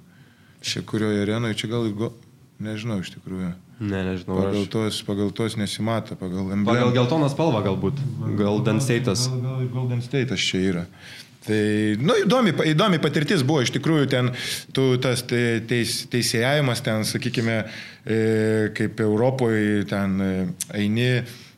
Čia 0.64 0.80
kurioje 0.88 1.26
arenoje, 1.26 1.58
čia 1.60 1.68
gal... 1.74 1.90
Go... 1.92 2.14
Nežinau 2.62 3.00
iš 3.02 3.10
tikrųjų. 3.16 3.50
Ne, 3.82 4.00
nežinau. 4.06 4.36
Pagal 4.38 4.62
Aš... 4.62 4.70
tos, 4.70 5.00
pagal 5.04 5.32
tos 5.34 5.56
nesimato, 5.58 6.14
pagal 6.18 6.52
emblemą. 6.54 6.70
Pagal 6.70 6.92
geltoną 6.94 7.28
spalvą 7.32 7.62
galbūt. 7.64 7.98
Golden 8.38 8.78
State'as. 8.84 9.26
Gal, 9.32 9.42
gal 9.42 9.68
Golden 9.74 10.04
State'as 10.04 10.44
čia 10.46 10.60
yra. 10.70 10.84
Tai, 11.42 11.62
nu, 11.98 12.14
įdomi, 12.22 12.52
įdomi 12.70 13.00
patirtis 13.02 13.42
buvo, 13.46 13.64
iš 13.64 13.72
tikrųjų, 13.74 14.06
ten 14.12 14.30
tu, 14.76 14.92
tas 15.02 15.24
te- 15.26 15.58
teis, 15.66 16.04
teisėjavimas, 16.12 16.82
ten, 16.86 17.02
sakykime, 17.08 17.56
e, 18.06 18.18
kaip 18.78 19.00
Europoje, 19.02 19.82
ten 19.90 20.14
e, 20.22 20.32
eini, 20.78 21.08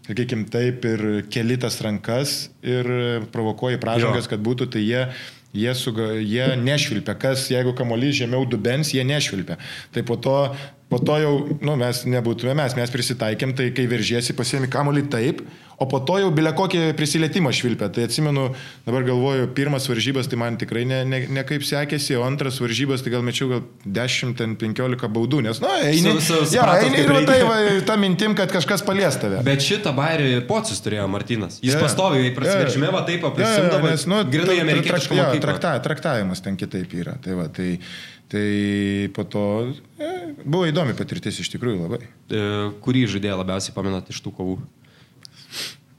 sakykime, 0.08 0.48
taip 0.52 0.84
ir 0.88 1.04
keli 1.32 1.58
tas 1.60 1.76
rankas 1.84 2.48
ir 2.64 2.88
provokuoji 3.34 3.80
pražangas, 3.82 4.28
kad 4.30 4.40
būtų, 4.44 4.70
tai 4.72 4.86
jie, 4.86 5.04
jie, 5.52 5.74
suga, 5.76 6.14
jie 6.16 6.48
nešvilpia, 6.64 7.18
kas, 7.20 7.50
jeigu 7.52 7.76
kamuolys 7.76 8.16
žemiau 8.22 8.48
dubens, 8.48 8.94
jie 8.96 9.04
nešvilpia. 9.04 9.60
Tai 9.92 10.02
po 10.08 10.16
to, 10.16 10.38
po 10.88 10.98
to 11.02 11.16
jau, 11.18 11.34
nu, 11.64 11.74
mes 11.80 12.04
nebūtume 12.06 12.54
mes, 12.54 12.74
mes 12.78 12.90
prisitaikėm, 12.92 13.54
tai 13.58 13.70
kai 13.74 13.86
veržiesi, 13.90 14.34
pasiemi 14.36 14.68
kamuolį 14.70 15.08
taip, 15.10 15.40
o 15.82 15.88
po 15.90 15.98
to 16.06 16.20
jau 16.22 16.28
bilia 16.30 16.52
kokį 16.54 16.92
prisilietimą 16.94 17.50
švilpia. 17.50 17.88
Tai 17.90 18.04
atsimenu, 18.06 18.44
dabar 18.86 19.02
galvoju, 19.08 19.48
pirmas 19.56 19.88
varžybas 19.90 20.28
tai 20.30 20.38
man 20.38 20.54
tikrai 20.60 20.84
ne, 20.86 21.00
ne, 21.08 21.18
ne 21.34 21.42
kaip 21.48 21.64
sekėsi, 21.66 22.14
o 22.14 22.22
antras 22.22 22.60
varžybas 22.62 23.02
tai 23.02 23.10
gal 23.10 23.24
mečiau 23.26 23.48
gal 23.50 23.64
10-15 23.90 25.08
baudų, 25.16 25.40
nes, 25.48 25.58
na, 25.64 25.72
eini, 25.88 26.14
Su- 26.20 26.44
su- 26.44 26.54
ja, 26.54 26.66
eini 26.78 27.02
ir 27.02 27.10
tai 27.26 27.40
va, 27.48 27.56
ta 27.86 27.96
mintim, 28.00 28.36
kad 28.38 28.52
kažkas 28.54 28.84
palies 28.86 29.18
tave. 29.20 29.42
Bet 29.46 29.64
šitą 29.66 29.92
bairį 29.96 30.44
pocius 30.46 30.78
turėjo 30.84 31.08
Martinas. 31.10 31.58
Jis 31.64 31.74
Jo. 31.74 31.80
pastoviai 31.82 32.30
prasiveržime, 32.36 32.86
Jo. 32.86 32.92
va 32.94 33.02
taip 33.08 33.20
Jo, 33.22 33.28
jo, 33.28 33.32
aprisimdavo. 33.34 33.90
nes, 33.90 34.06
nu, 34.06 34.22
Grinai 34.30 34.60
mokyklą. 34.64 35.40
trakta, 35.40 35.74
traktavimas 35.82 36.40
ten 36.44 36.56
kitaip 36.56 36.92
yra. 36.94 37.16
Tai, 37.24 37.34
va, 37.34 37.48
tai, 37.48 37.78
tai 38.34 39.08
po 39.14 39.22
to 39.30 39.44
e, 39.98 40.10
buvo 40.42 40.66
įdomi 40.66 40.96
patirtis 40.98 41.38
iš 41.38 41.52
tikrųjų 41.54 41.84
labai. 41.84 42.00
E, 42.02 42.40
Kurį 42.82 43.06
žaidėją 43.14 43.38
labiausiai 43.38 43.76
pamenat 43.76 44.10
iš 44.10 44.18
tų 44.24 44.34
kovų? 44.34 44.56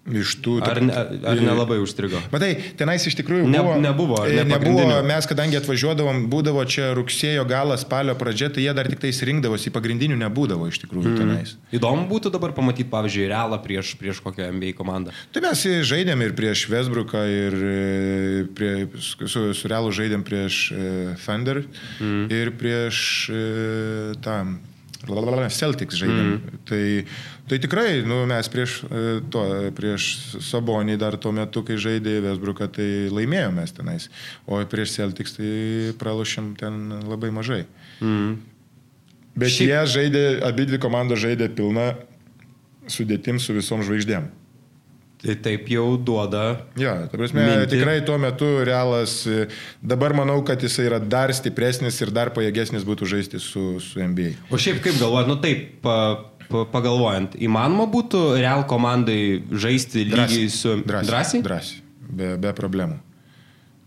Iš 0.05 0.35
tų... 0.45 0.59
Ar, 0.61 0.77
ne, 0.85 0.93
ar 1.25 1.39
nelabai 1.41 1.79
užstrigo? 1.81 2.19
Matai, 2.29 2.51
tenais 2.77 3.01
iš 3.09 3.15
tikrųjų 3.17 3.47
Ne- 3.49 3.61
buvo, 3.63 3.77
nebuvo, 3.81 4.19
e, 4.29 4.35
ne 4.37 4.43
nebuvo, 4.51 4.99
mes 5.01 5.25
kadangi 5.25 5.57
atvažiuodavom, 5.57 6.27
būdavo 6.29 6.61
čia 6.69 6.91
rugsėjo 6.97 7.41
galas, 7.49 7.81
spalio 7.81 8.13
pradžia, 8.19 8.51
tai 8.53 8.67
jie 8.67 8.75
dar 8.77 8.85
tik 8.91 9.01
tais 9.01 9.21
rinkdavosi, 9.25 9.73
pagrindinių 9.73 10.19
nebūdavo 10.21 10.69
iš 10.69 10.83
tikrųjų 10.83 11.09
mm. 11.09 11.17
tenais. 11.17 11.55
Įdomu 11.73 12.05
būtų 12.11 12.29
dabar 12.37 12.53
pamatyti, 12.53 12.85
pavyzdžiui, 12.91 13.25
realą 13.33 13.57
prieš, 13.63 13.95
prieš 13.97 14.21
kokią 14.21 14.51
NBA 14.53 14.75
komandą. 14.77 15.15
Tai 15.33 15.41
mes 15.47 15.65
žaidėm 15.89 16.21
ir 16.27 16.37
prieš 16.37 16.67
Vesbruką, 16.69 17.25
ir 17.25 17.57
e, 17.57 18.45
prie, 18.53 18.71
su, 19.01 19.49
su 19.57 19.73
Realu 19.73 19.89
žaidėm 19.89 20.21
prieš 20.27 20.61
e, 20.69 20.93
Thunder 21.25 21.63
mm. 21.65 22.29
ir 22.29 22.53
prieš 22.61 23.01
e, 23.33 23.43
lalalala, 24.21 24.59
Celtics 25.53 25.97
žaidėm. 25.99 26.29
Mm. 26.35 26.59
Tai, 26.69 26.81
tai 27.51 27.59
tikrai, 27.63 28.01
nu, 28.07 28.23
mes 28.29 28.49
prieš, 28.51 28.77
e, 28.87 29.03
to, 29.31 29.43
prieš 29.77 30.07
Sabonį 30.45 30.97
dar 31.01 31.17
tuo 31.21 31.33
metu, 31.35 31.63
kai 31.67 31.77
žaidė 31.81 32.17
Vesbruką, 32.25 32.67
tai 32.73 32.87
laimėjome 33.13 33.65
tenais. 33.75 34.09
O 34.47 34.61
prieš 34.69 34.97
Celtics 34.97 35.37
tai 35.37 35.51
pralošėm 36.01 36.53
ten 36.59 37.01
labai 37.05 37.31
mažai. 37.35 37.65
Mm. 38.01 38.37
Bet 39.35 39.51
Šiaip- 39.51 39.67
jie 39.67 39.81
žaidė, 39.97 40.25
abi 40.47 40.65
dvi 40.69 40.79
komandos 40.79 41.19
žaidė 41.19 41.49
pilną 41.51 41.93
sudėtim 42.87 43.39
su 43.41 43.53
visom 43.57 43.83
žvaigždėm. 43.83 44.29
Tai 45.25 45.35
taip 45.41 45.69
jau 45.73 45.85
duoda. 45.97 46.43
Jo, 46.77 46.93
ta 47.09 47.17
prasme, 47.17 47.41
Mintį. 47.41 47.69
Tikrai 47.71 47.95
tuo 48.05 48.17
metu 48.21 48.49
realas, 48.67 49.17
e, 49.25 49.47
dabar 49.81 50.13
manau, 50.17 50.37
kad 50.45 50.61
jis 50.61 50.77
yra 50.83 50.99
dar 51.01 51.33
stipresnis 51.33 51.97
ir 52.05 52.13
dar 52.13 52.29
pajėgesnis 52.35 52.85
būtų 52.85 53.09
žaisti 53.09 53.41
su, 53.41 53.79
su 53.81 54.01
NBA. 54.01 54.35
O 54.53 54.59
šiaip 54.61 54.83
kaip 54.85 54.99
galvojat, 55.01 55.31
nu 55.31 55.39
taip, 55.41 55.79
pa, 55.85 55.97
pa, 56.45 56.65
pagalvojant, 56.75 57.39
įmanoma 57.41 57.87
būtų 57.89 58.25
real 58.37 58.67
komandai 58.69 59.41
žaisti 59.49 60.05
lygiai 60.11 60.49
su... 60.53 60.77
Drąsiai? 60.85 61.41
Drąsiai, 61.45 61.81
be, 62.05 62.35
be 62.41 62.53
problemų. 62.57 62.99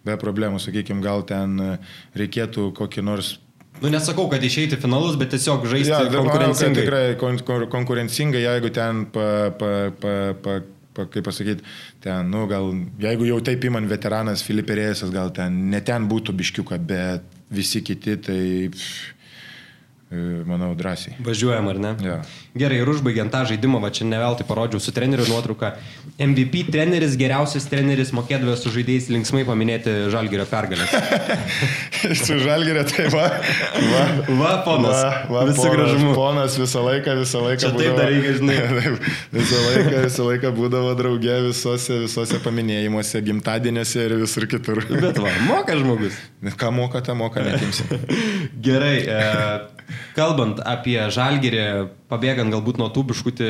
Be 0.08 0.16
problemų, 0.18 0.58
sakykime, 0.62 1.04
gal 1.04 1.22
ten 1.28 1.58
e, 1.62 1.74
reikėtų 2.18 2.72
kokį 2.78 3.06
nors 3.06 3.36
Nu 3.78 3.92
nesakau, 3.92 4.24
kad 4.26 4.42
išeiti 4.42 4.74
finalus, 4.80 5.14
bet 5.18 5.30
tiesiog 5.30 5.62
žaisti 5.70 5.92
Ja, 5.92 6.00
ja, 6.02 6.10
dar 6.10 6.24
manau, 6.24 6.32
konkurencingai. 6.32 6.82
tikrai 6.82 7.02
kon, 7.20 7.38
kon, 7.46 7.66
konkurencingai, 7.70 8.40
jeigu 8.42 8.72
ten, 8.74 9.04
pa, 9.14 9.28
pa, 9.54 9.70
pa, 10.02 10.14
pa, 10.42 10.56
kaip 11.06 11.26
pasakyti, 11.28 11.66
ten, 12.04 12.30
nu, 12.32 12.46
gal, 12.50 12.72
jeigu 13.02 13.28
jau 13.28 13.38
taip 13.44 13.64
įman 13.68 13.86
veteranas 13.90 14.42
Filipė 14.46 14.78
Rėsas, 14.80 15.12
gal 15.14 15.30
ten, 15.34 15.68
ne 15.72 15.80
ten 15.84 16.08
būtų 16.10 16.34
biškiuka, 16.38 16.80
bet 16.90 17.38
visi 17.54 17.82
kiti, 17.86 18.16
tai, 18.24 18.42
pff, 18.74 19.14
e, 20.10 20.24
manau, 20.48 20.72
drąsiai. 20.78 21.18
Važiuojam, 21.24 21.70
ar 21.72 21.82
ne? 21.84 21.94
Ja. 22.04 22.18
Gerai, 22.58 22.80
ir 22.80 22.88
užbaigiant 22.88 23.32
tą 23.32 23.44
žaidimą, 23.48 23.80
va 23.82 23.90
čia 23.94 24.06
ne 24.08 24.18
veltui 24.20 24.46
parodžiau 24.48 24.80
su 24.80 24.92
treneriu 24.94 25.26
nuotrauką. 25.28 25.72
MVP 26.18 26.64
treneris, 26.72 27.16
geriausias 27.20 27.68
treneris, 27.70 28.10
mokėdavo 28.16 28.56
su 28.58 28.72
žaidėjais 28.74 29.10
linksmai 29.12 29.44
paminėti 29.46 29.92
Žalgirio 30.12 30.46
pergalę. 30.48 30.86
Su 31.98 32.36
žalgerio, 32.38 32.84
tai 32.86 33.08
va. 33.10 33.24
Va, 33.90 34.02
Va, 34.38 34.50
ponas. 34.64 34.96
Visu 35.48 35.62
ponas, 35.62 35.74
gražumu. 35.74 36.12
Ponas 36.14 36.56
visą 36.58 36.82
laiką, 36.86 37.16
visą 37.18 37.42
laiką. 37.42 37.60
Čia 37.64 37.70
taip 37.74 37.98
dar 37.98 38.10
reikia, 38.12 38.34
žinai. 38.38 38.56
Visą 39.38 39.62
laiką, 39.64 40.02
visą 40.06 40.26
laiką 40.28 40.52
būdavo 40.56 40.94
draugė 40.98 41.38
visose, 41.48 41.98
visose 42.04 42.38
paminėjimuose, 42.44 43.22
gimtadieniuose 43.26 44.06
ir 44.06 44.16
visur 44.22 44.46
kitur. 44.50 44.82
Bet 44.88 45.18
va, 45.22 45.32
moka 45.48 45.76
žmogus. 45.78 46.16
Ką 46.58 46.72
moka, 46.74 47.02
tą 47.04 47.16
moka, 47.18 47.42
netimsi. 47.44 47.86
Gerai, 48.68 48.96
e, 49.02 49.98
kalbant 50.16 50.62
apie 50.66 51.00
žalgerį, 51.14 51.64
pabėgant 52.08 52.52
galbūt 52.52 52.80
nuo 52.80 52.88
tų 52.92 53.04
biškutį 53.10 53.48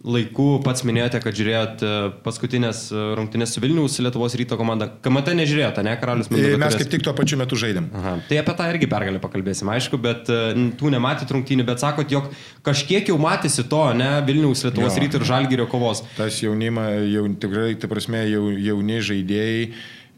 laikų, 0.00 0.46
pats 0.64 0.82
minėjote, 0.88 1.20
kad 1.20 1.36
žiūrėjot 1.36 1.82
e, 1.84 1.90
paskutinės 2.24 2.86
e, 2.88 3.02
rungtynės 3.18 3.52
su 3.54 3.60
Vilniaus 3.62 3.98
Lietuvos 4.00 4.34
ryto 4.40 4.56
komanda. 4.56 4.88
KMT 5.04 5.34
nežiūrėjote, 5.36 5.84
ne, 5.84 5.92
Karalius 6.00 6.30
Mindaugas? 6.32 6.62
Mes 6.62 6.78
kaip 6.80 6.92
tik 6.94 7.04
tuo 7.04 7.14
pačiu 7.18 7.36
metu 7.40 7.58
žaidėm. 7.60 7.90
Aha. 8.00 8.14
Tai 8.30 8.40
apie 8.40 8.56
tą 8.56 8.70
irgi 8.72 8.88
pergalę 8.90 9.20
pakalbėsim, 9.22 9.68
aišku, 9.74 10.00
bet 10.00 10.32
e, 10.32 10.40
tų 10.80 10.94
nematėt 10.96 11.34
rungtynių, 11.36 11.68
bet 11.68 11.84
sakot, 11.84 12.08
jog 12.10 12.32
kažkiek 12.66 13.12
jau 13.12 13.20
matėsi 13.20 13.66
to, 13.68 13.84
ne, 14.00 14.10
Vilniaus 14.26 14.64
Lietuvos 14.64 14.98
ryto 15.04 15.20
ir 15.20 15.28
žalgerio 15.28 15.68
kovos. 15.70 16.02
Tas 16.16 16.40
jaunimą, 16.40 16.88
jau, 17.12 17.28
tikrai, 17.44 17.74
tai 17.80 17.92
prasme, 17.92 18.24
jau, 18.32 18.48
jauni 18.56 19.02
žaidėjai 19.04 19.64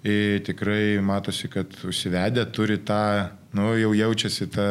Ir 0.03 0.41
tikrai 0.43 0.99
matosi, 0.99 1.47
kad 1.47 1.77
užsivedę 1.87 2.43
turi 2.51 2.81
tą, 2.83 3.29
nu, 3.55 3.69
jau 3.79 3.93
jaučiasi 3.95 4.49
tą 4.51 4.65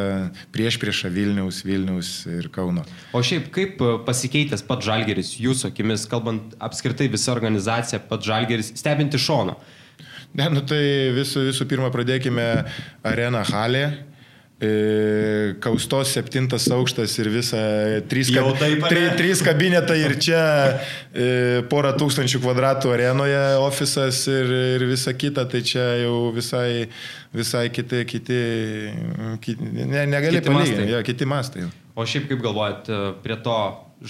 prieš 0.52 0.76
priešą 0.82 1.12
Vilniaus, 1.14 1.62
Vilniaus 1.64 2.10
ir 2.28 2.50
Kauno. 2.52 2.84
O 3.16 3.22
šiaip 3.24 3.48
kaip 3.56 3.80
e, 3.80 3.94
pasikeitęs 4.04 4.66
pats 4.68 4.90
Žalgeris, 4.90 5.38
jūsų 5.40 5.70
akimis, 5.70 6.04
kalbant 6.12 6.58
apskritai 6.60 7.08
visą 7.14 7.32
organizaciją, 7.32 8.02
pats 8.10 8.28
Žalgeris, 8.28 8.74
stebinti 8.82 9.22
šono? 9.24 9.56
Ne, 10.36 10.50
nu 10.52 10.66
tai 10.68 10.84
visų, 11.16 11.46
visų 11.48 11.70
pirma 11.72 11.88
pradėkime 11.96 12.48
areną 13.08 13.46
Halė. 13.48 13.86
E, 14.62 15.56
kaustos 15.58 16.12
septintas 16.14 16.68
aukštas 16.70 17.16
ir 17.18 17.32
visa 17.34 17.58
trys, 18.06 18.30
kab... 18.30 18.52
tri, 18.62 19.08
trys 19.18 19.42
kabinetai 19.42 19.96
ir 20.04 20.14
čia 20.22 20.42
e, 21.10 21.64
porą 21.72 21.96
tūkstančių 21.98 22.44
kvadratų 22.44 22.92
arenoje 22.94 23.40
ofisas 23.58 24.20
ir, 24.30 24.54
ir 24.78 24.86
visa 24.86 25.16
kita, 25.18 25.48
tai 25.50 25.64
čia 25.66 25.88
jau 26.04 26.30
visai, 26.36 26.86
visai 27.34 27.64
kiti, 27.74 28.04
kiti, 28.06 28.40
kiti 29.42 29.72
ne, 29.82 30.06
negali 30.06 30.38
Kiti 30.38 30.54
mastai. 30.54 30.70
palyginti, 30.70 30.94
ja, 30.94 31.02
kiti 31.10 31.26
mastai. 31.34 31.66
O 31.98 32.06
šiaip 32.06 32.30
kaip 32.30 32.46
galvojat, 32.46 32.86
e, 32.94 33.02
prie 33.26 33.42
to 33.42 33.58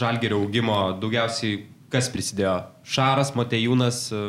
Žalgerio 0.03 0.44
augimo 0.44 0.82
daugiausiai 0.99 1.61
kas 1.91 2.09
prisidėjo? 2.11 2.55
Šaras, 2.88 3.34
Matejūnas, 3.38 3.99
e, 4.15 4.22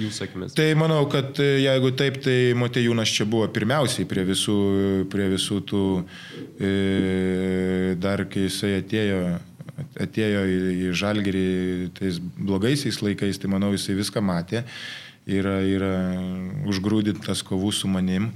jūsų 0.00 0.24
akimis. 0.26 0.54
Tai 0.58 0.68
manau, 0.78 1.00
kad 1.10 1.38
e, 1.42 1.48
jeigu 1.64 1.92
taip, 1.98 2.20
tai 2.24 2.52
Motejūnas 2.58 3.12
čia 3.16 3.26
buvo 3.28 3.48
pirmiausiai 3.52 4.08
prie 4.08 4.24
visų, 4.28 4.56
prie 5.12 5.28
visų 5.32 5.60
tų, 5.70 5.84
e, 6.60 6.72
dar 8.00 8.24
kai 8.30 8.46
jisai 8.46 8.76
atėjo, 8.80 9.20
atėjo 10.06 10.44
į, 10.46 10.58
į 10.88 10.92
Žalgerį 11.00 11.46
tais 11.98 12.20
blogaisiais 12.20 13.00
laikais, 13.04 13.40
tai 13.40 13.52
manau, 13.52 13.72
jisai 13.76 13.98
viską 13.98 14.24
matė. 14.24 14.64
Yra, 15.30 15.58
yra 15.62 15.94
užgrūdintas 16.66 17.44
kovų 17.46 17.70
su 17.76 17.90
manim. 17.92 18.30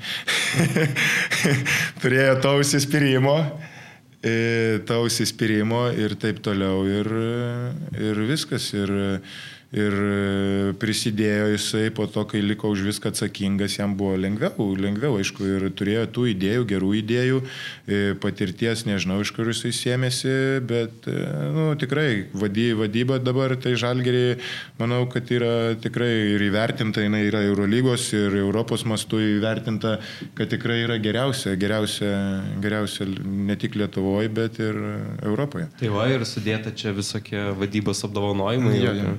Turėjo 2.03 2.37
to 2.45 2.53
užsispyrimo, 2.61 3.39
e, 4.25 4.81
to 4.89 5.03
užsispyrimo 5.05 5.87
ir 5.93 6.17
taip 6.21 6.41
toliau. 6.45 6.87
Ir, 6.89 7.11
ir 8.01 8.23
viskas. 8.29 8.73
Ir, 8.75 8.95
ir 9.75 9.95
prisidėjo 10.79 11.49
jisai 11.55 11.89
po 11.95 12.07
to, 12.11 12.25
kai 12.31 12.43
liko 12.45 12.71
už 12.73 12.85
viską 12.89 13.11
atsakingas, 13.11 13.79
jam 13.79 13.97
buvo 13.99 14.15
lengviau, 14.21 14.71
lengviau, 14.79 15.19
aišku, 15.19 15.47
ir 15.57 15.67
turėjo 15.75 16.05
tų 16.15 16.27
idėjų, 16.35 16.67
gerų 16.71 16.91
idėjų, 17.01 17.41
e, 17.43 18.01
patirties, 18.23 18.85
nežinau, 18.89 19.21
iš 19.25 19.33
kur 19.35 19.51
jisai 19.51 19.73
sėmėsi, 19.75 20.35
bet, 20.69 21.09
e, 21.11 21.27
nu, 21.55 21.67
tikrai, 21.81 22.27
vady, 22.35 22.69
vadyba 22.79 23.19
dabar, 23.23 23.57
tai 23.61 23.75
žalgeriai, 23.81 24.39
manau, 24.79 25.05
kad 25.11 25.31
yra 25.35 25.75
tikrai 25.81 26.13
ir 26.37 26.47
įvertinta, 26.49 27.03
jinai 27.05 27.25
yra 27.29 27.43
Eurolygos 27.49 28.07
ir 28.15 28.39
Europos 28.45 28.87
mastu 28.89 29.21
įvertinta, 29.23 29.97
kad 30.39 30.53
tikrai 30.55 30.83
yra 30.85 31.01
geriausia, 31.03 31.57
geriausia, 31.59 32.13
geriausia 32.63 33.09
ne 33.09 33.59
tik 33.59 33.79
Lietuvoje, 33.79 34.31
bet 34.35 34.61
ir 34.63 34.79
Europoje. 35.25 35.69
Tai 35.81 35.91
va 35.97 36.07
ir 36.13 36.23
sudėta 36.29 36.71
čia 36.77 36.95
visokie 36.95 37.41
vadybos 37.59 38.05
apdovanojimai. 38.07 38.77
Jo, 38.79 38.95
jo. 38.99 39.15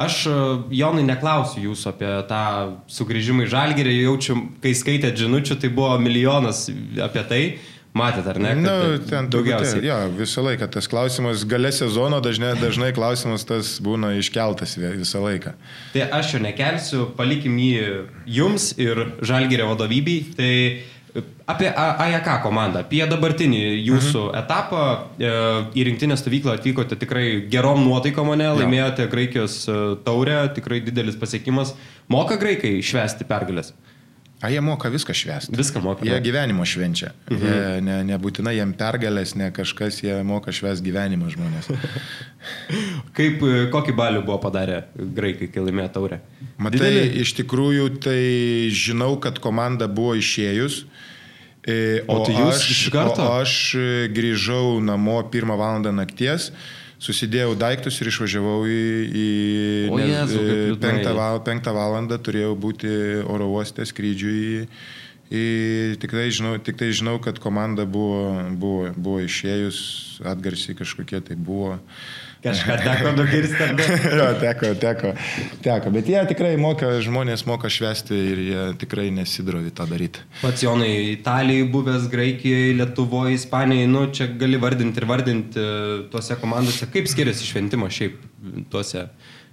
Aš, 0.00 0.22
e, 0.26 0.36
Jonai, 0.80 1.02
neklausiu 1.04 1.66
jūsų 1.68 1.90
apie 1.92 2.12
tą 2.30 2.42
sugrįžimą 2.88 3.44
į 3.44 3.50
Žalgerį, 3.52 3.96
jaučiu, 4.06 4.36
kai 4.64 4.72
skaitėt 4.78 5.18
žinučių, 5.20 5.58
tai 5.60 5.68
buvo 5.76 5.98
milijonas 6.00 6.68
apie 7.04 7.26
tai. 7.28 7.42
Matėt, 7.90 8.22
ar 8.30 8.36
ne? 8.38 8.52
Na, 8.54 8.72
nu, 8.86 8.98
ten 9.02 9.26
daugiausiai. 9.26 9.82
Jo, 9.82 9.96
visą 10.14 10.44
laiką 10.46 10.68
tas 10.70 10.86
klausimas, 10.86 11.42
gale 11.42 11.72
sezono 11.74 12.20
dažnai, 12.22 12.52
dažnai 12.60 12.92
klausimas 12.94 13.42
tas 13.48 13.72
būna 13.82 14.12
iškeltas 14.20 14.76
vi- 14.78 14.92
visą 15.00 15.18
laiką. 15.24 15.56
Tai 15.96 16.04
aš 16.20 16.36
jo 16.36 16.38
nekelsiu, 16.44 17.08
palikim 17.18 17.58
jį 17.58 18.06
jums 18.30 18.68
ir 18.78 19.02
Žalgerio 19.26 19.66
vadovybei. 19.74 20.20
Tai 20.38 20.52
apie 21.46 21.70
AJK 21.74 22.28
komandą, 22.44 22.84
apie 22.84 23.02
dabartinį 23.10 23.60
jūsų 23.88 24.24
mhm. 24.28 24.40
etapą. 24.42 24.84
E, 25.18 25.32
Į 25.80 25.86
rinktinę 25.90 26.16
stovyklą 26.18 26.56
atvykote 26.58 26.98
tikrai 27.00 27.26
gerom 27.50 27.82
nuotaikom 27.86 28.30
mane, 28.32 28.48
laimėjote 28.60 29.06
Graikijos 29.10 29.62
e, 29.68 29.78
taurę, 30.06 30.42
tikrai 30.56 30.82
didelis 30.84 31.18
pasiekimas. 31.20 31.74
Moka 32.10 32.38
graikai 32.40 32.78
švesti 32.84 33.26
pergalės? 33.28 33.74
A, 34.40 34.48
jie 34.48 34.60
moka 34.64 34.88
viską 34.88 35.12
švęsti. 35.12 35.52
Viską 35.56 35.82
moka. 35.84 36.04
Jie 36.04 36.14
ne? 36.16 36.20
gyvenimo 36.24 36.64
švenčia. 36.64 37.10
Mhm. 37.28 37.42
Jie 37.44 37.80
ne, 37.84 37.96
nebūtinai 38.08 38.54
jiem 38.56 38.72
pergalės, 38.72 39.34
ne 39.36 39.50
kažkas, 39.52 40.00
jie 40.00 40.14
moka 40.24 40.54
švęsti 40.54 40.86
gyvenimą 40.86 41.28
žmonės. 41.34 41.68
Kaip, 43.18 43.44
e, 43.44 43.66
kokį 43.74 43.96
balių 43.98 44.24
buvo 44.24 44.38
padarę 44.40 44.86
graikai, 44.96 45.50
kai 45.52 45.66
laimėjo 45.66 45.90
taurę? 45.98 46.22
Matai, 46.56 46.80
Didelį? 46.80 47.20
iš 47.20 47.34
tikrųjų, 47.42 47.90
tai 48.00 48.22
žinau, 48.72 49.12
kad 49.20 49.42
komanda 49.44 49.90
buvo 49.92 50.16
išėjus. 50.16 50.86
e, 50.86 50.99
O 52.08 52.20
tai 52.24 52.36
jūs 52.38 52.56
aš, 52.56 52.68
iš 52.72 52.84
karto? 52.94 53.24
O 53.24 53.40
aš 53.42 53.54
e, 53.76 53.88
grįžau 54.16 54.78
namo 54.84 55.18
pirmą 55.32 55.58
valandą 55.60 55.92
nakties, 55.92 56.50
susidėjau 57.00 57.52
daiktus 57.60 58.00
ir 58.00 58.08
išvažiavau 58.12 58.62
į... 58.64 58.80
į 59.10 59.26
O 59.92 60.00
Jėzau, 60.00 60.40
kaip 60.40 60.72
e, 60.72 60.78
penktą, 60.80 61.12
val, 61.16 61.42
penktą 61.44 61.74
valandą 61.76 62.20
turėjau 62.20 62.54
būti 62.60 62.90
oro 63.28 63.50
uoste 63.52 63.84
skrydžiui 63.88 64.40
į... 64.40 64.64
į 65.30 65.44
tikrai, 66.00 66.30
žinau, 66.32 66.56
tik 66.64 66.80
tai 66.80 66.90
žinau, 66.96 67.18
kad 67.20 67.40
komanda 67.42 67.84
buvo, 67.84 68.24
buvo, 68.56 68.88
buvo 68.96 69.20
išėjus, 69.26 69.84
atgarsiai 70.32 70.78
kažkokie 70.80 71.20
tai 71.28 71.36
buvo. 71.36 71.76
Kažką 72.40 72.76
teko 72.80 73.10
ne? 73.12 73.86
jo, 74.18 74.26
teko, 74.40 74.70
teko, 74.80 75.12
teko. 75.60 75.90
Bet 75.92 76.08
jie 76.08 76.20
tikrai 76.30 76.54
moka, 76.60 76.88
žmonės 77.04 77.44
moka 77.48 77.68
švesti 77.72 78.16
ir 78.16 78.40
jie 78.46 78.62
tikrai 78.80 79.10
nesidrovi 79.12 79.72
tą 79.76 79.84
daryti. 79.90 80.24
Pats 80.40 80.64
Jonai, 80.64 81.12
Italijai 81.12 81.66
buvęs, 81.68 82.08
Graikijoje, 82.12 82.72
Lietuvoje, 82.78 83.36
Ispanijoje, 83.36 83.90
nu 83.92 84.06
čia 84.16 84.30
gali 84.40 84.60
vardinti 84.60 85.02
ir 85.02 85.08
vardinti 85.10 85.60
e, 85.60 85.98
tuose 86.12 86.38
komandose. 86.40 86.88
Kaip 86.94 87.12
skiriasi 87.12 87.44
šventimas 87.50 87.92
šiaip 87.98 88.24
tuose 88.72 89.04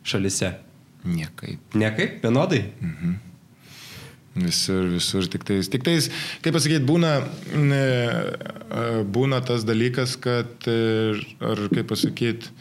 šalise? 0.07 0.53
Niekaip. 1.07 1.75
Nekaip, 1.75 2.21
vienodai? 2.23 2.63
Visur, 4.37 4.87
visur, 4.93 5.25
tik 5.31 5.45
tais, 5.47 5.69
tik 5.71 5.85
tais, 5.87 6.09
kaip 6.45 6.53
pasakyti, 6.57 6.85
būna, 6.85 7.13
ne, 7.57 7.83
e, 8.69 8.87
būna 9.17 9.41
tas 9.45 9.65
dalykas, 9.65 10.17
kad, 10.21 10.51
e, 10.69 11.17
ar 11.41 11.63
kaip 11.73 11.89
pasakyti, 11.89 12.51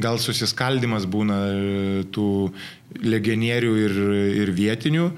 gal 0.00 0.18
susiskaldimas 0.22 1.06
būna 1.10 1.40
e, 1.50 2.06
tų 2.14 2.30
legionierių 3.04 3.76
ir, 3.84 4.00
ir 4.44 4.56
vietinių. 4.56 5.10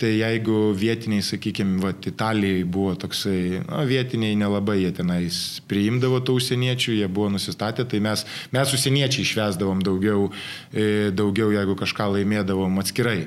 Tai 0.00 0.08
jeigu 0.08 0.70
vietiniai, 0.80 1.20
sakykime, 1.20 1.74
va, 1.82 1.90
Italijai 1.92 2.62
buvo 2.64 2.94
toksai, 2.96 3.60
na, 3.66 3.82
vietiniai 3.84 4.38
nelabai 4.40 4.78
jie 4.78 4.94
tenais 4.96 5.60
priimdavo 5.68 6.22
tų 6.24 6.38
užsieniečių, 6.40 6.94
jie 7.02 7.08
buvo 7.12 7.28
nusistatę, 7.34 7.84
tai 7.84 8.00
mes, 8.00 8.24
mes 8.54 8.72
užsieniečiai 8.72 9.26
išvesdavom 9.26 9.82
daugiau, 9.84 10.30
e, 10.72 11.10
daugiau, 11.12 11.50
jeigu 11.52 11.76
kažką 11.82 12.08
laimėdavom 12.14 12.80
atskirai, 12.80 13.26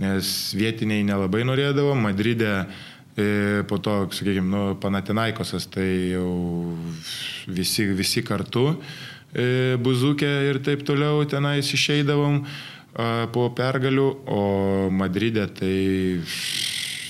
nes 0.00 0.34
vietiniai 0.56 1.04
nelabai 1.06 1.44
norėdavo, 1.46 1.94
Madride 1.98 2.52
e, 3.16 3.62
po 3.68 3.78
to, 3.78 3.96
sakykime, 4.14 4.48
nu, 4.50 4.62
Panatinaikosas, 4.82 5.68
tai 5.70 5.88
jau 6.14 6.74
visi, 7.46 7.86
visi 7.94 8.24
kartu 8.26 8.72
e, 8.74 9.76
buzukė 9.80 10.32
ir 10.50 10.60
taip 10.66 10.82
toliau 10.86 11.22
tenais 11.30 11.70
išeidavom 11.74 12.44
po 13.34 13.48
pergalių, 13.58 14.06
o 14.30 14.42
Madride 14.94 15.48
tai 15.50 15.78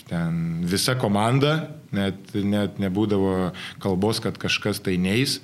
ten 0.08 0.64
visa 0.64 0.94
komanda, 0.96 1.54
net, 1.92 2.32
net 2.32 2.80
nebūdavo 2.80 3.52
kalbos, 3.82 4.20
kad 4.24 4.38
kažkas 4.40 4.80
tai 4.84 4.96
neis. 5.00 5.40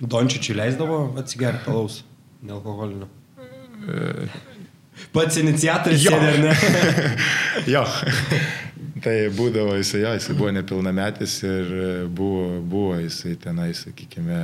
Dončičiui 0.00 0.56
leisdavo 0.58 1.02
atsigerti 1.20 1.70
alaus, 1.72 2.00
nealkoholinio. 2.40 3.10
Pats 5.12 5.36
iniciatorius 5.42 6.06
Jo. 6.06 6.16
sėdė, 6.16 6.32
ar 6.32 6.38
ne? 6.46 7.10
jo. 7.74 7.84
tai 9.04 9.16
būdavo 9.34 9.76
jisai, 9.80 10.04
jo, 10.06 10.14
jisai 10.16 10.38
buvo 10.38 10.52
nepilnametis 10.56 11.40
ir 11.44 11.76
e, 11.76 11.92
buvo, 12.08 12.46
buvo 12.64 12.96
jisai 13.02 13.34
tenai, 13.42 13.72
sakykime, 13.76 14.38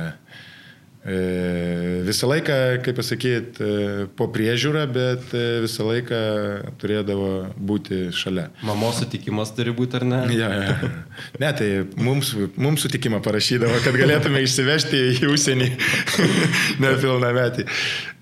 e, 1.07 1.17
visą 2.05 2.29
laiką, 2.29 2.57
kaip 2.85 2.99
pasakyti, 2.99 3.69
po 4.19 4.27
priežiūrą, 4.35 4.83
bet 4.93 5.33
e, 5.33 5.45
visą 5.63 5.87
laiką 5.87 6.19
turėdavo 6.81 7.31
būti 7.55 8.03
šalia. 8.19 8.49
Mamos 8.67 9.01
sutikimas 9.01 9.55
turi 9.57 9.73
būti, 9.73 10.03
ar 10.03 10.05
ne? 10.11 10.21
Ja, 10.35 10.51
ja. 10.53 10.77
Ne, 11.41 11.53
tai 11.55 11.71
mums, 11.97 12.35
mums 12.59 12.85
sutikimą 12.85 13.23
parašydavo, 13.25 13.81
kad 13.87 13.97
galėtume 13.97 14.43
išsivežti 14.45 15.01
į 15.17 15.33
užsienį 15.33 15.73
nepilnametį. 16.85 17.65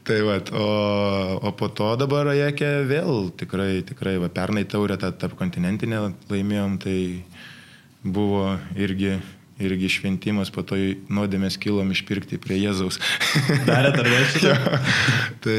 Tai 0.07 0.21
va, 0.23 0.38
o, 0.55 0.67
o 1.43 1.49
po 1.59 1.67
to 1.75 1.89
dabar 1.99 2.29
Ajekė 2.31 2.69
vėl 2.88 3.25
tikrai, 3.35 3.81
tikrai, 3.84 4.13
va, 4.23 4.29
pernai 4.31 4.63
taurę 4.63 4.95
tą 5.01 5.09
tarp 5.19 5.35
kontinentinę 5.35 5.99
laimėjom, 6.31 6.77
tai 6.79 6.99
buvo 8.07 8.53
irgi 8.79 9.17
irgi 9.59 9.89
šventimas, 9.89 10.51
po 10.53 10.63
to 10.67 10.77
nuodėmės 11.09 11.57
kilom 11.61 11.89
išpirkti 11.95 12.39
prie 12.41 12.59
Jėzaus. 12.61 12.99
Darėt 13.67 13.97
ar 14.03 14.11
šitą? 14.34 14.55
tai 15.43 15.57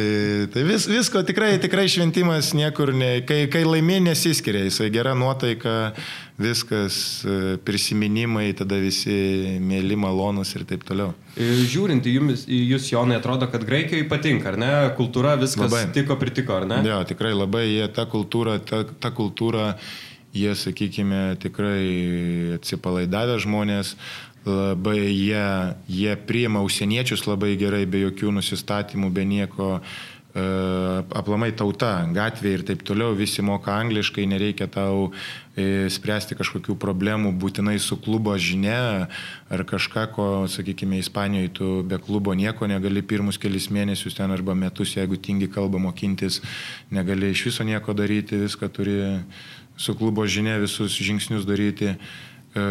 tai 0.54 0.64
vis, 0.68 0.86
visko 0.90 1.22
tikrai, 1.26 1.56
tikrai 1.62 1.88
šventimas 1.90 2.52
niekur, 2.56 2.94
ne, 2.96 3.18
kai, 3.26 3.46
kai 3.52 3.64
laimė 3.66 4.00
nesiskiria, 4.06 4.64
jisai 4.68 4.88
gera 4.94 5.14
nuotaika, 5.18 5.92
viskas, 6.38 7.24
e, 7.26 7.56
prisiminimai, 7.66 8.52
tada 8.58 8.78
visi 8.78 9.58
mėly 9.62 9.98
malonus 9.98 10.54
ir 10.54 10.64
taip 10.68 10.84
toliau. 10.86 11.12
E, 11.34 11.48
žiūrint 11.66 12.06
į 12.06 12.14
jūs, 12.14 12.44
į 12.46 12.60
jūs 12.74 12.90
Jonai, 12.92 13.18
atrodo, 13.18 13.48
kad 13.50 13.66
Graikijoje 13.66 14.06
patinka, 14.10 14.52
ar 14.52 14.60
ne? 14.60 14.72
Kultūra 14.98 15.34
viskas 15.40 15.66
labai. 15.66 15.88
tiko, 15.96 16.18
pritiko, 16.20 16.60
ar 16.60 16.68
ne? 16.70 16.82
Jo, 16.86 17.00
tikrai 17.08 17.34
labai, 17.34 17.66
jie 17.72 17.88
ta 17.94 18.06
kultūra, 18.10 18.60
ta, 18.62 18.84
ta 18.86 19.10
kultūra 19.14 19.72
jie, 20.39 20.55
sakykime, 20.56 21.23
tikrai 21.43 22.56
atsipalaidavę 22.59 23.39
žmonės, 23.43 23.97
labai 24.48 25.01
jie, 25.12 25.74
jie 25.89 26.16
priima 26.27 26.62
užsieniečius 26.65 27.27
labai 27.28 27.56
gerai, 27.60 27.86
be 27.86 28.05
jokių 28.06 28.32
nusistatymų, 28.39 29.10
be 29.12 29.24
nieko 29.28 29.69
e, 29.78 29.82
aplamai 31.19 31.51
tauta, 31.56 31.93
gatvė 32.15 32.55
ir 32.56 32.65
taip 32.69 32.85
toliau, 32.86 33.16
visi 33.19 33.43
moka 33.44 33.74
angliškai, 33.77 34.27
nereikia 34.31 34.69
tau 34.73 35.10
e, 35.56 35.89
spręsti 35.93 36.39
kažkokių 36.39 36.78
problemų 36.81 37.35
būtinai 37.40 37.77
su 37.82 37.98
klubo 38.01 38.36
žinia 38.39 39.09
ar 39.51 39.65
kažką, 39.69 40.06
ko, 40.15 40.31
sakykime, 40.48 41.01
Ispanijoje 41.02 41.52
tu 41.59 41.70
be 41.89 42.01
klubo 42.01 42.35
nieko 42.39 42.70
negali 42.70 43.02
pirmus 43.02 43.40
kelius 43.40 43.70
mėnesius 43.74 44.16
ten 44.19 44.32
arba 44.32 44.56
metus, 44.56 44.97
jeigu 44.97 45.20
tingi 45.20 45.51
kalbą 45.51 45.82
mokintis, 45.82 46.40
negali 46.94 47.35
iš 47.35 47.48
viso 47.51 47.69
nieko 47.69 47.97
daryti, 47.97 48.40
viską 48.47 48.73
turi 48.73 48.98
su 49.78 49.94
klubo 49.94 50.26
žinia 50.26 50.59
visus 50.59 50.98
žingsnius 50.98 51.46
daryti 51.46 51.94
e, 51.94 52.66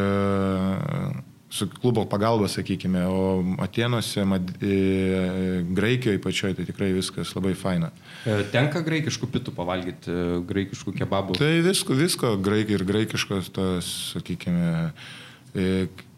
su 1.49 1.69
klubo 1.81 2.05
pagalba, 2.05 2.47
sakykime, 2.47 3.05
o 3.07 3.43
Atenuose. 3.59 4.21
E, 4.61 5.63
Graikijoje 5.69 6.21
pačioje 6.21 6.57
tai 6.57 6.65
tikrai 6.65 6.91
viskas 6.93 7.31
labai 7.35 7.53
faina. 7.55 7.91
E, 8.27 8.41
tenka 8.51 8.81
graikiškų 8.83 9.29
pitų 9.31 9.53
pavalgyti, 9.55 10.17
graikiškų 10.49 10.97
kebabų? 10.99 11.37
Tai 11.39 11.53
visko, 11.65 11.95
visko, 11.95 12.33
graikiai 12.43 12.79
ir 12.79 12.83
graikiškos, 12.87 13.53
tas, 13.55 13.93
sakykime, 14.13 14.91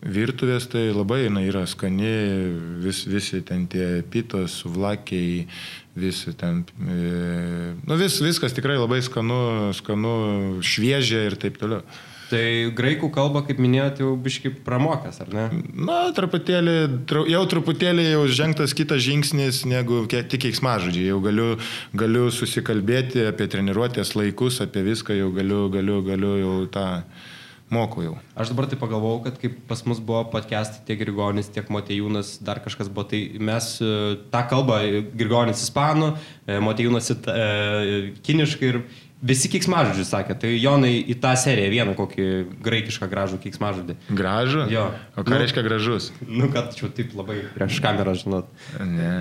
virtuvės 0.03 0.66
tai 0.72 0.90
labai 0.91 1.22
jinai 1.26 1.45
yra 1.48 1.61
skani, 1.70 2.16
vis, 2.84 3.06
visi 3.07 3.40
ten 3.45 3.68
tie 3.72 4.02
pitos, 4.10 4.64
vlakiai, 4.66 5.45
visi 6.00 6.34
ten, 6.38 6.64
e, 6.82 7.74
nu 7.86 7.98
vis, 8.00 8.20
viskas 8.24 8.56
tikrai 8.56 8.80
labai 8.80 9.02
skanu, 9.06 9.74
skanu, 9.78 10.14
šviežia 10.66 11.28
ir 11.30 11.38
taip 11.40 11.60
toliau. 11.62 11.84
Tai 12.30 12.42
graikų 12.78 13.08
kalbą, 13.10 13.42
kaip 13.48 13.58
minėjote, 13.58 14.04
jau 14.04 14.12
biškai 14.22 14.52
pramokęs, 14.66 15.18
ar 15.24 15.32
ne? 15.34 15.46
Na, 15.74 15.98
truputėlį, 16.14 16.76
jau 17.34 17.42
truputėlį 17.50 18.06
jau 18.06 18.28
žengtas 18.30 18.76
kitas 18.78 19.02
žingsnis 19.02 19.64
negu 19.66 20.04
tik 20.12 20.38
keiksmažodžiai. 20.46 21.08
Jau 21.10 21.18
galiu, 21.26 21.48
galiu 21.98 22.28
susikalbėti 22.30 23.26
apie 23.32 23.50
treniruotės 23.50 24.14
laikus, 24.14 24.62
apie 24.62 24.86
viską, 24.86 25.18
jau 25.18 25.32
galiu, 25.34 25.66
galiu, 25.74 26.04
galiu 26.06 26.38
jau 26.44 26.56
tą... 26.70 26.88
Ta 27.02 27.19
moku 27.74 28.04
jau. 28.04 28.16
Aš 28.36 28.52
dabar 28.54 28.68
tai 28.70 28.78
pagalvojau, 28.82 29.24
kad 29.28 29.38
kaip 29.41 29.60
pas 29.70 29.82
mus 29.86 30.02
buvo 30.04 30.24
podcastai 30.34 30.82
tiek 30.88 31.00
Grigonis, 31.02 31.52
tiek 31.54 31.70
Motejūnas, 31.72 32.38
dar 32.46 32.62
kažkas 32.64 32.90
buvo, 32.90 33.08
tai 33.12 33.22
mes 33.40 33.76
e, 33.82 33.91
tą 34.34 34.46
kalbą, 34.50 34.80
Grigonis 35.18 35.62
ispanų, 35.66 36.16
e, 36.48 36.58
Motejūnas 36.66 37.14
e, 37.14 38.00
kiniškai 38.26 38.74
ir 38.74 38.82
visi 39.22 39.52
kiksmažodžiai 39.52 40.08
sakė. 40.08 40.38
Tai 40.41 40.52
Jonai 40.56 40.94
į 41.12 41.18
tą 41.22 41.36
seriją 41.40 41.72
vieną 41.74 41.96
kokį 41.98 42.28
graikišką 42.66 43.10
gražų 43.12 43.40
kiksmažodį. 43.44 43.98
Gražų? 44.16 44.66
Jo. 44.74 44.90
O 45.16 45.26
ką 45.26 45.36
nu, 45.36 45.41
reiškia 45.44 45.64
gražus? 45.66 46.12
Nu, 46.26 46.50
kad 46.54 46.72
čia 46.78 46.91
taip 46.96 47.14
labai 47.18 47.41
prieš 47.56 47.82
kamerą 47.84 48.16
žinot. 48.20 48.50
Ne. 48.80 49.14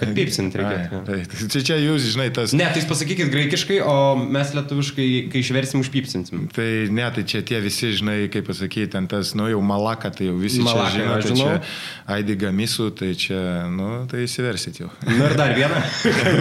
Kad 0.00 0.12
pipsint 0.16 0.54
reikėtų. 0.56 1.00
Tai, 1.06 1.16
tai 1.52 1.62
čia 1.66 1.76
jūs, 1.76 2.06
žinai, 2.14 2.28
tas. 2.34 2.54
Ne, 2.56 2.66
tai 2.72 2.82
pasakykit 2.88 3.28
graikiškai, 3.32 3.78
o 3.84 3.96
mes 4.20 4.52
lietuviškai, 4.56 5.08
kai 5.32 5.42
išversim, 5.44 5.82
užpipsinsim. 5.84 6.46
Tai 6.56 6.68
ne, 6.96 7.06
tai 7.16 7.24
čia 7.28 7.42
tie 7.46 7.60
visi, 7.62 7.92
žinai, 7.98 8.16
kaip 8.32 8.48
pasakyti, 8.48 8.90
ten 8.94 9.08
tas, 9.10 9.34
nu 9.38 9.50
jau 9.50 9.60
malaka, 9.64 10.12
tai 10.16 10.30
jau 10.30 10.38
visi 10.40 10.62
malaka, 10.64 10.88
čia 10.94 11.02
žino, 11.02 11.18
tai 11.18 11.34
žinau. 11.34 11.50
čia 11.50 12.14
Aidi 12.16 12.38
Gamisų, 12.40 12.88
tai 12.98 13.10
čia, 13.20 13.42
nu, 13.72 13.90
tai 14.10 14.24
įsiversit 14.24 14.80
jau. 14.82 14.88
Na 15.06 15.28
ir 15.28 15.36
dar 15.38 15.54
vieną. 15.58 15.84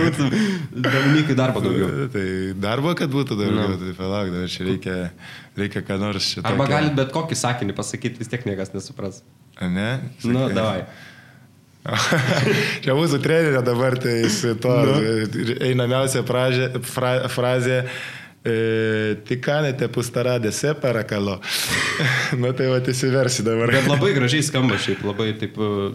Dominikai 0.88 1.38
darbo 1.40 1.64
daugiau. 1.66 2.08
Tai 2.14 2.26
darbo, 2.64 2.96
kad 3.00 3.12
būtų 3.14 3.38
daugiau, 3.40 3.76
no. 3.76 3.82
tai 3.84 3.94
palauk, 4.00 4.34
dar 4.38 4.50
čia 4.52 4.70
reikia, 4.70 4.98
reikia 5.60 5.84
ką 5.86 6.00
nors 6.02 6.32
šitą. 6.34 6.48
Arba 6.54 6.70
galit 6.72 6.96
bet 6.98 7.14
kokį 7.16 7.38
sakinį 7.44 7.78
pasakyti, 7.78 8.24
vis 8.24 8.32
tiek 8.32 8.48
niekas 8.48 8.74
nesupras. 8.76 9.24
Ne? 9.60 10.00
Sakai. 10.20 10.34
Nu, 10.34 10.48
davai. 10.56 10.84
Čia 12.84 12.94
mūsų 12.98 13.22
trenerio 13.24 13.62
dabar, 13.66 13.96
tai 14.02 14.20
jis 14.26 14.42
to 14.62 14.74
nu. 14.86 14.96
einamiausia 15.64 16.26
frazė, 16.28 16.72
fra, 16.84 17.14
frazė 17.32 17.84
E, 18.40 19.18
tikanete 19.28 19.90
pustaradė 19.92 20.52
separakalo. 20.56 21.42
nu 22.42 22.54
tai 22.56 22.70
va, 22.72 22.78
įsiversi 22.80 23.44
dabar. 23.44 23.74
Bet 23.76 23.90
labai 23.90 24.14
gražiai 24.16 24.46
skamba 24.48 24.78
šiaip, 24.80 25.02
labai 25.04 25.34
taip 25.42 25.60
e, 25.60 25.90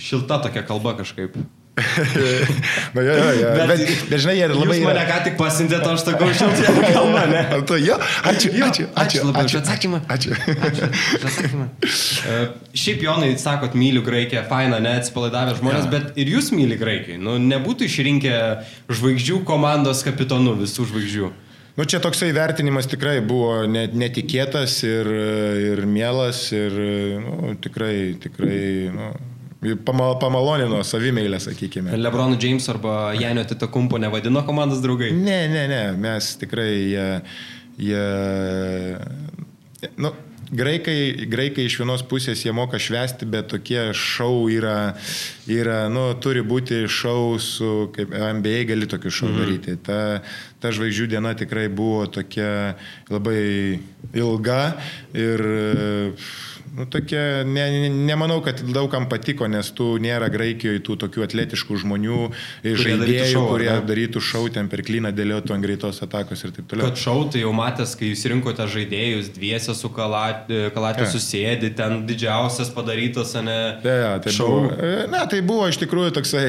šilta 0.00 0.42
tokia 0.44 0.62
kalba 0.68 0.92
kažkaip. 0.98 1.38
Na, 2.94 3.02
jo, 3.02 3.14
jo, 3.14 3.30
jo. 3.40 3.50
Bet, 3.56 3.68
bet, 3.68 3.82
bet 4.10 4.22
žinai, 4.22 4.34
jie 4.38 4.48
labai... 4.50 4.78
Jūs 4.78 4.86
mane 4.86 5.02
ką 5.08 5.18
tik 5.26 5.36
pasintėte, 5.40 5.90
aš 5.90 6.04
sakau, 6.06 6.28
šiltą 6.36 6.74
kalbą, 6.96 7.24
ne? 7.30 7.42
To, 7.68 7.78
jo, 7.80 7.98
ačiū, 8.30 8.52
jo, 8.56 8.70
ačiū, 8.70 8.86
ačiū. 9.04 9.24
Labai 9.28 9.44
ačiū 9.44 9.60
atsakymą. 9.60 10.02
Ačiū. 10.10 10.38
ačiū. 10.70 10.90
atsakymą. 11.20 11.68
Uh, 12.20 12.50
šiaip 12.76 13.00
Jonai, 13.02 13.30
sakot, 13.40 13.72
myliu 13.78 14.02
Graikiją, 14.04 14.42
faina, 14.48 14.78
ne, 14.82 14.92
atsipalaidavę 15.00 15.54
žmonės, 15.58 15.86
ja. 15.86 15.90
bet 15.92 16.18
ir 16.20 16.30
jūs 16.34 16.50
myli 16.54 16.76
Graikiai. 16.78 17.16
Nu, 17.22 17.38
nebūtų 17.40 17.86
išrinkę 17.88 18.34
žvaigždžių 18.92 19.40
komandos 19.48 20.04
kapitonų, 20.06 20.58
visų 20.60 20.86
žvaigždžių. 20.90 21.30
Nu, 21.78 21.86
čia 21.88 21.96
toksai 22.02 22.28
vertinimas 22.36 22.88
tikrai 22.90 23.20
buvo 23.24 23.62
netikėtas 23.70 24.80
ir, 24.84 25.08
ir 25.70 25.84
mielas 25.88 26.42
ir 26.52 26.74
nu, 27.22 27.54
tikrai, 27.62 27.94
tikrai 28.20 28.90
nu, 28.92 29.06
Pamal, 29.60 30.14
pamalonino 30.18 30.78
savimeilę, 30.88 31.36
sakykime. 31.40 31.92
Lebronų 32.00 32.38
James 32.40 32.64
arba 32.72 33.12
Janio 33.12 33.44
Titakumpo 33.44 33.98
nevadino 34.00 34.40
komandos 34.46 34.80
draugai? 34.80 35.10
Ne, 35.12 35.42
ne, 35.52 35.66
ne, 35.68 35.82
mes 36.00 36.30
tikrai 36.40 36.70
jie, 36.88 37.04
jie 37.76 38.04
nu, 40.00 40.14
graikai, 40.50 41.26
graikai 41.28 41.66
iš 41.68 41.76
vienos 41.82 42.02
pusės 42.08 42.40
jie 42.46 42.54
moka 42.56 42.80
švesti, 42.80 43.28
bet 43.28 43.50
tokie 43.52 43.90
šau 43.92 44.48
yra, 44.48 44.94
yra 45.44 45.82
nu, 45.92 46.08
turi 46.24 46.40
būti 46.40 46.86
šau 46.88 47.36
su, 47.36 47.90
kaip 47.92 48.16
MBA 48.40 48.64
gali 48.72 48.88
tokius 48.88 49.20
šau 49.20 49.28
mhm. 49.28 49.42
daryti. 49.42 49.76
Ta, 49.84 50.00
ta 50.62 50.72
žvaigždžių 50.72 51.10
diena 51.12 51.34
tikrai 51.36 51.68
buvo 51.68 52.06
tokia 52.08 52.78
labai 53.12 53.76
ilga 54.16 54.62
ir 55.12 55.44
Nu, 56.76 56.84
tokia, 56.86 57.42
ne, 57.44 57.64
ne, 57.70 57.88
nemanau, 57.88 58.38
kad 58.44 58.60
daugam 58.70 59.08
patiko, 59.10 59.48
nes 59.50 59.72
tu 59.74 59.96
nėra 60.02 60.28
Graikijoje 60.30 60.82
tų 60.86 60.96
tokių 61.02 61.24
atletiškų 61.26 61.78
žmonių, 61.82 62.18
žaidėjų, 62.62 63.24
šau, 63.32 63.42
kurie 63.50 63.70
ne? 63.72 63.78
darytų 63.88 64.22
šau 64.22 64.44
ten 64.54 64.70
per 64.70 64.84
klyną, 64.86 65.10
dėliotų 65.16 65.56
ant 65.56 65.66
greitos 65.66 65.98
atakos 66.06 66.44
ir 66.46 66.54
taip 66.54 66.68
toliau. 66.70 66.86
Kad 66.86 67.02
šau, 67.02 67.24
tai 67.32 67.42
jau 67.42 67.50
matęs, 67.56 67.96
kai 67.98 68.12
jūs 68.12 68.22
rinkote 68.30 68.68
žaidėjus, 68.70 69.32
dviese 69.34 69.74
su 69.74 69.90
kalatė 69.96 70.60
ja. 70.70 71.10
susėdi, 71.10 71.72
ten 71.74 72.04
didžiausias 72.06 72.70
padarytas, 72.76 73.34
ne? 73.42 73.58
Ja, 73.82 73.96
ja, 74.04 74.14
tai 74.22 74.36
šau. 74.36 74.48
Buvo, 74.54 74.78
e, 74.78 74.94
ne, 75.10 75.24
tai 75.34 75.42
buvo 75.50 75.66
iš 75.72 75.80
tikrųjų 75.82 76.14
toksai, 76.20 76.46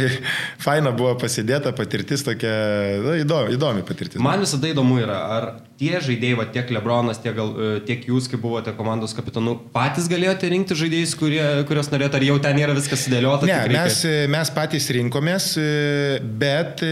faina 0.62 0.94
buvo 0.94 1.16
pasidėta 1.22 1.74
patirtis, 1.74 2.28
tokia 2.30 2.54
na, 3.02 3.18
įdomi, 3.26 3.58
įdomi 3.58 3.90
patirtis. 3.90 4.22
Man 4.22 4.46
visada 4.46 4.70
įdomu 4.70 5.02
yra, 5.02 5.20
ar 5.40 5.52
tie 5.82 5.98
žaidėjai, 6.04 6.38
va, 6.38 6.46
tiek 6.54 6.70
Lebronas, 6.76 7.20
tiek, 7.22 7.34
gal, 7.38 7.52
e, 7.56 7.70
tiek 7.88 8.04
jūs, 8.10 8.28
kai 8.30 8.38
buvote 8.42 8.74
komandos 8.78 9.16
kapitonu, 9.18 9.56
patys 9.74 10.08
galėjote 10.12 10.52
rinkti 10.54 10.78
žaidėjus, 10.78 11.16
kurie, 11.18 11.42
kurios 11.70 11.90
norėjote, 11.92 12.20
ar 12.20 12.26
jau 12.28 12.38
ten 12.44 12.60
yra 12.62 12.76
viskas 12.78 13.06
sudėliota? 13.08 13.50
Ne, 13.50 13.58
mes, 13.74 13.98
e, 14.06 14.28
mes 14.32 14.54
patys 14.54 14.90
rinkomės, 14.94 15.48
e, 15.58 16.20
bet 16.42 16.84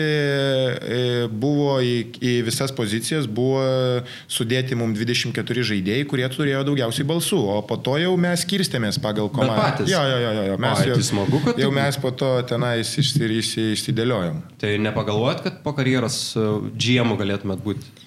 buvo 1.40 1.78
į, 1.86 1.94
į 2.24 2.34
visas 2.48 2.74
pozicijas 2.76 3.28
buvo 3.30 3.61
sudėti 4.32 4.78
mums 4.80 4.98
24 4.99 5.66
žaidėjai, 5.70 6.07
kurie 6.10 6.26
turėjo 6.34 6.66
daugiausiai 6.72 7.07
balsų, 7.10 7.40
o 7.53 7.60
po 7.70 7.78
to 7.86 7.98
jau 8.02 8.16
mes 8.20 8.45
skirstėmės 8.45 8.99
pagal 9.03 9.30
komandą. 9.34 9.86
Jo, 9.90 10.02
jo, 10.10 10.20
jo, 10.24 10.34
jo. 10.49 10.57
Mes, 10.61 10.82
o, 10.82 10.90
jau, 10.90 10.98
tai 10.98 11.07
smagu, 11.11 11.44
kad 11.45 11.61
jau 11.61 11.72
mes 11.76 12.02
po 12.02 12.14
to 12.16 12.34
tenais 12.49 12.94
išsidėliojom. 12.99 14.44
Tai 14.61 14.76
nepagalvojat, 14.90 15.45
kad 15.45 15.64
po 15.66 15.76
karjeros 15.78 16.22
GM 16.80 17.18
galėtumėt 17.20 17.66
būti? 17.66 17.98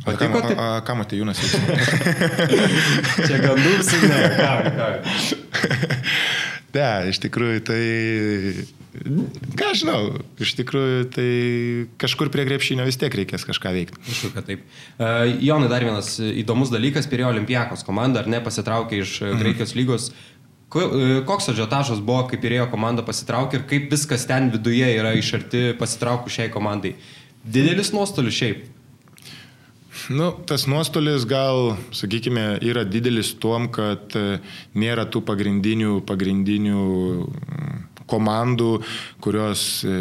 O 0.00 0.14
ką, 0.16 0.16
tai... 0.16 0.54
a, 0.56 0.68
ką 0.86 0.96
matė 1.02 1.20
Jūnas? 1.20 1.42
Čia 3.26 3.42
gandus, 3.44 3.92
ne, 4.06 4.22
ką, 4.38 4.54
ką. 4.78 4.88
Ne, 6.72 7.10
iš 7.12 7.18
tikrųjų 7.20 7.60
tai 7.68 7.82
Ką 9.56 9.70
žinau, 9.76 10.00
iš 10.40 10.52
tikrųjų, 10.58 11.04
tai 11.14 11.28
kažkur 12.00 12.28
prie 12.32 12.44
grepšinio 12.44 12.84
vis 12.84 12.98
tiek 13.00 13.14
reikės 13.16 13.46
kažką 13.48 13.72
veikti. 13.72 14.00
Aišku, 14.04 14.30
kad 14.34 14.44
taip. 14.48 14.66
Uh, 14.98 15.30
Jonai, 15.40 15.70
dar 15.72 15.84
vienas 15.84 16.18
įdomus 16.20 16.72
dalykas, 16.72 17.08
Pirėjo 17.08 17.30
Olimpijakos 17.32 17.86
komanda, 17.88 18.20
ar 18.20 18.28
ne, 18.28 18.42
pasitraukė 18.44 19.00
iš 19.00 19.14
mhm. 19.24 19.40
Graikijos 19.40 19.72
lygos. 19.78 20.10
Koks 20.72 21.50
ažiotažas 21.52 22.04
buvo, 22.04 22.26
kaip 22.28 22.44
Pirėjo 22.44 22.68
komanda 22.72 23.04
pasitraukė 23.04 23.58
ir 23.58 23.66
kaip 23.68 23.90
viskas 23.92 24.28
ten 24.28 24.48
viduje 24.52 24.88
yra 24.92 25.12
iš 25.16 25.34
arti 25.40 25.64
pasitraukų 25.80 26.32
šiai 26.32 26.52
komandai? 26.52 26.94
Didelis 27.44 27.92
nuostolis 27.96 28.36
šiaip. 28.36 28.68
Nu, 30.08 30.30
tas 30.48 30.64
nuostolis 30.70 31.26
gal, 31.28 31.74
sakykime, 31.92 32.56
yra 32.64 32.86
didelis 32.88 33.34
tuom, 33.40 33.68
kad 33.72 34.16
nėra 34.72 35.04
tų 35.12 35.20
pagrindinių, 35.28 35.98
pagrindinių 36.08 36.86
komandų, 38.12 38.70
kurios 39.24 39.82
e, 39.86 39.98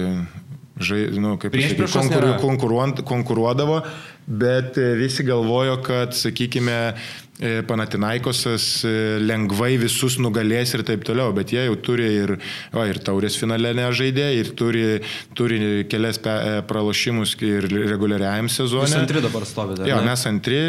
žai, 0.81 1.03
nu, 1.21 1.35
kaip 1.41 1.55
sakyt, 1.55 1.83
konkuru, 2.41 3.03
konkuruodavo, 3.07 3.81
bet 4.27 4.79
e, 4.81 4.93
visi 4.99 5.27
galvojo, 5.27 5.77
kad, 5.85 6.15
sakykime, 6.17 6.79
E, 7.30 7.30
Panatinaikosas 7.65 8.65
e, 8.85 8.91
lengvai 9.25 9.71
visus 9.81 10.19
nugalės 10.21 10.75
ir 10.77 10.83
taip 10.85 11.01
toliau, 11.07 11.31
bet 11.33 11.49
jie 11.55 11.63
jau 11.65 11.77
turi 11.81 12.05
ir, 12.19 12.35
o, 12.69 12.83
ir 12.85 12.99
taurės 13.01 13.37
finale 13.41 13.71
nežaidė, 13.77 14.27
ir 14.37 14.51
turi, 14.57 14.83
turi 15.37 15.87
kelias 15.89 16.19
pe, 16.21 16.29
e, 16.29 16.59
pralošimus 16.69 17.33
ir 17.47 17.65
reguliariajam 17.89 18.49
sezonui. 18.51 18.85
Mes 18.85 18.97
antri 18.99 19.23
dabar 19.25 19.47
stovite. 19.49 19.87
Jo, 19.89 19.97
mes 20.05 20.25
antri 20.29 20.59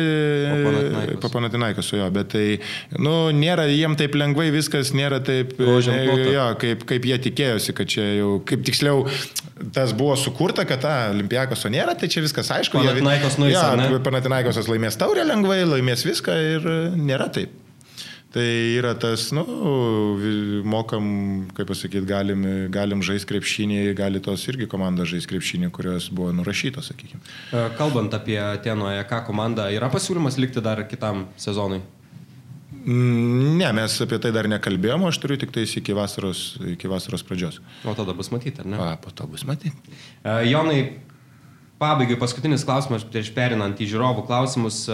po 1.21 1.29
Panatinaikoso, 1.33 1.99
jo, 2.01 2.09
bet 2.15 2.33
tai, 2.33 2.47
nu, 2.97 3.17
nėra 3.37 3.69
jiem 3.69 3.99
taip 4.01 4.17
lengvai 4.17 4.49
viskas, 4.55 4.95
nėra 4.97 5.21
taip, 5.25 5.53
jo, 5.61 6.49
kaip, 6.63 6.87
kaip 6.89 7.11
jie 7.11 7.21
tikėjosi, 7.29 7.77
kad 7.77 7.93
čia 7.93 8.09
jau, 8.23 8.33
kaip 8.49 8.65
tiksliau, 8.65 9.05
tas 9.77 9.93
buvo 9.97 10.17
sukurta, 10.17 10.65
kad 10.69 10.81
ta 10.83 10.95
Olimpiakoso 11.13 11.71
nėra, 11.73 11.95
tai 11.99 12.09
čia 12.13 12.25
viskas 12.25 12.49
aišku. 12.55 12.81
Panatinaikos 12.81 13.39
nuės. 13.43 13.59
Ja, 13.61 14.01
Panatinaikosas 14.03 14.73
laimės 14.73 14.97
taurę 15.01 15.29
lengvai, 15.29 15.61
laimės 15.69 16.07
viską 16.09 16.41
ir 16.57 16.62
nėra 16.99 17.29
taip. 17.33 17.59
Tai 18.33 18.45
yra 18.79 18.95
tas, 18.97 19.27
nu, 19.37 19.43
mokam, 20.65 21.05
kaip 21.53 21.69
pasakyti, 21.69 22.07
galim, 22.09 22.47
galim 22.73 23.03
žaisti 23.05 23.29
krepšinį, 23.29 23.81
gali 23.99 24.23
tos 24.25 24.47
irgi 24.49 24.65
komandos 24.73 25.11
žaisti 25.11 25.35
krepšinį, 25.35 25.69
kurios 25.77 26.07
buvo 26.09 26.31
nurašytos, 26.39 26.89
sakykime. 26.89 27.21
Kalbant 27.77 28.17
apie 28.17 28.41
Teno 28.65 28.89
EK 28.89 29.19
komandą, 29.29 29.69
yra 29.77 29.93
pasiūlymas 29.93 30.41
likti 30.41 30.65
dar 30.65 30.81
kitam 30.89 31.27
sezonui? 31.37 31.83
Mm, 32.83 33.59
ne, 33.61 33.69
mes 33.77 34.01
apie 34.03 34.17
tai 34.19 34.33
dar 34.35 34.49
nekalbėjome, 34.51 35.07
aš 35.13 35.21
turiu 35.23 35.37
tik 35.39 35.53
tais 35.55 35.77
iki 35.79 35.95
vasaros, 35.95 36.57
iki 36.73 36.89
vasaros 36.91 37.23
pradžios. 37.29 37.61
O 37.85 37.93
tada 37.95 38.17
bus 38.17 38.33
matyti, 38.33 38.65
ar 38.65 38.73
ne? 38.73 38.81
A, 38.81 38.95
po 38.99 39.13
to 39.15 39.29
bus 39.31 39.45
matyti. 39.47 39.77
Uh, 40.25 40.41
Jonai, 40.49 40.81
pabaigai 41.83 42.17
paskutinis 42.21 42.65
klausimas, 42.67 43.03
prieš 43.03 43.33
perinant 43.35 43.79
į 43.83 43.91
žiūrovų 43.91 44.27
klausimus. 44.29 44.85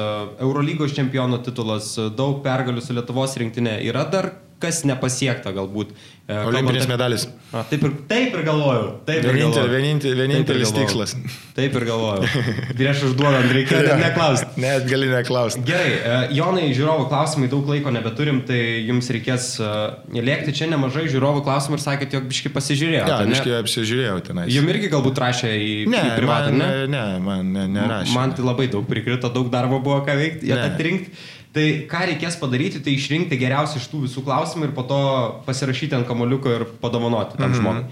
Eurolygos 0.41 0.97
čempiono 0.97 1.41
titulas, 1.45 1.93
daug 2.17 2.41
pergalių 2.45 2.85
su 2.85 2.97
Lietuvos 2.97 3.37
rinktinė. 3.41 3.79
Yra 3.85 4.07
dar 4.09 4.33
kas 4.63 4.85
nepasiekta 4.89 5.53
galbūt. 5.55 5.93
E, 6.29 6.35
Olimpinis 6.45 6.83
apie... 6.85 6.93
medalis. 6.93 7.23
Taip, 7.71 7.85
ir, 7.87 7.93
taip 8.11 8.35
ir 8.37 8.43
galvojau. 8.45 8.89
Taip 9.07 9.23
ir 9.23 9.31
Vienintel, 9.31 9.63
galvojau. 9.63 9.71
Vienintel, 9.73 10.17
vienintelis 10.19 10.73
taip 10.75 10.83
tikslas. 10.83 11.15
Taip 11.57 11.79
ir 11.79 11.87
galvojau. 11.89 12.27
Prieš 12.79 13.05
užduodant 13.09 13.49
reikia 13.55 13.81
net 13.87 14.03
neklausti. 14.03 14.51
Net 14.61 14.85
gali 14.91 15.09
neklausti. 15.09 15.63
Gerai, 15.69 15.95
e, 15.95 16.19
Jonai, 16.37 16.67
žiūrovų 16.77 17.07
klausimai 17.09 17.49
daug 17.49 17.71
laiko 17.73 17.95
nebeturim, 17.95 18.43
tai 18.49 18.59
jums 18.91 19.09
reikės 19.15 19.49
uh, 19.63 19.97
lėkti 20.13 20.53
čia 20.61 20.69
nemažai 20.75 21.07
žiūrovų 21.09 21.47
klausimų 21.49 21.79
ir 21.79 21.85
sakėt, 21.87 22.19
jog 22.19 22.29
biški 22.29 22.53
pasižiūrėjau. 22.59 23.09
Ne, 23.09 23.33
biški 23.33 23.57
apsižiūrėjau 23.63 24.21
tenais. 24.29 24.53
Jums 24.53 24.75
irgi 24.75 24.93
galbūt 24.93 25.25
rašė 25.25 25.55
į, 25.57 25.73
ne, 25.89 26.05
į 26.11 26.15
privatą, 26.19 26.53
man, 26.53 26.61
ne? 26.61 26.85
Ne, 26.93 27.07
man 27.25 27.57
ne, 27.57 27.67
nerašė. 27.79 28.13
Man 28.19 28.37
tai 28.37 28.45
labai 28.45 28.69
daug 28.75 28.85
prikrito, 28.91 29.33
daug 29.33 29.49
darbo 29.55 29.81
buvo 29.81 30.03
ką 30.05 30.21
veikti, 30.21 30.53
atrinkti. 30.53 31.17
Tai 31.57 31.65
ką 31.89 32.05
reikės 32.11 32.37
padaryti, 32.41 32.83
tai 32.85 32.93
išrinkti 32.95 33.39
geriausiai 33.41 33.81
iš 33.81 33.89
tų 33.89 34.05
visų 34.05 34.23
klausimų 34.27 34.69
ir 34.69 34.77
po 34.77 34.85
to 34.89 35.01
pasirašyti 35.47 35.97
ant 35.97 36.09
kamoliuko 36.09 36.55
ir 36.55 36.65
padovanoti 36.83 37.39
tam 37.39 37.51
mm 37.51 37.55
-hmm. 37.55 37.61
žmogui. 37.61 37.85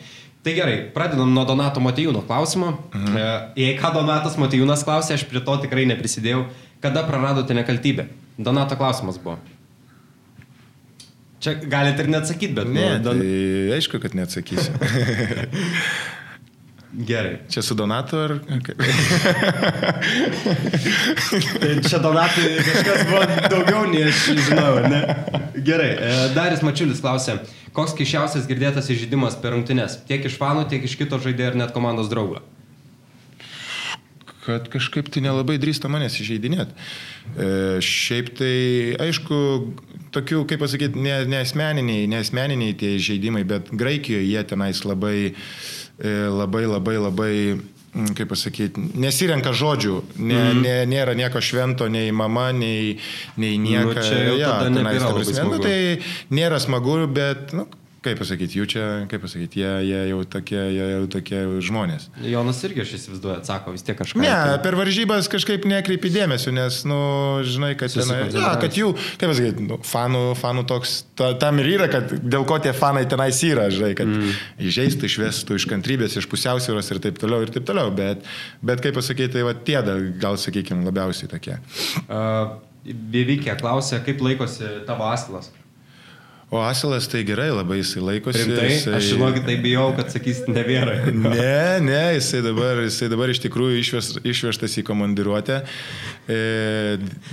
Tai 0.47 0.55
gerai, 0.55 0.77
pradedam 0.95 1.33
nuo 1.35 1.43
Donato 1.45 1.81
Matijūno 1.81 2.21
klausimo. 2.27 2.79
Mhm. 2.95 3.17
E, 3.17 3.23
jei 3.57 3.79
ką 3.79 3.93
Donatas 3.95 4.37
Matijūnas 4.39 4.85
klausė, 4.87 5.15
aš 5.15 5.25
prie 5.25 5.41
to 5.41 5.57
tikrai 5.57 5.87
neprisidėjau. 5.87 6.45
Kada 6.81 7.03
praradote 7.03 7.55
nekaltybę? 7.55 8.07
Donato 8.39 8.77
klausimas 8.77 9.19
buvo. 9.19 9.39
Čia 11.41 11.55
galite 11.55 12.03
ir 12.03 12.09
neatsakyti, 12.09 12.55
bet... 12.55 12.69
Ne, 12.69 12.99
nu, 12.99 13.03
don... 13.05 13.19
tai 13.19 13.75
aišku, 13.77 13.99
kad 14.03 14.15
neatsakysiu. 14.15 14.73
Gerai. 16.93 17.39
Čia 17.51 17.63
su 17.63 17.75
Donatu 17.75 18.17
ar... 18.17 18.35
tai 21.61 21.73
čia 21.89 21.99
Donatui 21.99 22.57
kažkas 22.63 23.03
buvo 23.11 23.23
daugiau 23.51 23.85
nei 23.91 24.05
aš 24.07 24.21
žinau, 24.47 24.79
ne? 24.87 25.01
Gerai. 25.67 25.93
E, 25.93 26.13
Daris 26.37 26.63
Mačiulis 26.65 27.03
klausė, 27.05 27.41
koks 27.77 27.93
keščiausias 27.99 28.47
girdėtas 28.49 28.91
įžeidimas 28.95 29.35
per 29.43 29.51
rungtynes? 29.57 29.99
Tiek 30.09 30.25
iš 30.31 30.39
fanų, 30.41 30.69
tiek 30.71 30.83
iš 30.87 30.95
kito 31.01 31.19
žaidėjo 31.21 31.49
ir 31.53 31.59
net 31.65 31.75
komandos 31.77 32.09
draugo? 32.13 32.41
kad 34.47 34.69
kažkaip 34.71 35.09
tai 35.11 35.25
nelabai 35.25 35.57
drįsta 35.59 35.91
manęs 35.91 36.21
įžeidinėti. 36.23 36.77
E, 37.35 37.47
šiaip 37.83 38.29
tai, 38.39 38.55
aišku, 39.03 39.39
tokių, 40.15 40.45
kaip 40.51 40.63
pasakyti, 40.63 41.03
ne, 41.03 41.17
ne, 41.29 41.41
asmeniniai, 41.43 42.07
ne 42.11 42.21
asmeniniai 42.23 42.77
tie 42.79 42.95
įžeidimai, 43.01 43.43
bet 43.49 43.73
Graikijoje 43.75 44.29
jie 44.29 44.45
tenais 44.47 44.83
labai, 44.87 45.17
labai 45.99 46.67
labai 46.69 46.97
labai 47.01 47.33
mm, 47.57 48.13
kaip 48.19 48.29
pasakyti, 48.29 48.83
nesirenka 49.01 49.55
žodžių, 49.57 49.97
ne, 50.19 50.37
mm. 50.37 50.61
ne, 50.65 50.77
nėra 50.91 51.17
nieko 51.17 51.41
švento, 51.41 51.89
nei 51.89 52.13
mama, 52.13 52.51
nei, 52.53 52.99
nei 53.41 53.57
nieko. 53.63 53.95
Nu, 53.95 54.05
čia 54.05 54.21
jau 54.29 54.37
ja, 54.41 54.53
tenais, 54.67 55.01
ta 55.01 55.15
prasme, 55.17 55.49
nu, 55.49 55.61
tai 55.65 56.37
nėra 56.37 56.61
smagu, 56.63 56.99
bet 57.09 57.57
nu, 57.57 57.69
kaip 58.07 58.21
pasakyti, 58.21 58.61
jų 58.61 58.67
čia, 58.71 58.85
kaip 59.11 59.23
pasakyti, 59.25 59.61
jie, 59.63 59.73
jie 59.89 60.01
jau 60.11 60.21
tokie, 60.37 60.59
jie 60.75 60.87
jau 60.93 61.07
tokie 61.11 61.41
žmonės. 61.67 62.09
Jonas 62.27 62.63
irgi 62.69 62.85
aš 62.85 62.95
įsivaizduoju, 62.99 63.37
atsako 63.43 63.75
vis 63.75 63.85
tiek 63.87 63.99
kažką. 63.99 64.23
Ne, 64.23 64.31
tai... 64.33 64.61
per 64.65 64.79
varžybas 64.79 65.31
kažkaip 65.33 65.67
nekreipi 65.69 66.13
dėmesio, 66.15 66.53
nes, 66.55 66.81
nu, 66.89 66.99
žinai, 67.47 67.73
kad 67.79 67.95
tenai, 67.95 68.21
ja, 68.35 68.53
kad 68.63 68.79
jų, 68.79 68.93
kaip 69.21 69.33
pasakyti, 69.33 69.67
nu, 69.67 69.81
fanų, 69.87 70.23
fanų 70.41 70.67
toks, 70.71 70.97
ta, 71.19 71.33
tam 71.43 71.61
ir 71.63 71.73
yra, 71.75 71.91
kad 71.93 72.15
dėl 72.23 72.47
ko 72.49 72.61
tie 72.63 72.75
fanai 72.77 73.07
tenais 73.11 73.43
yra, 73.47 73.69
žinai, 73.75 73.93
kad 73.99 74.11
mm. 74.11 74.39
įžeistų, 74.71 75.11
išvestų 75.11 75.61
iš 75.61 75.69
kantrybės, 75.73 76.17
iš 76.21 76.31
pusiausvėros 76.31 76.93
ir 76.95 77.03
taip 77.09 77.21
toliau, 77.23 77.43
ir 77.47 77.53
taip 77.55 77.67
toliau, 77.69 77.91
bet, 77.95 78.25
bet 78.65 78.85
kaip 78.85 78.97
pasakyti, 78.99 79.35
tai 79.39 79.47
va 79.47 79.57
tie, 79.57 79.81
gal 80.23 80.39
sakykime, 80.41 80.87
labiausiai 80.87 81.31
tokie. 81.33 81.59
Uh, 82.07 82.57
Vivykė 82.87 83.57
klausė, 83.59 83.99
kaip 84.07 84.21
laikosi 84.23 84.69
tavo 84.87 85.09
aslas? 85.11 85.49
O 86.49 86.61
Asilas 86.61 87.09
tai 87.09 87.25
gerai, 87.25 87.51
labai 87.51 87.81
jisai 87.81 88.01
laikosi. 88.07 88.45
Rimtai? 88.45 88.69
Jisai... 88.71 88.93
Aš 88.95 89.09
žinokit, 89.11 89.43
tai 89.49 89.57
bijau, 89.59 89.89
kad 89.99 90.13
sakysit, 90.15 90.47
nebėra. 90.55 90.93
ne, 91.11 91.81
ne, 91.83 92.03
jisai 92.15 92.39
dabar, 92.45 92.85
jisai 92.87 93.09
dabar 93.11 93.33
iš 93.33 93.41
tikrųjų 93.43 93.81
išveš, 93.81 94.11
išvežtas 94.23 94.79
į 94.79 94.85
komandiruotę. 94.87 95.65
E, 96.31 96.37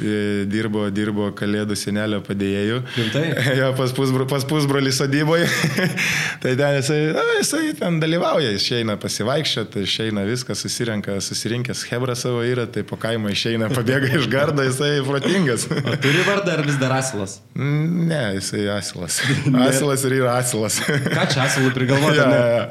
e, 0.01 0.15
dirbo, 0.49 0.87
dirbo 0.93 1.29
kalėdų 1.37 1.77
senelio 1.77 2.23
padėjėjų. 2.25 2.79
Rimtai? 2.97 3.23
jo, 3.59 3.67
pas, 3.77 3.93
pusbro, 3.93 4.25
pas 4.29 4.47
pusbrolį 4.49 4.95
sodyboje. 4.97 5.45
tai 6.41 6.55
ten 6.57 6.79
jisai, 6.79 6.99
na, 7.13 7.27
jisai 7.37 7.69
ten 7.77 8.01
dalyvauja, 8.01 8.49
išeina 8.57 8.97
pasivaikščioti, 9.01 9.85
išeina 9.85 10.25
viską, 10.25 10.57
susirenka, 10.57 11.19
susirinkęs 11.21 11.85
Hebra 11.91 12.17
savo 12.17 12.41
yra, 12.41 12.65
tai 12.65 12.81
po 12.81 12.97
kaimą 12.97 13.29
išeina, 13.37 13.69
pabėga 13.77 14.09
iš 14.17 14.25
gardo, 14.33 14.65
jisai 14.65 15.05
protingas. 15.05 15.69
turi 16.01 16.25
vardą 16.25 16.57
ar 16.57 16.65
vis 16.65 16.81
dar 16.81 16.97
Asilas? 16.97 17.43
Ne, 17.53 18.23
jisai 18.39 18.65
Asilas 18.73 19.02
asilas. 19.03 19.19
Asilas 19.69 20.03
ir 20.07 20.15
yra 20.19 20.37
asilas. 20.39 20.79
Ką 20.83 21.27
čia 21.31 21.43
asilų 21.45 21.73
prigalvoti? 21.75 22.19
ja, 22.21 22.29
ja. 22.31 22.63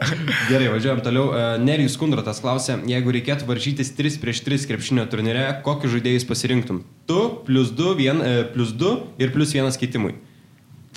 Gerai, 0.49 0.71
važiuojam 0.73 1.03
toliau. 1.05 1.29
E, 1.37 1.45
Nerijus 1.63 1.97
Kundratas 2.01 2.43
klausė, 2.45 2.79
jeigu 2.91 3.15
reikėtų 3.15 3.49
varžytis 3.49 3.93
3 3.99 4.19
prieš 4.23 4.43
3 4.49 4.69
krepšinio 4.71 5.07
turnyre, 5.13 5.47
kokius 5.67 5.97
žaidėjus 5.97 6.29
pasirinktum? 6.29 6.83
Tu, 7.11 7.23
plus 7.47 7.73
2, 7.79 7.97
vien, 8.01 8.23
e, 8.25 8.45
plus 8.55 8.75
2 8.79 8.95
ir 9.23 9.35
plus 9.35 9.55
1 9.57 9.81
keitimui. 9.81 10.17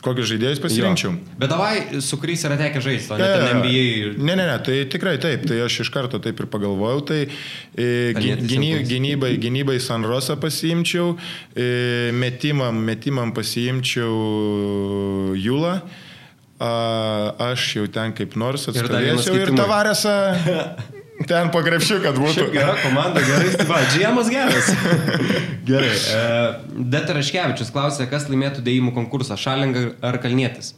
Kokius 0.06 0.30
žaidėjus 0.30 0.62
pasirinkčiau? 0.62 1.12
Jo. 1.16 1.36
Bet 1.42 1.50
davai, 1.50 2.00
su 2.06 2.20
kuriais 2.22 2.44
yra 2.46 2.58
tekę 2.60 2.82
žaisti, 2.86 3.14
o 3.16 3.18
ne 3.18 3.26
ja, 3.26 3.54
NBA. 3.58 3.86
Ne, 4.20 4.36
ne, 4.38 4.46
ne, 4.46 4.58
tai 4.66 4.78
tikrai 4.92 5.16
taip, 5.22 5.48
tai 5.50 5.58
aš 5.66 5.80
iš 5.86 5.92
karto 5.94 6.22
taip 6.22 6.40
ir 6.44 6.50
pagalvojau, 6.52 7.02
tai 7.10 7.20
e, 7.26 8.14
gyny, 8.16 8.84
gynybai, 8.86 9.34
gynybai 9.42 9.80
San 9.84 10.06
Rosa 10.06 10.38
pasiimčiau, 10.42 11.16
e, 11.58 11.70
metimam, 12.14 12.78
metimam 12.86 13.34
pasiimčiau 13.36 14.14
Julą. 15.42 15.80
A, 16.56 16.72
aš 17.52 17.74
jau 17.76 17.88
ten 17.92 18.14
kaip 18.16 18.38
nors 18.40 18.70
atstovėsiu 18.72 19.34
ir, 19.36 19.50
ir 19.50 19.58
Tavaresą 19.60 20.14
Ten 21.24 21.48
po 21.54 21.62
krepšiu, 21.64 22.02
kad 22.04 22.18
būtų. 22.20 22.34
Šiaip 22.36 22.52
gera 22.52 22.74
komanda, 22.82 23.22
gerai. 23.24 23.68
Va, 23.70 23.78
Džiemas 23.88 24.28
geras. 24.30 24.72
gerai. 25.70 25.94
E, 25.96 26.24
Deta 26.92 27.16
Raškevičius 27.16 27.72
klausė, 27.72 28.10
kas 28.12 28.28
laimėtų 28.28 28.66
dėjimų 28.66 28.92
konkursą- 28.98 29.38
Šalinga 29.46 29.94
ar 30.04 30.20
Kalnietis? 30.24 30.74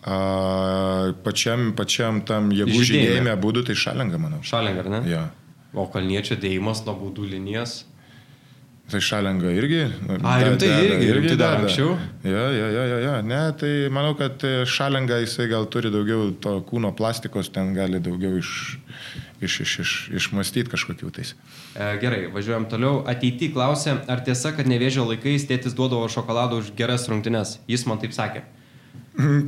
A, 0.00 1.12
pačiam, 1.26 1.74
pačiam 1.76 2.22
tam 2.24 2.48
jėgų 2.54 2.86
žydėjime 2.88 3.34
būdų, 3.42 3.66
tai 3.68 3.76
šalenga, 3.76 4.22
manau. 4.22 4.40
Šalenga, 4.46 4.86
ar 4.86 4.92
ne? 4.94 5.00
Ja. 5.10 5.26
O 5.76 5.84
kalniečio 5.90 6.38
dėjimas 6.40 6.80
nuo 6.86 6.94
baudų 7.02 7.28
linijos. 7.34 7.82
Tai 8.90 8.98
šalenga 9.04 9.52
irgi. 9.54 9.84
A, 10.18 10.32
rimtai 10.42 10.68
deda, 10.68 10.96
irgi, 10.96 11.10
rimtai 11.14 11.36
dar 11.38 11.54
deda. 11.54 11.66
anksčiau? 11.66 11.92
Ja, 12.26 12.44
ja, 12.50 12.68
ja, 12.74 12.84
ja, 12.90 12.98
ja. 13.04 13.14
Ne, 13.22 13.40
tai 13.58 13.70
manau, 13.92 14.16
kad 14.18 14.42
šalenga 14.66 15.20
jisai 15.22 15.46
gal 15.52 15.68
turi 15.70 15.92
daugiau 15.94 16.32
to 16.42 16.56
kūno 16.66 16.90
plastikos, 16.98 17.52
ten 17.54 17.70
gali 17.76 18.02
daugiau 18.02 18.40
iš, 18.40 18.52
iš, 19.38 19.60
iš, 19.62 19.74
iš, 19.84 19.92
išmastyti 20.22 20.72
kažkokių 20.72 21.12
tais. 21.14 21.36
E, 21.76 21.92
gerai, 22.02 22.24
važiuojam 22.34 22.66
toliau. 22.72 23.04
Ateity 23.10 23.52
klausė, 23.54 23.94
ar 24.10 24.24
tiesa, 24.26 24.50
kad 24.56 24.70
nevėžio 24.70 25.06
laikais 25.12 25.46
tėtis 25.46 25.76
duodavo 25.78 26.10
šokolado 26.10 26.58
už 26.64 26.74
geras 26.78 27.06
rungtynes? 27.12 27.60
Jis 27.70 27.86
man 27.86 28.02
taip 28.02 28.16
sakė. 28.16 28.42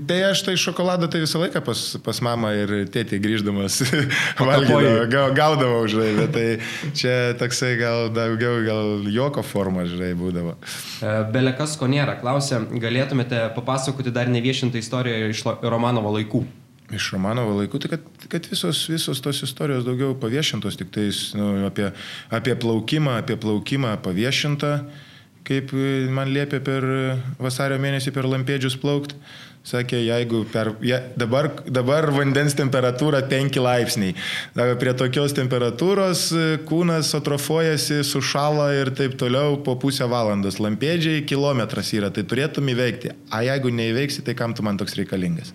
Tai 0.08 0.18
aš 0.28 0.42
tai 0.46 0.54
šokoladą 0.60 1.08
tai 1.10 1.22
visą 1.22 1.40
laiką 1.42 1.62
pas, 1.64 1.80
pas 2.04 2.20
mamą 2.24 2.50
ir 2.58 2.72
tėtį 2.92 3.20
grįždamas 3.24 3.78
valgydavau, 4.48 5.04
ga- 5.12 5.28
gaudavau, 5.36 5.82
žinai, 5.90 6.10
bet 6.18 6.32
tai 6.34 6.46
čia 6.98 7.14
toksai 7.40 7.74
gal 7.80 8.10
daugiau, 8.14 8.58
gal 8.66 9.06
juoko 9.12 9.44
forma, 9.46 9.86
žinai, 9.88 10.12
būdavo. 10.18 10.56
E, 10.58 11.12
Belekas 11.34 11.76
ko 11.80 11.88
nėra, 11.90 12.18
klausė, 12.20 12.62
galėtumėte 12.82 13.46
papasakoti 13.56 14.12
dar 14.14 14.30
neviešintą 14.32 14.82
istoriją 14.82 15.30
iš 15.32 15.44
Romanovo 15.62 16.12
laikų. 16.18 16.42
Iš 16.92 17.12
Romanovo 17.14 17.54
laikų, 17.56 17.78
tai 17.80 17.94
kad, 17.94 18.10
kad 18.34 18.48
visos, 18.50 18.82
visos 18.92 19.22
tos 19.24 19.38
istorijos 19.46 19.86
daugiau 19.86 20.12
paviešintos, 20.20 20.76
tik 20.76 20.90
tais 20.92 21.30
nu, 21.38 21.54
apie, 21.68 21.88
apie 22.28 22.56
plaukimą, 22.60 23.16
apie 23.22 23.38
plaukimą 23.40 23.94
paviešinta, 24.04 24.74
kaip 25.48 25.72
man 26.12 26.28
liepė 26.34 26.60
per 26.62 26.84
vasario 27.42 27.80
mėnesį 27.82 28.12
per 28.14 28.28
lampėdžius 28.28 28.76
plaukti. 28.82 29.16
Sakė, 29.62 30.00
jeigu 30.02 30.40
per, 30.50 30.72
ja, 30.82 30.96
dabar, 31.14 31.46
dabar 31.70 32.08
vandens 32.10 32.56
temperatūra 32.58 33.20
5 33.30 33.60
laipsniai. 33.62 34.16
Dabar 34.56 34.74
prie 34.80 34.90
tokios 34.98 35.30
temperatūros 35.38 36.22
e, 36.34 36.46
kūnas 36.66 37.12
atrofuojasi, 37.14 38.00
sušala 38.08 38.72
ir 38.80 38.90
taip 38.98 39.14
toliau 39.20 39.60
po 39.62 39.76
pusę 39.78 40.08
valandos. 40.10 40.58
Lampėdžiai 40.58 41.20
kilometras 41.30 41.92
yra, 41.94 42.10
tai 42.10 42.24
turėtum 42.26 42.72
įveikti. 42.74 43.12
A 43.30 43.44
jeigu 43.46 43.70
neįveiksi, 43.70 44.24
tai 44.26 44.34
kam 44.34 44.50
tu 44.58 44.64
man 44.66 44.80
toks 44.82 44.96
reikalingas? 44.98 45.54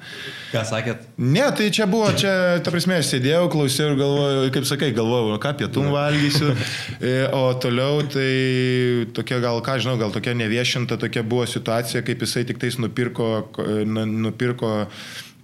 Ką 0.53 0.63
sakėt? 0.71 1.03
Ne, 1.19 1.43
tai 1.59 1.67
čia 1.75 1.83
buvo, 1.91 2.07
čia, 2.15 2.31
ta 2.63 2.71
prasme, 2.71 3.01
aš 3.03 3.11
sėdėjau, 3.11 3.43
klausiau 3.51 3.91
ir 3.91 3.99
galvojau, 3.99 4.47
kaip 4.55 4.69
sakai, 4.71 4.93
galvojau, 4.95 5.35
ką 5.43 5.51
pietum 5.65 5.91
valgysiu. 5.91 6.53
E, 7.03 7.27
O 7.35 7.51
toliau 7.61 7.99
tai 8.09 9.05
tokia 9.13 9.37
gal, 9.43 9.59
ką 9.65 9.75
žinau, 9.83 9.97
gal 9.99 10.15
tokia 10.15 10.31
neviešinta 10.37 10.95
tokia 11.01 11.21
buvo 11.27 11.43
situacija, 11.49 12.01
kaip 12.07 12.23
jisai 12.23 12.45
tik 12.47 12.57
tais 12.61 12.79
nupirko, 12.81 13.27
ko- 13.53 13.65
nu- 13.85 13.96
nupirko 14.05 14.87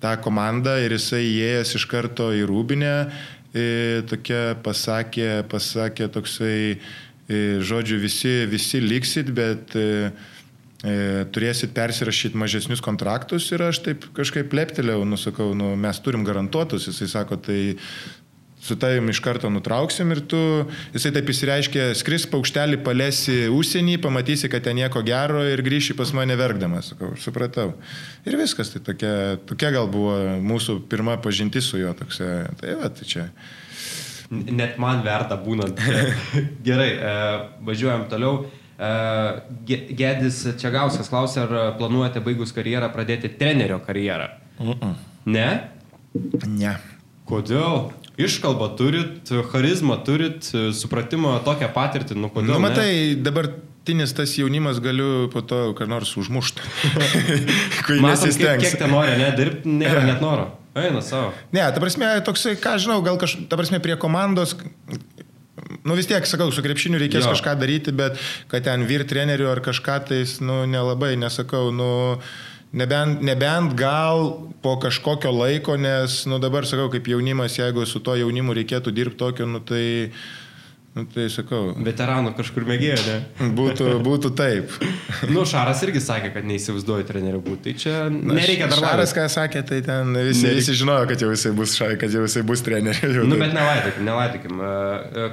tą 0.04 0.18
komandą 0.22 0.76
ir 0.84 0.98
jisai 0.98 1.24
įėjęs 1.30 1.78
iš 1.80 1.88
karto 1.92 2.30
į 2.36 2.44
rūbinę, 2.50 2.94
e, 3.56 4.04
tokia 4.10 4.44
pasakė, 4.66 5.46
pasakė 5.50 6.10
toksai, 6.12 6.60
e, 6.76 7.42
žodžiu, 7.64 8.02
visi, 8.04 8.44
visi 8.52 8.84
liksit, 8.84 9.32
bet 9.34 9.76
e, 9.80 10.12
turėsit 11.32 11.72
persirašyti 11.72 12.36
mažesnius 12.36 12.82
kontraktus 12.84 13.46
ir 13.56 13.62
aš 13.64 13.80
taip 13.86 14.10
kažkaip 14.18 14.52
leptelėjau, 14.52 15.06
nusakau, 15.08 15.54
nu, 15.56 15.70
mes 15.80 16.02
turim 16.04 16.26
garantuotus, 16.28 16.90
jisai 16.90 17.08
sako, 17.08 17.38
tai 17.40 17.62
su 18.64 18.76
tavim 18.80 19.10
iš 19.10 19.19
karto 19.19 19.49
nutrauksim 19.52 20.11
ir 20.15 20.22
tu, 20.31 20.40
jisai 20.94 21.11
taip 21.18 21.27
įsireiškė, 21.34 21.90
skris 21.99 22.23
paukštelį, 22.31 22.80
palėsi 22.85 23.35
užsienį, 23.52 23.98
pamatysi, 24.06 24.48
kad 24.52 24.64
ten 24.64 24.77
nieko 24.80 25.02
gero 25.03 25.41
ir 25.44 25.60
grįši 25.65 25.98
pas 25.99 26.14
mane 26.15 26.38
verkdamas, 26.40 26.94
sakau, 26.94 27.11
supratau. 27.19 27.73
Ir 28.23 28.38
viskas, 28.40 28.72
tai 28.72 28.80
tokia, 28.85 29.14
tokia 29.49 29.73
gal 29.76 29.90
buvo 29.91 30.15
mūsų 30.40 30.77
pirma 30.91 31.18
pažintis 31.23 31.68
su 31.68 31.81
juo, 31.81 31.91
toksai, 31.99 32.30
tai 32.61 32.77
va, 32.80 32.88
tai 32.88 33.07
čia. 33.10 33.26
Net 34.31 34.80
man 34.81 35.03
verta 35.03 35.35
būnant. 35.38 35.84
Gerai, 36.68 36.91
e, 36.95 37.18
važiuojam 37.68 38.07
toliau. 38.14 38.45
E, 38.80 38.94
Ge- 39.68 39.81
Gedis 39.99 40.40
Čiagauskas 40.61 41.11
klausė, 41.11 41.44
ar 41.44 41.76
planuojate 41.81 42.23
baigus 42.23 42.56
karjerą 42.56 42.88
pradėti 42.95 43.34
trenerio 43.38 43.81
karjerą? 43.84 44.31
Uh 44.57 44.72
-uh. 44.72 44.95
Ne? 45.26 45.49
Ne. 46.48 46.77
Kodėl? 47.27 47.91
Iškalbą 48.18 48.68
turit, 48.77 49.30
charizmą 49.52 49.98
turit, 50.06 50.45
supratimą, 50.77 51.40
tokią 51.48 51.69
patirtį, 51.73 52.18
nu 52.22 52.30
kodėl? 52.30 52.52
Nu, 52.53 52.60
ne? 52.60 52.65
matai, 52.68 52.90
dabartinis 53.26 54.14
tas 54.14 54.35
jaunimas 54.38 54.77
galiu 54.84 55.30
po 55.34 55.41
to, 55.41 55.72
ką 55.77 55.88
nors 55.90 56.11
užmušti. 56.22 56.61
Kai 57.88 57.98
Matom, 57.98 58.06
kiek, 58.06 58.06
nesistengs. 58.06 58.68
kiek 58.68 58.77
ten 58.84 58.94
nori, 58.94 59.15
ne, 59.18 59.31
dirbti, 59.38 59.73
nėra 59.81 60.06
net 60.06 60.22
noro. 60.22 60.52
Eina 60.77 61.02
savo. 61.06 61.34
Ne, 61.53 61.65
ta 61.69 61.81
prasme, 61.81 62.07
toksai, 62.26 62.56
ką 62.61 62.77
žinau, 62.81 63.02
gal 63.06 63.18
kažkaip, 63.22 63.45
ta 63.49 63.57
prasme, 63.57 63.81
prie 63.81 63.98
komandos, 64.02 64.56
nu 65.85 65.98
vis 65.98 66.10
tiek, 66.10 66.26
sakau, 66.30 66.49
su 66.53 66.64
krepšiniu 66.65 67.02
reikės 67.02 67.27
Jo. 67.27 67.34
kažką 67.34 67.53
daryti, 67.61 67.94
bet 67.94 68.18
kad 68.49 68.65
ten 68.65 68.85
vyr 68.90 69.06
trenerių 69.10 69.52
ar 69.52 69.61
kažką 69.65 69.99
tais, 70.10 70.40
nu, 70.41 70.64
nelabai, 70.69 71.14
nesakau, 71.22 71.69
nu, 71.73 71.90
nebent, 72.74 73.22
nebent 73.22 73.76
gal 73.78 74.50
po 74.62 74.76
kažkokio 74.82 75.32
laiko, 75.32 75.78
nes, 75.78 76.24
nu, 76.26 76.40
dabar 76.41 76.66
sakau, 76.66 76.90
kaip 76.94 77.08
jaunimas, 77.08 77.58
jeigu 77.60 77.86
su 77.86 78.02
to 78.04 78.18
jaunimu 78.18 78.56
reikėtų 78.58 78.94
dirbti 78.95 79.20
tokiu, 79.22 79.48
nu, 79.50 79.62
tai, 79.62 80.10
nu, 80.94 81.03
tai 81.10 81.24
sakau, 81.34 81.72
Veteranų 81.82 82.36
kažkur 82.38 82.65
mėgėjo, 82.70 82.98
ne? 83.07 83.49
būtų, 83.57 83.88
būtų 84.06 84.30
taip. 84.38 84.74
Nu, 85.34 85.45
Šaras 85.48 85.80
irgi 85.86 86.02
sakė, 86.03 86.30
kad 86.36 86.45
neįsivaizduoju 86.49 87.06
trenerių 87.07 87.40
būti. 87.45 87.61
Tai 87.64 87.74
čia 87.80 87.94
Na, 88.11 88.36
nereikia 88.36 88.68
dar 88.68 88.78
Šaras, 88.82 88.90
laras. 88.91 89.14
ką 89.15 89.26
sakė, 89.32 89.61
tai 89.70 89.80
ten 89.86 90.11
visi, 90.18 90.44
Nereik- 90.45 90.60
visi 90.60 90.76
žinojo, 90.82 91.06
kad 91.10 91.22
jau 91.24 91.30
jisai 91.32 91.52
bus, 91.56 91.76
ša- 91.80 91.94
kad 92.02 92.11
jau 92.14 92.24
jisai 92.26 92.44
bus 92.45 92.61
treneriu. 92.65 93.24
Nu, 93.30 93.38
bet 93.40 93.53
nelaidokim, 93.56 94.03
nelaidokim. 94.10 94.64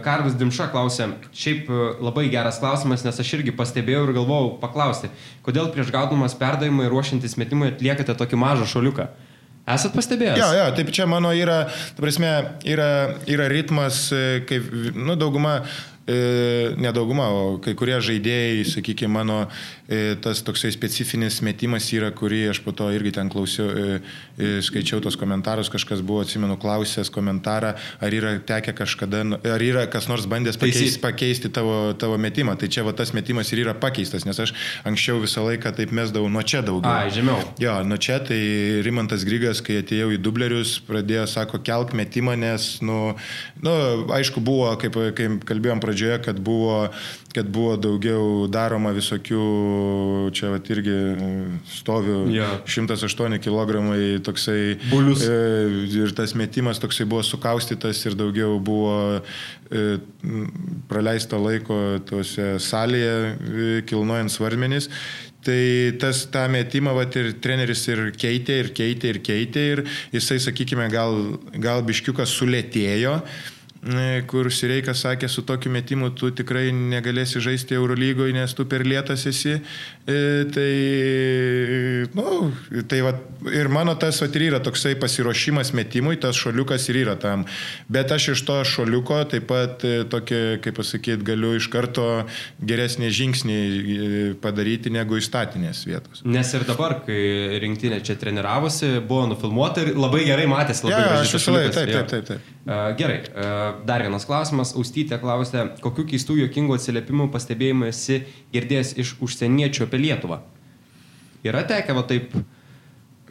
Karvas 0.05 0.37
Dimša 0.41 0.69
klausė, 0.73 1.11
šiaip 1.37 1.69
e, 1.73 1.81
labai 2.07 2.29
geras 2.33 2.61
klausimas, 2.63 3.03
nes 3.05 3.19
aš 3.25 3.33
irgi 3.41 3.53
pastebėjau 3.57 4.05
ir 4.09 4.15
galvojau 4.21 4.53
paklausti, 4.63 5.11
kodėl 5.47 5.73
prieš 5.75 5.91
gaudamas 5.95 6.37
perdavimą 6.39 6.87
ir 6.87 6.95
ruošiantis 6.95 7.37
metimui 7.41 7.73
atliekate 7.75 8.15
tokį 8.21 8.39
mažą 8.41 8.69
šoliuką. 8.77 9.09
Esat 9.75 9.95
pastebėjęs? 9.97 10.41
Jo, 10.41 10.51
jo, 10.57 10.67
taip 10.77 10.91
čia 10.95 11.07
mano 11.11 11.33
yra, 11.37 11.63
ta 11.97 12.05
prasme, 12.05 12.33
yra, 12.69 12.91
yra 13.31 13.49
ritmas, 13.53 14.07
e, 14.15 14.43
kaip, 14.49 14.69
nu, 14.97 15.17
dauguma, 15.21 15.61
e, 16.11 16.75
ne 16.77 16.91
dauguma, 16.93 17.29
o 17.31 17.59
kai 17.63 17.77
kurie 17.79 17.97
žaidėjai, 18.03 18.65
sakykime, 18.67 19.13
mano 19.15 19.39
e, 19.87 20.17
tas 20.23 20.43
toksai 20.47 20.73
specifinis 20.75 21.41
metimas 21.47 21.87
yra, 21.95 22.11
kurį 22.15 22.49
aš 22.51 22.63
po 22.65 22.75
to 22.77 22.89
irgi 22.95 23.15
ten 23.17 23.31
klausiau, 23.33 23.71
e, 23.71 24.01
skaičiau 24.67 25.03
tos 25.05 25.19
komentarus, 25.21 25.71
kažkas 25.73 26.03
buvo, 26.07 26.25
atsimenu, 26.25 26.59
klausęs 26.61 27.13
komentarą, 27.15 27.75
ar 28.03 28.17
yra 28.17 28.35
tekę 28.47 28.75
kažkada, 28.77 29.23
ar 29.55 29.65
yra 29.65 29.87
kas 29.91 30.09
nors 30.11 30.27
bandęs 30.31 30.59
Taisyt. 30.59 30.81
pakeisti, 30.81 31.03
pakeisti 31.05 31.53
tavo, 31.55 31.93
tavo 31.99 32.19
metimą. 32.19 32.57
Tai 32.61 32.69
čia 32.73 32.85
va 32.87 32.95
tas 32.97 33.15
metimas 33.17 33.53
ir 33.55 33.65
yra 33.65 33.75
pakeistas, 33.79 34.27
nes 34.29 34.39
aš 34.41 34.55
anksčiau 34.89 35.21
visą 35.23 35.45
laiką 35.47 35.75
taip 35.77 35.95
mesdavau 35.97 36.31
nuo 36.33 36.43
čia 36.43 36.65
daugiau. 36.67 36.91
Ai, 36.91 37.13
žemiau. 37.15 37.39
Jo, 37.63 37.79
nu 37.87 38.01
čia 38.01 38.19
tai 38.25 38.41
Rimantas 38.87 39.25
Grigas, 39.29 39.63
kai 39.65 39.81
atėjau 39.85 40.11
į 40.17 40.21
dublerius, 40.23 40.79
pradėjo, 40.89 41.27
sako, 41.31 41.63
kelk 41.65 41.95
metimą, 41.97 42.37
nes, 42.41 42.73
nu, 42.85 43.15
nu 43.63 43.73
aišku, 44.17 44.41
buvo, 44.45 44.69
kaip, 44.81 44.97
kaip 45.17 45.45
kalbėjom 45.49 45.81
pradžioje, 45.83 46.19
kad 46.25 46.41
buvo, 46.45 46.89
kad 47.35 47.49
buvo 47.53 47.77
daugiau 47.81 48.47
daroma 48.51 48.93
visokių, 48.97 49.43
čia 50.37 50.53
vat 50.55 50.71
irgi 50.73 50.97
stoviu 51.69 52.25
Jo. 52.33 52.49
108 52.65 53.41
kg 53.45 53.81
toksai. 54.25 54.79
Bulius. 54.91 55.25
E, 55.25 55.39
ir 56.01 56.15
tas 56.17 56.35
metimas 56.39 56.81
toksai 56.83 57.07
buvo 57.11 57.23
sukaustytas 57.27 58.01
ir 58.09 58.17
daugiau 58.19 58.59
buvo 58.65 59.21
e, 59.71 59.99
praleista 60.91 61.41
laiko 61.41 62.01
tuose 62.09 62.55
salėje, 62.65 63.17
e, 63.31 63.73
kilnojant 63.89 64.33
svarmenis. 64.33 64.91
Tai 65.45 65.93
tas 66.01 66.27
tą 66.29 66.43
metimą 66.53 66.93
vat, 66.93 67.15
ir 67.17 67.33
treneris 67.41 67.87
ir 67.89 68.11
keitė, 68.13 68.59
ir 68.61 68.75
keitė, 68.77 69.15
ir 69.15 69.21
keitė, 69.25 69.63
ir 69.75 69.81
jisai, 70.13 70.37
sakykime, 70.45 70.85
gal, 70.93 71.17
gal 71.57 71.81
biškiukas 71.87 72.35
sulėtėjo, 72.37 73.15
e, 73.81 74.21
kur 74.29 74.51
Sireikas 74.53 75.01
sakė, 75.07 75.31
su 75.33 75.41
tokiu 75.49 75.73
metimu 75.73 76.11
tu 76.13 76.29
tikrai 76.37 76.67
negalėsi 76.77 77.41
žaisti 77.41 77.79
Eurolygoje, 77.79 78.37
nes 78.37 78.53
tu 78.53 78.69
per 78.69 78.85
lėtas 78.85 79.25
esi. 79.33 79.57
E, 80.11 80.31
Tai, 80.51 82.09
nu, 82.13 82.53
tai 82.87 83.01
va, 83.01 83.15
ir 83.53 83.69
mano 83.69 83.95
tas 83.95 84.19
va, 84.21 84.29
ir 84.35 84.45
yra 84.49 84.61
toksai 84.65 84.95
pasiruošimas 85.01 85.73
metimui, 85.77 86.17
tas 86.21 86.39
šoliukas 86.39 86.89
ir 86.91 87.01
yra 87.05 87.17
tam. 87.21 87.45
Bet 87.93 88.13
aš 88.15 88.31
iš 88.35 88.43
to 88.49 88.57
šoliuko 88.67 89.21
taip 89.31 89.47
pat 89.51 89.85
e, 89.87 90.03
tokį, 90.11 90.41
kaip 90.65 90.79
pasakyti, 90.81 91.27
galiu 91.27 91.53
iš 91.59 91.69
karto 91.73 92.07
geresnį 92.67 93.11
žingsnį 93.19 93.59
e, 93.59 94.23
padaryti 94.43 94.93
negu 94.95 95.21
iš 95.21 95.29
statinės 95.31 95.85
vietos. 95.89 96.25
Nes 96.25 96.55
ir 96.57 96.67
dabar, 96.69 96.99
kai 97.07 97.61
rinktinė 97.63 98.01
čia 98.07 98.17
treniravosi, 98.21 98.97
buvo 99.07 99.29
nufilmuota 99.35 99.85
ir 99.85 99.95
labai 99.99 100.25
gerai 100.29 100.49
matėsi. 100.51 100.87
Labai 100.89 101.01
Ja, 101.01 101.13
gražiai 101.15 101.41
aš 101.41 101.51
laiką, 101.55 101.77
taip, 101.77 101.95
taip, 101.95 102.11
taip, 102.15 102.31
taip. 102.33 102.57
E, 102.67 102.95
Gerai, 102.99 103.21
e, 103.23 103.45
dar 103.87 104.03
vienas 104.05 104.27
klausimas. 104.29 104.75
Austytė 104.79 105.21
klausė, 105.23 105.65
kokiu 105.85 106.05
keistų 106.11 106.37
jokingų 106.43 106.77
atsiliepimų 106.77 107.31
pastebėjimų 107.35 107.89
esi 107.91 108.21
girdėjęs 108.55 108.95
iš 109.01 109.15
užsieniečių 109.25 109.87
apie 109.87 110.00
Lietuvą? 110.01 110.41
Yra 111.45 111.63
tekę 111.69 111.95
va 111.97 112.03
taip 112.09 112.35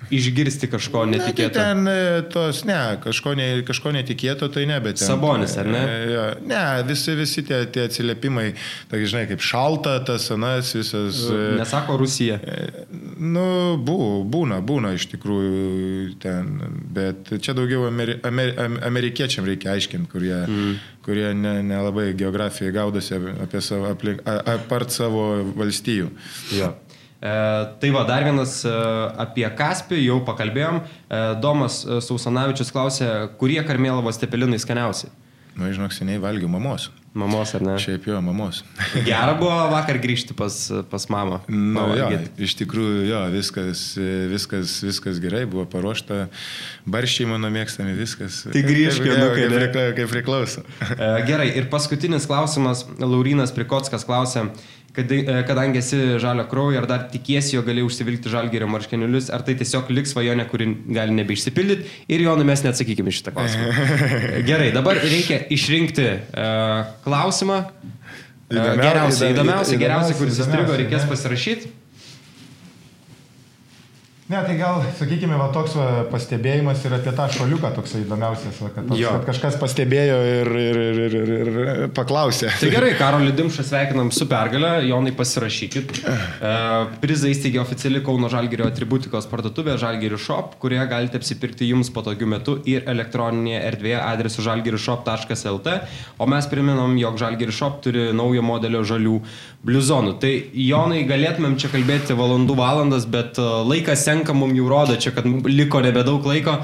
išgirsti 0.09 0.69
kažko 0.71 1.05
netikėto. 1.09 1.43
Ne, 1.43 1.53
tai 1.53 1.63
ten 1.63 1.91
e, 1.91 2.21
tos, 2.33 2.63
ne, 2.67 2.79
kažko, 3.03 3.33
ne, 3.37 3.47
kažko 3.67 3.93
netikėto, 3.95 4.49
tai 4.53 4.65
ne, 4.69 4.79
bet 4.83 4.99
ten. 4.99 5.09
Sabonis, 5.09 5.55
ar 5.61 5.69
ne? 5.69 5.81
E, 5.85 5.99
ja, 6.13 6.25
ne, 6.51 6.61
visi, 6.87 7.15
visi 7.19 7.43
tie, 7.47 7.61
tie 7.73 7.85
atsiliepimai, 7.89 8.47
tai 8.91 9.01
žinai, 9.05 9.25
kaip 9.29 9.43
šalta, 9.45 9.97
tas 10.07 10.29
senas 10.31 10.73
visas. 10.77 11.23
e, 11.29 11.41
Nesako 11.59 11.99
Rusija. 12.01 12.39
Nu, 13.19 13.77
bū, 13.85 13.99
būna, 14.29 14.61
būna 14.65 14.95
iš 14.97 15.09
tikrųjų 15.13 16.15
ten, 16.23 16.55
bet 16.95 17.33
čia 17.43 17.55
daugiau 17.57 17.87
ameri, 17.89 18.19
ameri, 18.25 18.55
am- 18.61 18.79
amerikiečiam 18.89 19.47
reikia 19.47 19.75
aiškinti, 19.75 20.09
kurie, 20.11 20.35
mm. 20.45 20.79
kurie 21.05 21.29
nelabai 21.35 21.69
ne 21.69 21.79
nelabai 21.89 22.13
geografiją 22.17 22.71
gaudosi 22.73 23.15
apie 23.43 23.61
savo, 23.61 23.89
aplink, 23.93 24.21
apart 24.25 24.91
savo 24.91 25.43
valstijų. 25.57 26.09
Jo. 26.57 26.73
E, 26.73 26.88
tai 27.79 27.89
va, 27.91 28.05
dar 28.07 28.23
vienas 28.23 28.61
e, 28.63 28.71
apie 29.19 29.47
Kaspį, 29.59 29.99
jau 30.05 30.21
pakalbėjom. 30.27 30.79
E, 30.79 31.23
Domas 31.43 31.81
e, 31.83 31.99
Sausanavičius 32.05 32.71
klausė, 32.71 33.09
kurie 33.41 33.59
Karmėlavo 33.67 34.13
stepelinai 34.15 34.61
skaniausi. 34.61 35.11
Nu, 35.59 35.67
žinok, 35.75 35.91
seniai 35.91 36.21
valgiau 36.23 36.47
mamos. 36.47 36.87
Mamos 37.19 37.51
ar 37.57 37.63
ne? 37.65 37.73
Šiaip 37.81 38.05
jo, 38.07 38.19
mamos. 38.23 38.61
Gera 39.07 39.33
buvo 39.35 39.51
vakar 39.73 39.97
grįžti 39.99 40.35
pas, 40.37 40.55
pas 40.87 41.07
mamą. 41.11 41.41
Na, 41.49 41.87
jo, 41.89 42.05
pavalgyt. 42.05 42.39
iš 42.45 42.53
tikrųjų, 42.61 43.01
jo, 43.09 43.21
viskas, 43.33 43.81
viskas, 44.31 44.77
viskas 44.85 45.19
gerai, 45.19 45.41
buvo 45.49 45.65
paruošta, 45.67 46.27
barščiai 46.87 47.27
mano 47.33 47.49
mėgstami, 47.51 47.97
viskas. 47.97 48.43
Tai 48.53 48.63
grįžk, 48.63 49.03
kaip, 49.03 49.25
kaip, 49.35 49.79
kaip, 49.97 50.13
priklauso. 50.13 50.63
E, 50.85 51.09
Gerai, 51.27 51.49
ir 51.59 51.67
paskutinis 51.73 52.29
klausimas. 52.29 52.85
Laurinas 53.01 53.51
Prikockas 53.57 54.05
klausė, 54.07 54.45
kad, 54.99 55.11
e, 55.15 55.37
kadangi 55.47 55.79
esi 55.81 55.99
žalio 56.21 56.45
kraujo, 56.51 56.77
ar 56.83 56.87
dar 56.89 57.07
tikiesi, 57.13 57.55
jo 57.57 57.63
gali 57.65 57.81
užsivilkti 57.87 58.29
žalgerio 58.31 58.67
marškenilius, 58.69 59.31
ar 59.33 59.41
tai 59.47 59.55
tiesiog 59.59 59.89
liks 59.95 60.13
svajonė, 60.15 60.45
kuri 60.51 60.69
gali 60.99 61.15
nebeišsipildyti. 61.21 61.87
Ir 62.11 62.25
Jonai 62.27 62.45
mes 62.51 62.63
neatsakykime 62.67 63.13
šitą 63.15 63.33
klausimą. 63.35 63.71
Gerai, 64.49 64.69
dabar 64.75 64.99
reikia 65.01 65.41
išrinkti 65.55 66.07
uh, 66.11 66.83
klausimą. 67.07 67.63
E, 67.65 68.55
Įdomiau- 68.55 68.79
Geriausia, 68.81 69.27
įdomi- 69.29 69.35
įdomiausia, 69.35 69.77
geriausia, 69.77 69.77
įdomiausia, 69.77 70.17
kuris 70.19 70.37
įstrigo, 70.41 70.63
įdomiausia, 70.63 70.83
reikės 70.83 71.03
pasirašyti. 71.11 71.71
Ne, 74.29 74.37
tai 74.45 74.59
gal, 74.59 74.83
sakykime, 74.93 75.33
va, 75.41 75.47
toks 75.49 75.73
va, 75.73 75.85
pastebėjimas 76.11 76.83
ir 76.85 76.93
apie 76.99 77.09
tą 77.17 77.23
šoliuką 77.33 77.71
toks 77.73 77.95
įdomiausias, 77.97 78.59
va, 78.61 78.67
kad, 78.75 78.85
toks, 78.85 78.99
Jo. 79.01 79.13
kad 79.15 79.23
kažkas 79.31 79.55
pastebėjo 79.57 80.19
ir, 80.21 80.49
ir, 80.53 80.77
ir, 80.83 80.99
ir, 81.07 81.15
ir, 81.17 81.49
ir 81.49 81.87
paklausė. 81.97 82.51
Tai 82.61 82.69
gerai, 82.69 82.91
Karolį 82.99 83.33
Dimšą 83.39 83.65
sveikinam 83.65 84.11
su 84.13 84.27
pergalė, 84.29 84.83
Jonai 84.85 85.15
pasirašykit. 85.17 85.95
E, 86.05 86.51
Prizą 87.01 87.31
įsteigė 87.31 87.57
oficiali 87.63 88.03
Kauno 88.05 88.29
Žalgirio 88.29 88.67
atributikos 88.69 89.25
parduotuvė 89.31 89.79
Žalgirio 89.81 90.21
Shop, 90.21 90.53
kurioje 90.61 90.85
galite 90.93 91.17
apsipirkti 91.17 91.71
jums 91.71 91.89
patogiu 91.95 92.29
metu 92.29 92.59
ir 92.69 92.85
elektroninėje 92.85 93.63
erdvėje 93.71 93.97
adresu 94.03 94.45
žalgirishop.lt. 94.45 95.75
O 96.21 96.29
mes 96.29 96.51
priminam, 96.53 96.93
jog 97.01 97.17
Žalgirio 97.17 97.57
Shop 97.63 97.81
turi 97.81 98.11
naujo 98.13 98.45
modelio 98.45 98.85
žalių 98.85 99.17
bluzonų. 99.65 100.15
Tai 100.21 100.31
Jonai 100.69 101.01
galėtumėm 101.09 101.57
čia 101.59 101.73
kalbėti 101.73 102.15
valandų 102.15 102.55
valandas, 102.61 103.09
bet 103.09 103.41
e, 103.41 103.49
laikas 103.73 104.05
senka, 104.05 104.18
mums 104.35 104.57
jau 104.57 104.69
rodo 104.69 104.95
čia, 104.99 105.11
kad 105.15 105.27
mum 105.29 105.41
liko 105.47 105.81
nebedaug 105.85 106.25
laiko. 106.25 106.59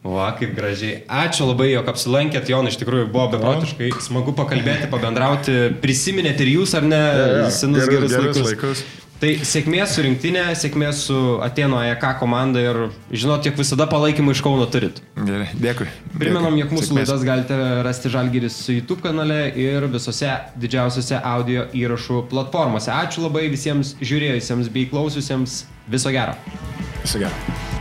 Va, 0.00 0.30
kaip 0.32 0.54
gražiai. 0.56 1.02
Ačiū 1.12 1.44
labai, 1.44 1.74
jog 1.74 1.88
apsilankėt, 1.92 2.48
Jon, 2.48 2.64
iš 2.70 2.78
tikrųjų 2.80 3.10
buvo 3.12 3.26
beprotiškai 3.34 3.90
smagu 4.00 4.32
pakalbėti, 4.32 4.88
pabendrauti. 4.88 5.56
Prisiminėt 5.82 6.40
ir 6.40 6.54
jūs, 6.54 6.72
ar 6.78 6.86
ne, 6.88 7.00
senus 7.52 7.84
gerus, 7.84 8.14
gerus 8.14 8.40
laikus. 8.46 8.84
Tai 9.20 9.30
sėkmės 9.44 9.92
su 9.92 10.02
rinktinė, 10.06 10.46
sėkmės 10.56 11.02
su 11.10 11.16
Atėno 11.44 11.76
AEK 11.82 12.06
komanda 12.16 12.62
ir 12.64 12.78
žinot, 13.12 13.42
tiek 13.44 13.58
visada 13.58 13.84
palaikymą 13.90 14.32
iš 14.32 14.40
Kauno 14.46 14.64
turit. 14.72 15.02
Gerai, 15.18 15.50
dėkui. 15.60 15.90
Primenam, 16.14 16.54
Dėkui. 16.54 16.62
jog 16.62 16.72
mūsų 16.78 16.86
Sėkmės. 16.88 17.10
laidas 17.12 17.26
galite 17.28 17.58
rasti 17.84 18.12
Žalgiris 18.14 18.56
YouTube 18.72 19.04
kanale 19.04 19.42
ir 19.60 19.84
visose 19.92 20.30
didžiausiose 20.56 21.20
audio 21.20 21.66
įrašų 21.76 22.22
platformose. 22.32 22.88
Ačiū 22.96 23.26
labai 23.26 23.50
visiems 23.52 23.92
žiūrėjusiems 24.00 24.72
bei 24.72 24.88
klausiusiems. 24.88 25.66
Viso 25.90 26.14
gero. 26.16 26.32
Viso 27.04 27.20
gero. 27.20 27.79